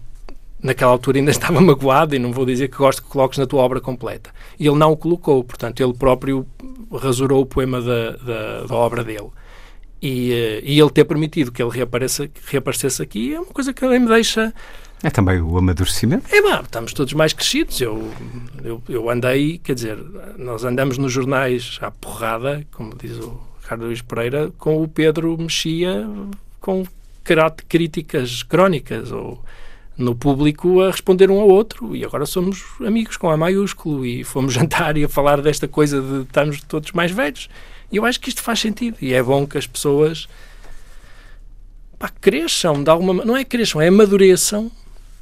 naquela 0.63 0.93
altura 0.93 1.19
ainda 1.19 1.31
estava 1.33 1.61
magoado 1.61 2.15
e 2.15 2.19
não 2.19 2.33
vou 2.33 2.47
dizer 2.47 2.69
que 2.69 2.77
gosto 2.77 3.03
que 3.03 3.09
coloques 3.09 3.39
na 3.39 3.47
tua 3.47 3.63
obra 3.63 3.81
completa. 3.81 4.31
E 4.59 4.67
ele 4.67 4.77
não 4.77 4.93
o 4.93 4.97
colocou, 4.97 5.43
portanto, 5.45 5.83
ele 5.83 5.95
próprio 5.95 6.47
rasurou 6.93 7.43
o 7.43 7.47
poema 7.47 7.81
da, 7.81 8.13
da, 8.13 8.61
da 8.65 8.75
obra 8.75 9.05
dele. 9.05 9.29
E, 10.01 10.33
eh, 10.33 10.61
e 10.63 10.79
ele 10.79 10.91
ter 10.91 11.05
permitido 11.05 11.51
que 11.51 11.61
ele 11.63 11.71
reapareça, 11.71 12.29
que 12.29 12.41
reaparecesse 12.47 13.03
aqui 13.03 13.35
é 13.35 13.41
uma 13.41 13.53
coisa 13.53 13.73
que 13.73 13.81
também 13.81 13.99
me 13.99 14.07
deixa. 14.07 14.55
É 15.03 15.11
também 15.11 15.41
o 15.41 15.59
amadurecimento. 15.59 16.25
É 16.35 16.41
bom, 16.41 16.61
estamos 16.61 16.93
todos 16.93 17.13
mais 17.15 17.33
crescidos. 17.33 17.81
Eu, 17.81 18.11
eu, 18.63 18.83
eu 18.89 19.11
andei, 19.11 19.59
quer 19.59 19.75
dizer, 19.75 19.99
nós 20.37 20.65
andamos 20.65 20.99
nos 20.99 21.13
jornais 21.13 21.79
à 21.81 21.91
porrada, 21.91 22.65
como 22.73 22.95
diz 22.97 23.19
o 23.19 23.41
Ricardo 23.61 23.87
Luís 23.87 24.03
Pereira, 24.03 24.53
com 24.57 24.83
o 24.83 24.89
Pedro 24.89 25.37
Mexia 25.37 26.07
com 26.61 26.85
críticas 27.69 28.43
crónicas 28.43 29.13
ou 29.13 29.43
no 29.99 30.15
público 30.15 30.81
a 30.81 30.91
responder 30.93 31.29
um 31.31 31.41
ao 31.41 31.49
outro 31.49 31.95
e 31.95 32.05
agora 32.05 32.25
somos 32.25 32.63
amigos 32.87 33.17
com 33.17 33.29
A 33.29 33.37
maiúsculo 33.37 34.07
e 34.07 34.23
fomos 34.25 34.55
jantar 34.55 34.97
e 34.97 35.05
a 35.05 35.09
falar 35.09 35.43
desta 35.43 35.67
coisa 35.69 36.01
de 36.01 36.23
estarmos 36.23 36.63
todos 36.63 36.93
mais 36.93 37.11
velhos. 37.11 37.51
E 37.91 37.97
eu 37.97 38.05
acho 38.05 38.21
que 38.21 38.29
isto 38.29 38.41
faz 38.43 38.61
sentido 38.61 38.97
e 39.03 39.13
é 39.13 39.23
bom 39.23 39.47
que 39.47 39.59
as 39.59 39.67
pessoas 39.67 40.29
pá, 41.99 42.09
cresçam 42.21 42.83
de 42.83 42.91
alguma 42.91 43.13
ma- 43.13 43.25
não 43.25 43.37
é 43.37 43.45
cresçam, 43.45 43.81
é 43.81 43.89
amadureçam 43.89 44.71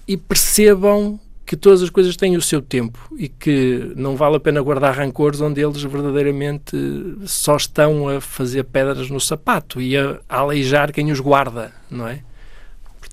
e 0.07 0.17
percebam 0.17 1.19
que 1.47 1.57
todas 1.57 1.81
as 1.81 1.91
coisas 1.91 2.17
têm 2.17 2.37
o 2.37 2.43
seu 2.43 2.61
tempo 2.61 2.99
e 3.17 3.29
que 3.29 3.93
não 3.97 4.17
vale 4.17 4.35
a 4.37 4.41
pena 4.41 4.61
guardar 4.61 4.97
rancores 4.97 5.41
onde 5.41 5.61
eles 5.61 5.81
verdadeiramente 5.83 6.77
só 7.25 7.57
estão 7.57 8.09
a 8.09 8.21
fazer 8.21 8.65
pedras 8.65 9.09
no 9.11 9.21
sapato 9.21 9.81
e 9.81 9.97
a, 9.97 10.19
a 10.29 10.39
aleijar 10.41 10.93
quem 10.93 11.13
os 11.13 11.21
guarda, 11.21 11.73
não 11.89 12.09
é? 12.09 12.21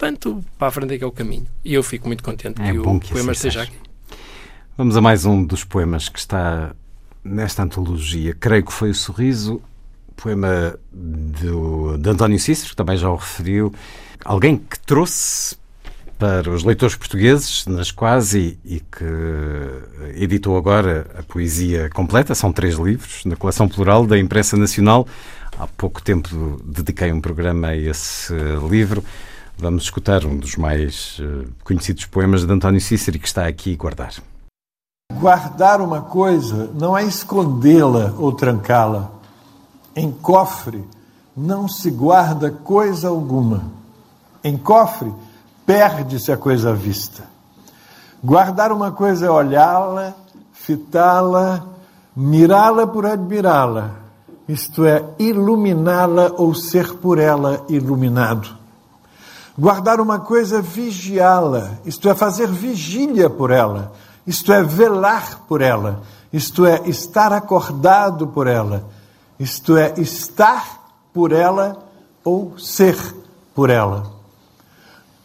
Portanto, 0.04 0.44
para 0.60 0.68
a 0.68 0.72
frente 0.72 0.94
é 0.96 0.98
que 0.98 1.04
é 1.06 1.08
o 1.08 1.12
caminho. 1.14 1.46
E 1.64 1.74
eu 1.74 1.82
fico 1.82 2.08
muito 2.08 2.22
contente 2.22 2.62
É 2.62 2.74
que 2.74 2.78
o 2.78 3.00
que 3.00 3.14
poema 3.14 3.32
assim 3.32 3.44
seja. 3.44 3.64
aqui. 3.64 3.72
Vamos 4.78 4.98
a 4.98 5.02
mais 5.02 5.24
um 5.24 5.42
dos 5.46 5.64
poemas 5.64 6.10
que 6.10 6.20
está 6.20 6.76
nesta 7.24 7.64
antologia. 7.64 8.36
Creio 8.38 8.66
que 8.66 8.74
foi 8.74 8.90
o 8.90 8.94
Sorriso, 8.94 9.62
poema 10.18 10.78
do, 10.92 11.98
de 11.98 12.10
António 12.10 12.38
Cícero, 12.38 12.72
que 12.72 12.76
também 12.76 12.98
já 12.98 13.10
o 13.10 13.16
referiu. 13.16 13.74
Alguém 14.26 14.58
que 14.58 14.78
trouxe 14.82 15.56
para 16.20 16.52
os 16.52 16.66
leitores 16.66 16.98
portugueses, 16.98 17.66
nas 17.66 17.90
quase, 17.90 18.60
e 18.66 18.82
que 18.82 19.06
editou 20.22 20.58
agora 20.58 21.08
a 21.18 21.24
poesia 21.24 21.90
completa, 21.90 22.36
são 22.36 22.52
três 22.52 22.76
livros, 22.76 23.24
na 23.24 23.38
coleção 23.38 23.70
plural 23.70 24.06
da 24.06 24.20
Imprensa 24.20 24.58
Nacional. 24.58 25.08
Há 25.58 25.66
pouco 25.66 26.04
tempo 26.04 26.62
dediquei 26.66 27.10
um 27.14 27.22
programa 27.22 27.70
a 27.70 27.78
esse 27.78 28.34
livro. 28.70 29.02
Vamos 29.58 29.84
escutar 29.84 30.26
um 30.26 30.38
dos 30.38 30.56
mais 30.56 31.18
eh, 31.22 31.48
conhecidos 31.64 32.06
poemas 32.06 32.46
de 32.46 32.52
António 32.52 32.82
Cícero 32.82 33.20
que 33.20 33.28
está 33.28 33.48
aqui 33.48 33.76
guardar. 33.76 34.14
Guardar 35.14 35.80
uma 35.80 36.02
coisa 36.02 36.70
não 36.74 36.98
é 36.98 37.04
escondê-la 37.06 38.14
ou 38.18 38.32
trancá-la. 38.32 39.12
Em 39.96 40.12
cofre 40.12 40.84
não 41.36 41.68
se 41.68 41.90
guarda 41.92 42.52
coisa 42.52 43.08
alguma. 43.08 43.64
Em 44.44 44.58
cofre 44.58 45.14
perde-se 45.66 46.32
a 46.32 46.38
coisa 46.38 46.72
à 46.72 46.74
vista. 46.74 47.24
Guardar 48.24 48.72
uma 48.72 48.92
coisa 48.92 49.28
é 49.28 49.30
olhá-la, 49.30 50.14
fitá-la, 50.52 51.64
mirá-la 52.16 52.88
por 52.88 53.06
admirá-la, 53.06 53.92
isto 54.48 54.86
é, 54.86 55.04
iluminá-la 55.20 56.32
ou 56.38 56.54
ser 56.54 56.94
por 56.96 57.20
ela 57.20 57.66
iluminado. 57.70 58.63
Guardar 59.58 60.02
uma 60.02 60.20
coisa 60.20 60.58
é 60.58 60.62
vigiá-la, 60.62 61.78
isto 61.86 62.10
é, 62.10 62.16
fazer 62.16 62.48
vigília 62.48 63.30
por 63.30 63.52
ela, 63.52 63.94
isto 64.26 64.52
é, 64.52 64.64
velar 64.64 65.42
por 65.48 65.62
ela, 65.62 66.02
isto 66.32 66.66
é, 66.66 66.82
estar 66.90 67.32
acordado 67.32 68.28
por 68.28 68.48
ela, 68.48 68.90
isto 69.40 69.78
é, 69.78 69.94
estar 69.98 70.96
por 71.14 71.32
ela 71.32 71.78
ou 72.24 72.58
ser 72.58 72.98
por 73.54 73.70
ela. 73.70 74.12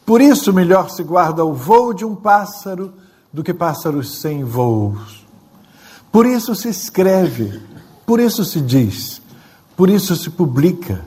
Por 0.05 0.21
isso, 0.21 0.53
melhor 0.53 0.91
se 0.91 1.03
guarda 1.03 1.45
o 1.45 1.55
voo 1.55 1.95
de 1.95 2.05
um 2.05 2.15
pássaro 2.15 2.93
do 3.33 3.43
que 3.43 3.55
pássaros 3.55 4.21
sem 4.21 4.45
voos. 4.45 5.27
Por 6.13 6.27
isso 6.27 6.55
se 6.55 6.69
escreve, 6.69 7.63
por 8.07 8.21
isso 8.21 8.45
se 8.45 8.61
diz, 8.61 9.23
por 9.77 9.89
isso 9.89 10.17
se 10.17 10.31
publica, 10.31 11.05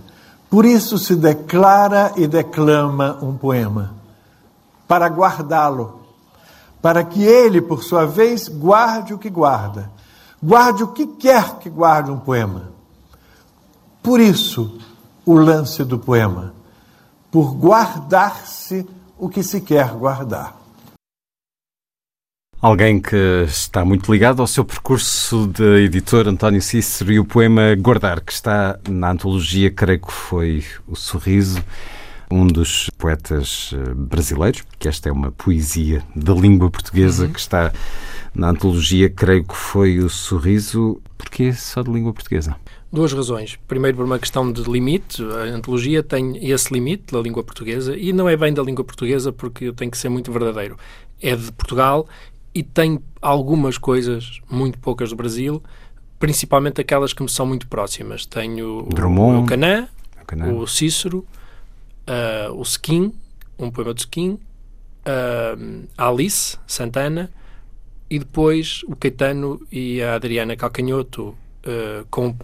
por 0.51 0.65
isso 0.65 0.99
se 0.99 1.15
declara 1.15 2.11
e 2.15 2.27
declama 2.27 3.17
um 3.23 3.35
poema. 3.35 3.95
Para 4.87 5.07
guardá-lo, 5.07 6.01
para 6.79 7.03
que 7.03 7.23
ele, 7.23 7.59
por 7.59 7.83
sua 7.83 8.05
vez, 8.05 8.47
guarde 8.47 9.15
o 9.15 9.17
que 9.17 9.29
guarda, 9.29 9.89
guarde 10.43 10.83
o 10.83 10.89
que 10.89 11.07
quer 11.07 11.57
que 11.57 11.69
guarde 11.69 12.11
um 12.11 12.19
poema. 12.19 12.69
Por 14.03 14.19
isso, 14.19 14.77
o 15.25 15.33
lance 15.33 15.83
do 15.83 15.97
poema 15.97 16.53
por 17.31 17.53
guardar-se 17.53 18.85
o 19.17 19.29
que 19.29 19.41
se 19.41 19.61
quer 19.61 19.93
guardar. 19.93 20.60
Alguém 22.61 23.01
que 23.01 23.15
está 23.47 23.83
muito 23.83 24.11
ligado 24.11 24.39
ao 24.39 24.45
seu 24.45 24.63
percurso 24.63 25.47
de 25.47 25.83
editor 25.83 26.27
António 26.27 26.61
Cícero 26.61 27.11
e 27.11 27.19
o 27.19 27.25
poema 27.25 27.73
Guardar, 27.75 28.21
que 28.21 28.31
está 28.31 28.77
na 28.87 29.09
antologia, 29.09 29.71
creio 29.71 29.99
que 29.99 30.13
foi 30.13 30.63
O 30.87 30.95
Sorriso, 30.95 31.59
um 32.29 32.45
dos 32.45 32.87
poetas 32.99 33.71
eh, 33.73 33.95
brasileiros, 33.95 34.61
porque 34.61 34.87
esta 34.87 35.09
é 35.09 35.11
uma 35.11 35.31
poesia 35.31 36.03
da 36.15 36.35
língua 36.35 36.69
portuguesa 36.69 37.25
uhum. 37.25 37.33
que 37.33 37.39
está 37.39 37.73
na 38.31 38.51
antologia, 38.51 39.09
creio 39.09 39.43
que 39.43 39.55
foi 39.55 39.97
O 39.97 40.07
Sorriso. 40.07 41.01
Porquê 41.17 41.53
só 41.53 41.81
de 41.81 41.91
língua 41.91 42.13
portuguesa? 42.13 42.55
Duas 42.93 43.11
razões. 43.11 43.57
Primeiro, 43.67 43.97
por 43.97 44.05
uma 44.05 44.19
questão 44.19 44.51
de 44.51 44.61
limite. 44.69 45.23
A 45.23 45.55
antologia 45.55 46.03
tem 46.03 46.37
esse 46.47 46.71
limite 46.71 47.11
da 47.11 47.21
língua 47.21 47.43
portuguesa 47.43 47.97
e 47.97 48.13
não 48.13 48.29
é 48.29 48.37
bem 48.37 48.53
da 48.53 48.61
língua 48.61 48.85
portuguesa 48.85 49.31
porque 49.31 49.65
eu 49.65 49.73
tenho 49.73 49.89
que 49.89 49.97
ser 49.97 50.09
muito 50.09 50.31
verdadeiro. 50.31 50.77
É 51.19 51.35
de 51.35 51.51
Portugal 51.51 52.07
e 52.53 52.63
tem 52.63 52.99
algumas 53.21 53.77
coisas, 53.77 54.39
muito 54.49 54.77
poucas 54.79 55.09
do 55.09 55.15
Brasil, 55.15 55.63
principalmente 56.19 56.81
aquelas 56.81 57.13
que 57.13 57.23
me 57.23 57.29
são 57.29 57.45
muito 57.45 57.67
próximas. 57.67 58.25
Tenho 58.25 58.83
Drummond, 58.93 59.43
o, 59.43 59.45
Canã, 59.45 59.87
o 60.53 60.67
Cícero, 60.67 61.25
uh, 62.07 62.53
o 62.53 62.61
Skin, 62.61 63.13
um 63.57 63.71
poema 63.71 63.93
do 63.93 63.99
Skin, 63.99 64.31
uh, 64.31 65.87
a 65.97 66.07
Alice 66.07 66.57
Santana 66.67 67.29
e 68.09 68.19
depois 68.19 68.81
o 68.87 68.95
Caetano 68.95 69.65
e 69.71 70.01
a 70.01 70.15
Adriana 70.15 70.55
Calcanhoto 70.55 71.29
uh, 71.29 72.05
com 72.09 72.35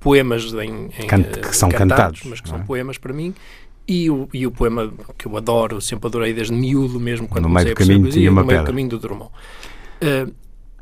poemas 0.00 0.52
em, 0.54 0.86
em 0.86 1.06
que 1.42 1.54
são 1.54 1.68
cantados, 1.68 2.20
cantados 2.20 2.22
mas 2.24 2.40
que 2.40 2.48
são 2.48 2.58
é? 2.58 2.62
poemas 2.62 2.96
para 2.96 3.12
mim. 3.12 3.34
E 3.88 4.10
o, 4.10 4.28
e 4.32 4.46
o 4.46 4.50
poema 4.50 4.92
que 5.16 5.26
eu 5.26 5.36
adoro, 5.36 5.80
sempre 5.80 6.08
adorei 6.08 6.32
desde 6.32 6.52
miúdo 6.52 6.98
mesmo, 6.98 7.28
quando 7.28 7.44
no 7.44 7.50
meio 7.50 7.68
do 7.68 7.74
caminho 7.74 8.02
poesia, 8.02 8.30
no 8.30 8.44
meio 8.44 8.60
do 8.60 8.66
caminho 8.66 8.88
do 8.88 8.98
Drummond. 8.98 9.30
Uh, 10.02 10.34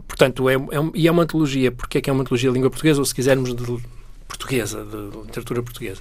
portanto, 0.08 0.48
é, 0.48 0.54
é, 0.54 0.58
e 0.94 1.06
é 1.06 1.10
uma 1.10 1.22
antologia, 1.24 1.70
porque 1.70 1.98
é 1.98 2.00
que 2.00 2.08
é 2.08 2.12
uma 2.12 2.22
antologia 2.22 2.48
de 2.48 2.54
língua 2.54 2.70
portuguesa, 2.70 3.00
ou 3.00 3.04
se 3.04 3.14
quisermos 3.14 3.54
de 3.54 3.82
portuguesa, 4.26 4.84
de 4.84 5.18
literatura 5.26 5.62
portuguesa? 5.62 6.00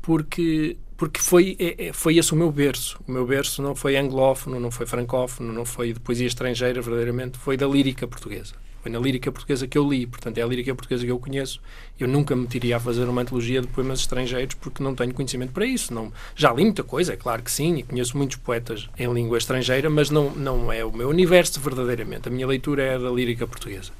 Porque, 0.00 0.78
porque 0.96 1.20
foi, 1.20 1.54
é, 1.58 1.88
é, 1.88 1.92
foi 1.92 2.16
esse 2.16 2.32
o 2.32 2.36
meu 2.36 2.50
berço. 2.50 2.98
O 3.06 3.12
meu 3.12 3.26
berço 3.26 3.60
não 3.60 3.74
foi 3.74 3.98
anglófono, 3.98 4.58
não 4.58 4.70
foi 4.70 4.86
francófono, 4.86 5.52
não 5.52 5.66
foi 5.66 5.92
de 5.92 6.00
poesia 6.00 6.26
estrangeira, 6.26 6.80
verdadeiramente, 6.80 7.36
foi 7.36 7.58
da 7.58 7.66
lírica 7.66 8.06
portuguesa. 8.06 8.54
Foi 8.88 8.92
na 8.92 8.98
lírica 8.98 9.30
portuguesa 9.30 9.66
que 9.66 9.76
eu 9.76 9.86
li, 9.86 10.06
portanto 10.06 10.38
é 10.38 10.42
a 10.42 10.46
lírica 10.46 10.74
portuguesa 10.74 11.04
que 11.04 11.10
eu 11.10 11.18
conheço. 11.18 11.60
Eu 12.00 12.08
nunca 12.08 12.34
me 12.34 12.46
teria 12.46 12.78
a 12.78 12.80
fazer 12.80 13.04
uma 13.04 13.20
antologia 13.20 13.60
de 13.60 13.66
poemas 13.66 14.00
estrangeiros 14.00 14.54
porque 14.54 14.82
não 14.82 14.94
tenho 14.94 15.12
conhecimento 15.12 15.52
para 15.52 15.66
isso. 15.66 15.92
Não, 15.92 16.10
já 16.34 16.50
li 16.54 16.64
muita 16.64 16.82
coisa, 16.82 17.12
é 17.12 17.16
claro 17.16 17.42
que 17.42 17.50
sim, 17.50 17.76
e 17.76 17.82
conheço 17.82 18.16
muitos 18.16 18.38
poetas 18.38 18.88
em 18.98 19.12
língua 19.12 19.36
estrangeira, 19.36 19.90
mas 19.90 20.08
não, 20.08 20.30
não 20.30 20.72
é 20.72 20.82
o 20.86 20.90
meu 20.90 21.10
universo 21.10 21.60
verdadeiramente. 21.60 22.28
A 22.28 22.32
minha 22.32 22.46
leitura 22.46 22.82
é 22.82 22.98
da 22.98 23.10
lírica 23.10 23.46
portuguesa. 23.46 23.92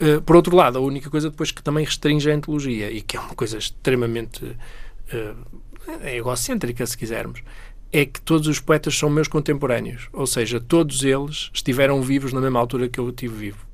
Uh, 0.00 0.20
por 0.22 0.34
outro 0.34 0.56
lado, 0.56 0.78
a 0.78 0.80
única 0.80 1.08
coisa 1.08 1.30
depois 1.30 1.52
que 1.52 1.62
também 1.62 1.84
restringe 1.84 2.28
a 2.28 2.34
antologia, 2.34 2.90
e 2.90 3.02
que 3.02 3.16
é 3.16 3.20
uma 3.20 3.36
coisa 3.36 3.58
extremamente 3.58 4.44
uh, 4.44 6.06
egocêntrica, 6.08 6.84
se 6.84 6.98
quisermos, 6.98 7.44
é 7.92 8.04
que 8.04 8.20
todos 8.20 8.48
os 8.48 8.58
poetas 8.58 8.98
são 8.98 9.08
meus 9.08 9.28
contemporâneos, 9.28 10.08
ou 10.12 10.26
seja, 10.26 10.60
todos 10.60 11.04
eles 11.04 11.50
estiveram 11.54 12.02
vivos 12.02 12.32
na 12.32 12.40
mesma 12.40 12.58
altura 12.58 12.88
que 12.88 12.98
eu 12.98 13.12
tive 13.12 13.36
vivo. 13.36 13.69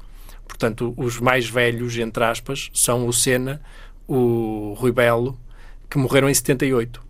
Portanto, 0.59 0.95
os 0.97 1.21
mais 1.21 1.47
velhos, 1.47 1.99
entre 1.99 2.25
aspas, 2.25 2.71
são 2.73 3.07
o 3.07 3.13
Senna, 3.13 3.61
o 4.09 4.75
Rui 4.79 4.91
Belo, 4.91 5.39
que 5.91 5.99
morreram 5.99 6.31
em 6.31 6.35
78. 6.35 7.03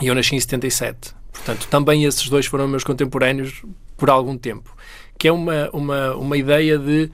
E 0.00 0.06
eu 0.06 0.14
nasci 0.14 0.36
em 0.36 0.40
77. 0.40 1.12
Portanto, 1.32 1.66
também 1.68 2.04
esses 2.04 2.28
dois 2.28 2.46
foram 2.46 2.68
meus 2.68 2.84
contemporâneos 2.84 3.64
por 3.96 4.08
algum 4.08 4.38
tempo. 4.38 4.76
Que 5.18 5.26
é 5.26 5.32
uma, 5.32 5.70
uma, 5.72 6.14
uma 6.14 6.36
ideia 6.36 6.78
de 6.78 7.10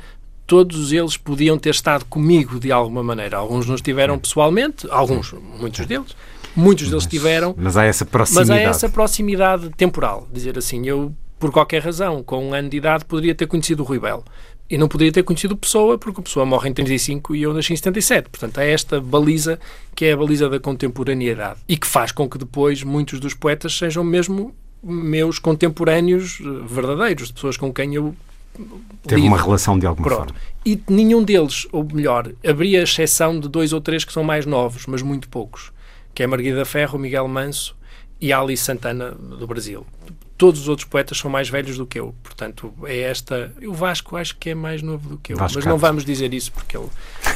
todos 0.47 0.93
eles 0.93 1.17
podiam 1.17 1.59
ter 1.59 1.71
estado 1.71 2.05
comigo 2.05 2.61
de 2.61 2.71
alguma 2.71 3.03
maneira. 3.03 3.39
Alguns 3.39 3.67
não 3.67 3.75
estiveram 3.75 4.19
pessoalmente, 4.19 4.87
alguns, 4.91 5.33
muitos 5.33 5.87
deles. 5.87 6.15
Muitos 6.55 6.91
deles 6.91 7.07
tiveram. 7.07 7.55
Mas 7.57 7.75
há 7.75 7.85
essa 7.85 8.05
proximidade. 8.05 8.51
Mas 8.51 8.67
há 8.67 8.71
essa 8.71 8.89
proximidade 8.91 9.71
temporal. 9.71 10.29
Dizer 10.31 10.59
assim, 10.59 10.87
eu, 10.87 11.15
por 11.39 11.51
qualquer 11.51 11.83
razão, 11.83 12.23
com 12.23 12.51
um 12.51 12.53
ano 12.53 12.69
de 12.69 12.77
idade, 12.77 13.07
poderia 13.07 13.35
ter 13.35 13.47
conhecido 13.47 13.83
o 13.83 13.87
Rui 13.87 13.99
Belo 13.99 14.25
e 14.71 14.77
não 14.77 14.89
poderia 14.89 15.13
ter 15.13 15.23
conhecido 15.23 15.57
Pessoa, 15.57 15.97
porque 15.97 16.21
o 16.21 16.23
Pessoa 16.23 16.45
morre 16.45 16.69
em 16.69 16.73
35 16.73 17.35
e 17.35 17.43
eu 17.43 17.55
nasci 17.55 17.73
em 17.73 17.77
77. 17.77 18.29
Portanto, 18.29 18.59
é 18.59 18.71
esta 18.71 19.01
baliza 19.01 19.59
que 19.95 20.05
é 20.05 20.13
a 20.13 20.17
baliza 20.17 20.49
da 20.49 20.61
contemporaneidade 20.61 21.61
e 21.67 21.77
que 21.77 21.87
faz 21.87 22.13
com 22.13 22.29
que 22.29 22.37
depois 22.37 22.83
muitos 22.83 23.19
dos 23.19 23.35
poetas 23.35 23.77
sejam 23.77 24.05
mesmo 24.05 24.55
meus 24.83 25.39
contemporâneos 25.39 26.39
eh, 26.41 26.45
verdadeiros, 26.67 27.29
de 27.29 27.35
pessoas 27.35 27.57
com 27.57 27.73
quem 27.73 27.95
eu 27.95 28.15
Teve 29.07 29.23
uma 29.23 29.41
relação 29.41 29.79
de 29.79 29.87
alguma 29.87 30.09
Pronto. 30.09 30.35
forma. 30.35 30.41
E 30.67 30.83
nenhum 30.89 31.23
deles, 31.23 31.69
ou 31.71 31.85
melhor, 31.85 32.33
haveria 32.45 32.83
exceção 32.83 33.39
de 33.39 33.49
dois 33.49 33.73
ou 33.73 33.81
três 33.81 34.05
que 34.05 34.13
são 34.13 34.25
mais 34.25 34.45
novos, 34.45 34.85
mas 34.87 35.01
muito 35.01 35.29
poucos, 35.29 35.71
que 36.13 36.25
é 36.25 36.27
Margarida 36.27 36.65
Ferro, 36.65 36.99
Miguel 36.99 37.29
Manso 37.29 37.77
e 38.21 38.33
Alice 38.33 38.65
Santana 38.65 39.13
do 39.13 39.47
Brasil 39.47 39.87
todos 40.39 40.63
os 40.63 40.69
outros 40.69 40.87
poetas 40.89 41.19
são 41.19 41.29
mais 41.29 41.49
velhos 41.49 41.77
do 41.77 41.85
que 41.85 41.99
eu. 41.99 42.15
Portanto, 42.23 42.73
é 42.85 43.01
esta. 43.01 43.53
O 43.61 43.75
Vasco 43.75 44.17
acho 44.17 44.37
que 44.37 44.51
é 44.51 44.55
mais 44.55 44.81
novo 44.81 45.09
do 45.09 45.19
que 45.19 45.33
eu. 45.33 45.37
Vasco 45.37 45.59
mas 45.59 45.67
não 45.67 45.77
vamos 45.77 46.05
dizer 46.05 46.33
isso 46.33 46.53
porque 46.53 46.77
ele 46.77 46.87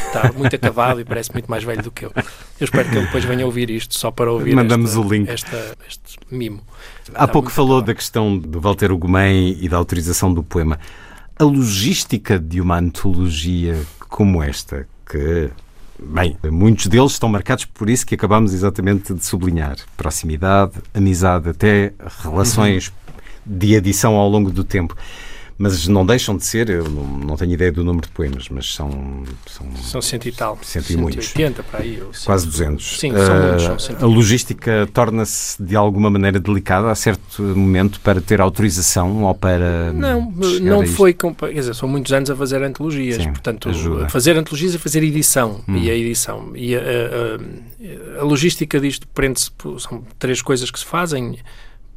está 0.06 0.32
muito 0.32 0.54
acabado 0.54 1.00
e 1.00 1.04
parece 1.04 1.32
muito 1.32 1.50
mais 1.50 1.64
velho 1.64 1.82
do 1.82 1.90
que 1.90 2.06
eu. 2.06 2.12
Eu 2.16 2.64
espero 2.64 2.88
que 2.88 2.96
ele 2.96 3.06
depois 3.06 3.24
venha 3.24 3.44
ouvir 3.44 3.68
isto 3.70 3.98
só 3.98 4.12
para 4.12 4.30
ouvir 4.30 4.54
Mandamos 4.54 4.90
esta, 4.90 5.00
o 5.00 5.12
link. 5.12 5.28
Esta, 5.28 5.76
este 5.86 6.18
mimo. 6.30 6.62
Há 7.12 7.26
pouco 7.26 7.50
falou 7.50 7.82
da 7.82 7.92
questão 7.92 8.38
do 8.38 8.60
Walter 8.60 8.92
Ugumem 8.92 9.58
e 9.60 9.68
da 9.68 9.76
autorização 9.76 10.32
do 10.32 10.42
poema. 10.42 10.78
A 11.36 11.42
logística 11.42 12.38
de 12.38 12.60
uma 12.60 12.78
antologia 12.78 13.84
como 14.08 14.40
esta, 14.40 14.86
que 15.10 15.50
Bem, 15.98 16.36
muitos 16.50 16.86
deles 16.86 17.12
estão 17.12 17.28
marcados 17.28 17.64
por 17.64 17.88
isso 17.88 18.06
que 18.06 18.14
acabamos 18.14 18.52
exatamente 18.52 19.14
de 19.14 19.24
sublinhar: 19.24 19.76
proximidade, 19.96 20.72
amizade, 20.92 21.48
até 21.48 21.92
relações 22.22 22.88
uhum. 22.88 23.14
de 23.46 23.76
adição 23.76 24.14
ao 24.14 24.28
longo 24.28 24.50
do 24.50 24.64
tempo. 24.64 24.96
Mas 25.62 25.86
não 25.86 26.04
deixam 26.04 26.36
de 26.36 26.44
ser, 26.44 26.68
eu 26.68 26.90
não, 26.90 27.04
não 27.04 27.36
tenho 27.36 27.52
ideia 27.52 27.70
do 27.70 27.84
número 27.84 28.04
de 28.04 28.12
poemas, 28.12 28.48
mas 28.48 28.74
são. 28.74 29.22
São, 29.46 29.76
são 29.76 30.02
cento 30.02 30.26
e 30.26 30.32
tal. 30.32 30.58
Cento 30.60 30.90
e 30.90 30.96
muitos. 30.96 31.28
180 31.28 31.62
para 31.62 31.80
aí. 31.82 32.02
Quase 32.24 32.46
200. 32.48 32.98
Sim, 32.98 33.12
são 33.12 33.36
uh, 33.36 33.46
muitos. 33.46 33.84
São 33.84 33.96
a 33.96 34.04
logística 34.04 34.88
torna-se 34.92 35.62
de 35.62 35.76
alguma 35.76 36.10
maneira 36.10 36.40
delicada 36.40 36.90
a 36.90 36.94
certo 36.96 37.40
momento 37.40 38.00
para 38.00 38.20
ter 38.20 38.40
autorização 38.40 39.22
ou 39.22 39.32
para. 39.36 39.92
Não, 39.92 40.32
não 40.60 40.84
foi. 40.84 41.14
Quer 41.14 41.52
dizer, 41.52 41.74
são 41.76 41.88
muitos 41.88 42.12
anos 42.12 42.28
a 42.28 42.34
fazer 42.34 42.60
antologias. 42.60 43.22
Sim, 43.22 43.30
portanto, 43.30 43.68
ajuda. 43.68 44.08
fazer 44.08 44.36
antologias 44.36 44.74
e 44.74 44.78
fazer 44.78 45.04
edição. 45.04 45.62
Hum. 45.68 45.76
E 45.76 45.88
a 45.88 45.94
edição. 45.94 46.50
E 46.56 46.74
a, 46.74 46.80
a, 46.80 48.20
a 48.20 48.24
logística 48.24 48.80
disto 48.80 49.06
prende-se. 49.06 49.52
São 49.78 50.02
três 50.18 50.42
coisas 50.42 50.72
que 50.72 50.78
se 50.80 50.84
fazem. 50.84 51.38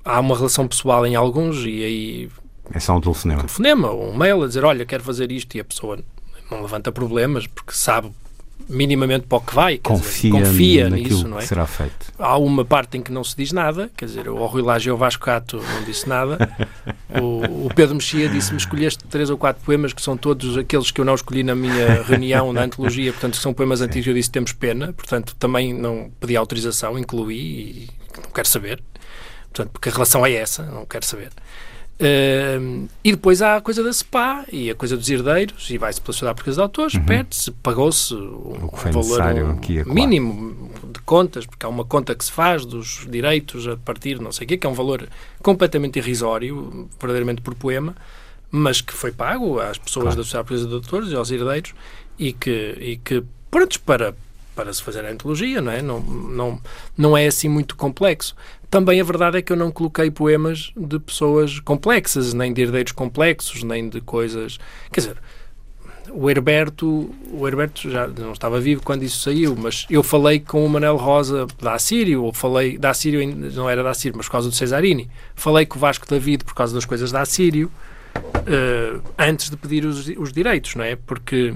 Há 0.03 0.19
uma 0.19 0.37
relação 0.37 0.67
pessoal 0.67 1.03
em 1.07 1.15
alguns 1.15 1.65
e 1.65 1.83
aí 1.83 2.29
é 2.73 2.79
só 2.79 2.95
um 2.95 3.01
telefonema. 3.01 3.41
Um 3.41 3.45
telefonema 3.45 3.91
ou 3.91 4.11
um 4.11 4.17
mail 4.17 4.43
a 4.43 4.47
dizer, 4.47 4.63
olha, 4.63 4.85
quero 4.85 5.03
fazer 5.03 5.31
isto 5.31 5.55
e 5.55 5.59
a 5.59 5.63
pessoa 5.63 5.99
não 6.49 6.61
levanta 6.61 6.91
problemas 6.91 7.47
porque 7.47 7.73
sabe 7.73 8.11
minimamente 8.67 9.27
para 9.27 9.37
o 9.37 9.41
que 9.41 9.53
vai. 9.53 9.77
Confia, 9.77 10.31
dizer, 10.31 10.45
confia 10.45 10.89
nisso, 10.89 11.27
não 11.27 11.39
é? 11.39 11.41
será 11.41 11.67
feito. 11.67 12.13
Há 12.17 12.37
uma 12.37 12.65
parte 12.65 12.97
em 12.97 13.01
que 13.01 13.11
não 13.11 13.23
se 13.23 13.35
diz 13.35 13.51
nada, 13.51 13.91
quer 13.95 14.05
dizer, 14.05 14.27
o 14.27 14.45
Rui 14.45 14.61
Lage 14.61 14.89
e 14.89 14.91
o 14.91 14.97
Vasco 14.97 15.23
Cato 15.23 15.57
não 15.57 15.83
disse 15.83 16.07
nada. 16.07 16.37
o, 17.21 17.65
o, 17.65 17.69
Pedro 17.75 17.95
Mexia 17.95 18.27
disse-me, 18.27 18.57
escolheste 18.57 19.03
três 19.05 19.29
ou 19.29 19.37
quatro 19.37 19.63
poemas 19.63 19.93
que 19.93 20.01
são 20.01 20.17
todos 20.17 20.57
aqueles 20.57 20.91
que 20.91 20.99
eu 20.99 21.05
não 21.05 21.15
escolhi 21.15 21.43
na 21.43 21.55
minha 21.55 22.01
reunião 22.03 22.51
na 22.51 22.63
antologia, 22.63 23.11
portanto, 23.11 23.37
são 23.37 23.53
poemas 23.53 23.81
antigos, 23.81 24.07
eu 24.07 24.13
disse, 24.13 24.31
temos 24.31 24.51
pena, 24.51 24.93
portanto, 24.93 25.35
também 25.37 25.73
não 25.73 26.11
pedi 26.19 26.35
autorização, 26.35 26.97
incluí 26.97 27.37
e 27.37 27.89
não 28.23 28.31
quero 28.31 28.47
saber. 28.47 28.81
Portanto, 29.51 29.71
porque 29.71 29.89
a 29.89 29.91
relação 29.91 30.25
é 30.25 30.33
essa, 30.33 30.63
não 30.63 30.85
quero 30.85 31.05
saber. 31.05 31.29
Uh, 31.97 32.89
e 33.03 33.11
depois 33.11 33.41
há 33.41 33.55
a 33.55 33.61
coisa 33.61 33.81
da 33.81 33.91
SPA 33.93 34.45
e 34.51 34.69
a 34.69 34.75
coisa 34.75 34.97
dos 34.97 35.09
herdeiros, 35.09 35.69
e 35.69 35.77
vai-se 35.77 36.01
pela 36.01 36.11
Sociedade 36.13 36.35
Portuguesa 36.35 36.57
de 36.57 36.61
Autores, 36.63 36.93
Uhum. 36.95 37.05
pede-se, 37.05 37.51
pagou-se 37.51 38.13
um, 38.13 38.69
valor 38.91 39.21
um, 39.43 39.51
aqui 39.51 39.73
e 39.75 39.79
acolá. 39.79 39.95
mínimo 39.95 40.71
de 40.91 40.99
contas, 41.01 41.45
porque 41.45 41.65
há 41.65 41.69
uma 41.69 41.85
conta 41.85 42.13
que 42.13 42.25
se 42.25 42.31
faz 42.31 42.65
dos 42.65 43.07
direitos 43.09 43.65
a 43.67 43.77
partir 43.77 44.19
não 44.19 44.31
sei 44.33 44.43
o 44.43 44.47
quê, 44.47 44.57
que 44.57 44.67
é 44.67 44.69
um 44.69 44.73
valor 44.73 45.07
completamente 45.41 45.97
irrisório, 45.97 46.89
verdadeiramente 46.99 47.41
por 47.41 47.55
poema, 47.55 47.95
mas 48.51 48.81
que 48.81 48.91
foi 48.93 49.11
pago 49.13 49.59
às 49.61 49.77
pessoas 49.77 50.03
Claro. 50.05 50.17
da 50.17 50.23
Sociedade 50.23 50.47
Portuguesa 50.49 50.67
de 50.67 50.75
Autores 50.75 51.11
e 51.11 51.15
aos 51.15 51.31
herdeiros, 51.31 51.73
e 52.19 52.33
que, 52.33 52.77
e 52.79 52.97
que 52.97 53.23
prontos 53.49 53.77
para 53.77 54.13
para 54.53 54.71
se 54.71 54.81
fazer 54.81 55.03
a 55.05 55.11
antologia, 55.11 55.61
não 55.61 55.69
é? 55.69 55.81
Não, 55.81 55.99
não, 55.99 56.61
não 56.97 57.17
é 57.17 57.27
assim 57.27 57.49
muito 57.49 57.75
complexo. 57.75 58.33
Também 58.75 58.99
a 58.99 59.05
verdade 59.05 59.37
é 59.37 59.41
que 59.41 59.53
eu 59.53 59.55
não 59.55 59.71
coloquei 59.71 60.11
poemas 60.11 60.73
de 60.75 60.99
pessoas 60.99 61.61
complexas, 61.61 62.33
nem 62.33 62.51
de 62.51 62.61
herdeiros 62.61 62.91
complexos, 62.91 63.63
nem 63.63 63.87
de 63.87 64.01
coisas. 64.01 64.59
Quer 64.91 64.99
dizer, 64.99 65.17
o 66.11 66.29
Herberto, 66.29 67.09
o 67.31 67.47
Herberto 67.47 67.89
já 67.89 68.05
não 68.05 68.33
estava 68.33 68.59
vivo 68.59 68.83
quando 68.83 69.03
isso 69.03 69.21
saiu, 69.21 69.55
mas 69.55 69.85
eu 69.89 70.03
falei 70.03 70.41
com 70.41 70.65
o 70.65 70.67
Manel 70.67 70.97
Rosa 70.97 71.47
da 71.61 71.75
Assírio, 71.75 72.21
ou 72.21 72.33
falei 72.33 72.77
da 72.77 72.89
Assírio, 72.89 73.25
não 73.53 73.69
era 73.69 73.81
da 73.81 73.91
Assírio, 73.91 74.17
mas 74.17 74.25
por 74.25 74.33
causa 74.33 74.49
do 74.49 74.53
Cesarini. 74.53 75.09
Falei 75.35 75.65
com 75.65 75.77
o 75.77 75.79
Vasco 75.79 76.05
David 76.05 76.43
por 76.43 76.53
causa 76.53 76.75
das 76.75 76.83
coisas 76.83 77.13
da 77.13 77.21
Assírio, 77.21 77.71
eh, 78.45 78.99
antes 79.17 79.49
de 79.49 79.55
pedir 79.55 79.85
os, 79.85 80.05
os 80.17 80.33
direitos, 80.33 80.75
não 80.75 80.83
é? 80.83 80.97
Porque 80.97 81.53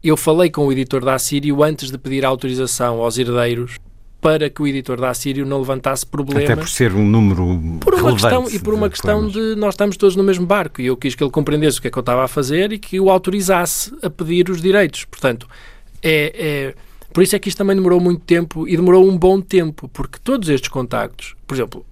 eu 0.00 0.16
falei 0.16 0.48
com 0.48 0.64
o 0.64 0.70
editor 0.70 1.04
da 1.04 1.14
Assírio 1.14 1.60
antes 1.64 1.90
de 1.90 1.98
pedir 1.98 2.24
autorização 2.24 3.00
aos 3.00 3.18
herdeiros 3.18 3.80
para 4.20 4.50
que 4.50 4.60
o 4.62 4.66
editor 4.66 5.00
da 5.00 5.10
Assírio 5.10 5.46
não 5.46 5.58
levantasse 5.58 6.04
problemas. 6.04 6.44
Até 6.44 6.56
por 6.56 6.68
ser 6.68 6.92
um 6.92 7.06
número 7.06 7.78
Por 7.80 7.94
uma 7.94 8.12
questão, 8.12 8.48
e 8.50 8.58
por 8.58 8.74
uma 8.74 8.88
de 8.88 8.92
questão 8.94 9.28
de 9.28 9.54
nós 9.56 9.74
estamos 9.74 9.96
todos 9.96 10.16
no 10.16 10.24
mesmo 10.24 10.46
barco 10.46 10.80
e 10.80 10.86
eu 10.86 10.96
quis 10.96 11.14
que 11.14 11.22
ele 11.22 11.30
compreendesse 11.30 11.78
o 11.78 11.82
que 11.82 11.88
é 11.88 11.90
que 11.90 11.98
eu 11.98 12.00
estava 12.00 12.24
a 12.24 12.28
fazer 12.28 12.72
e 12.72 12.78
que 12.78 12.98
o 12.98 13.10
autorizasse 13.10 13.94
a 14.02 14.10
pedir 14.10 14.50
os 14.50 14.60
direitos. 14.60 15.04
Portanto, 15.04 15.46
é, 16.02 16.32
é- 16.34 16.74
por 17.12 17.22
isso 17.22 17.36
é 17.36 17.38
que 17.38 17.48
isto 17.48 17.58
também 17.58 17.76
demorou 17.76 18.00
muito 18.00 18.22
tempo 18.24 18.66
e 18.66 18.76
demorou 18.76 19.08
um 19.08 19.16
bom 19.16 19.40
tempo, 19.40 19.88
porque 19.88 20.18
todos 20.22 20.48
estes 20.48 20.68
contactos, 20.68 21.34
por 21.46 21.54
exemplo, 21.54 21.86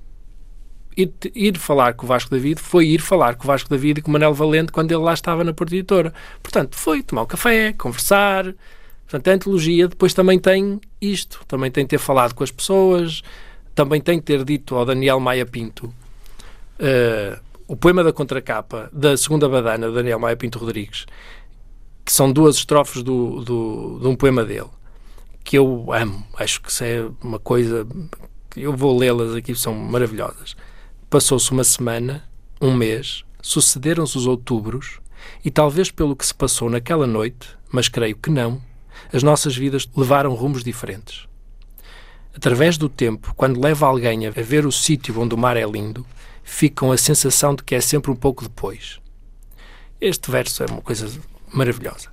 ir, 0.97 1.13
ir 1.35 1.59
falar 1.59 1.95
com 1.95 2.05
o 2.05 2.09
Vasco 2.09 2.31
David 2.31 2.61
foi 2.61 2.89
ir 2.89 3.01
falar 3.01 3.35
com 3.37 3.45
o 3.45 3.47
Vasco 3.47 3.69
David 3.71 4.01
e 4.01 4.03
com 4.03 4.11
o 4.11 4.13
Manel 4.13 4.35
Valente 4.35 4.73
quando 4.73 4.91
ele 4.91 5.03
lá 5.03 5.15
estava 5.15 5.45
na 5.45 5.53
Porta 5.53 5.75
Editora. 5.75 6.13
Portanto, 6.43 6.77
foi 6.77 7.03
tomar 7.03 7.23
um 7.23 7.27
café, 7.27 7.73
conversar. 7.73 8.55
Portanto, 9.15 9.29
a 9.29 9.35
antologia 9.37 9.87
depois 9.87 10.13
também 10.13 10.41
tem 10.41 10.81
isto, 11.01 11.45
também 11.47 11.71
tem 11.71 11.85
de 11.85 11.91
ter 11.91 11.99
falado 11.99 12.35
com 12.35 12.43
as 12.43 12.51
pessoas, 12.51 13.23
também 13.73 14.01
tem 14.01 14.19
de 14.19 14.25
ter 14.25 14.45
dito 14.45 14.75
ao 14.75 14.85
Daniel 14.85 15.21
Maia 15.21 15.47
Pinto 15.47 15.95
eh, 16.81 17.39
o 17.69 17.77
poema 17.77 18.03
da 18.03 18.13
contracapa 18.13 18.91
da 18.93 19.17
segunda 19.17 19.49
badana, 19.49 19.87
do 19.87 19.95
Daniel 19.95 20.19
Maia 20.19 20.37
Pinto 20.37 20.59
Rodrigues, 20.59 21.07
que 22.05 22.13
são 22.13 22.33
duas 22.33 22.57
estrofes 22.57 23.05
do, 23.05 23.45
do, 23.45 24.01
de 24.01 24.09
um 24.09 24.17
poema 24.17 24.45
dele, 24.45 24.71
que 25.45 25.57
eu 25.57 25.93
amo, 25.93 26.27
acho 26.37 26.61
que 26.61 26.69
isso 26.69 26.83
é 26.83 27.09
uma 27.23 27.39
coisa 27.39 27.87
eu 28.57 28.77
vou 28.77 28.99
lê-las 28.99 29.37
aqui, 29.37 29.55
são 29.55 29.75
maravilhosas. 29.75 30.57
Passou-se 31.09 31.53
uma 31.53 31.63
semana, 31.63 32.25
um 32.61 32.75
mês, 32.75 33.25
sucederam-se 33.41 34.19
os 34.19 34.27
outubros, 34.27 34.99
e 35.45 35.53
talvez 35.53 35.89
pelo 35.93 36.17
que 36.17 36.27
se 36.27 36.35
passou 36.35 36.69
naquela 36.69 37.07
noite, 37.07 37.49
mas 37.71 37.89
creio 37.89 38.17
que 38.17 38.29
não, 38.29 38.61
as 39.13 39.23
nossas 39.23 39.57
vidas 39.57 39.89
levaram 39.97 40.35
rumos 40.35 40.63
diferentes. 40.65 41.27
Através 42.37 42.77
do 42.77 42.89
tempo, 42.89 43.33
quando 43.37 43.61
leva 43.63 43.87
alguém 43.87 44.27
a 44.27 44.31
ver 44.31 44.67
o 44.67 44.73
sítio 44.73 45.21
onde 45.21 45.35
o 45.35 45.39
mar 45.39 45.57
é 45.57 45.65
lindo, 45.65 46.05
fica 46.43 46.81
com 46.85 46.93
a 46.93 46.97
sensação 46.99 47.55
de 47.55 47.63
que 47.63 47.75
é 47.75 47.81
sempre 47.81 48.11
um 48.11 48.17
pouco 48.17 48.43
depois. 48.43 48.99
Este 50.01 50.31
verso 50.31 50.63
é 50.65 50.67
uma 50.67 50.81
coisa 50.83 51.09
maravilhosa. 51.53 52.09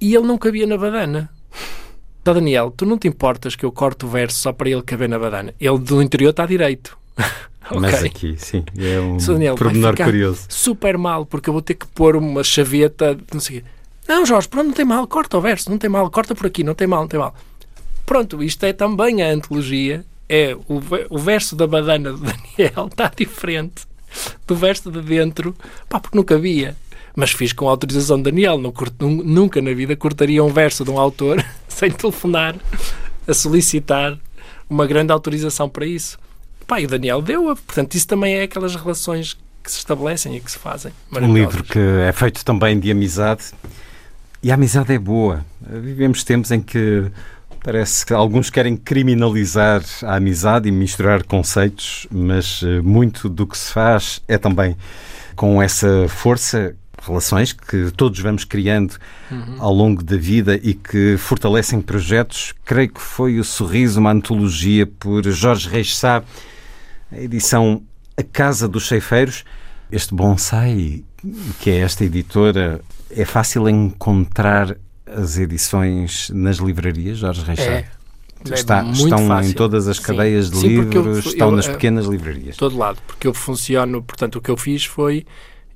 E 0.00 0.14
ele 0.14 0.26
não 0.26 0.38
cabia 0.38 0.66
na 0.66 0.76
badana. 0.78 1.28
Ó 2.26 2.32
Daniel, 2.32 2.70
tu 2.70 2.86
não 2.86 2.96
te 2.96 3.06
importas 3.08 3.54
que 3.56 3.64
eu 3.64 3.72
corte 3.72 4.04
o 4.06 4.08
verso 4.08 4.38
só 4.38 4.52
para 4.52 4.70
ele 4.70 4.82
caber 4.82 5.08
na 5.08 5.18
badana? 5.18 5.52
Ele 5.60 5.78
do 5.78 6.00
interior 6.00 6.30
está 6.30 6.46
direito. 6.46 6.96
Mas 7.80 7.94
Ok. 7.94 8.06
aqui, 8.08 8.34
sim, 8.38 8.62
é 8.78 9.00
um. 9.00 9.16
Daniel, 9.16 9.54
pormenor 9.56 9.96
curioso. 9.96 10.44
super 10.50 10.98
mal, 10.98 11.24
porque 11.24 11.48
eu 11.48 11.52
vou 11.52 11.62
ter 11.62 11.74
que 11.74 11.86
pôr 11.86 12.14
uma 12.14 12.44
chaveta, 12.44 13.18
não 13.32 13.40
sei 13.40 13.58
o 13.58 13.62
quê. 13.62 13.66
Não, 14.08 14.24
Jorge, 14.26 14.48
pronto, 14.48 14.66
não 14.66 14.74
tem 14.74 14.84
mal, 14.84 15.06
corta 15.06 15.38
o 15.38 15.40
verso, 15.40 15.70
não 15.70 15.78
tem 15.78 15.88
mal, 15.90 16.10
corta 16.10 16.34
por 16.34 16.46
aqui, 16.46 16.62
não 16.62 16.74
tem 16.74 16.86
mal, 16.86 17.00
não 17.02 17.08
tem 17.08 17.18
mal. 17.18 17.34
Pronto, 18.04 18.42
isto 18.42 18.64
é 18.64 18.72
também 18.72 19.22
a 19.22 19.28
antologia, 19.30 20.04
é 20.28 20.54
o, 20.68 20.80
o 21.10 21.18
verso 21.18 21.56
da 21.56 21.66
badana 21.66 22.12
do 22.12 22.18
Daniel 22.18 22.88
está 22.92 23.10
diferente 23.16 23.86
do 24.46 24.54
verso 24.54 24.90
de 24.90 25.00
dentro, 25.00 25.56
pá, 25.88 25.98
porque 25.98 26.16
nunca 26.16 26.34
havia. 26.34 26.76
Mas 27.16 27.30
fiz 27.30 27.52
com 27.52 27.68
autorização 27.68 28.16
de 28.16 28.24
Daniel, 28.24 28.58
não 28.58 28.72
nun- 29.00 29.22
nunca 29.24 29.62
na 29.62 29.72
vida 29.72 29.94
cortaria 29.96 30.42
um 30.42 30.48
verso 30.52 30.84
de 30.84 30.90
um 30.90 30.98
autor 30.98 31.44
sem 31.68 31.90
telefonar 31.90 32.56
a 33.26 33.32
solicitar 33.32 34.18
uma 34.68 34.86
grande 34.86 35.12
autorização 35.12 35.68
para 35.68 35.86
isso. 35.86 36.18
Pá, 36.66 36.80
e 36.80 36.84
o 36.86 36.88
Daniel 36.88 37.22
deu-a, 37.22 37.54
portanto, 37.56 37.94
isso 37.94 38.06
também 38.06 38.34
é 38.34 38.42
aquelas 38.42 38.74
relações 38.74 39.34
que 39.62 39.70
se 39.70 39.78
estabelecem 39.78 40.36
e 40.36 40.40
que 40.40 40.50
se 40.50 40.58
fazem. 40.58 40.92
Um 41.12 41.32
livro 41.34 41.62
que 41.64 41.78
é 41.78 42.12
feito 42.12 42.44
também 42.44 42.78
de 42.78 42.90
amizade. 42.90 43.44
E 44.44 44.50
a 44.50 44.56
amizade 44.56 44.92
é 44.92 44.98
boa. 44.98 45.42
Vivemos 45.58 46.22
tempos 46.22 46.50
em 46.50 46.60
que 46.60 47.10
parece 47.62 48.04
que 48.04 48.12
alguns 48.12 48.50
querem 48.50 48.76
criminalizar 48.76 49.82
a 50.02 50.16
amizade 50.16 50.68
e 50.68 50.70
misturar 50.70 51.22
conceitos, 51.22 52.06
mas 52.10 52.60
eh, 52.62 52.82
muito 52.82 53.30
do 53.30 53.46
que 53.46 53.56
se 53.56 53.72
faz 53.72 54.20
é 54.28 54.36
também 54.36 54.76
com 55.34 55.62
essa 55.62 56.06
força, 56.10 56.76
relações 57.02 57.54
que 57.54 57.90
todos 57.96 58.20
vamos 58.20 58.44
criando 58.44 58.96
Uhum. 59.30 59.56
ao 59.58 59.72
longo 59.72 60.02
da 60.02 60.18
vida 60.18 60.60
e 60.62 60.74
que 60.74 61.16
fortalecem 61.16 61.80
projetos. 61.80 62.52
Creio 62.66 62.90
que 62.90 63.00
foi 63.00 63.38
o 63.40 63.44
Sorriso, 63.44 63.98
uma 63.98 64.12
antologia 64.12 64.86
por 64.86 65.24
Jorge 65.24 65.70
Reis 65.70 65.96
Sá, 65.96 66.22
a 67.10 67.18
edição 67.18 67.82
A 68.14 68.22
Casa 68.22 68.68
dos 68.68 68.86
Ceifeiros. 68.88 69.42
Este 69.90 70.14
bonsai, 70.14 71.02
que 71.60 71.70
é 71.70 71.78
esta 71.78 72.04
editora, 72.04 72.82
é 73.16 73.24
fácil 73.24 73.68
encontrar 73.68 74.76
as 75.06 75.38
edições 75.38 76.30
nas 76.30 76.56
livrarias, 76.58 77.18
Jorge 77.18 77.42
Reis 77.44 77.60
Sá? 77.60 77.64
É. 77.70 77.88
É 78.50 78.54
Está- 78.54 78.82
muito 78.82 79.04
estão 79.04 79.26
fácil. 79.26 79.50
em 79.50 79.54
todas 79.54 79.88
as 79.88 79.96
Sim. 79.96 80.02
cadeias 80.02 80.50
de 80.50 80.56
Sim, 80.58 80.76
porque 80.82 80.98
eu- 80.98 81.02
livros, 81.02 81.24
eu, 81.24 81.30
estão 81.32 81.50
nas 81.50 81.66
eh, 81.66 81.72
pequenas 81.72 82.04
livrarias. 82.04 82.56
todo 82.56 82.76
lado, 82.76 82.98
porque 83.06 83.26
eu 83.26 83.32
funciono, 83.32 84.02
portanto, 84.02 84.36
o 84.36 84.40
que 84.42 84.50
eu 84.50 84.56
fiz 84.58 84.84
foi, 84.84 85.24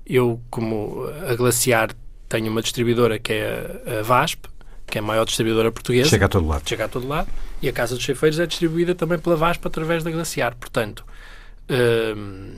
eu, 0.07 0.39
como 0.51 1.03
a 1.27 1.35
Glaciar 1.35 1.91
tenho 2.29 2.51
uma 2.51 2.61
distribuidora 2.61 3.19
que 3.19 3.33
é 3.33 3.81
a, 3.87 4.01
a 4.01 4.03
VASP, 4.03 4.49
que 4.87 4.99
é 4.99 5.01
a 5.01 5.05
maior 5.05 5.25
distribuidora 5.25 5.73
portuguesa. 5.73 6.11
Chega 6.11 6.27
a 6.27 6.29
todo 6.29 6.47
lado. 6.47 6.63
Chega 6.69 6.85
a 6.85 6.89
todo 6.89 7.09
lado. 7.09 7.29
E 7.63 7.69
a 7.69 7.73
Casa 7.73 7.95
dos 7.95 8.05
Cheifeiros 8.05 8.39
é 8.39 8.47
distribuída 8.47 8.95
também 8.95 9.19
pela 9.19 9.37
VASP 9.37 9.67
através 9.67 10.05
da 10.05 10.11
Glaciar. 10.11 10.55
Portanto, 10.57 11.05
hum, 11.71 12.53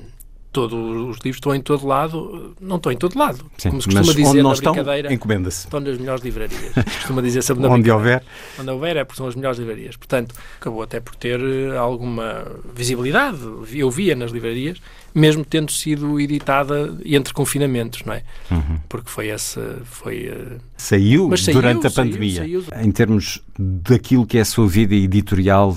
todos 0.52 0.78
os 0.78 1.16
livros 1.18 1.36
estão 1.36 1.54
em 1.54 1.60
todo 1.60 1.86
lado, 1.86 2.54
não 2.60 2.76
estão 2.76 2.90
em 2.90 2.96
todo 2.96 3.16
lado. 3.18 3.38
Sim, 3.56 3.70
como 3.70 3.82
se 3.82 3.88
costuma 3.88 4.12
dizer 4.12 4.28
onde 4.28 4.42
não 4.42 4.52
estão, 4.52 4.74
encomenda-se. 5.10 5.66
Estão 5.66 5.80
nas 5.80 5.98
melhores 5.98 6.24
livrarias. 6.24 6.72
costuma 6.74 7.22
dizer 7.22 7.42
sempre 7.42 7.66
Onde 7.70 7.90
houver. 7.90 8.22
Onde 8.58 8.70
houver 8.70 8.96
é 8.96 9.04
porque 9.04 9.18
são 9.18 9.28
as 9.28 9.34
melhores 9.36 9.58
livrarias. 9.58 9.96
Portanto, 9.96 10.34
acabou 10.60 10.82
até 10.82 10.98
por 10.98 11.14
ter 11.14 11.40
eh, 11.40 11.76
alguma 11.76 12.44
visibilidade. 12.74 13.38
Eu 13.72 13.90
via 13.90 14.16
nas 14.16 14.32
livrarias, 14.32 14.78
mesmo 15.14 15.44
tendo 15.44 15.70
sido 15.70 16.18
editada 16.18 16.96
entre 17.04 17.32
confinamentos, 17.32 18.02
não 18.04 18.14
é? 18.14 18.22
Uhum. 18.50 18.78
Porque 18.88 19.08
foi 19.08 19.28
essa. 19.28 19.80
Foi, 19.84 20.26
eh, 20.26 20.58
Saiu, 20.76 21.36
saiu, 21.36 21.54
durante 21.54 21.86
a 21.86 21.90
saiu, 21.90 22.10
pandemia. 22.10 22.40
saiu. 22.40 22.64
Em 22.82 22.90
termos 22.90 23.40
daquilo 23.56 24.26
que 24.26 24.36
é 24.36 24.40
a 24.40 24.44
sua 24.44 24.66
vida 24.66 24.94
editorial, 24.96 25.76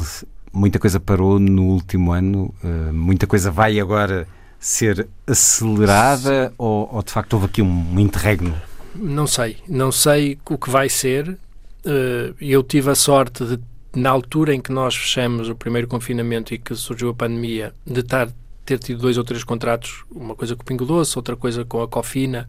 muita 0.52 0.80
coisa 0.80 1.00
parou 1.00 1.40
no 1.40 1.64
último 1.64 2.12
ano, 2.12 2.54
eh, 2.64 2.92
muita 2.92 3.28
coisa 3.28 3.52
vai 3.52 3.80
agora 3.80 4.28
ser 4.66 5.08
acelerada 5.28 6.54
ou, 6.58 6.90
ou, 6.94 7.04
de 7.04 7.12
facto 7.12 7.34
houve 7.34 7.48
aqui 7.48 7.62
um 7.62 8.00
interregno? 8.00 8.56
Não 8.96 9.28
sei, 9.28 9.58
não 9.68 9.92
sei 9.92 10.38
o 10.50 10.58
que 10.58 10.70
vai 10.70 10.88
ser. 10.88 11.38
Eh, 11.86 12.34
Eu 12.40 12.64
tive 12.64 12.90
a 12.92 12.96
sorte 12.96 13.44
de, 13.46 13.60
na 13.96 14.10
altura 14.10 14.54
em 14.56 14.62
que 14.62 14.72
nós 14.72 14.96
fechamos 14.96 15.50
o 15.50 15.56
primeiro 15.56 15.88
confinamento 15.88 16.54
e 16.54 16.58
que 16.58 16.74
surgiu 16.76 17.10
a 17.10 17.14
pandemia, 17.14 17.74
de 17.86 18.00
estar, 18.00 18.30
ter 18.66 18.80
tido 18.80 19.02
dois 19.02 19.18
ou 19.18 19.24
três 19.24 19.44
contratos, 19.44 20.04
uma 20.10 20.36
coisa 20.36 20.56
com 20.56 20.62
o 20.62 20.66
Pingo 20.66 20.86
Doce, 20.86 21.18
outra 21.18 21.36
coisa 21.36 21.66
com 21.66 21.82
a 21.82 21.88
Cofina, 21.88 22.48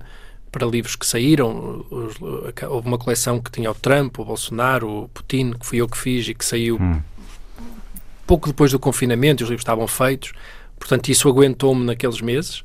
para 0.53 0.66
livros 0.66 0.95
que 0.95 1.05
saíram. 1.07 1.85
Os- 1.91 2.15
Houve 2.69 2.86
uma 2.89 2.99
coleção 2.99 3.41
que 3.41 3.51
tinha 3.51 3.70
o 3.70 3.74
Trump, 3.74 4.19
o 4.20 4.24
Bolsonaro, 4.24 4.89
o 4.89 5.09
Putin, 5.09 5.53
que 5.55 5.66
fui 5.66 5.78
eu 5.81 5.89
que 5.89 5.99
fiz 5.99 6.28
e 6.28 6.35
que 6.35 6.45
saiu 6.45 6.77
Hum. 6.81 7.01
pouco 8.27 8.47
depois 8.49 8.70
do 8.70 8.78
confinamento, 8.78 9.43
e 9.43 9.45
os 9.45 9.51
livros 9.51 9.62
estavam 9.62 9.86
feitos. 9.86 10.32
Portanto, 10.85 11.09
isso 11.09 11.27
aguentou-me 11.31 11.82
naqueles 11.82 12.20
meses. 12.20 12.62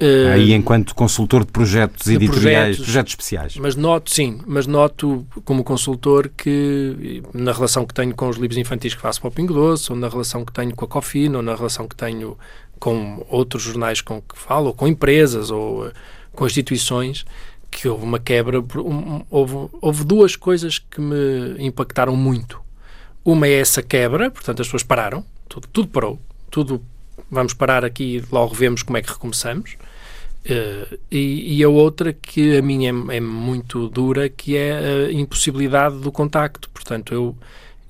Eh, 0.00 0.32
Aí, 0.32 0.52
enquanto 0.52 0.92
consultor 0.92 1.44
de 1.44 1.52
projetos 1.52 2.04
de 2.04 2.14
editoriais, 2.14 2.76
projetos, 2.76 2.84
projetos, 2.84 3.12
especiais. 3.12 3.56
Mas 3.58 3.76
noto, 3.76 4.10
sim, 4.10 4.40
mas 4.44 4.66
noto 4.66 5.24
como 5.44 5.62
consultor 5.62 6.28
que 6.36 7.22
na 7.32 7.52
relação 7.52 7.86
que 7.86 7.94
tenho 7.94 8.12
com 8.12 8.28
os 8.28 8.38
livros 8.38 8.58
infantis 8.58 8.92
que 8.92 9.00
faço 9.00 9.20
para 9.20 9.28
o 9.28 9.30
Pingo 9.30 9.54
Doce, 9.54 9.92
ou 9.92 9.96
na 9.96 10.08
relação 10.08 10.44
que 10.44 10.52
tenho 10.52 10.74
com 10.74 10.84
a 10.84 10.88
Cofina, 10.88 11.36
ou 11.36 11.44
na 11.44 11.54
relação 11.54 11.86
que 11.86 11.94
tenho 11.94 12.36
com 12.80 13.24
outros 13.30 13.62
jornais 13.62 14.00
com 14.00 14.20
que 14.20 14.36
falo, 14.36 14.66
ou 14.66 14.72
com 14.72 14.88
empresas, 14.88 15.52
ou 15.52 15.86
eh, 15.86 15.92
com 16.32 16.44
instituições, 16.44 17.24
que 17.70 17.86
houve 17.86 18.02
uma 18.02 18.18
quebra. 18.18 18.64
houve, 19.30 19.68
houve 19.80 20.04
duas 20.04 20.34
coisas 20.34 20.80
que 20.80 21.00
me 21.00 21.54
impactaram 21.60 22.16
muito. 22.16 22.60
Uma 23.24 23.46
é 23.46 23.60
essa 23.60 23.80
quebra, 23.80 24.28
portanto 24.28 24.60
as 24.60 24.66
pessoas 24.66 24.82
pararam, 24.82 25.24
tudo, 25.48 25.68
tudo 25.68 25.88
parou, 25.88 26.18
tudo 26.50 26.82
vamos 27.30 27.54
parar 27.54 27.84
aqui 27.84 28.16
e 28.18 28.24
logo 28.32 28.54
vemos 28.54 28.82
como 28.82 28.96
é 28.98 29.02
que 29.02 29.10
recomeçamos. 29.10 29.76
Eh, 30.44 30.98
e, 31.10 31.56
e 31.58 31.64
a 31.64 31.68
outra 31.68 32.12
que 32.12 32.56
a 32.58 32.62
minha 32.62 32.90
é, 33.10 33.16
é 33.16 33.20
muito 33.20 33.88
dura, 33.88 34.28
que 34.28 34.56
é 34.56 35.06
a 35.08 35.12
impossibilidade 35.12 35.98
do 35.98 36.12
contacto. 36.12 36.68
Portanto, 36.70 37.14
eu, 37.14 37.36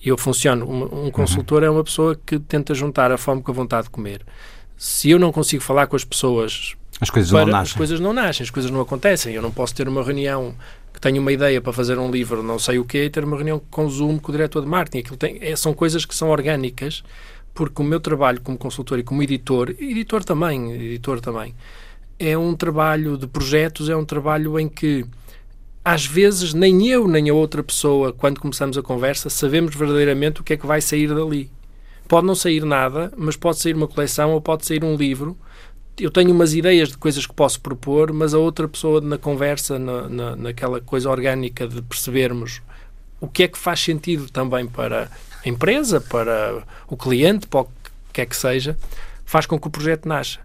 eu 0.04 0.16
funciono. 0.16 0.64
Um, 0.68 1.06
um 1.06 1.10
consultor 1.10 1.62
é 1.62 1.70
uma 1.70 1.82
pessoa 1.82 2.18
que 2.24 2.38
tenta 2.38 2.72
juntar 2.74 3.10
a 3.10 3.18
fome 3.18 3.42
com 3.42 3.50
a 3.50 3.54
vontade 3.54 3.84
de 3.84 3.90
comer. 3.90 4.20
Se 4.76 5.10
eu 5.10 5.18
não 5.18 5.32
consigo 5.32 5.62
falar 5.62 5.86
com 5.86 5.96
as 5.96 6.04
pessoas. 6.04 6.74
As 7.00 7.10
coisas 7.10 7.30
para- 7.32 7.44
não 7.44 7.52
nascem. 7.52 7.72
As 7.72 7.76
coisas 7.76 8.00
não 8.00 8.12
nascem, 8.12 8.44
as 8.44 8.50
coisas 8.50 8.70
não 8.70 8.80
acontecem. 8.80 9.34
Eu 9.34 9.42
não 9.42 9.50
posso 9.50 9.74
ter 9.74 9.88
uma 9.88 10.02
reunião 10.02 10.54
que 10.92 11.00
tenho 11.00 11.20
uma 11.20 11.32
ideia 11.32 11.60
para 11.60 11.72
fazer 11.72 11.98
um 11.98 12.08
livro, 12.08 12.40
não 12.40 12.56
sei 12.58 12.78
o 12.78 12.84
quê, 12.84 13.06
e 13.06 13.10
ter 13.10 13.24
uma 13.24 13.34
reunião 13.36 13.60
com 13.68 13.88
Zoom 13.88 14.16
com 14.18 14.30
o 14.30 14.32
diretor 14.32 14.60
de 14.62 14.68
marketing. 14.68 15.16
Tem, 15.16 15.38
é- 15.40 15.56
são 15.56 15.74
coisas 15.74 16.04
que 16.04 16.14
são 16.14 16.28
orgânicas, 16.30 17.02
porque 17.54 17.80
o 17.80 17.84
meu 17.84 18.00
trabalho 18.00 18.40
como 18.40 18.58
consultor 18.58 18.98
e 18.98 19.04
como 19.04 19.22
editor, 19.22 19.70
editor 19.78 20.24
também, 20.24 20.72
editor 20.72 21.20
também, 21.20 21.54
é 22.18 22.36
um 22.36 22.54
trabalho 22.54 23.16
de 23.16 23.26
projetos, 23.26 23.88
é 23.88 23.96
um 23.96 24.04
trabalho 24.04 24.58
em 24.58 24.68
que 24.68 25.06
às 25.84 26.06
vezes 26.06 26.54
nem 26.54 26.88
eu 26.88 27.06
nem 27.06 27.28
a 27.28 27.34
outra 27.34 27.62
pessoa, 27.62 28.12
quando 28.12 28.40
começamos 28.40 28.76
a 28.76 28.82
conversa, 28.82 29.30
sabemos 29.30 29.74
verdadeiramente 29.74 30.40
o 30.40 30.44
que 30.44 30.54
é 30.54 30.56
que 30.56 30.66
vai 30.66 30.80
sair 30.80 31.08
dali. 31.14 31.50
Pode 32.08 32.26
não 32.26 32.34
sair 32.34 32.64
nada, 32.64 33.12
mas 33.16 33.36
pode 33.36 33.58
sair 33.58 33.74
uma 33.74 33.88
coleção 33.88 34.32
ou 34.32 34.40
pode 34.40 34.66
sair 34.66 34.82
um 34.82 34.96
livro. 34.96 35.36
Eu 35.98 36.10
tenho 36.10 36.32
umas 36.32 36.54
ideias 36.54 36.88
de 36.88 36.98
coisas 36.98 37.26
que 37.26 37.34
posso 37.34 37.60
propor, 37.60 38.12
mas 38.12 38.34
a 38.34 38.38
outra 38.38 38.66
pessoa 38.66 39.00
na 39.00 39.16
conversa, 39.16 39.78
na, 39.78 40.08
na, 40.08 40.36
naquela 40.36 40.80
coisa 40.80 41.08
orgânica 41.08 41.68
de 41.68 41.80
percebermos 41.82 42.60
o 43.20 43.28
que 43.28 43.44
é 43.44 43.48
que 43.48 43.58
faz 43.58 43.80
sentido 43.80 44.30
também 44.30 44.66
para 44.66 45.10
a 45.44 45.48
empresa, 45.48 46.00
para 46.00 46.62
o 46.88 46.96
cliente, 46.96 47.46
para 47.46 47.60
o 47.60 47.64
que 47.64 47.70
quer 48.12 48.26
que 48.26 48.36
seja, 48.36 48.76
faz 49.24 49.46
com 49.46 49.58
que 49.58 49.66
o 49.66 49.70
projeto 49.70 50.08
nasça 50.08 50.40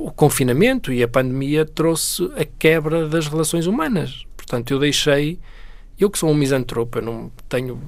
o 0.00 0.10
confinamento 0.10 0.90
e 0.90 1.02
a 1.02 1.08
pandemia 1.08 1.66
trouxe 1.66 2.24
a 2.34 2.44
quebra 2.58 3.06
das 3.06 3.28
relações 3.28 3.66
humanas. 3.66 4.24
Portanto, 4.34 4.70
eu 4.70 4.78
deixei. 4.78 5.38
Eu 5.98 6.10
que 6.10 6.18
sou 6.18 6.30
um 6.30 6.34
misantropo, 6.34 6.98
eu 6.98 7.02
não 7.02 7.30
tenho 7.50 7.78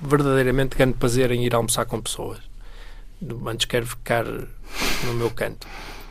verdadeiramente 0.00 0.76
grande 0.76 0.94
prazer 0.94 1.32
em 1.32 1.44
ir 1.44 1.52
almoçar 1.52 1.84
com 1.84 2.00
pessoas. 2.00 2.38
Antes 3.44 3.66
quero 3.66 3.86
ficar 3.86 4.24
no 4.24 5.14
meu 5.14 5.30
canto. 5.30 5.66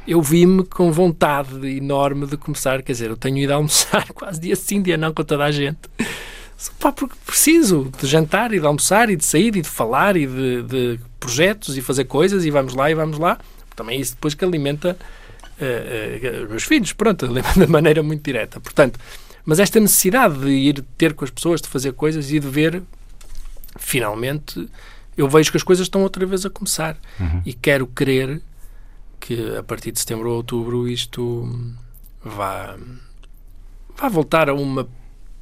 Eu 0.06 0.22
vi-me 0.22 0.66
com 0.66 0.92
vontade 0.92 1.66
enorme 1.78 2.28
de 2.28 2.36
começar, 2.36 2.82
quer 2.82 2.92
dizer, 2.92 3.10
eu 3.10 3.16
tenho 3.16 3.38
ido 3.38 3.54
almoçar 3.54 4.06
quase 4.14 4.42
dia 4.42 4.56
sim, 4.58 4.82
dia 4.82 4.98
não 4.98 5.14
com 5.14 5.24
toda 5.24 5.46
a 5.46 5.52
gente. 5.52 5.80
Pá, 6.80 6.92
porque 6.92 7.16
preciso 7.26 7.92
de 8.00 8.08
jantar 8.08 8.54
e 8.54 8.60
de 8.60 8.66
almoçar 8.66 9.10
e 9.10 9.16
de 9.16 9.26
sair 9.26 9.56
e 9.56 9.62
de 9.62 9.70
falar 9.70 10.16
e 10.16 10.28
de, 10.28 10.64
de 10.64 11.00
projetos 11.20 11.78
e 11.78 11.82
fazer 11.82 12.06
coisas 12.06 12.46
e 12.46 12.52
vamos 12.52 12.76
lá 12.76 12.92
e 12.92 12.94
vamos 12.94 13.18
lá. 13.18 13.40
Também 13.76 13.98
é 13.98 14.02
isso 14.02 14.14
depois 14.14 14.34
que 14.34 14.46
alimenta 14.46 14.98
eh, 15.60 16.20
eh, 16.22 16.44
os 16.44 16.50
meus 16.50 16.64
filhos, 16.64 16.94
pronto, 16.94 17.26
alimenta 17.26 17.66
de 17.66 17.72
maneira 17.72 18.04
muito 18.04 18.24
direta. 18.24 18.60
Portanto, 18.60 19.00
mas 19.46 19.60
esta 19.60 19.80
necessidade 19.80 20.40
de 20.40 20.50
ir 20.50 20.84
ter 20.98 21.14
com 21.14 21.24
as 21.24 21.32
pessoas, 21.32 21.62
de 21.62 21.68
fazer 21.68 21.94
coisas 21.94 22.32
e 22.32 22.40
de 22.40 22.48
ver, 22.48 22.84
finalmente, 23.78 24.70
eu 25.18 25.28
vejo 25.28 25.52
que 25.52 25.58
as 25.58 25.64
coisas 25.64 25.86
estão 25.86 26.04
outra 26.04 26.26
vez 26.26 26.46
a 26.46 26.50
começar. 26.50 26.98
Uhum. 27.20 27.42
E 27.46 27.54
quero 27.54 27.88
crer 27.88 28.42
que 29.20 29.56
a 29.58 29.64
partir 29.64 29.92
de 29.92 30.00
setembro 30.00 30.30
ou 30.30 30.38
outubro 30.38 30.88
isto 30.88 31.76
vá, 32.24 32.76
vá 33.96 34.10
voltar 34.10 34.50
a 34.50 34.54
uma 34.54 34.88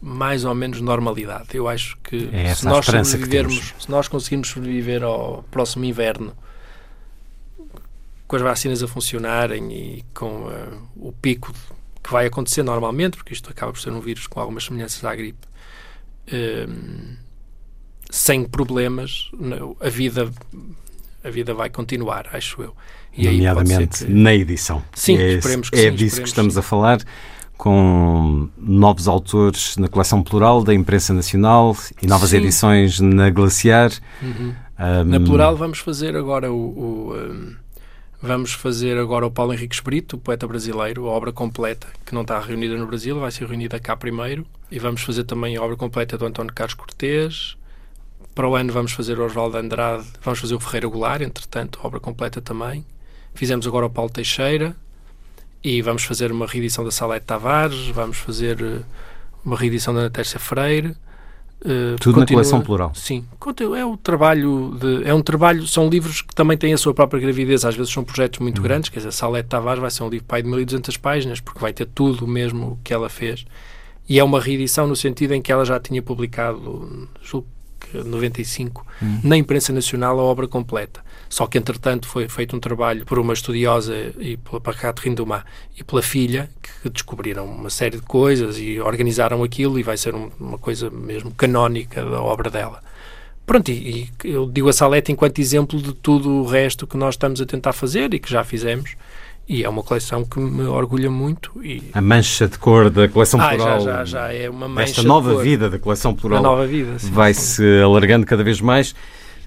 mais 0.02 0.46
ou 0.46 0.56
menos 0.56 0.80
normalidade. 0.82 1.50
Eu 1.54 1.68
acho 1.68 1.98
que 2.04 2.30
É 2.32 2.54
se 2.56 2.66
nós 2.66 2.86
sobrevivermos, 2.86 3.74
se 3.80 3.90
nós 3.90 4.08
conseguirmos 4.08 4.48
sobreviver 4.48 5.04
ao 5.04 5.44
próximo 5.52 5.86
inverno 5.86 6.34
com 8.28 8.36
as 8.36 8.42
vacinas 8.42 8.84
a 8.84 8.88
funcionarem 8.88 9.72
e 9.74 10.06
com 10.14 10.44
uh, 10.44 10.90
o 10.96 11.12
pico 11.12 11.52
que 12.04 12.12
vai 12.12 12.28
acontecer 12.28 12.64
normalmente, 12.64 13.18
porque 13.18 13.34
isto 13.34 13.50
acaba 13.50 13.72
por 13.74 13.80
ser 13.80 13.92
um 13.92 14.00
vírus 14.00 14.28
com 14.28 14.40
algumas 14.40 14.66
semelhanças 14.66 15.04
à 15.04 15.16
gripe, 15.16 15.48
um, 16.32 17.16
sem 18.10 18.44
problemas, 18.46 19.32
a 19.80 19.90
vida 19.90 20.32
a 21.24 21.30
vida 21.30 21.54
vai 21.54 21.70
continuar, 21.70 22.28
acho 22.32 22.62
eu. 22.62 22.76
E 23.16 23.26
Nomeadamente 23.26 24.06
que... 24.06 24.12
na 24.12 24.34
edição. 24.34 24.84
Sim, 24.94 25.18
é, 25.18 25.34
esperemos 25.34 25.70
que 25.70 25.78
É 25.78 25.90
sim, 25.90 25.96
disso 25.96 26.22
que 26.22 26.28
estamos 26.28 26.54
sim. 26.54 26.60
a 26.60 26.64
falar, 26.64 27.00
com 27.60 28.48
novos 28.58 29.06
autores 29.06 29.76
na 29.76 29.90
coleção 29.90 30.24
plural 30.24 30.64
da 30.64 30.74
Imprensa 30.74 31.14
Nacional 31.14 31.76
e 32.02 32.08
novas 32.08 32.30
Sim. 32.30 32.38
edições 32.38 33.02
na 33.02 33.30
Glaciar. 33.30 33.92
Uhum. 34.22 34.56
Um, 34.80 35.04
Na 35.04 35.20
plural 35.20 35.58
vamos 35.58 35.80
fazer 35.80 36.16
agora 36.16 36.50
o, 36.50 36.56
o, 36.56 37.14
um, 37.18 37.56
vamos 38.22 38.54
fazer 38.54 38.98
agora 38.98 39.28
o 39.28 39.32
Paulo 39.32 39.54
Henrique 39.54 39.84
Brito, 39.84 40.16
o 40.16 40.20
poeta 40.20 40.48
brasileiro, 40.48 41.10
a 41.10 41.12
obra 41.12 41.34
completa, 41.34 41.86
que 42.06 42.16
não 42.16 42.22
está 42.22 42.40
reunida 42.40 42.78
no 42.78 42.88
Brasil, 42.88 43.20
vai 43.20 43.30
ser 43.30 43.46
reunida 43.46 43.78
cá 43.78 43.94
primeiro. 43.98 44.46
E 44.72 44.80
vamos 44.80 45.02
fazer 45.02 45.26
também 45.26 45.58
a 45.58 45.62
obra 45.62 45.76
completa 45.76 46.18
do 46.18 46.26
António 46.26 46.54
Carlos 46.54 46.76
Cortês. 46.76 47.58
Para 48.34 48.48
o 48.48 48.56
ano 48.56 48.72
vamos 48.72 48.94
fazer 48.94 49.20
o 49.20 49.26
Osvaldo 49.26 49.58
Andrade, 49.58 50.06
vamos 50.24 50.40
fazer 50.40 50.56
o 50.56 50.62
Ferreira 50.62 50.88
Goulart, 50.88 51.24
entretanto, 51.24 51.78
obra 51.84 52.00
completa 52.00 52.40
também. 52.40 52.86
Fizemos 53.34 53.68
agora 53.68 53.86
o 53.86 53.90
Paulo 53.90 54.10
Teixeira 54.10 54.74
e 55.64 55.82
vamos 55.82 56.04
fazer 56.04 56.32
uma 56.32 56.46
reedição 56.48 56.84
da 56.84 56.92
Salete 56.92 57.26
Tavares, 57.26 57.88
vamos 57.90 58.18
fazer 58.18 58.62
uh, 58.62 58.84
uma 59.44 59.58
reedição 59.58 59.94
da 59.94 60.02
Natécia 60.04 60.40
Freire. 60.40 60.96
Uh, 61.62 61.98
Tudo 62.00 62.22
na 62.22 62.26
coleção 62.26 62.62
plural. 62.62 62.94
Sim, 62.96 63.26
é 63.78 63.86
o 63.86 63.98
trabalho 63.98 64.78
de, 64.80 65.04
é 65.04 65.14
um 65.14 65.22
trabalho, 65.22 65.68
são 65.68 65.90
livros 65.90 66.22
que 66.22 66.34
também 66.34 66.58
têm 66.58 66.74
a 66.74 66.78
sua 66.78 66.94
própria 66.94 67.20
gravidez, 67.20 67.66
às 67.66 67.76
vezes 67.76 67.92
são 67.92 68.02
projetos 68.04 68.40
muito 68.40 68.58
Uhum. 68.60 68.64
grandes, 68.64 68.90
quer 68.90 69.00
dizer, 69.00 69.12
Salete 69.12 69.50
Tavares 69.50 69.82
vai 69.82 69.92
ser 69.92 70.04
um 70.04 70.10
livro 70.10 70.26
pai 70.26 70.42
de 70.42 70.48
1200 70.48 70.96
páginas, 70.98 71.42
porque 71.42 71.60
vai 71.60 71.74
ter 71.74 71.86
tudo 71.88 72.26
mesmo 72.26 72.80
que 72.84 72.94
ela 72.94 73.10
fez. 73.10 73.46
E 74.08 74.18
é 74.18 74.24
uma 74.24 74.40
reedição 74.40 74.88
no 74.88 74.96
sentido 74.96 75.34
em 75.34 75.42
que 75.42 75.52
ela 75.52 75.66
já 75.66 75.78
tinha 75.80 76.02
publicado, 76.02 77.10
julgo 77.22 77.48
que 77.80 77.98
95, 77.98 78.86
Hum. 79.04 79.20
na 79.24 79.36
imprensa 79.38 79.74
nacional 79.74 80.18
a 80.20 80.24
obra 80.24 80.48
completa. 80.48 81.02
Só 81.30 81.46
que, 81.46 81.60
entretanto, 81.60 82.08
foi 82.08 82.28
feito 82.28 82.56
um 82.56 82.60
trabalho 82.60 83.06
por 83.06 83.20
uma 83.20 83.34
estudiosa 83.34 83.94
e 84.20 84.36
pela 84.38 84.60
para 84.60 84.74
Catherine 84.74 85.16
Dumas 85.16 85.44
e 85.78 85.84
pela 85.84 86.02
filha, 86.02 86.50
que 86.82 86.90
descobriram 86.90 87.46
uma 87.46 87.70
série 87.70 87.98
de 87.98 88.02
coisas 88.04 88.58
e 88.58 88.80
organizaram 88.80 89.44
aquilo 89.44 89.78
e 89.78 89.84
vai 89.84 89.96
ser 89.96 90.16
um- 90.16 90.32
uma 90.40 90.58
coisa 90.58 90.90
mesmo 90.90 91.32
canónica 91.32 92.04
da 92.04 92.20
obra 92.22 92.50
dela. 92.50 92.82
pronto, 93.46 93.70
e, 93.72 94.08
e 94.24 94.30
eu 94.32 94.46
digo 94.48 94.70
a 94.70 94.74
Salete 94.74 95.12
enquanto 95.12 95.40
exemplo 95.40 95.82
de 95.82 95.92
tudo 95.94 96.30
o 96.30 96.46
resto 96.46 96.86
que 96.86 96.96
nós 96.96 97.16
estamos 97.16 97.42
a 97.42 97.46
tentar 97.48 97.74
fazer 97.74 98.14
e 98.14 98.20
que 98.20 98.30
já 98.32 98.44
fizemos. 98.44 98.96
E 99.48 99.64
é 99.64 99.70
uma 99.70 99.82
coleção 99.82 100.24
que 100.24 100.40
me 100.40 100.62
orgulha 100.66 101.10
muito. 101.10 101.52
E... 101.64 101.82
A 101.94 102.00
mancha 102.02 102.48
de 102.48 102.60
cor 102.60 102.92
da 102.92 103.08
coleção 103.10 103.42
ah, 103.42 103.50
plural. 103.50 103.80
Já, 103.82 104.06
já, 104.06 104.06
já 104.06 104.34
é 104.34 104.48
uma 104.48 104.68
mancha 104.68 104.92
Esta 104.92 105.02
nova 105.02 105.42
vida 105.42 105.68
da 105.68 105.80
coleção 105.80 106.14
plural. 106.14 106.44
nova 106.44 106.68
vida, 106.68 106.98
Vai-se 107.12 107.64
alargando 107.82 108.24
cada 108.28 108.44
vez 108.44 108.62
mais 108.62 108.94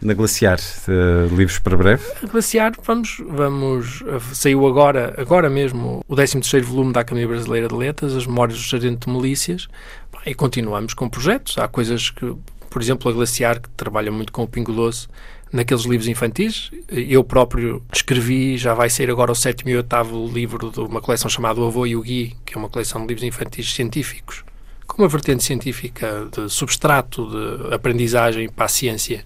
na 0.02 0.14
Glaciar. 0.14 0.58
Uh, 0.88 1.34
livros 1.34 1.58
para 1.58 1.76
breve? 1.76 2.02
A 2.22 2.26
Glaciar, 2.26 2.72
vamos, 2.82 3.22
vamos. 3.26 4.02
Saiu 4.34 4.66
agora, 4.66 5.14
agora 5.16 5.48
mesmo, 5.48 6.04
o 6.06 6.16
13 6.16 6.60
volume 6.60 6.92
da 6.92 7.00
Academia 7.00 7.28
Brasileira 7.28 7.68
de 7.68 7.74
Letras, 7.74 8.14
As 8.14 8.26
Memórias 8.26 8.58
do 8.58 8.64
Sargento 8.64 9.08
de 9.08 9.16
Milícias, 9.16 9.68
e 10.26 10.34
continuamos 10.34 10.94
com 10.94 11.08
projetos. 11.08 11.56
Há 11.58 11.68
coisas 11.68 12.10
que, 12.10 12.34
por 12.68 12.82
exemplo, 12.82 13.10
a 13.10 13.14
Glaciar, 13.14 13.60
que 13.60 13.68
trabalha 13.70 14.10
muito 14.10 14.32
com 14.32 14.42
o 14.42 14.48
Pingo 14.48 14.72
Doce, 14.72 15.08
naqueles 15.52 15.84
livros 15.84 16.08
infantis. 16.08 16.70
Eu 16.88 17.22
próprio 17.22 17.82
escrevi, 17.92 18.56
já 18.56 18.74
vai 18.74 18.88
ser 18.88 19.10
agora 19.10 19.30
o 19.30 19.34
sétimo 19.34 19.70
e 19.70 19.76
oitavo 19.76 20.26
livro 20.26 20.70
de 20.70 20.80
uma 20.80 21.00
coleção 21.00 21.28
chamada 21.28 21.60
O 21.60 21.66
Avô 21.66 21.86
e 21.86 21.94
o 21.94 22.00
Gui, 22.00 22.34
que 22.44 22.54
é 22.54 22.58
uma 22.58 22.68
coleção 22.68 23.02
de 23.02 23.08
livros 23.08 23.24
infantis 23.24 23.72
científicos, 23.72 24.42
com 24.86 25.02
uma 25.02 25.08
vertente 25.08 25.44
científica 25.44 26.28
de 26.32 26.48
substrato, 26.48 27.28
de 27.28 27.74
aprendizagem 27.74 28.48
para 28.48 28.64
a 28.64 28.68
ciência. 28.68 29.24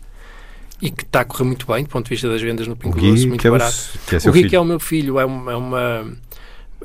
E 0.81 0.91
que 0.91 1.05
está 1.05 1.21
a 1.21 1.25
correr 1.25 1.45
muito 1.45 1.67
bem 1.67 1.85
do 1.85 1.89
ponto 1.89 2.05
de 2.05 2.11
vista 2.11 2.29
das 2.29 2.43
vendas 2.43 2.67
no 2.67 2.77
Pingo 2.77 3.01
Doce, 3.01 3.27
muito 3.27 3.41
que 3.41 3.47
é 3.47 3.51
barato. 3.51 3.77
O, 3.95 4.07
que 4.07 4.15
é 4.15 4.19
o 4.19 4.21
Gui, 4.21 4.33
filho. 4.33 4.51
que 4.51 4.57
é 4.57 4.61
o 4.61 4.65
meu 4.65 4.79
filho, 4.79 5.19
é 5.19 5.25
uma, 5.25 5.53
é 5.53 5.57
uma. 5.57 6.13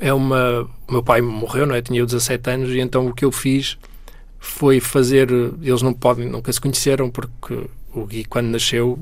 É 0.00 0.12
uma. 0.12 0.68
O 0.88 0.92
meu 0.92 1.02
pai 1.02 1.20
morreu, 1.20 1.66
não 1.66 1.74
é? 1.74 1.82
Tinha 1.82 2.04
17 2.04 2.50
anos, 2.50 2.70
e 2.70 2.80
então 2.80 3.06
o 3.06 3.14
que 3.14 3.24
eu 3.24 3.30
fiz 3.30 3.76
foi 4.38 4.80
fazer. 4.80 5.28
Eles 5.60 5.82
não 5.82 5.92
podem, 5.92 6.26
nunca 6.28 6.50
se 6.52 6.60
conheceram 6.60 7.10
porque 7.10 7.66
o 7.94 8.06
Gui, 8.06 8.24
quando 8.24 8.46
nasceu, 8.46 8.98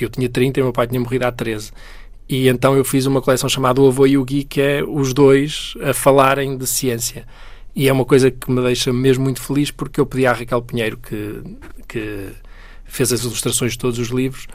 eu 0.00 0.08
tinha 0.08 0.28
30 0.28 0.58
e 0.58 0.62
o 0.62 0.66
meu 0.66 0.72
pai 0.72 0.86
tinha 0.86 1.00
morrido 1.00 1.26
há 1.26 1.32
13. 1.32 1.70
E 2.28 2.48
então 2.48 2.76
eu 2.76 2.84
fiz 2.84 3.06
uma 3.06 3.20
coleção 3.20 3.48
chamada 3.48 3.80
O 3.80 3.88
Avô 3.88 4.06
e 4.06 4.16
o 4.16 4.24
Gui, 4.24 4.44
que 4.44 4.60
é 4.60 4.84
os 4.84 5.12
dois 5.12 5.74
a 5.82 5.92
falarem 5.92 6.56
de 6.56 6.66
ciência. 6.66 7.26
E 7.74 7.88
é 7.88 7.92
uma 7.92 8.04
coisa 8.04 8.30
que 8.30 8.50
me 8.50 8.60
deixa 8.62 8.92
mesmo 8.92 9.24
muito 9.24 9.40
feliz 9.40 9.70
porque 9.70 10.00
eu 10.00 10.06
pedi 10.06 10.26
à 10.26 10.32
Raquel 10.32 10.62
Pinheiro, 10.62 10.96
que, 10.96 11.42
que 11.88 12.28
fez 12.90 13.12
as 13.12 13.22
ilustrações 13.22 13.72
de 13.72 13.78
todos 13.78 13.98
os 13.98 14.08
livros, 14.08 14.46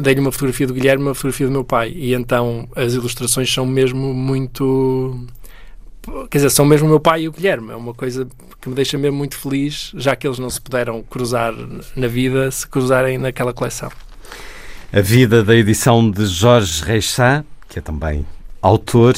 dei-lhe 0.00 0.20
uma 0.20 0.32
fotografia 0.32 0.66
do 0.66 0.74
Guilherme 0.74 1.04
uma 1.04 1.14
fotografia 1.14 1.46
do 1.46 1.52
meu 1.52 1.64
pai. 1.64 1.92
E 1.94 2.14
então 2.14 2.68
as 2.74 2.94
ilustrações 2.94 3.52
são 3.52 3.66
mesmo 3.66 4.12
muito. 4.14 5.26
Quer 6.30 6.38
dizer, 6.38 6.50
são 6.50 6.64
mesmo 6.64 6.86
o 6.86 6.90
meu 6.90 7.00
pai 7.00 7.22
e 7.22 7.28
o 7.28 7.32
Guilherme. 7.32 7.70
É 7.70 7.76
uma 7.76 7.94
coisa 7.94 8.26
que 8.60 8.68
me 8.68 8.74
deixa 8.74 8.98
mesmo 8.98 9.16
muito 9.16 9.36
feliz, 9.36 9.92
já 9.94 10.14
que 10.16 10.26
eles 10.26 10.38
não 10.38 10.50
se 10.50 10.60
puderam 10.60 11.02
cruzar 11.02 11.54
na 11.96 12.06
vida, 12.06 12.50
se 12.50 12.66
cruzarem 12.66 13.18
naquela 13.18 13.52
coleção. 13.52 13.90
A 14.92 15.00
vida 15.00 15.42
da 15.42 15.54
edição 15.54 16.10
de 16.10 16.26
Jorge 16.26 16.84
Reixá, 16.84 17.44
que 17.68 17.78
é 17.78 17.82
também 17.82 18.24
autor. 18.60 19.14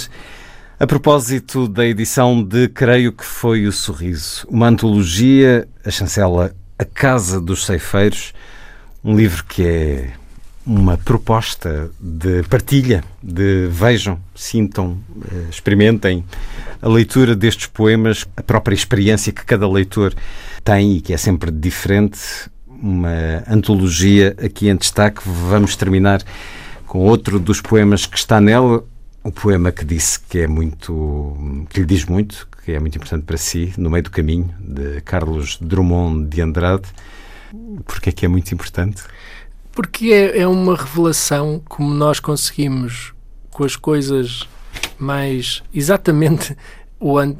A 0.78 0.86
propósito 0.86 1.66
da 1.66 1.86
edição 1.86 2.42
de 2.42 2.68
Creio 2.68 3.12
que 3.12 3.24
foi 3.24 3.66
o 3.66 3.72
Sorriso, 3.72 4.46
uma 4.48 4.68
antologia, 4.68 5.66
a 5.84 5.90
chancela 5.90 6.54
A 6.78 6.84
Casa 6.84 7.40
dos 7.40 7.64
Ceifeiros, 7.64 8.34
um 9.02 9.16
livro 9.16 9.44
que 9.44 9.66
é 9.66 10.12
uma 10.66 10.98
proposta 10.98 11.90
de 11.98 12.42
partilha, 12.50 13.02
de 13.22 13.66
vejam, 13.68 14.18
sintam, 14.34 14.98
eh, 15.32 15.46
experimentem 15.48 16.22
a 16.82 16.88
leitura 16.88 17.34
destes 17.34 17.66
poemas, 17.66 18.26
a 18.36 18.42
própria 18.42 18.74
experiência 18.74 19.32
que 19.32 19.44
cada 19.44 19.66
leitor 19.66 20.12
tem 20.62 20.96
e 20.96 21.00
que 21.00 21.14
é 21.14 21.16
sempre 21.16 21.50
diferente. 21.50 22.18
Uma 22.66 23.42
antologia 23.48 24.36
aqui 24.44 24.68
em 24.68 24.76
destaque. 24.76 25.22
Vamos 25.24 25.76
terminar 25.76 26.22
com 26.86 26.98
outro 26.98 27.38
dos 27.38 27.62
poemas 27.62 28.04
que 28.04 28.18
está 28.18 28.38
nela, 28.38 28.84
um 29.24 29.30
poema 29.30 29.72
que 29.72 29.82
disse 29.82 30.20
que 30.20 30.40
é 30.40 30.46
muito, 30.46 31.64
que 31.70 31.80
lhe 31.80 31.86
diz 31.86 32.04
muito, 32.04 32.46
que 32.66 32.72
é 32.72 32.80
muito 32.80 32.97
importante 32.97 33.22
para 33.22 33.36
si, 33.36 33.72
No 33.78 33.88
Meio 33.88 34.02
do 34.02 34.10
Caminho, 34.10 34.52
de 34.59 35.01
Carlos 35.02 35.56
Drummond 35.60 36.28
de 36.28 36.43
Andrade. 36.43 36.88
Porque 37.84 38.09
é 38.09 38.12
que 38.12 38.24
é 38.24 38.28
muito 38.28 38.52
importante? 38.52 39.05
Porque 39.70 40.12
é, 40.12 40.40
é 40.40 40.48
uma 40.48 40.74
revelação 40.74 41.62
como 41.68 41.94
nós 41.94 42.18
conseguimos 42.18 43.14
com 43.51 43.62
as 43.62 43.76
coisas 43.76 44.48
mais 44.98 45.62
exatamente 45.72 46.56
o 46.98 47.16
an... 47.16 47.36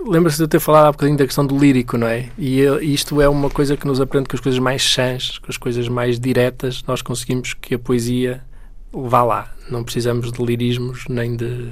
Lembra-se 0.00 0.38
de 0.38 0.42
eu 0.42 0.48
ter 0.48 0.58
falado 0.58 0.86
há 0.86 0.92
bocadinho 0.92 1.16
da 1.16 1.24
questão 1.24 1.46
do 1.46 1.56
lírico, 1.56 1.96
não 1.96 2.08
é? 2.08 2.28
E 2.36 2.62
isto 2.82 3.20
é 3.20 3.28
uma 3.28 3.48
coisa 3.48 3.76
que 3.76 3.86
nos 3.86 4.00
aprende 4.00 4.28
com 4.28 4.34
as 4.34 4.40
coisas 4.40 4.58
mais 4.58 4.82
chãs, 4.82 5.38
com 5.38 5.46
as 5.48 5.56
coisas 5.56 5.88
mais 5.88 6.18
diretas, 6.18 6.82
nós 6.84 7.00
conseguimos 7.00 7.54
que 7.54 7.76
a 7.76 7.78
poesia 7.78 8.42
vá 8.92 9.22
lá. 9.22 9.54
Não 9.70 9.84
precisamos 9.84 10.32
de 10.32 10.44
lirismos 10.44 11.04
nem 11.08 11.36
de, 11.36 11.70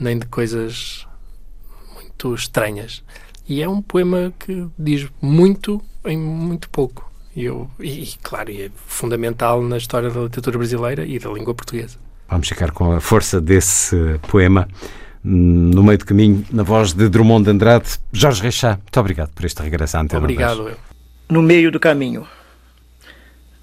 nem 0.00 0.18
de 0.18 0.26
coisas 0.26 1.07
muito 2.18 2.34
estranhas. 2.34 3.02
E 3.48 3.62
é 3.62 3.68
um 3.68 3.80
poema 3.80 4.32
que 4.38 4.66
diz 4.78 5.06
muito 5.22 5.80
em 6.04 6.18
muito 6.18 6.68
pouco. 6.68 7.10
E, 7.34 7.44
eu, 7.44 7.70
e, 7.78 8.02
e, 8.02 8.14
claro, 8.22 8.50
é 8.50 8.70
fundamental 8.86 9.62
na 9.62 9.76
história 9.76 10.10
da 10.10 10.20
literatura 10.22 10.58
brasileira 10.58 11.06
e 11.06 11.18
da 11.18 11.30
língua 11.30 11.54
portuguesa. 11.54 11.96
Vamos 12.28 12.48
ficar 12.48 12.72
com 12.72 12.92
a 12.92 13.00
força 13.00 13.40
desse 13.40 13.96
poema 14.28 14.68
no 15.22 15.82
meio 15.82 15.98
do 15.98 16.04
caminho, 16.04 16.44
na 16.50 16.62
voz 16.62 16.92
de 16.92 17.08
Drummond 17.08 17.44
de 17.44 17.50
Andrade. 17.50 17.98
Jorge 18.12 18.42
Reixá, 18.42 18.70
muito 18.76 19.00
obrigado 19.00 19.30
por 19.30 19.44
este 19.44 19.62
regresso 19.62 19.96
à 19.96 20.00
Antena 20.00 20.20
Obrigado. 20.20 20.68
Eu. 20.68 20.76
No 21.30 21.42
meio 21.42 21.70
do 21.70 21.80
caminho. 21.80 22.26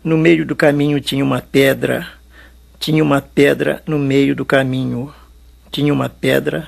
No 0.04 0.18
meio 0.18 0.46
do 0.46 0.56
caminho 0.56 1.00
tinha 1.02 1.24
uma 1.24 1.42
pedra, 1.42 2.08
tinha 2.80 3.04
uma 3.04 3.22
pedra 3.22 3.84
no 3.88 4.00
meio 4.00 4.36
do 4.36 4.46
caminho. 4.46 5.14
Tinha 5.72 5.92
uma 5.92 6.08
pedra, 6.08 6.68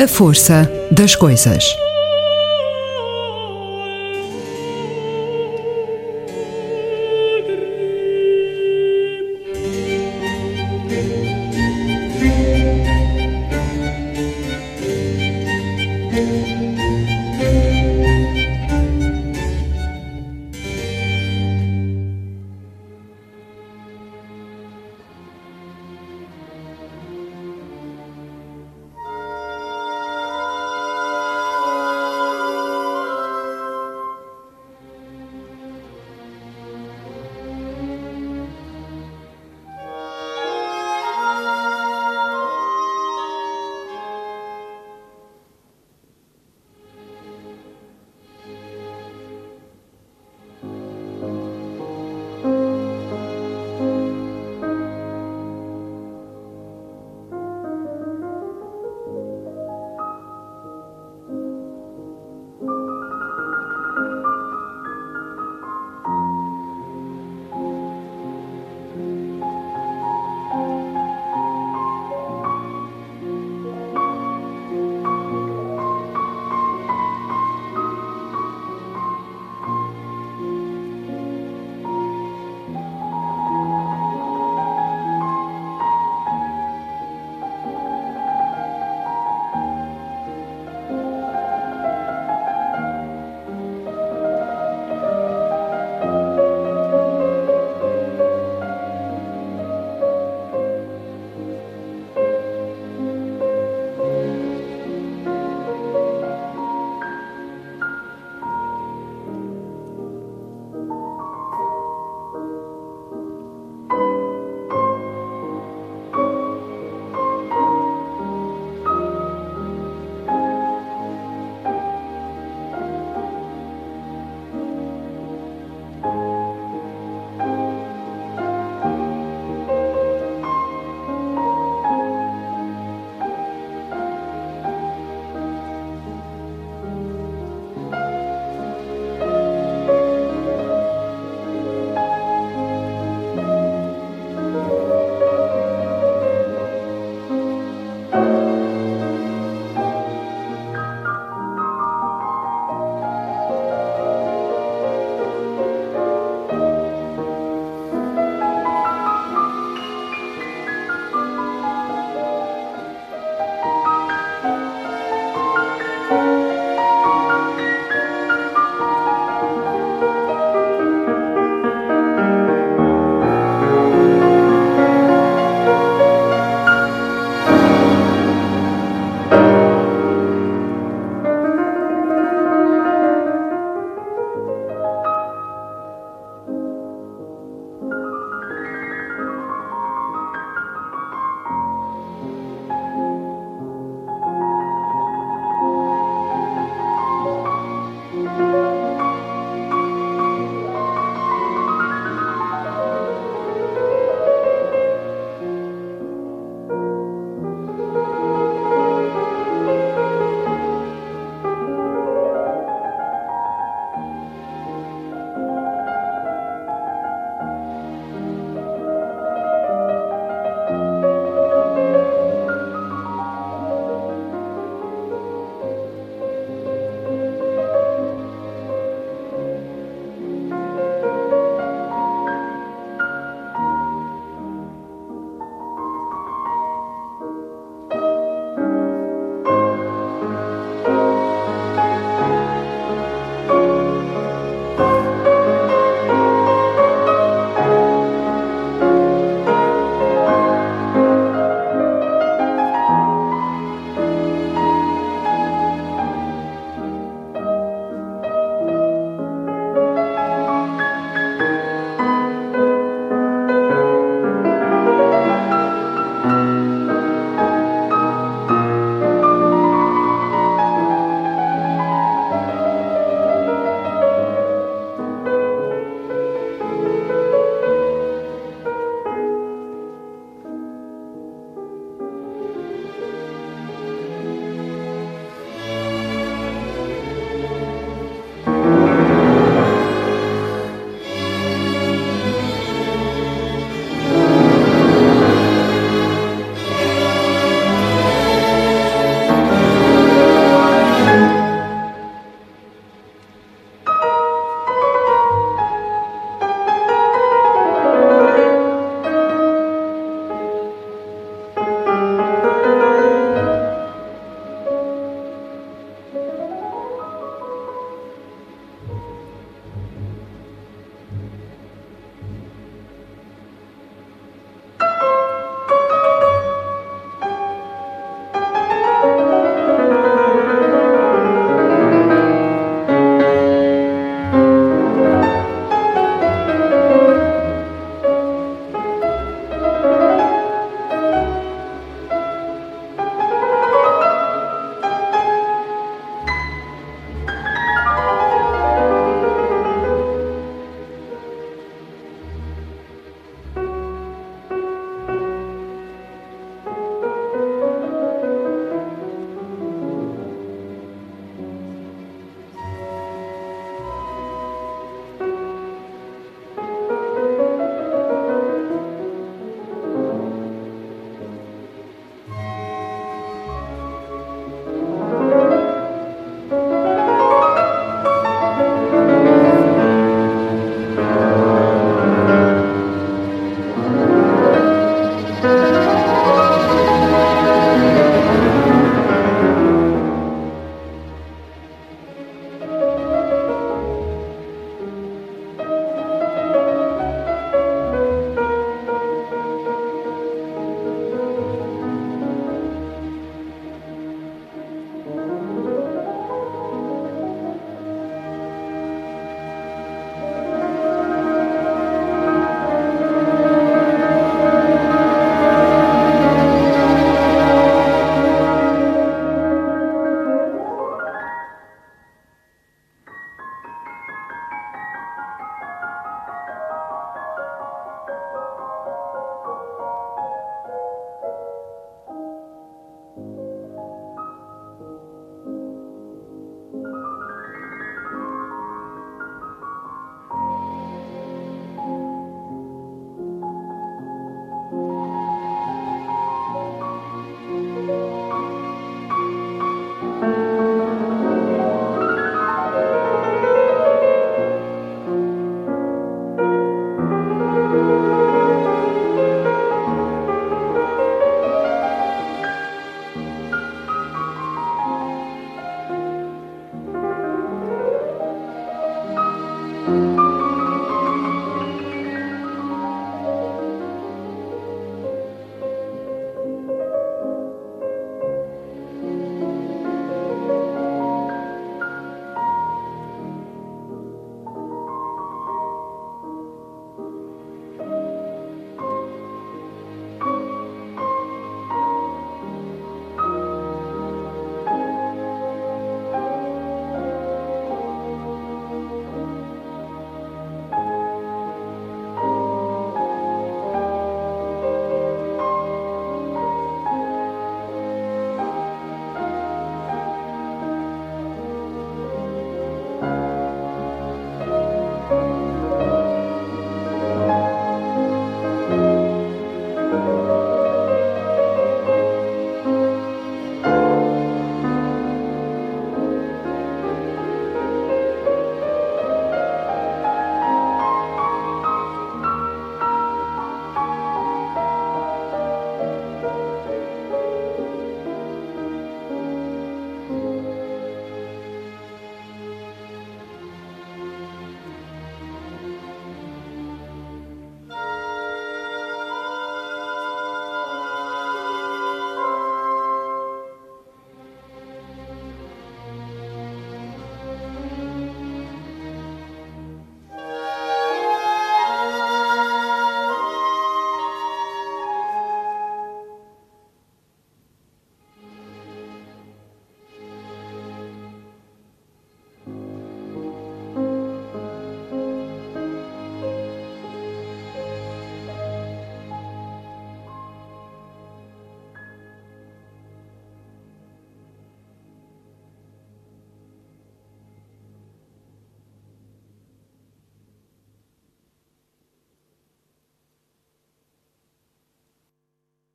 A 0.00 0.08
força 0.08 0.66
das 0.90 1.14
coisas. 1.14 1.76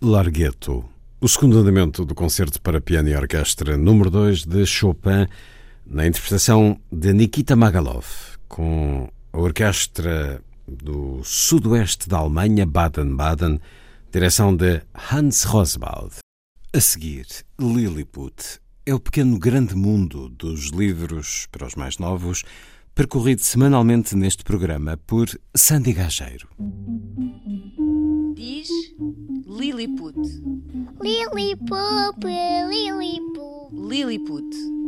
Larghetto, 0.01 0.83
o 1.21 1.27
segundo 1.27 1.57
andamento 1.57 2.03
do 2.03 2.13
concerto 2.13 2.61
para 2.61 2.81
piano 2.81 3.07
e 3.07 3.15
orquestra 3.15 3.77
número 3.77 4.09
2 4.09 4.43
de 4.43 4.65
Chopin, 4.65 5.25
na 5.85 6.05
interpretação 6.05 6.77
de 6.91 7.13
Nikita 7.13 7.55
Magalov, 7.55 8.05
com 8.49 9.09
a 9.31 9.37
orquestra 9.39 10.43
do 10.67 11.21
sudoeste 11.23 12.09
da 12.09 12.17
Alemanha, 12.17 12.65
Baden-Baden, 12.65 13.57
direção 14.11 14.53
de 14.53 14.81
Hans 14.93 15.43
Roswald. 15.43 16.17
A 16.73 16.81
seguir, 16.81 17.25
Lilliput 17.57 18.59
é 18.85 18.93
o 18.93 18.99
pequeno 18.99 19.39
grande 19.39 19.75
mundo 19.75 20.27
dos 20.27 20.71
livros 20.71 21.47
para 21.49 21.65
os 21.65 21.73
mais 21.73 21.99
novos, 21.99 22.43
percorrido 22.93 23.41
semanalmente 23.41 24.13
neste 24.13 24.43
programa 24.43 24.97
por 25.07 25.29
Sandy 25.55 25.93
Gageiro. 25.93 26.49
Diz 28.35 28.67
Lilliput. 29.55 30.15
Lilliput, 31.01 32.19
Lilliput. 32.21 33.71
Lilliput. 33.71 34.84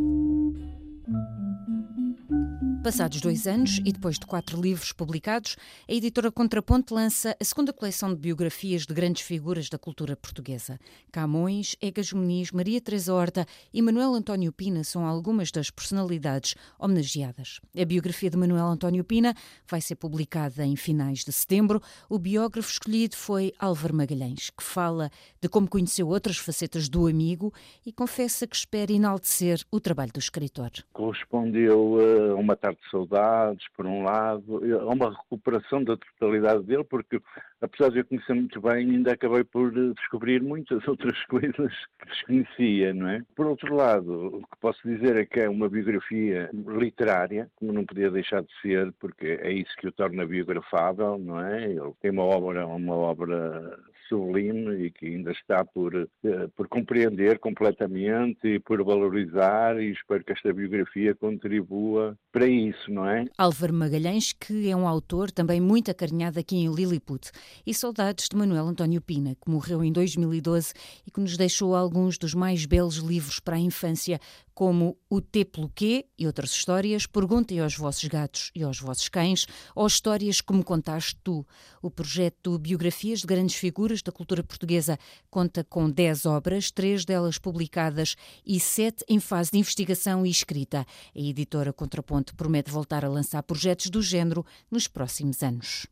Passados 2.87 3.19
dois 3.19 3.45
anos 3.45 3.81
e 3.83 3.91
depois 3.91 4.17
de 4.17 4.25
quatro 4.25 4.61
livros 4.61 4.93
publicados, 4.93 5.57
a 5.89 5.91
editora 5.91 6.31
Contraponto 6.31 6.95
lança 6.95 7.35
a 7.37 7.43
segunda 7.43 7.73
coleção 7.73 8.13
de 8.13 8.15
biografias 8.15 8.85
de 8.85 8.93
grandes 8.93 9.23
figuras 9.23 9.67
da 9.67 9.77
cultura 9.77 10.15
portuguesa. 10.15 10.79
Camões, 11.11 11.75
Egas 11.81 12.13
Muniz, 12.13 12.49
Maria 12.53 12.79
Teresa 12.79 13.13
Horta 13.13 13.45
e 13.73 13.81
Manuel 13.81 14.13
António 14.13 14.53
Pina 14.53 14.85
são 14.85 15.05
algumas 15.05 15.51
das 15.51 15.69
personalidades 15.69 16.55
homenageadas. 16.79 17.59
A 17.77 17.83
biografia 17.83 18.29
de 18.29 18.37
Manuel 18.37 18.67
António 18.67 19.03
Pina 19.03 19.35
vai 19.69 19.81
ser 19.81 19.95
publicada 19.95 20.65
em 20.65 20.77
finais 20.77 21.25
de 21.25 21.33
setembro. 21.33 21.81
O 22.09 22.17
biógrafo 22.17 22.71
escolhido 22.71 23.17
foi 23.17 23.51
Álvaro 23.59 23.93
Magalhães, 23.93 24.49
que 24.49 24.63
fala 24.63 25.11
de 25.41 25.49
como 25.49 25.67
conheceu 25.67 26.07
outras 26.07 26.37
facetas 26.37 26.87
do 26.87 27.05
amigo 27.05 27.53
e 27.85 27.91
confessa 27.91 28.47
que 28.47 28.55
espera 28.55 28.93
enaltecer 28.93 29.59
o 29.69 29.81
trabalho 29.81 30.13
do 30.13 30.19
escritor. 30.19 30.71
Correspondeu 30.93 32.31
a 32.31 32.35
uma 32.35 32.55
tarde 32.55 32.76
de 32.81 32.89
saudades, 32.89 33.65
por 33.75 33.85
um 33.85 34.03
lado, 34.03 34.61
há 34.81 34.93
uma 34.93 35.11
recuperação 35.11 35.83
da 35.83 35.97
totalidade 35.97 36.63
dele, 36.63 36.83
porque 36.83 37.21
apesar 37.61 37.91
de 37.91 37.99
eu 37.99 38.05
conhecer 38.05 38.33
muito 38.33 38.61
bem, 38.61 38.89
ainda 38.89 39.13
acabei 39.13 39.43
por 39.43 39.71
descobrir 39.93 40.41
muitas 40.41 40.85
outras 40.87 41.17
coisas 41.25 41.73
que 41.99 42.05
desconhecia, 42.07 42.93
não 42.93 43.09
é? 43.09 43.21
Por 43.35 43.47
outro 43.47 43.75
lado, 43.75 44.37
o 44.37 44.41
que 44.41 44.59
posso 44.59 44.79
dizer 44.87 45.15
é 45.15 45.25
que 45.25 45.39
é 45.39 45.49
uma 45.49 45.69
biografia 45.69 46.49
literária, 46.53 47.49
como 47.55 47.73
não 47.73 47.85
podia 47.85 48.11
deixar 48.11 48.41
de 48.41 48.51
ser, 48.61 48.91
porque 48.99 49.39
é 49.41 49.51
isso 49.51 49.75
que 49.77 49.87
o 49.87 49.91
torna 49.91 50.25
biografável, 50.25 51.17
não 51.17 51.41
é? 51.41 51.71
Ele 51.71 51.93
tem 52.01 52.11
uma 52.11 52.23
obra, 52.23 52.65
uma 52.65 52.95
obra 52.95 53.77
sublime 54.07 54.85
e 54.85 54.91
que 54.91 55.05
ainda 55.05 55.31
está 55.31 55.63
por, 55.63 55.93
eh, 55.95 56.47
por 56.55 56.67
compreender 56.67 57.39
completamente 57.39 58.47
e 58.47 58.59
por 58.59 58.83
valorizar 58.83 59.79
e 59.79 59.91
espero 59.91 60.23
que 60.23 60.33
esta 60.33 60.53
biografia 60.53 61.13
contribua 61.15 62.17
para 62.31 62.47
isso, 62.47 62.91
não 62.91 63.07
é? 63.07 63.25
Álvaro 63.37 63.73
Magalhães, 63.73 64.33
que 64.33 64.69
é 64.69 64.75
um 64.75 64.87
autor 64.87 65.31
também 65.31 65.59
muito 65.59 65.91
acarinhado 65.91 66.39
aqui 66.39 66.57
em 66.57 66.73
Lilliput, 66.73 67.31
e 67.65 67.73
saudades 67.73 68.27
de 68.29 68.35
Manuel 68.35 68.67
António 68.67 69.01
Pina, 69.01 69.35
que 69.35 69.49
morreu 69.49 69.83
em 69.83 69.91
2012 69.91 70.73
e 71.05 71.11
que 71.11 71.19
nos 71.19 71.37
deixou 71.37 71.75
alguns 71.75 72.17
dos 72.17 72.33
mais 72.33 72.65
belos 72.65 72.95
livros 72.95 73.39
para 73.39 73.55
a 73.55 73.59
infância, 73.59 74.19
como 74.53 74.97
O 75.07 75.21
T 75.21 75.45
pelo 75.45 75.69
Quê 75.69 76.05
e 76.17 76.25
outras 76.25 76.49
histórias, 76.49 77.05
Perguntem 77.05 77.59
aos 77.59 77.75
vossos 77.75 78.03
gatos 78.05 78.51
e 78.55 78.63
aos 78.63 78.79
vossos 78.79 79.07
cães, 79.07 79.45
ou 79.75 79.85
Histórias 79.85 80.41
como 80.41 80.63
contaste 80.63 81.15
tu. 81.23 81.45
O 81.81 81.91
projeto 81.91 82.57
Biografias 82.57 83.19
de 83.19 83.27
Grandes 83.27 83.55
Figuras 83.55 84.01
da 84.01 84.11
Cultura 84.11 84.43
Portuguesa 84.43 84.97
conta 85.29 85.63
com 85.63 85.89
10 85.89 86.25
obras, 86.25 86.71
três 86.71 87.05
delas 87.05 87.37
publicadas 87.37 88.15
e 88.45 88.59
sete 88.59 89.03
em 89.07 89.19
fase 89.19 89.51
de 89.51 89.59
investigação 89.59 90.25
e 90.25 90.29
escrita. 90.29 90.85
A 91.15 91.19
editora 91.19 91.71
Contraponto 91.71 92.35
promete 92.35 92.71
voltar 92.71 93.05
a 93.05 93.09
lançar 93.09 93.43
projetos 93.43 93.89
do 93.89 94.01
género 94.01 94.45
nos 94.71 94.87
próximos 94.87 95.43
anos. 95.43 95.85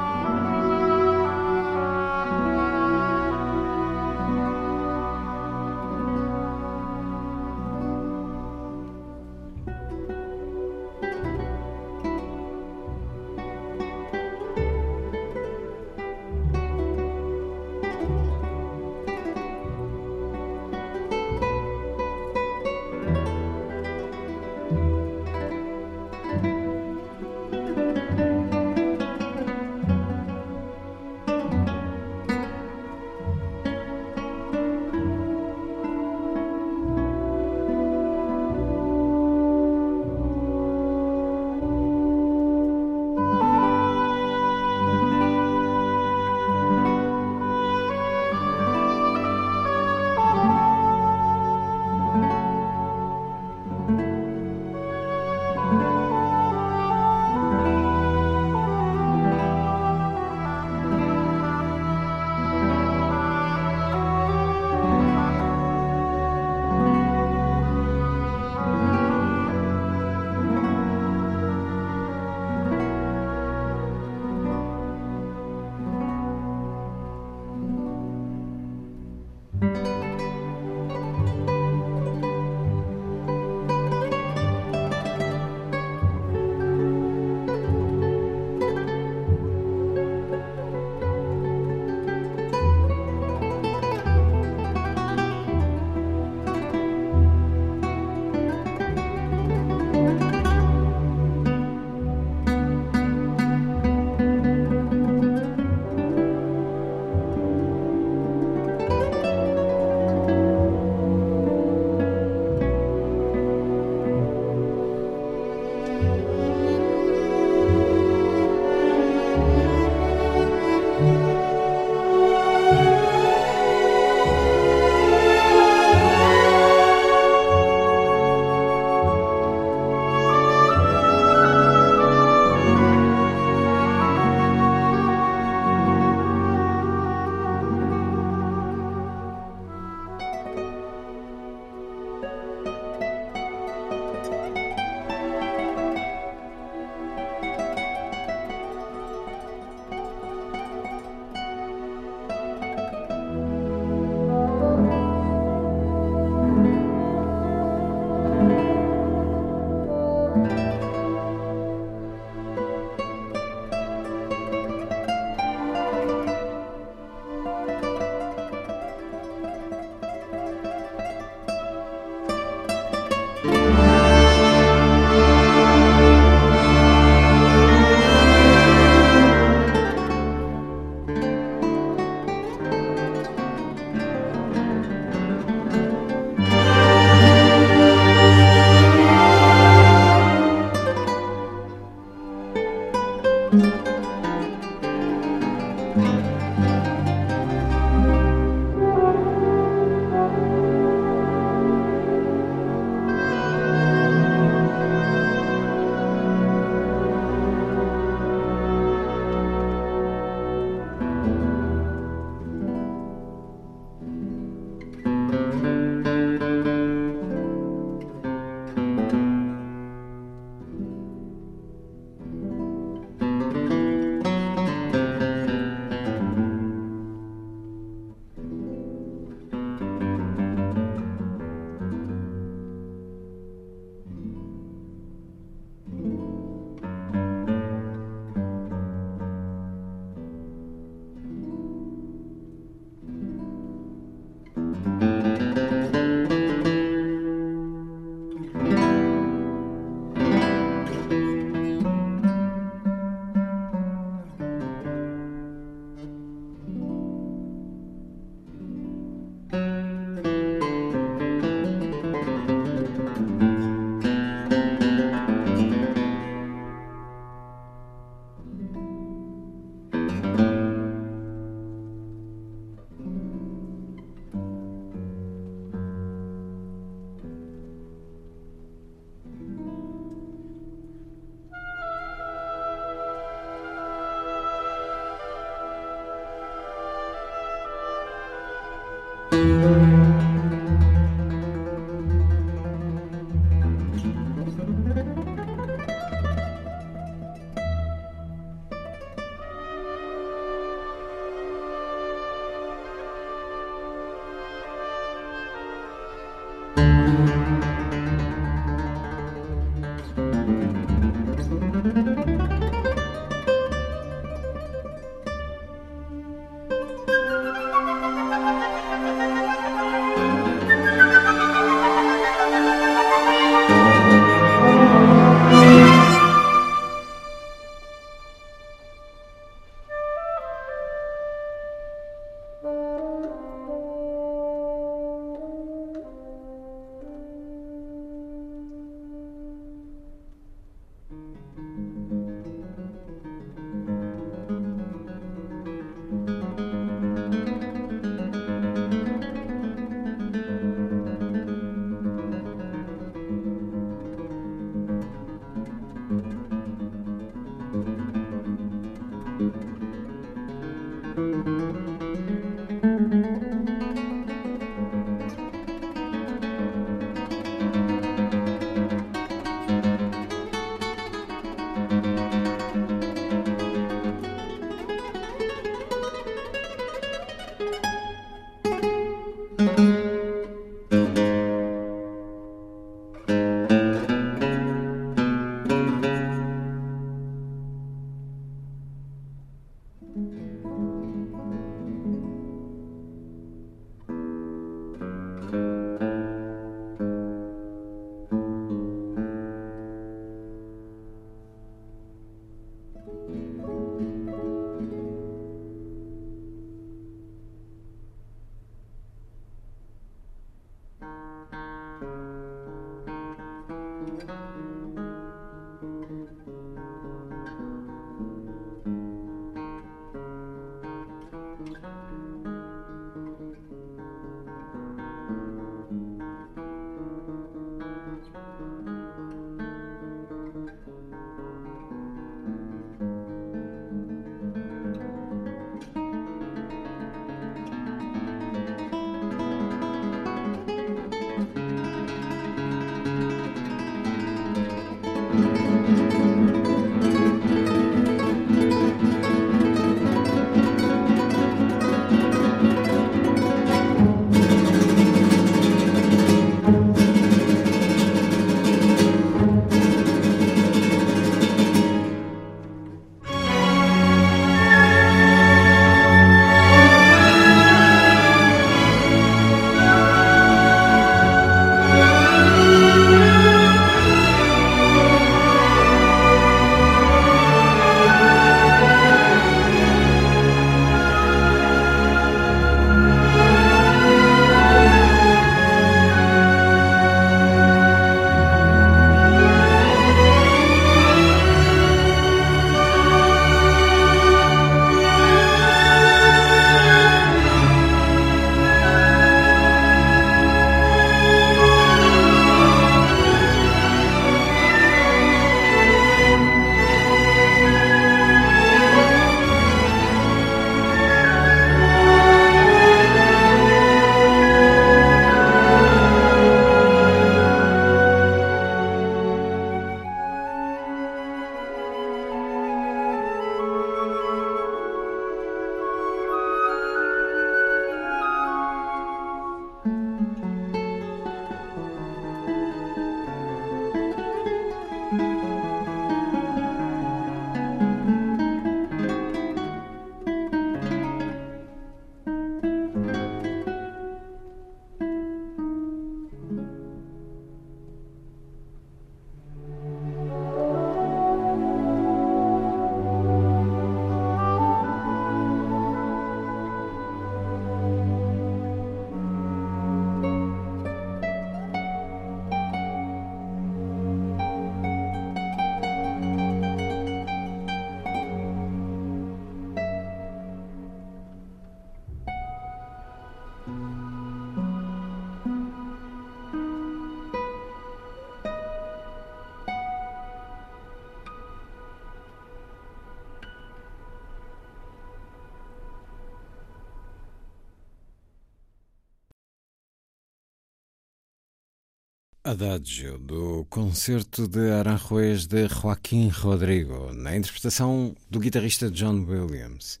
Adagio, 592.50 593.16
do 593.16 593.64
concerto 593.70 594.48
de 594.48 594.72
Aranjuez 594.72 595.46
de 595.46 595.68
Joaquim 595.68 596.26
Rodrigo, 596.26 597.12
na 597.12 597.36
interpretação 597.36 598.16
do 598.28 598.40
guitarrista 598.40 598.90
John 598.90 599.24
Williams, 599.24 600.00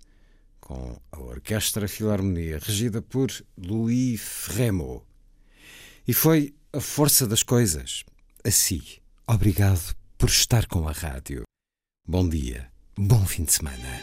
com 0.60 1.00
a 1.12 1.20
Orquestra 1.20 1.86
Filarmonia, 1.86 2.58
regida 2.60 3.00
por 3.00 3.30
Louis 3.56 4.20
Fremo. 4.20 5.06
E 6.08 6.12
foi 6.12 6.52
a 6.72 6.80
força 6.80 7.24
das 7.24 7.44
coisas. 7.44 8.02
Assim, 8.44 8.82
obrigado 9.28 9.94
por 10.18 10.28
estar 10.28 10.66
com 10.66 10.88
a 10.88 10.92
rádio. 10.92 11.44
Bom 12.04 12.28
dia, 12.28 12.68
bom 12.98 13.24
fim 13.26 13.44
de 13.44 13.52
semana. 13.52 14.02